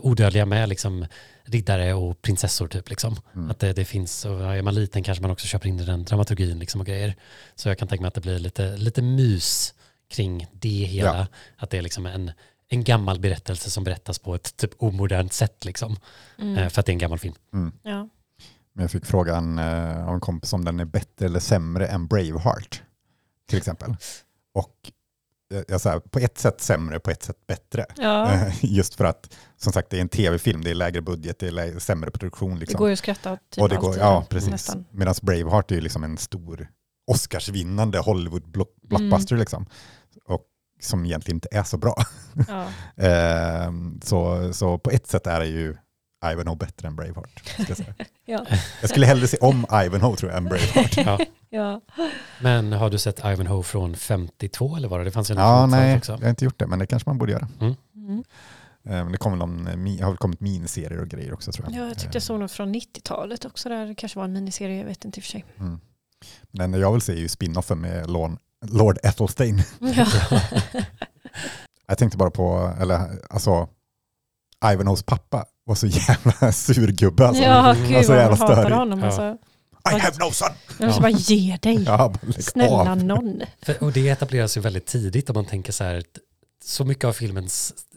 odödliga 0.02 0.46
med 0.46 0.68
liksom 0.68 1.06
riddare 1.44 1.94
och 1.94 2.22
prinsessor 2.22 2.68
typ 2.68 2.88
liksom. 2.90 3.16
Mm. 3.34 3.50
Att 3.50 3.58
det, 3.58 3.72
det 3.72 3.84
finns 3.84 4.24
och 4.24 4.40
är 4.56 4.62
man 4.62 4.74
liten 4.74 5.02
kanske 5.02 5.22
man 5.22 5.30
också 5.30 5.46
köper 5.46 5.68
in 5.68 5.80
i 5.80 5.84
den 5.84 6.04
dramaturgin 6.04 6.58
liksom 6.58 6.80
och 6.80 6.86
grejer. 6.86 7.14
Så 7.54 7.68
jag 7.68 7.78
kan 7.78 7.88
tänka 7.88 8.02
mig 8.02 8.08
att 8.08 8.14
det 8.14 8.20
blir 8.20 8.38
lite, 8.38 8.76
lite 8.76 9.02
mus 9.02 9.74
kring 10.10 10.46
det 10.52 10.68
hela. 10.68 11.18
Ja. 11.18 11.26
Att 11.56 11.70
det 11.70 11.78
är 11.78 11.82
liksom 11.82 12.06
en, 12.06 12.30
en 12.68 12.84
gammal 12.84 13.20
berättelse 13.20 13.70
som 13.70 13.84
berättas 13.84 14.18
på 14.18 14.34
ett 14.34 14.56
typ 14.56 14.70
omodernt 14.78 15.32
sätt 15.32 15.64
liksom. 15.64 15.96
Mm. 16.38 16.56
Eh, 16.56 16.68
för 16.68 16.80
att 16.80 16.86
det 16.86 16.90
är 16.90 16.94
en 16.94 16.98
gammal 16.98 17.18
film. 17.18 17.34
Ja. 17.82 18.08
Men 18.72 18.82
jag 18.82 18.90
fick 18.90 19.06
frågan 19.06 19.58
eh, 19.58 20.08
av 20.08 20.14
en 20.14 20.20
kompis 20.20 20.52
om 20.52 20.64
den 20.64 20.80
är 20.80 20.84
bättre 20.84 21.26
eller 21.26 21.40
sämre 21.40 21.86
än 21.86 22.06
Braveheart. 22.06 22.82
Till 23.48 23.58
exempel. 23.58 23.96
Och 24.54 24.92
jag, 25.68 25.80
sa, 25.80 26.00
på 26.00 26.18
ett 26.18 26.38
sätt 26.38 26.60
sämre, 26.60 27.00
på 27.00 27.10
ett 27.10 27.22
sätt 27.22 27.46
bättre. 27.46 27.86
ja, 27.96 28.32
Eh, 28.34 28.54
Just 28.64 28.94
för 28.94 29.04
att, 29.04 29.36
som 29.56 29.72
sagt, 29.72 29.90
det 29.90 29.96
är 29.96 30.00
en 30.00 30.08
tv-film, 30.08 30.64
det 30.64 30.70
är 30.70 30.74
lägre 30.74 31.00
budget, 31.02 31.38
det 31.38 31.46
är 31.46 31.50
lägre, 31.50 31.80
sämre 31.80 32.10
produktion. 32.10 32.54
det 32.54 32.60
Liksom. 32.60 32.78
går 32.78 32.88
ju 32.88 32.92
att 32.92 32.98
skratta 32.98 33.36
typ 33.50 33.62
och 33.62 33.68
det 33.68 33.76
går, 33.76 33.96
ja, 33.98 34.24
precis. 34.28 34.76
Medan 34.90 35.14
Braveheart 35.22 35.70
är 35.70 35.74
ju 35.74 35.80
liksom 35.80 36.04
en 36.04 36.18
stor 36.18 36.68
Oscarsvinnande 37.06 37.98
Hollywood-blockbuster. 38.00 39.32
Mm. 39.32 39.40
Liksom. 39.40 39.66
Och 40.24 40.42
som 40.80 41.04
egentligen 41.04 41.36
inte 41.36 41.48
är 41.50 41.62
så 41.62 41.76
bra. 41.78 41.94
Ja. 42.48 42.66
Eh, 43.04 43.72
så, 44.02 44.52
så 44.52 44.78
på 44.78 44.90
ett 44.90 45.06
sätt 45.06 45.26
är 45.26 45.40
det 45.40 45.46
ju 45.46 45.76
Ivanhoe 46.32 46.56
bättre 46.56 46.88
än 46.88 46.96
Braveheart. 46.96 47.48
Ska 47.48 47.64
jag, 47.68 47.76
säga. 47.76 47.94
Ja. 48.24 48.46
jag 48.80 48.90
skulle 48.90 49.06
hellre 49.06 49.26
se 49.28 49.36
om 49.36 49.66
Ivanhoe 49.84 50.16
tror 50.16 50.30
jag 50.30 50.38
än 50.38 50.44
Braveheart. 50.44 50.96
Ja. 50.96 51.18
Ja. 51.50 51.80
Men 52.40 52.72
har 52.72 52.90
du 52.90 52.98
sett 52.98 53.18
Ivanhoe 53.24 53.62
från 53.62 53.96
52 53.96 54.76
eller 54.76 54.88
var 54.88 54.98
det? 54.98 55.04
Det 55.04 55.10
fanns 55.10 55.30
en 55.30 55.36
Ja, 55.36 55.66
nej, 55.66 55.96
också. 55.96 56.12
jag 56.12 56.18
har 56.18 56.30
inte 56.30 56.44
gjort 56.44 56.58
det, 56.58 56.66
men 56.66 56.78
det 56.78 56.86
kanske 56.86 57.08
man 57.08 57.18
borde 57.18 57.32
göra. 57.32 57.48
Mm. 57.60 57.74
Eh, 58.84 59.04
men 59.04 59.12
det 59.12 59.18
kommer 59.18 59.36
någon, 59.36 59.66
eh, 59.66 60.04
har 60.04 60.10
väl 60.10 60.16
kommit 60.16 60.40
miniserier 60.40 61.00
och 61.00 61.08
grejer 61.08 61.32
också 61.32 61.52
tror 61.52 61.66
jag. 61.70 61.82
ja, 61.82 61.88
jag 61.88 61.98
tyckte 61.98 62.16
jag 62.16 62.22
såg 62.22 62.40
något 62.40 62.52
från 62.52 62.74
90-talet 62.74 63.44
också 63.44 63.68
där. 63.68 63.86
Det 63.86 63.94
kanske 63.94 64.18
var 64.18 64.24
en 64.24 64.32
miniserie, 64.32 64.78
jag 64.78 64.86
vet 64.86 65.04
inte 65.04 65.18
i 65.18 65.20
och 65.20 65.24
för 65.24 65.30
sig. 65.30 65.44
Eh, 65.56 65.62
mm. 65.62 65.80
Men 66.50 66.72
jag 66.72 66.92
vill 66.92 67.00
se 67.00 67.14
ju 67.14 67.28
spinoffen 67.28 67.80
med 67.80 68.10
Lorn, 68.10 68.38
Lord 68.66 68.98
Ethelstein. 69.02 69.62
Ja. 69.80 70.06
Jag 71.86 71.98
tänkte 71.98 72.18
bara 72.18 72.30
på, 72.30 72.72
eller 72.80 73.08
alltså, 73.30 73.68
Ivanhoes 74.72 75.02
pappa 75.02 75.44
var 75.64 75.74
så 75.74 75.86
jävla 75.86 76.52
surgubbe 76.52 77.28
alltså. 77.28 77.42
ja, 77.42 77.76
gud 77.86 77.96
Alltså, 77.96 78.12
vad 78.12 78.20
jävla 78.22 78.36
man 78.36 78.48
hatar 78.56 78.70
honom. 78.70 78.98
Ja. 79.00 79.06
Alltså. 79.06 79.36
I 79.96 79.98
have 80.00 80.16
no 80.18 80.30
son! 80.32 80.48
Jag 80.78 80.86
måste 80.86 81.02
bara 81.02 81.10
ge 81.10 81.58
dig. 81.62 81.82
Ja, 81.82 82.14
Snälla 82.38 82.90
av. 82.90 83.04
någon. 83.04 83.42
För, 83.62 83.82
och 83.82 83.92
det 83.92 84.08
etableras 84.08 84.56
ju 84.56 84.60
väldigt 84.60 84.86
tidigt 84.86 85.30
om 85.30 85.34
man 85.34 85.44
tänker 85.44 85.72
så 85.72 85.84
här, 85.84 85.94
att 85.98 86.18
så 86.64 86.84
mycket 86.84 87.04
av 87.04 87.12
filmen 87.12 87.48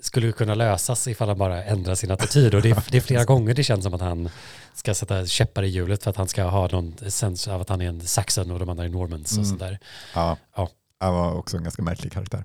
skulle 0.01 0.32
kunna 0.32 0.55
lösas 0.55 1.07
ifall 1.07 1.28
han 1.28 1.38
bara 1.38 1.64
ändrar 1.64 1.95
sin 1.95 2.12
attityd. 2.12 2.55
Och 2.55 2.62
det 2.62 2.70
är, 2.70 2.84
det 2.91 2.97
är 2.97 3.01
flera 3.01 3.24
gånger 3.26 3.53
det 3.53 3.64
känns 3.64 3.84
som 3.84 3.93
att 3.93 4.01
han 4.01 4.30
ska 4.74 4.93
sätta 4.93 5.26
käppar 5.26 5.64
i 5.64 5.68
hjulet 5.68 6.03
för 6.03 6.09
att 6.09 6.18
han 6.18 6.28
ska 6.28 6.43
ha 6.43 6.68
någon 6.68 6.95
sens 7.12 7.47
av 7.47 7.62
att 7.62 7.70
han 7.70 7.82
är 7.82 7.88
en 7.88 8.01
saxon 8.01 8.51
och 8.51 8.59
de 8.59 8.70
andra 8.70 8.84
är 8.86 8.89
normans 8.89 9.32
och 9.32 9.38
Mm. 9.43 9.49
sådär. 9.49 9.80
Ja. 10.16 10.38
Ja. 10.55 10.70
Han 10.99 11.14
var 11.14 11.34
också 11.34 11.57
en 11.57 11.64
ganska 11.64 11.82
märklig 11.82 12.12
karaktär. 12.14 12.43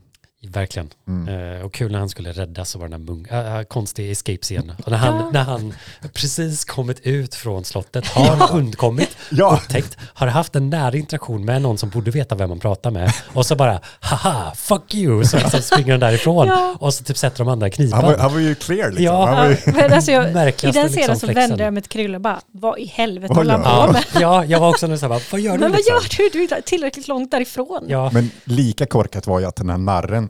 Verkligen. 0.48 0.90
Mm. 1.08 1.56
Eh, 1.56 1.62
och 1.64 1.74
kul 1.74 1.92
när 1.92 1.98
han 1.98 2.08
skulle 2.08 2.32
räddas 2.32 2.70
så 2.70 2.78
var 2.78 2.88
den 2.88 3.04
där 3.04 3.12
munk, 3.12 3.30
äh, 3.30 3.62
konstig 3.62 4.10
escape-scen. 4.10 4.72
Och 4.84 4.90
när 4.90 4.98
han, 4.98 5.16
Ja. 5.16 5.30
när 5.32 5.42
han 5.42 5.74
precis 6.14 6.64
kommit 6.64 7.00
ut 7.00 7.34
från 7.34 7.64
slottet, 7.64 8.06
har 8.06 8.52
undkommit, 8.56 9.16
Ja, 9.30 9.60
upptäckt, 9.62 9.96
har 10.00 10.26
haft 10.26 10.56
en 10.56 10.70
nära 10.70 10.96
interaktion 10.96 11.44
med 11.44 11.62
någon 11.62 11.78
som 11.78 11.88
borde 11.88 12.10
veta 12.10 12.34
vem 12.34 12.48
man 12.48 12.58
pratar 12.58 12.90
med. 12.90 13.12
Och 13.32 13.46
så 13.46 13.56
bara, 13.56 13.80
haha, 14.00 14.52
fuck 14.56 14.94
you, 14.94 15.24
så 15.24 15.36
liksom 15.36 15.62
springer 15.62 15.90
han 15.90 16.00
därifrån. 16.00 16.46
Ja. 16.48 16.76
Och 16.80 16.94
så 16.94 17.04
typ 17.04 17.16
sätter 17.16 17.38
de 17.38 17.48
andra 17.48 17.68
i 17.68 17.70
knipan. 17.70 18.00
han 18.04 18.12
var, 18.12 18.18
han 18.18 18.32
var 18.32 18.40
ju 18.40 18.54
clear 18.54 18.86
liksom. 18.88 19.04
Ja. 19.04 19.26
Han 19.26 19.36
var 19.36 19.46
ju, 19.48 19.56
Ja, 19.66 19.72
men 19.74 19.92
alltså 19.92 20.10
jag, 20.12 20.30
I 20.30 20.32
den 20.32 20.52
scenen 20.52 20.86
liksom 20.92 21.14
så 21.16 21.26
flexen. 21.26 21.34
vände 21.34 21.64
jag 21.64 21.74
mig 21.74 21.82
till 21.82 21.90
Krille 21.92 22.16
och 22.16 22.20
bara, 22.22 22.40
vad 22.52 22.78
i 22.78 22.86
helvete 22.86 23.34
håller 23.34 23.52
han 23.52 23.62
på 23.62 23.68
Ja, 23.68 23.92
med? 23.92 24.04
ja, 24.22 24.44
jag 24.44 24.60
var 24.60 24.68
också 24.68 24.86
nu 24.86 24.98
så 24.98 25.08
här, 25.08 25.22
vad 25.32 25.40
gör 25.40 25.52
du 25.52 25.58
Men 25.58 25.70
vad 25.70 25.76
liksom? 25.78 25.94
gör 26.18 26.30
du? 26.32 26.46
Du 26.48 26.54
är 26.56 26.60
tillräckligt 26.60 27.08
långt 27.08 27.30
därifrån. 27.30 27.84
Ja, 27.88 28.10
men 28.12 28.30
lika 28.44 28.86
korkat 28.86 29.26
var 29.26 29.40
ju 29.40 29.46
att 29.46 29.56
den 29.56 29.70
här 29.70 29.78
narren, 29.78 30.28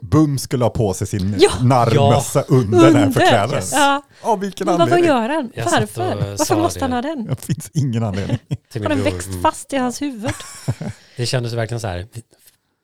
Bum 0.00 0.38
skulle 0.38 0.64
ha 0.64 0.70
på 0.70 0.94
sig 0.94 1.06
sin 1.06 1.36
Ja. 1.38 1.50
narrmössa 1.62 2.42
under 2.48 2.84
den 2.84 2.96
här 2.96 3.06
Under. 3.06 3.20
förklädnaden. 3.20 3.62
Ja. 3.72 4.02
Av 4.22 4.40
vilken 4.40 4.66
Men 4.66 4.78
vad, 4.78 4.88
vad 4.88 4.98
anledning? 4.98 5.08
gör 5.08 5.28
han? 5.28 5.52
Varför? 5.80 6.36
Varför 6.38 6.56
måste 6.56 6.84
han 6.84 6.92
ha 6.92 7.02
den? 7.02 7.24
Det 7.26 7.40
finns 7.44 7.70
ingen 7.74 8.02
anledning. 8.02 8.38
Har 8.74 8.88
den 8.88 9.02
växt 9.02 9.28
fast 9.42 9.72
i 9.72 9.76
hans 9.76 10.02
huvud? 10.02 10.30
Det 11.16 11.26
kändes 11.26 11.52
verkligen 11.52 11.80
så 11.80 11.86
här, 11.86 12.06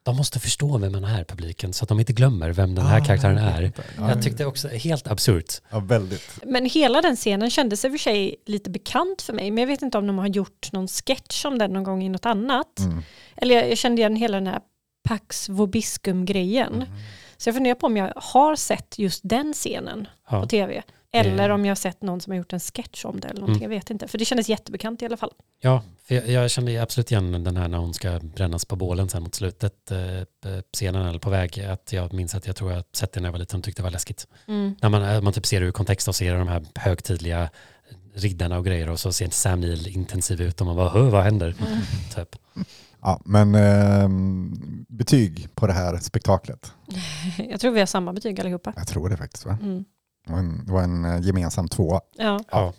de 0.03 0.16
måste 0.16 0.40
förstå 0.40 0.78
vem 0.78 0.92
man 0.92 1.05
är, 1.05 1.24
publiken, 1.24 1.72
så 1.72 1.84
att 1.84 1.88
de 1.88 2.01
inte 2.01 2.12
glömmer 2.12 2.51
vem 2.53 2.74
den 2.74 2.86
här 2.86 3.01
Ah, 3.01 3.05
karaktären 3.05 3.38
är. 3.38 3.72
Ja, 3.99 4.09
Jag 4.09 4.22
tyckte 4.22 4.44
också 4.44 4.68
helt 4.68 5.07
absurt. 5.07 5.55
Ja, 5.70 5.78
väldigt. 5.78 6.22
Men 6.44 6.64
hela 6.66 7.03
den 7.03 7.16
scenen 7.16 7.51
kändes 7.51 7.84
i 7.84 7.88
och 7.88 7.92
för 7.92 7.99
sig 7.99 8.36
lite 8.47 8.70
bekant 8.70 9.22
för 9.22 9.32
mig. 9.32 9.51
Men 9.51 9.62
jag 9.62 9.68
vet 9.68 9.82
inte 9.82 9.99
om 9.99 10.07
de 10.07 10.18
har 10.18 10.26
gjort 10.26 10.72
någon 10.72 10.88
sketch 10.88 11.44
om 11.44 11.59
den 11.59 11.72
någon 11.72 11.84
gång 11.84 12.03
i 12.05 12.09
något 12.09 12.26
annat. 12.26 12.78
Mm. 12.78 13.03
Eller 13.36 13.55
jag, 13.55 13.70
jag 13.70 13.78
kände 13.78 14.01
igen 14.03 14.16
hela 14.16 14.36
den 14.36 14.47
här 14.47 14.61
Pax 15.07 15.48
Vobiscum-grejen. 15.48 16.74
Mm. 16.74 16.88
Så 17.36 17.48
jag 17.48 17.54
funderar 17.54 17.74
på 17.74 17.86
om 17.86 17.96
jag 17.96 18.12
har 18.16 18.57
sett 18.57 18.98
just 18.98 19.20
den 19.24 19.52
scenen 19.52 20.09
Ja. 20.30 20.40
på 20.42 20.48
tv. 20.48 20.82
Eller 21.12 21.50
om 21.50 21.64
jag 21.64 21.70
har 21.70 21.76
sett 21.76 22.02
någon 22.02 22.20
som 22.20 22.30
har 22.30 22.38
gjort 22.38 22.52
en 22.52 22.61
sketch 22.61 23.04
om 23.04 23.20
det 23.20 23.28
eller 23.28 23.40
någonting. 23.40 23.64
Mm. 23.64 23.72
Jag 23.72 23.78
vet 23.80 23.90
inte. 23.90 24.09
För 24.09 24.18
det 24.18 24.24
kändes 24.24 24.48
jättebekant 24.48 25.02
i 25.02 25.07
alla 25.07 25.16
fall. 25.16 25.30
Ja, 25.61 25.82
för 26.04 26.14
jag, 26.14 26.28
jag 26.28 26.50
kände 26.50 26.82
absolut 26.82 27.11
igen 27.11 27.44
den 27.44 27.57
här 27.57 27.68
när 27.68 27.78
hon 27.78 27.94
ska 27.94 28.18
brännas 28.22 28.64
på 28.64 28.76
bålen 28.76 29.09
sen 29.09 29.22
mot 29.22 29.34
slutet, 29.34 29.90
eh, 29.90 30.16
eh, 30.18 30.24
scenen 30.74 31.07
eller 31.07 31.18
på 31.18 31.30
väg, 31.30 31.61
att 31.61 31.92
jag 31.92 32.12
minns 32.12 32.34
att 32.34 32.46
jag 32.46 32.57
tror 32.57 32.72
jag 32.72 32.84
sett 32.92 33.12
det 33.12 33.20
när 33.20 33.28
jag 33.28 33.32
var 33.32 33.38
liten 33.38 33.59
och 33.61 33.64
tyckte 33.64 33.82
det 33.82 33.84
var 33.84 33.90
läskigt. 33.90 34.26
När 34.46 34.88
man, 34.88 35.02
eh, 35.02 35.20
man 35.22 35.32
typ 35.32 35.46
ser 35.46 35.61
det 35.61 35.66
ur 35.66 35.72
kontext 35.72 36.09
och 36.09 36.14
ser 36.14 36.34
de 36.34 36.48
här 36.48 36.64
högtidliga 36.74 37.50
riddarna 38.14 38.59
och 38.59 38.64
grejer 38.64 38.88
och 38.88 39.00
så 39.00 39.12
ser 39.12 39.30
Sam 39.30 39.61
Neill 39.61 39.88
intensiv 39.88 40.40
ut 40.42 40.61
och 40.61 40.66
man 40.66 40.76
bara, 40.76 40.88
"Hö, 40.88 41.00
vad 41.02 41.24
händer? 41.24 41.54
Mm. 41.66 41.78
Typ. 42.14 42.36
Ja, 43.03 43.20
men 43.24 43.55
ehm, 43.55 44.86
betyg 44.88 45.49
på 45.55 45.66
det 45.66 45.72
här 45.72 45.99
spektaklet? 45.99 46.72
Jag 47.51 47.61
tror 47.61 47.72
vi 47.72 47.78
har 47.78 47.86
samma 47.86 48.12
betyg 48.12 48.40
allihopa. 48.40 48.72
Jag 48.76 48.86
tror 48.86 49.09
det 49.09 49.16
faktiskt. 49.16 49.47
Va? 49.47 49.59
Mm. 49.62 49.84
Det 50.26 50.32
var 50.32 50.38
en, 50.38 50.66
det 50.66 50.72
var 50.72 50.82
en 50.82 51.05
eh, 51.05 51.20
gemensam 51.20 51.68
tvåa. 51.68 52.01
Ja. 52.16 52.40
Ja. 52.51 52.72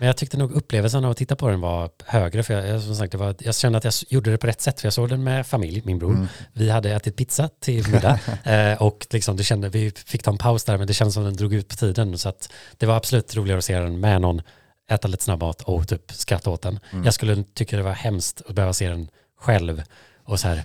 Men 0.00 0.06
jag 0.06 0.16
tyckte 0.16 0.36
nog 0.36 0.52
upplevelsen 0.52 1.04
av 1.04 1.10
att 1.10 1.16
titta 1.16 1.36
på 1.36 1.48
den 1.48 1.60
var 1.60 1.90
högre. 2.04 2.42
För 2.42 2.54
jag, 2.54 2.68
jag, 2.68 2.82
som 2.82 2.94
sagt, 2.94 3.12
det 3.12 3.18
var, 3.18 3.34
jag 3.38 3.54
kände 3.54 3.78
att 3.78 3.84
jag 3.84 3.94
gjorde 4.08 4.30
det 4.30 4.38
på 4.38 4.46
rätt 4.46 4.60
sätt. 4.60 4.80
För 4.80 4.86
jag 4.86 4.92
såg 4.92 5.08
den 5.08 5.24
med 5.24 5.46
familj, 5.46 5.82
min 5.84 5.98
bror. 5.98 6.14
Mm. 6.14 6.26
Vi 6.52 6.70
hade 6.70 6.90
ätit 6.90 7.16
pizza 7.16 7.48
till 7.48 7.88
middag. 7.88 8.20
eh, 8.44 8.82
och 8.82 9.06
liksom, 9.10 9.36
det 9.36 9.44
kände, 9.44 9.68
vi 9.68 9.90
fick 9.90 10.22
ta 10.22 10.30
en 10.30 10.38
paus 10.38 10.64
där, 10.64 10.78
men 10.78 10.86
det 10.86 10.94
kändes 10.94 11.14
som 11.14 11.24
den 11.24 11.36
drog 11.36 11.54
ut 11.54 11.68
på 11.68 11.76
tiden. 11.76 12.18
Så 12.18 12.28
att 12.28 12.52
det 12.76 12.86
var 12.86 12.96
absolut 12.96 13.36
roligare 13.36 13.58
att 13.58 13.64
se 13.64 13.78
den 13.78 14.00
med 14.00 14.20
någon, 14.20 14.42
äta 14.90 15.08
lite 15.08 15.24
snabbmat 15.24 15.62
och 15.62 15.88
typ 15.88 16.12
skratta 16.12 16.50
åt 16.50 16.62
den. 16.62 16.78
Mm. 16.92 17.04
Jag 17.04 17.14
skulle 17.14 17.44
tycka 17.54 17.76
det 17.76 17.82
var 17.82 17.92
hemskt 17.92 18.42
att 18.48 18.54
behöva 18.54 18.72
se 18.72 18.88
den 18.88 19.08
själv. 19.40 19.82
Och 20.24 20.40
så 20.40 20.48
här, 20.48 20.62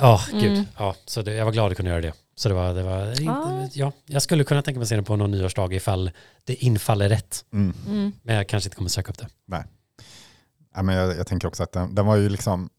ja, 0.00 0.20
gud. 0.32 0.52
Mm. 0.52 0.64
Ja, 0.78 0.94
så 1.04 1.22
det, 1.22 1.34
jag 1.34 1.44
var 1.44 1.52
glad 1.52 1.70
att 1.70 1.76
kunna 1.76 1.90
göra 1.90 2.00
det. 2.00 2.12
Så 2.36 2.48
det 2.48 2.54
var, 2.54 2.74
det 2.74 2.82
var 2.82 3.10
inte, 3.20 3.30
Ah. 3.32 3.68
ja, 3.72 3.92
jag 4.06 4.22
skulle 4.22 4.44
kunna 4.44 4.62
tänka 4.62 4.78
mig 4.78 4.82
att 4.82 4.88
se 4.88 4.94
den 4.94 5.04
på 5.04 5.16
någon 5.16 5.30
nyårsdag 5.30 5.72
ifall 5.74 6.10
det 6.44 6.54
infaller 6.54 7.08
rätt. 7.08 7.44
Mm. 7.52 7.74
Mm. 7.88 8.12
Men 8.22 8.36
jag 8.36 8.48
kanske 8.48 8.66
inte 8.66 8.76
kommer 8.76 8.90
söka 8.90 9.10
upp 9.10 9.18
det. 9.18 9.28
Ja, 10.74 10.82
men 10.82 10.94
jag, 10.94 11.16
jag 11.16 11.26
tänker 11.26 11.48
också 11.48 11.62
att 11.62 11.72
den, 11.72 11.94
den 11.94 12.06
var 12.06 12.16
ju 12.16 12.28
liksom, 12.28 12.70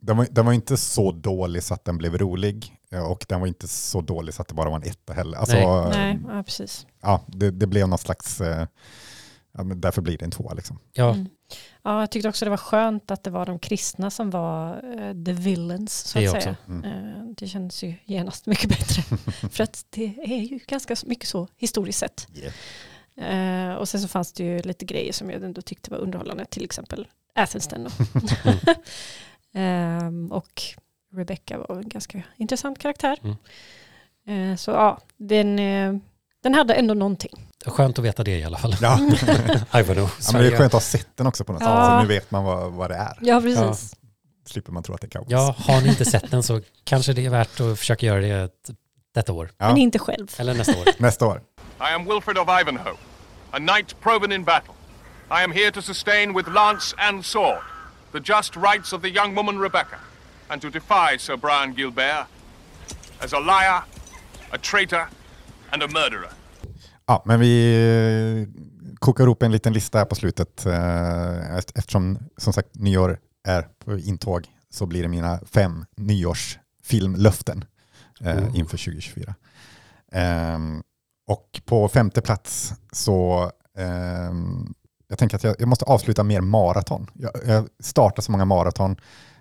den 0.00 0.16
var, 0.16 0.26
den 0.30 0.46
var 0.46 0.52
inte 0.52 0.76
så 0.76 1.12
dålig 1.12 1.62
så 1.62 1.74
att 1.74 1.84
den 1.84 1.98
blev 1.98 2.18
rolig 2.18 2.72
eh, 2.92 3.10
och 3.10 3.24
den 3.28 3.40
var 3.40 3.46
inte 3.46 3.68
så 3.68 4.00
dålig 4.00 4.34
så 4.34 4.42
att 4.42 4.48
det 4.48 4.54
bara 4.54 4.70
var 4.70 4.76
en 4.76 4.82
etta 4.90 5.12
heller. 5.12 5.38
Alltså, 5.38 5.56
Nej. 5.88 5.88
Nej, 5.90 6.18
ja, 6.36 6.42
precis. 6.42 6.86
Ja, 7.02 7.24
det, 7.26 7.50
det 7.50 7.66
blev 7.66 7.88
någon 7.88 7.98
slags, 7.98 8.40
eh, 8.40 8.66
ja, 9.56 9.64
men 9.64 9.80
därför 9.80 10.02
blir 10.02 10.18
det 10.18 10.24
en 10.24 10.30
tvåa 10.30 10.54
liksom. 10.54 10.78
Ja, 10.92 11.10
Mm. 11.14 11.28
Ja, 11.82 12.00
jag 12.00 12.10
tyckte 12.10 12.28
också 12.28 12.44
det 12.44 12.50
var 12.50 12.56
skönt 12.56 13.10
att 13.10 13.22
det 13.22 13.30
var 13.30 13.46
de 13.46 13.58
kristna 13.58 14.10
som 14.10 14.30
var 14.30 14.76
eh, 14.76 15.24
the 15.24 15.32
villains, 15.32 15.92
så 15.94 16.18
att 16.18 16.42
säga. 16.42 16.56
Mm. 16.68 16.84
Eh, 16.84 17.24
det 17.36 17.46
känns 17.46 17.82
ju 17.84 17.94
genast 18.04 18.46
mycket 18.52 18.70
bättre. 18.70 19.02
För 19.50 19.64
att 19.64 19.86
det 19.90 20.04
är 20.22 20.42
ju 20.42 20.58
ganska 20.66 20.96
mycket 21.06 21.28
så 21.28 21.48
historiskt 21.56 21.98
sett. 21.98 22.28
Eh, 23.16 23.74
och 23.74 23.88
sen 23.88 24.00
så 24.00 24.08
fanns 24.08 24.32
det 24.32 24.44
ju 24.44 24.62
lite 24.62 24.84
grejer 24.84 25.12
som 25.12 25.30
jag 25.30 25.42
ändå 25.42 25.62
tyckte 25.62 25.90
var 25.90 25.98
underhållande, 25.98 26.44
till 26.44 26.64
exempel 26.64 27.08
Athelston. 27.34 27.84
då. 27.84 27.90
Ehm, 29.52 30.32
och 30.32 30.62
Rebecca 31.14 31.58
var 31.58 31.76
en 31.76 31.88
ganska 31.88 32.22
intressant 32.36 32.78
karaktär. 32.78 33.18
Mm. 34.26 34.56
Så 34.56 34.70
ja, 34.70 35.00
den, 35.16 35.56
den 36.40 36.54
hade 36.54 36.74
ändå 36.74 36.94
någonting. 36.94 37.32
Skönt 37.70 37.98
att 37.98 38.04
veta 38.04 38.24
det 38.24 38.38
i 38.38 38.44
alla 38.44 38.58
fall. 38.58 38.76
Ja. 38.80 38.98
Ivanhoe, 39.74 40.08
Ja, 40.20 40.32
men 40.32 40.42
det 40.42 40.46
är 40.48 40.50
skönt 40.56 40.60
att 40.60 40.72
ha 40.72 40.80
sett 40.80 41.08
den 41.16 41.26
också 41.26 41.44
på 41.44 41.52
något 41.52 41.62
sätt, 41.62 41.68
Ja. 41.70 41.86
så 41.86 42.02
nu 42.02 42.08
vet 42.08 42.30
man 42.30 42.44
vad, 42.44 42.72
vad 42.72 42.90
det 42.90 42.94
är. 42.96 43.18
Ja, 43.20 43.40
precis. 43.40 43.94
Slipper 44.46 44.72
man 44.72 44.82
tro 44.82 44.94
att 44.94 45.00
det 45.00 45.06
är 45.06 45.10
kaos. 45.10 45.26
Ja, 45.28 45.54
har 45.58 45.80
ni 45.80 45.88
inte 45.88 46.04
sett 46.04 46.30
den 46.30 46.42
så 46.42 46.60
kanske 46.84 47.12
det 47.12 47.26
är 47.26 47.30
värt 47.30 47.60
att 47.60 47.78
försöka 47.78 48.06
göra 48.06 48.20
det 48.20 48.28
ett- 48.30 48.70
detta 49.14 49.32
år. 49.32 49.50
Ja. 49.58 49.68
Men 49.68 49.76
inte 49.76 49.98
själv. 49.98 50.26
Eller 50.38 50.54
nästa 50.54 50.72
år. 50.78 50.84
Nästa 50.98 51.26
år. 51.26 51.40
I 51.80 51.94
am 51.94 52.04
Wilfred 52.04 52.38
of 52.38 52.48
Ivanhoe, 52.60 52.96
a 53.50 53.58
knight 53.58 54.00
proven 54.00 54.32
in 54.32 54.44
battle. 54.44 54.74
I 55.30 55.44
am 55.44 55.52
here 55.52 55.70
to 55.70 55.82
sustain 55.82 56.36
with 56.36 56.48
lance 56.50 56.94
and 56.98 57.24
sword 57.24 57.58
the 58.12 58.18
just 58.24 58.56
rights 58.56 58.92
of 58.92 59.02
the 59.02 59.08
young 59.08 59.34
woman 59.36 59.58
Rebecca, 59.62 59.98
and 60.48 60.62
to 60.62 60.68
defy 60.70 61.18
Sir 61.18 61.36
Brian 61.36 61.74
Gilbert 61.76 62.26
as 63.24 63.32
a 63.32 63.38
liar, 63.40 63.82
a 64.52 64.58
traitor, 64.58 65.06
and 65.72 65.82
a 65.82 65.88
murderer. 65.88 66.30
Ja, 67.06 67.22
men 67.26 67.40
vi 67.40 67.74
eh, 68.46 68.48
kokar 68.98 69.24
ihop 69.24 69.42
en 69.42 69.52
liten 69.52 69.72
lista 69.72 69.98
här 69.98 70.04
på 70.04 70.14
slutet. 70.14 70.66
eh, 70.66 71.56
Eftersom 71.56 72.18
som 72.36 72.52
sagt 72.52 72.74
nyår 72.74 73.18
är 73.48 73.68
på 73.84 73.98
intåg 73.98 74.46
så 74.70 74.86
blir 74.86 75.02
det 75.02 75.08
mina 75.08 75.40
fem 75.52 75.84
nyårsfilmlöften 75.96 77.64
Oh. 78.20 78.58
inför 78.58 78.76
2024. 78.76 79.34
Ehm, 80.12 80.82
och 81.28 81.60
på 81.64 81.88
femte 81.88 82.20
plats 82.20 82.72
så 82.92 83.50
ehm, 83.78 84.74
jag 85.08 85.18
tänker 85.18 85.36
att 85.36 85.44
jag, 85.44 85.56
jag 85.58 85.68
måste 85.68 85.84
avsluta 85.84 86.22
mer 86.22 86.40
maraton. 86.40 87.10
Jag, 87.14 87.30
jag 87.46 87.68
startar 87.80 88.22
så 88.22 88.32
många 88.32 88.44
maraton 88.44 88.96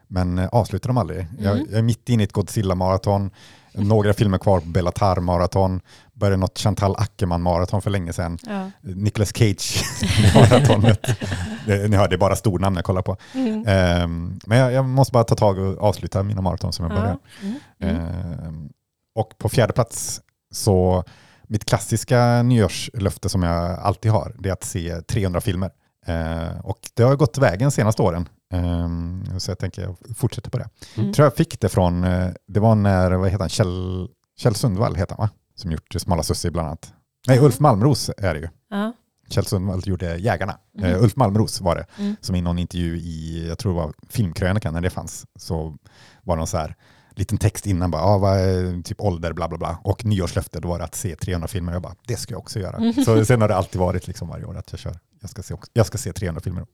men 0.07 0.39
avslutar 0.39 0.89
dem 0.89 0.97
aldrig. 0.97 1.27
Jag, 1.39 1.55
Mm. 1.55 1.67
jag 1.69 1.77
är 1.79 1.83
mitt 1.83 2.09
inne 2.09 2.23
i 2.23 2.25
ett 2.25 2.33
Godzilla-maraton, 2.33 3.31
några 3.77 4.13
filmer 4.13 4.37
kvar 4.37 4.59
på 4.59 4.65
Bellatar-maraton, 4.65 5.81
började 6.13 6.37
något 6.37 6.57
Chantal 6.59 6.95
Ackerman-maraton 6.95 7.81
för 7.81 7.89
länge 7.89 8.13
sedan. 8.13 8.37
Ja. 8.47 8.71
Nicolas 8.81 9.33
Cage-maratonet. 9.33 11.01
Det- 11.65 11.87
Ni 11.89 11.97
hör, 11.97 12.07
det 12.07 12.15
är 12.15 12.17
bara 12.17 12.35
stornamn 12.35 12.75
jag 12.75 12.85
kollar 12.85 13.01
på. 13.01 13.17
Mm. 13.33 13.63
Ehm, 13.67 14.39
men 14.45 14.57
jag, 14.57 14.71
jag 14.73 14.85
måste 14.85 15.11
bara 15.11 15.23
ta 15.23 15.35
tag 15.35 15.57
och 15.59 15.83
avsluta 15.83 16.23
mina 16.23 16.41
maraton 16.41 16.73
som 16.73 16.85
jag 16.85 16.95
börjar. 16.95 17.17
Ja. 17.41 17.47
Mm. 17.47 17.95
Mm. 17.95 18.05
Ehm, 18.47 18.69
och 19.15 19.37
på 19.37 19.49
fjärde 19.49 19.73
plats 19.73 20.21
så 20.53 21.03
mitt 21.47 21.65
klassiska 21.65 22.41
nyårslöfte 22.43 23.29
som 23.29 23.43
jag 23.43 23.79
alltid 23.79 24.11
har, 24.11 24.35
det 24.39 24.49
är 24.49 24.53
att 24.53 24.63
se 24.63 25.01
300 25.01 25.41
filmer. 25.41 25.69
Ehm, 26.05 26.59
och 26.63 26.79
det 26.93 27.03
har 27.03 27.15
gått 27.15 27.37
vägen 27.37 27.67
de 27.67 27.71
senaste 27.71 28.01
åren. 28.01 28.29
Ehm, 28.53 29.39
så 29.39 29.51
jag 29.51 29.59
tänker 29.59 29.81
jag 29.81 29.95
fortsätter 30.17 30.49
på 30.49 30.57
det. 30.57 30.69
Mm. 30.97 31.13
Tror 31.13 31.25
jag 31.25 31.35
fick 31.35 31.59
det 31.59 31.69
från, 31.69 32.03
eh, 32.03 32.29
det 32.47 32.59
var 32.59 32.75
när, 32.75 33.11
vad 33.11 33.29
heter 33.29 33.39
han, 33.39 33.49
Kjell, 33.49 34.07
Kjell 34.37 34.55
Sundvall 34.55 34.95
heter 34.95 35.15
han 35.15 35.23
va? 35.25 35.29
Som 35.55 35.71
gjort 35.71 35.93
Smala 35.97 36.23
Sussie 36.23 36.51
bland 36.51 36.67
annat. 36.67 36.93
Nej, 37.27 37.39
Ulf 37.39 37.59
Malmros 37.59 38.09
är 38.17 38.33
det 38.33 38.39
ju. 38.39 38.47
Ja. 38.69 38.93
Kjell 39.29 39.45
Sundvall 39.45 39.81
gjorde 39.85 40.17
Jägarna. 40.17 40.57
Eh, 40.81 41.03
Ulf 41.03 41.15
Malmros 41.15 41.61
var 41.61 41.75
det, 41.75 41.85
Mm. 41.99 42.15
som 42.21 42.35
i 42.35 42.41
någon 42.41 42.59
intervju 42.59 42.97
i, 42.97 43.45
jag 43.47 43.57
tror 43.57 43.73
det 43.73 43.79
var 43.79 43.93
Filmkrönikan 44.09 44.73
när 44.73 44.81
det 44.81 44.89
fanns, 44.89 45.25
så 45.39 45.75
var 46.23 46.35
någon 46.35 46.47
så 46.47 46.57
här 46.57 46.75
liten 47.17 47.37
text 47.37 47.65
innan, 47.67 47.91
bara, 47.91 48.01
ah, 48.01 48.17
vad 48.17 48.37
typ 48.85 49.01
ålder, 49.01 49.33
bla 49.33 49.47
bla 49.47 49.57
bla. 49.57 49.77
Och 49.83 50.05
nyårslöfte, 50.05 50.59
då 50.59 50.67
var 50.67 50.77
det 50.77 50.83
att 50.83 50.95
se 50.95 51.15
300 51.15 51.47
filmer. 51.47 51.73
Jag 51.73 51.81
bara, 51.81 51.95
det 52.07 52.15
ska 52.17 52.33
jag 52.33 52.39
också 52.39 52.59
göra. 52.59 52.79
Mhm. 52.79 52.93
Så 53.05 53.25
sen 53.25 53.41
har 53.41 53.47
det 53.47 53.55
alltid 53.55 53.79
varit 53.81 54.07
liksom 54.07 54.27
varje 54.27 54.45
år 54.45 54.57
att 54.57 54.71
jag 54.71 54.79
kör, 54.79 54.99
jag 55.21 55.29
ska 55.29 55.43
se, 55.43 55.53
också, 55.53 55.71
jag 55.73 55.85
ska 55.85 55.97
se 55.97 56.13
300 56.13 56.41
filmer. 56.41 56.65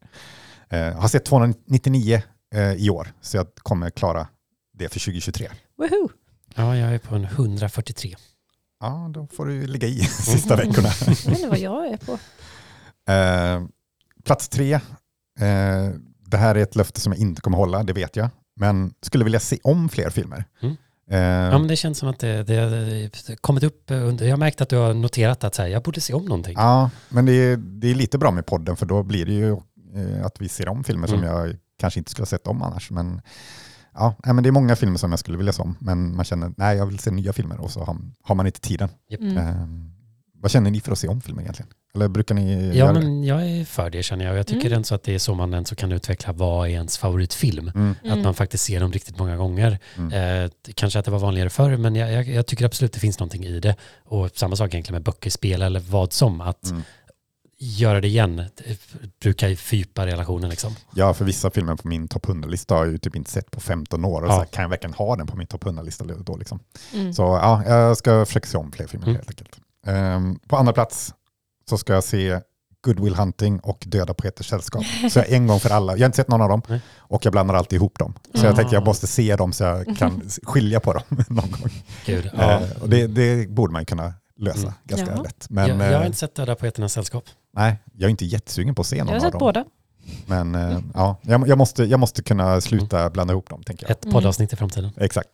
Eh, 0.71 0.93
har 0.99 1.07
sett 1.07 1.25
299 1.25 2.21
eh, 2.55 2.73
i 2.73 2.89
år, 2.89 3.07
så 3.21 3.37
jag 3.37 3.47
kommer 3.55 3.89
klara 3.89 4.27
det 4.73 4.89
för 4.89 4.99
2023. 4.99 5.47
Woohoo. 5.77 6.09
Ja, 6.55 6.77
jag 6.77 6.93
är 6.93 6.99
på 6.99 7.15
en 7.15 7.23
143. 7.25 8.15
Ja, 8.79 9.09
då 9.13 9.27
får 9.27 9.45
du 9.45 9.67
ligga 9.67 9.87
i 9.87 9.99
sista 10.03 10.55
veckorna. 10.55 10.89
Jag 11.25 11.31
vet 11.31 11.49
vad 11.49 11.59
jag 11.59 11.87
är 11.87 11.97
på. 11.97 12.11
Eh, 13.11 13.67
plats 14.25 14.49
tre. 14.49 14.73
Eh, 15.39 15.89
det 16.27 16.37
här 16.37 16.55
är 16.55 16.59
ett 16.63 16.75
löfte 16.75 17.01
som 17.01 17.13
jag 17.13 17.21
inte 17.21 17.41
kommer 17.41 17.57
hålla, 17.57 17.83
det 17.83 17.93
vet 17.93 18.15
jag. 18.15 18.29
Men 18.55 18.93
skulle 19.01 19.23
vilja 19.23 19.39
se 19.39 19.57
om 19.63 19.89
fler 19.89 20.09
filmer. 20.09 20.45
Mm. 20.61 20.75
Eh, 21.11 21.19
Ja, 21.19 21.57
men 21.57 21.67
det 21.67 21.75
känns 21.75 21.97
som 21.97 22.09
att 22.09 22.19
det, 22.19 22.43
det 22.43 22.55
har 22.55 23.35
kommit 23.35 23.63
upp 23.63 23.83
under, 23.91 24.25
jag 24.25 24.31
har 24.31 24.37
märkt 24.37 24.61
att 24.61 24.69
du 24.69 24.75
har 24.75 24.93
noterat 24.93 25.43
att 25.43 25.55
så 25.55 25.61
här, 25.61 25.69
jag 25.69 25.83
borde 25.83 26.01
se 26.01 26.13
om 26.13 26.25
någonting. 26.25 26.53
ja, 26.57 26.89
men 27.09 27.25
det 27.25 27.31
är, 27.33 27.57
det 27.57 27.91
är 27.91 27.95
lite 27.95 28.17
bra 28.17 28.31
med 28.31 28.45
podden 28.45 28.75
för 28.75 28.85
då 28.85 29.03
blir 29.03 29.25
det 29.25 29.33
ju 29.33 29.57
att 30.25 30.41
vi 30.41 30.49
ser 30.49 30.67
om 30.69 30.83
filmer 30.83 31.07
som 31.07 31.17
Mm. 31.23 31.29
jag 31.29 31.55
kanske 31.79 31.99
inte 31.99 32.11
skulle 32.11 32.21
ha 32.23 32.27
sett 32.27 32.47
om 32.47 32.61
annars. 32.61 32.91
Men, 32.91 33.21
ja, 33.93 34.15
nej, 34.25 34.33
men 34.35 34.43
det 34.43 34.49
är 34.49 34.51
många 34.51 34.75
filmer 34.75 34.97
som 34.97 35.11
jag 35.11 35.19
skulle 35.19 35.37
vilja 35.37 35.53
se 35.53 35.61
om, 35.61 35.77
men 35.79 36.15
man 36.15 36.25
känner 36.25 36.53
nej 36.57 36.77
jag 36.77 36.85
vill 36.85 36.99
se 36.99 37.11
nya 37.11 37.33
filmer 37.33 37.59
och 37.61 37.71
så 37.71 37.83
har, 37.83 37.97
har 38.23 38.35
man 38.35 38.45
inte 38.45 38.59
tiden. 38.59 38.89
Mm. 39.19 39.37
Eh, 39.37 39.55
vad 40.41 40.51
känner 40.51 40.71
ni 40.71 40.79
för 40.81 40.91
att 40.91 40.99
se 40.99 41.07
om 41.07 41.21
filmer 41.21 41.41
egentligen? 41.41 41.71
Eller 41.95 42.07
brukar 42.07 42.35
ni 42.35 42.77
Ja, 42.77 42.87
det? 42.87 42.93
men 42.93 43.23
jag 43.23 43.47
är 43.47 43.65
för 43.65 43.89
det 43.89 44.03
känner 44.03 44.25
jag. 44.25 44.37
Jag 44.37 44.47
tycker 44.47 44.65
Mm. 44.67 44.73
ändå 44.75 44.83
så 44.83 44.95
att 44.95 45.03
det 45.03 45.15
är 45.15 45.19
så 45.19 45.35
man 45.35 45.53
ens 45.53 45.71
kan 45.71 45.91
utveckla 45.91 46.33
vad 46.33 46.67
är 46.67 46.71
ens 46.71 46.97
favoritfilm. 46.97 47.71
Mm. 47.75 47.95
Att 48.11 48.23
man 48.23 48.33
faktiskt 48.33 48.63
ser 48.63 48.79
dem 48.79 48.91
riktigt 48.91 49.17
många 49.19 49.37
gånger. 49.37 49.79
Mm. 49.97 50.43
Eh, 50.45 50.51
kanske 50.75 50.99
att 50.99 51.05
det 51.05 51.11
var 51.11 51.19
vanligare 51.19 51.49
förr, 51.49 51.77
men 51.77 51.95
jag, 51.95 52.11
jag, 52.13 52.27
jag 52.27 52.45
tycker 52.47 52.65
absolut 52.65 52.93
det 52.93 52.99
finns 52.99 53.19
någonting 53.19 53.45
i 53.45 53.59
det. 53.59 53.75
Och 54.05 54.29
samma 54.33 54.55
sak 54.55 54.73
egentligen 54.73 54.93
med 54.95 55.03
böcker, 55.03 55.29
spel 55.29 55.61
eller 55.61 55.79
vad 55.79 56.13
som. 56.13 56.41
Att 56.41 56.69
Mm. 56.69 56.81
Göra 57.63 58.01
det 58.01 58.07
igen 58.07 58.43
brukar 59.21 59.47
ju 59.47 59.55
fördjupa 59.55 60.05
relationen 60.05 60.49
liksom. 60.49 60.75
Ja, 60.95 61.13
för 61.13 61.25
vissa 61.25 61.51
filmer 61.51 61.75
på 61.75 61.87
min 61.87 62.07
topp 62.07 62.25
100-lista 62.25 62.75
har 62.75 62.83
jag 62.85 62.91
ju 62.91 62.97
typ 62.97 63.15
inte 63.15 63.31
sett 63.31 63.51
på 63.51 63.59
15 63.59 64.05
år. 64.05 64.21
Och 64.21 64.27
Ja. 64.27 64.31
så 64.33 64.37
här, 64.39 64.45
kan 64.45 64.61
jag 64.61 64.69
verkligen 64.69 64.93
ha 64.93 65.15
den 65.15 65.27
på 65.27 65.37
min 65.37 65.47
topp 65.47 65.63
100-lista 65.63 66.05
då? 66.05 66.37
Liksom? 66.37 66.59
Mm. 66.93 67.13
Så 67.13 67.21
ja, 67.21 67.63
jag 67.65 67.97
ska 67.97 68.25
försöka 68.25 68.47
se 68.47 68.57
om 68.57 68.71
fler 68.71 68.87
filmer 68.87 69.05
Mm. 69.07 69.15
helt 69.15 69.29
enkelt. 69.29 69.59
Ehm, 69.87 70.39
på 70.47 70.57
andra 70.57 70.73
plats 70.73 71.13
så 71.69 71.77
ska 71.77 71.93
jag 71.93 72.03
se 72.03 72.39
Good 72.83 72.99
Will 72.99 73.15
Hunting 73.15 73.59
och 73.59 73.83
Döda 73.87 74.13
poeters 74.13 74.47
sällskap. 74.49 74.83
Så 75.11 75.19
jag 75.19 75.31
en 75.31 75.47
gång 75.47 75.59
för 75.59 75.69
alla, 75.69 75.93
jag 75.93 75.99
har 75.99 76.05
inte 76.05 76.15
sett 76.15 76.27
någon 76.27 76.41
av 76.41 76.49
dem 76.49 76.61
Nej. 76.67 76.81
och 76.97 77.25
jag 77.25 77.31
blandar 77.31 77.55
alltid 77.55 77.77
ihop 77.77 77.99
dem. 77.99 78.13
Så 78.23 78.37
Mm. 78.37 78.47
jag 78.47 78.55
tänker 78.55 78.73
jag 78.73 78.85
måste 78.85 79.07
se 79.07 79.35
dem 79.35 79.53
så 79.53 79.63
jag 79.63 79.97
kan 79.97 80.21
skilja 80.43 80.79
på 80.79 80.93
dem 80.93 81.03
någon 81.27 81.51
gång. 81.51 81.71
Gud, 82.05 82.29
ja. 82.37 82.51
Eh, 82.61 82.81
och 82.81 82.89
det, 82.89 83.07
det 83.07 83.49
borde 83.49 83.73
man 83.73 83.85
kunna 83.85 84.13
lösa 84.37 84.59
Mm. 84.61 84.73
ganska 84.83 85.11
Ja. 85.15 85.21
lätt. 85.23 85.45
Men 85.49 85.69
jag, 85.69 85.77
jag 85.91 85.93
har 85.97 86.01
eh, 86.01 86.05
inte 86.05 86.17
sett 86.17 86.35
Döda 86.35 86.55
poeternas 86.55 86.93
sällskap. 86.93 87.23
Nej, 87.51 87.77
jag 87.93 88.07
är 88.07 88.09
inte 88.09 88.25
jättesugen 88.25 88.75
på 88.75 88.81
att 88.81 88.87
se 88.87 89.03
någon 89.03 89.07
Jag 89.07 89.13
har 89.13 89.17
av 89.17 89.21
sett 89.21 89.31
dem. 89.31 89.39
båda. 89.39 89.65
Men 90.25 90.55
eh, 90.55 90.79
ja, 90.93 91.17
jag, 91.21 91.47
jag, 91.47 91.57
måste, 91.57 91.83
jag 91.83 91.99
måste 91.99 92.23
kunna 92.23 92.61
sluta 92.61 93.09
blanda 93.09 93.33
ihop 93.33 93.49
dem, 93.49 93.63
tänker 93.63 93.85
jag. 93.85 93.91
Ett 93.91 94.11
poddavsnitt 94.11 94.53
i 94.53 94.55
framtiden. 94.55 94.91
Exakt. 94.97 95.29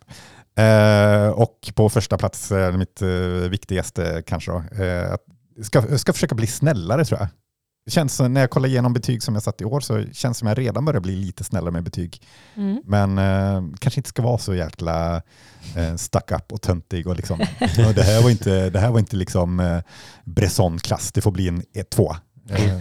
Eh, 0.57 1.29
och 1.29 1.71
på 1.75 1.89
första 1.89 2.17
plats, 2.17 2.51
mitt 2.73 3.01
eh, 3.01 3.09
viktigaste 3.49 4.23
kanske 4.25 4.51
då, 4.51 4.83
eh, 4.83 5.13
att 5.13 5.21
ska, 5.65 5.97
ska 5.97 6.13
försöka 6.13 6.35
bli 6.35 6.47
snällare 6.47 7.05
tror 7.05 7.19
jag. 7.19 7.27
Det 7.87 7.91
känns 7.91 8.15
som, 8.15 8.33
när 8.33 8.41
jag 8.41 8.49
kollar 8.49 8.69
igenom 8.69 8.93
betyg 8.93 9.23
som 9.23 9.33
jag 9.33 9.43
satt 9.43 9.61
i 9.61 9.65
år 9.65 9.79
så 9.79 10.03
känns 10.03 10.37
det 10.37 10.39
som 10.39 10.47
jag 10.47 10.57
redan 10.57 10.85
börjar 10.85 11.01
bli 11.01 11.15
lite 11.15 11.43
snällare 11.43 11.71
med 11.71 11.83
betyg. 11.83 12.21
Mm. 12.55 12.81
Men 12.85 13.17
eh, 13.17 13.77
kanske 13.79 13.99
inte 13.99 14.09
ska 14.09 14.21
vara 14.21 14.37
så 14.37 14.55
jäkla 14.55 15.15
eh, 15.75 15.95
stuck 15.95 16.31
up 16.31 16.51
och 16.51 16.61
töntig 16.61 17.07
och 17.07 17.15
liksom, 17.15 17.39
"Ja, 17.77 17.93
det 17.93 18.03
här 18.03 18.21
var 18.23 18.29
inte, 18.29 18.69
det 18.69 18.79
här 18.79 18.91
var 18.91 18.99
inte 18.99 19.15
liksom 19.15 19.59
eh, 19.59 19.79
Bresson-klass, 20.25 21.11
det 21.11 21.21
får 21.21 21.31
bli 21.31 21.47
en 21.47 21.61
1-2. 21.61 22.15
Eh, 22.49 22.79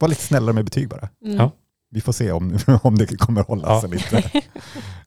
var 0.00 0.08
lite 0.08 0.22
snällare 0.22 0.52
med 0.54 0.64
betyg 0.64 0.88
bara. 0.88 1.08
Mm. 1.24 1.36
Ja. 1.36 1.50
Vi 1.90 2.00
får 2.00 2.12
se 2.12 2.32
om, 2.32 2.58
om 2.82 2.98
det 2.98 3.06
kommer 3.06 3.42
hålla 3.42 3.68
Ja. 3.68 3.80
sig 3.80 3.90
lite. 3.90 4.22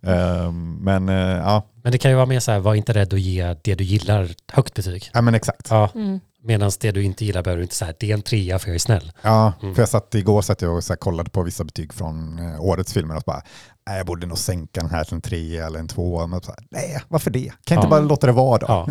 Ehm, 0.01 0.75
men 0.75 1.09
eh, 1.09 1.15
ja, 1.15 1.67
Men 1.83 1.91
det 1.91 1.97
kan 1.97 2.11
ju 2.11 2.15
vara 2.15 2.25
mer 2.25 2.39
så 2.39 2.51
här, 2.51 2.59
var 2.59 2.75
inte 2.75 2.93
rädd 2.93 3.13
att 3.13 3.19
ge 3.19 3.55
det 3.63 3.75
du 3.75 3.83
gillar 3.83 4.29
högt 4.53 4.73
betyg. 4.73 5.09
ja, 5.13 5.21
men 5.21 5.35
exakt. 5.35 5.67
Ja, 5.69 5.89
Mm. 5.95 6.19
Medan 6.47 6.71
det 6.79 6.91
du 6.91 7.03
inte 7.03 7.25
gillar 7.25 7.43
behöver 7.43 7.57
du 7.57 7.63
inte 7.63 7.75
säga, 7.75 7.93
det 7.99 8.09
är 8.11 8.13
en 8.13 8.21
trea 8.21 8.59
för 8.59 8.67
jag 8.67 8.75
är 8.75 8.79
snäll. 8.79 9.11
Ja, 9.21 9.53
Mm. 9.61 9.75
för 9.75 9.81
jag 9.81 9.89
satt 9.89 10.15
igår 10.15 10.41
satt 10.41 10.61
jag 10.61 10.75
och 10.75 10.83
så 10.83 10.93
här 10.93 10.97
kollade 10.97 11.29
på 11.29 11.43
vissa 11.43 11.63
betyg 11.63 11.93
från 11.93 12.39
eh, 12.39 12.61
årets 12.61 12.93
filmer 12.93 13.15
och 13.15 13.23
bara, 13.25 13.41
nej, 13.87 13.97
jag 13.97 14.05
borde 14.05 14.27
nog 14.27 14.37
sänka 14.37 14.81
den 14.81 14.89
här 14.89 15.03
till 15.03 15.13
en 15.13 15.21
trea 15.21 15.65
eller 15.65 15.79
en 15.79 15.87
tvåa. 15.87 16.27
Men 16.27 16.41
så 16.41 16.51
här, 16.51 16.59
nej, 16.71 17.01
varför 17.07 17.31
det? 17.31 17.39
Kan 17.63 17.75
jag 17.75 17.77
inte 17.77 17.85
Ja. 17.85 17.89
bara 17.89 17.99
låta 17.99 18.27
det 18.27 18.33
vara 18.33 18.57
då? 18.57 18.65
Ja, 18.67 18.87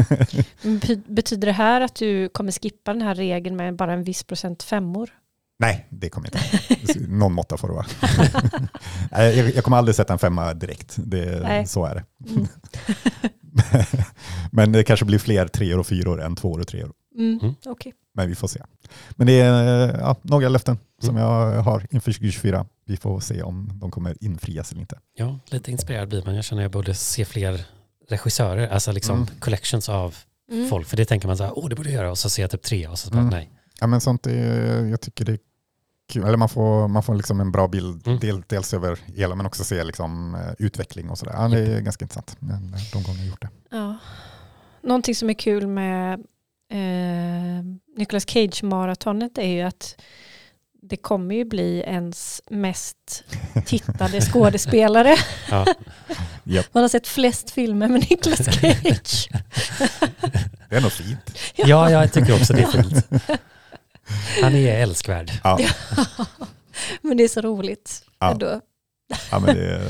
Betyder 1.09 1.47
det 1.47 1.53
här 1.53 1.81
att 1.81 1.95
du 1.95 2.29
kommer 2.29 2.53
skippa 2.53 2.93
den 2.93 3.03
här 3.03 3.15
regeln 3.15 3.57
med 3.57 3.77
bara 3.77 3.93
en 3.93 4.05
viss 4.05 4.25
procent 4.25 4.63
femmor? 4.63 5.11
Nej, 5.59 5.87
det 5.91 6.09
kommer 6.09 6.27
inte. 6.29 6.99
Någon 7.09 7.33
måtta 7.33 7.57
får 7.57 7.69
det 7.69 7.75
vara. 7.75 7.87
Jag, 9.33 9.55
jag 9.55 9.65
kommer 9.65 9.77
aldrig 9.77 9.95
sätta 9.95 10.13
en 10.13 10.19
femma 10.19 10.55
direkt. 10.55 10.95
Det, 10.99 11.41
Nej. 11.43 11.67
så 11.67 11.85
är 11.85 11.95
det. 11.95 12.05
Mm. 12.31 12.47
Men 14.53 14.73
det 14.73 14.85
kanske 14.85 15.07
blir 15.07 15.19
fler 15.19 15.49
treor 15.49 15.79
och 15.79 15.87
fyror 15.87 16.23
än 16.23 16.37
tvåor 16.37 16.61
och 16.61 16.69
treor. 16.69 16.93
Mm. 17.17 17.39
Mm. 17.43 17.55
Okej. 17.67 17.93
Men 18.15 18.29
vi 18.29 18.35
får 18.35 18.49
se. 18.49 18.63
Men 19.11 19.27
det 19.27 19.41
är 19.41 19.99
ja, 20.01 20.17
några 20.23 20.49
löften 20.49 20.79
som 21.03 21.17
Mm. 21.17 21.23
jag 21.29 21.63
har 21.63 21.87
inför 21.91 22.13
2024. 22.13 22.67
Vi 22.85 22.97
får 22.97 23.21
se 23.21 23.43
om 23.43 23.71
de 23.81 23.91
kommer 23.91 24.17
infrias 24.25 24.71
eller 24.73 24.81
inte. 24.81 24.99
ja, 25.17 25.39
lite 25.47 25.71
inspirerad 25.71 26.09
blir 26.09 26.23
man. 26.25 26.35
Jag 26.35 26.45
känner 26.45 26.63
att 26.63 26.65
jag 26.65 26.71
borde 26.73 26.95
se 26.95 27.25
fler 27.25 27.67
regissörer, 28.09 28.69
alltså 28.69 28.93
liksom 28.93 29.17
Mm. 29.17 29.29
collections 29.41 29.89
av 29.89 30.15
Mm. 30.53 30.69
folk. 30.69 30.87
För 30.89 30.97
det 30.97 31.05
tänker 31.05 31.27
man 31.29 31.37
så 31.37 31.45
här, 31.45 31.59
åh 31.59 31.69
det 31.69 31.75
borde 31.77 31.89
jag 31.91 31.95
göra 31.97 32.11
och 32.11 32.19
så 32.19 32.31
ser 32.31 32.43
jag 32.43 32.51
typ 32.51 32.63
tre 32.63 32.89
och 32.89 32.99
så 32.99 33.11
bara 33.11 33.19
Mm. 33.21 33.31
nej. 33.31 33.51
Ja, 33.81 33.87
men 33.87 34.01
sånt 34.01 34.27
är, 34.27 34.85
jag 34.87 35.01
tycker 35.01 35.25
det 35.25 35.33
är 35.33 35.39
kul. 36.13 36.25
Eller 36.25 36.37
man 36.37 36.49
får, 36.49 36.89
man 36.89 37.03
får 37.03 37.15
liksom 37.15 37.41
en 37.41 37.53
bra 37.53 37.69
bild, 37.69 38.07
Mm. 38.07 38.19
del, 38.21 38.43
dels 38.47 38.75
över 38.75 38.99
hela 39.07 39.35
men 39.35 39.47
också 39.47 39.65
se 39.65 39.85
liksom, 39.85 40.35
eh, 40.35 40.41
utveckling 40.59 41.11
och 41.11 41.19
sådär. 41.19 41.33
Ja, 41.37 41.49
det 41.49 41.61
är 41.61 41.81
ganska 41.81 42.05
intressant. 42.05 42.37
Men 42.39 42.75
de 42.93 43.03
gånger 43.03 43.19
jag 43.19 43.29
gjort 43.29 43.43
det. 43.43 43.49
Ja. 43.71 43.97
Någonting 44.83 45.15
som 45.15 45.31
är 45.31 45.35
kul 45.35 45.67
med 45.67 46.21
eh, 46.71 47.65
Nicolas 47.97 48.25
Cage-maratonet 48.27 49.39
är 49.39 49.47
ju 49.49 49.63
att 49.63 49.97
det 50.83 50.97
kommer 50.97 51.35
ju 51.35 51.45
bli 51.45 51.79
ens 51.87 52.43
mest 52.51 53.25
tittade 53.67 54.21
skådespelare. 54.33 55.17
Ja. 55.51 55.67
Japp. 56.45 56.75
Man 56.75 56.83
har 56.83 56.89
sett 56.89 57.07
flest 57.09 57.51
filmer 57.51 57.89
med 57.89 58.11
Nicolas 58.11 58.45
Cage. 58.61 59.29
Det 60.69 60.77
är 60.77 60.81
nog 60.81 60.93
fint. 60.93 61.39
ja, 61.57 61.91
jag 61.91 62.13
tycker 62.13 62.35
också 62.41 62.53
det 62.53 62.63
är 62.63 62.83
fint. 62.83 63.07
Han 64.43 64.55
är 64.55 64.83
älskvärd. 64.83 65.31
Ja, 65.45 65.59
Men 67.03 67.17
det 67.17 67.25
är 67.25 67.29
så 67.29 67.41
roligt. 67.41 68.05
Ja. 68.19 68.31
Ändå. 68.31 68.61
ja, 69.31 69.39
men 69.39 69.57
det, 69.57 69.81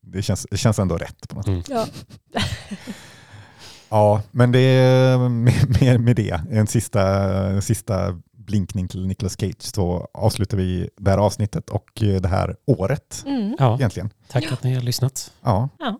det, 0.00 0.22
känns, 0.22 0.46
det 0.50 0.56
känns 0.56 0.78
ändå 0.78 0.96
rätt 0.96 1.28
på 1.28 1.36
något 1.36 1.44
sätt. 1.46 1.68
Mm. 1.68 1.86
Ja. 2.34 2.40
Ja, 3.92 4.22
men 4.30 4.52
det 4.52 4.58
är 4.58 5.28
med, 5.28 6.00
med, 6.00 6.16
det, 6.16 6.40
en 6.50 6.66
sista, 6.66 7.02
en 7.48 7.62
sista 7.62 8.18
blinkning 8.32 8.88
till 8.88 9.06
Nicolas 9.06 9.36
Cage 9.40 9.62
så 9.62 10.08
avslutar 10.14 10.56
vi 10.56 10.88
det 10.96 11.10
här 11.10 11.18
avsnittet 11.18 11.70
och 11.70 12.02
eh, 12.02 12.20
det 12.20 12.28
här 12.28 12.56
året 12.66 13.22
Mm. 13.26 13.56
Ja, 13.58 13.74
egentligen. 13.74 14.10
tack 14.28 14.52
att 14.52 14.62
ni 14.62 14.74
har 14.74 14.82
lyssnat. 14.82 15.32
Ja. 15.42 15.68
Ja. 15.78 15.98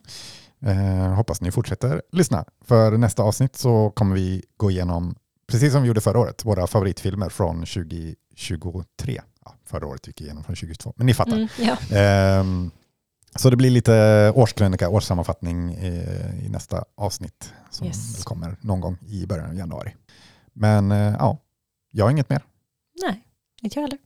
Eh, 0.70 1.14
hoppas 1.14 1.40
ni 1.40 1.51
fortsätter 1.53 2.03
lyssna. 2.12 2.45
För 2.64 2.97
nästa 2.97 3.22
avsnitt 3.22 3.57
så 3.57 3.90
kommer 3.90 4.14
vi 4.14 4.43
gå 4.57 4.70
igenom, 4.70 5.14
precis 5.51 5.72
som 5.72 5.82
vi 5.82 5.88
gjorde 5.88 6.01
förra 6.01 6.18
året, 6.18 6.45
våra 6.45 6.66
favoritfilmer 6.66 7.28
från 7.28 7.61
2023. 7.66 9.20
Ja, 9.45 9.55
förra 9.66 9.86
året 9.86 10.07
gick 10.07 10.20
vi 10.20 10.24
igenom 10.24 10.45
från 10.45 10.57
2022, 10.57 10.93
men 10.97 11.07
ni 11.07 11.14
fattar. 11.14 11.32
Mm. 11.36 11.49
Ja. 11.59 11.97
Ehm, 11.99 12.70
så 13.37 13.51
det 13.51 13.57
blir 13.57 13.70
lite 13.70 14.33
årskrönika, 14.35 14.89
årssammanfattning 14.89 15.74
i, 15.74 16.07
i 16.45 16.49
nästa 16.49 16.85
avsnitt 16.95 17.53
som 17.70 17.87
Yes. 17.87 18.24
kommer 18.24 18.57
någon 18.61 18.80
gång 18.80 18.99
i 19.07 19.26
början 19.26 19.47
av 19.51 19.55
januari. 19.57 19.95
Men 20.53 20.93
eh, 20.93 20.99
ja, 21.18 21.39
jag 21.91 22.05
har 22.05 22.11
inget 22.11 22.28
mer. 22.30 22.43
Nej, 23.03 23.24
inte 23.62 23.78
jag 23.78 23.83
heller. 23.83 23.99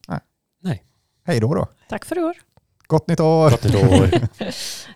Hej 1.26 1.40
då 1.40 1.54
då. 1.54 1.68
Tack 1.88 2.04
för 2.04 2.18
i 2.18 2.22
år. 2.22 2.36
Gott 2.86 3.08
nytt 3.08 3.20
år! 3.20 3.50
Gott 3.50 3.64
nytt 3.64 3.74
år. 3.74 4.10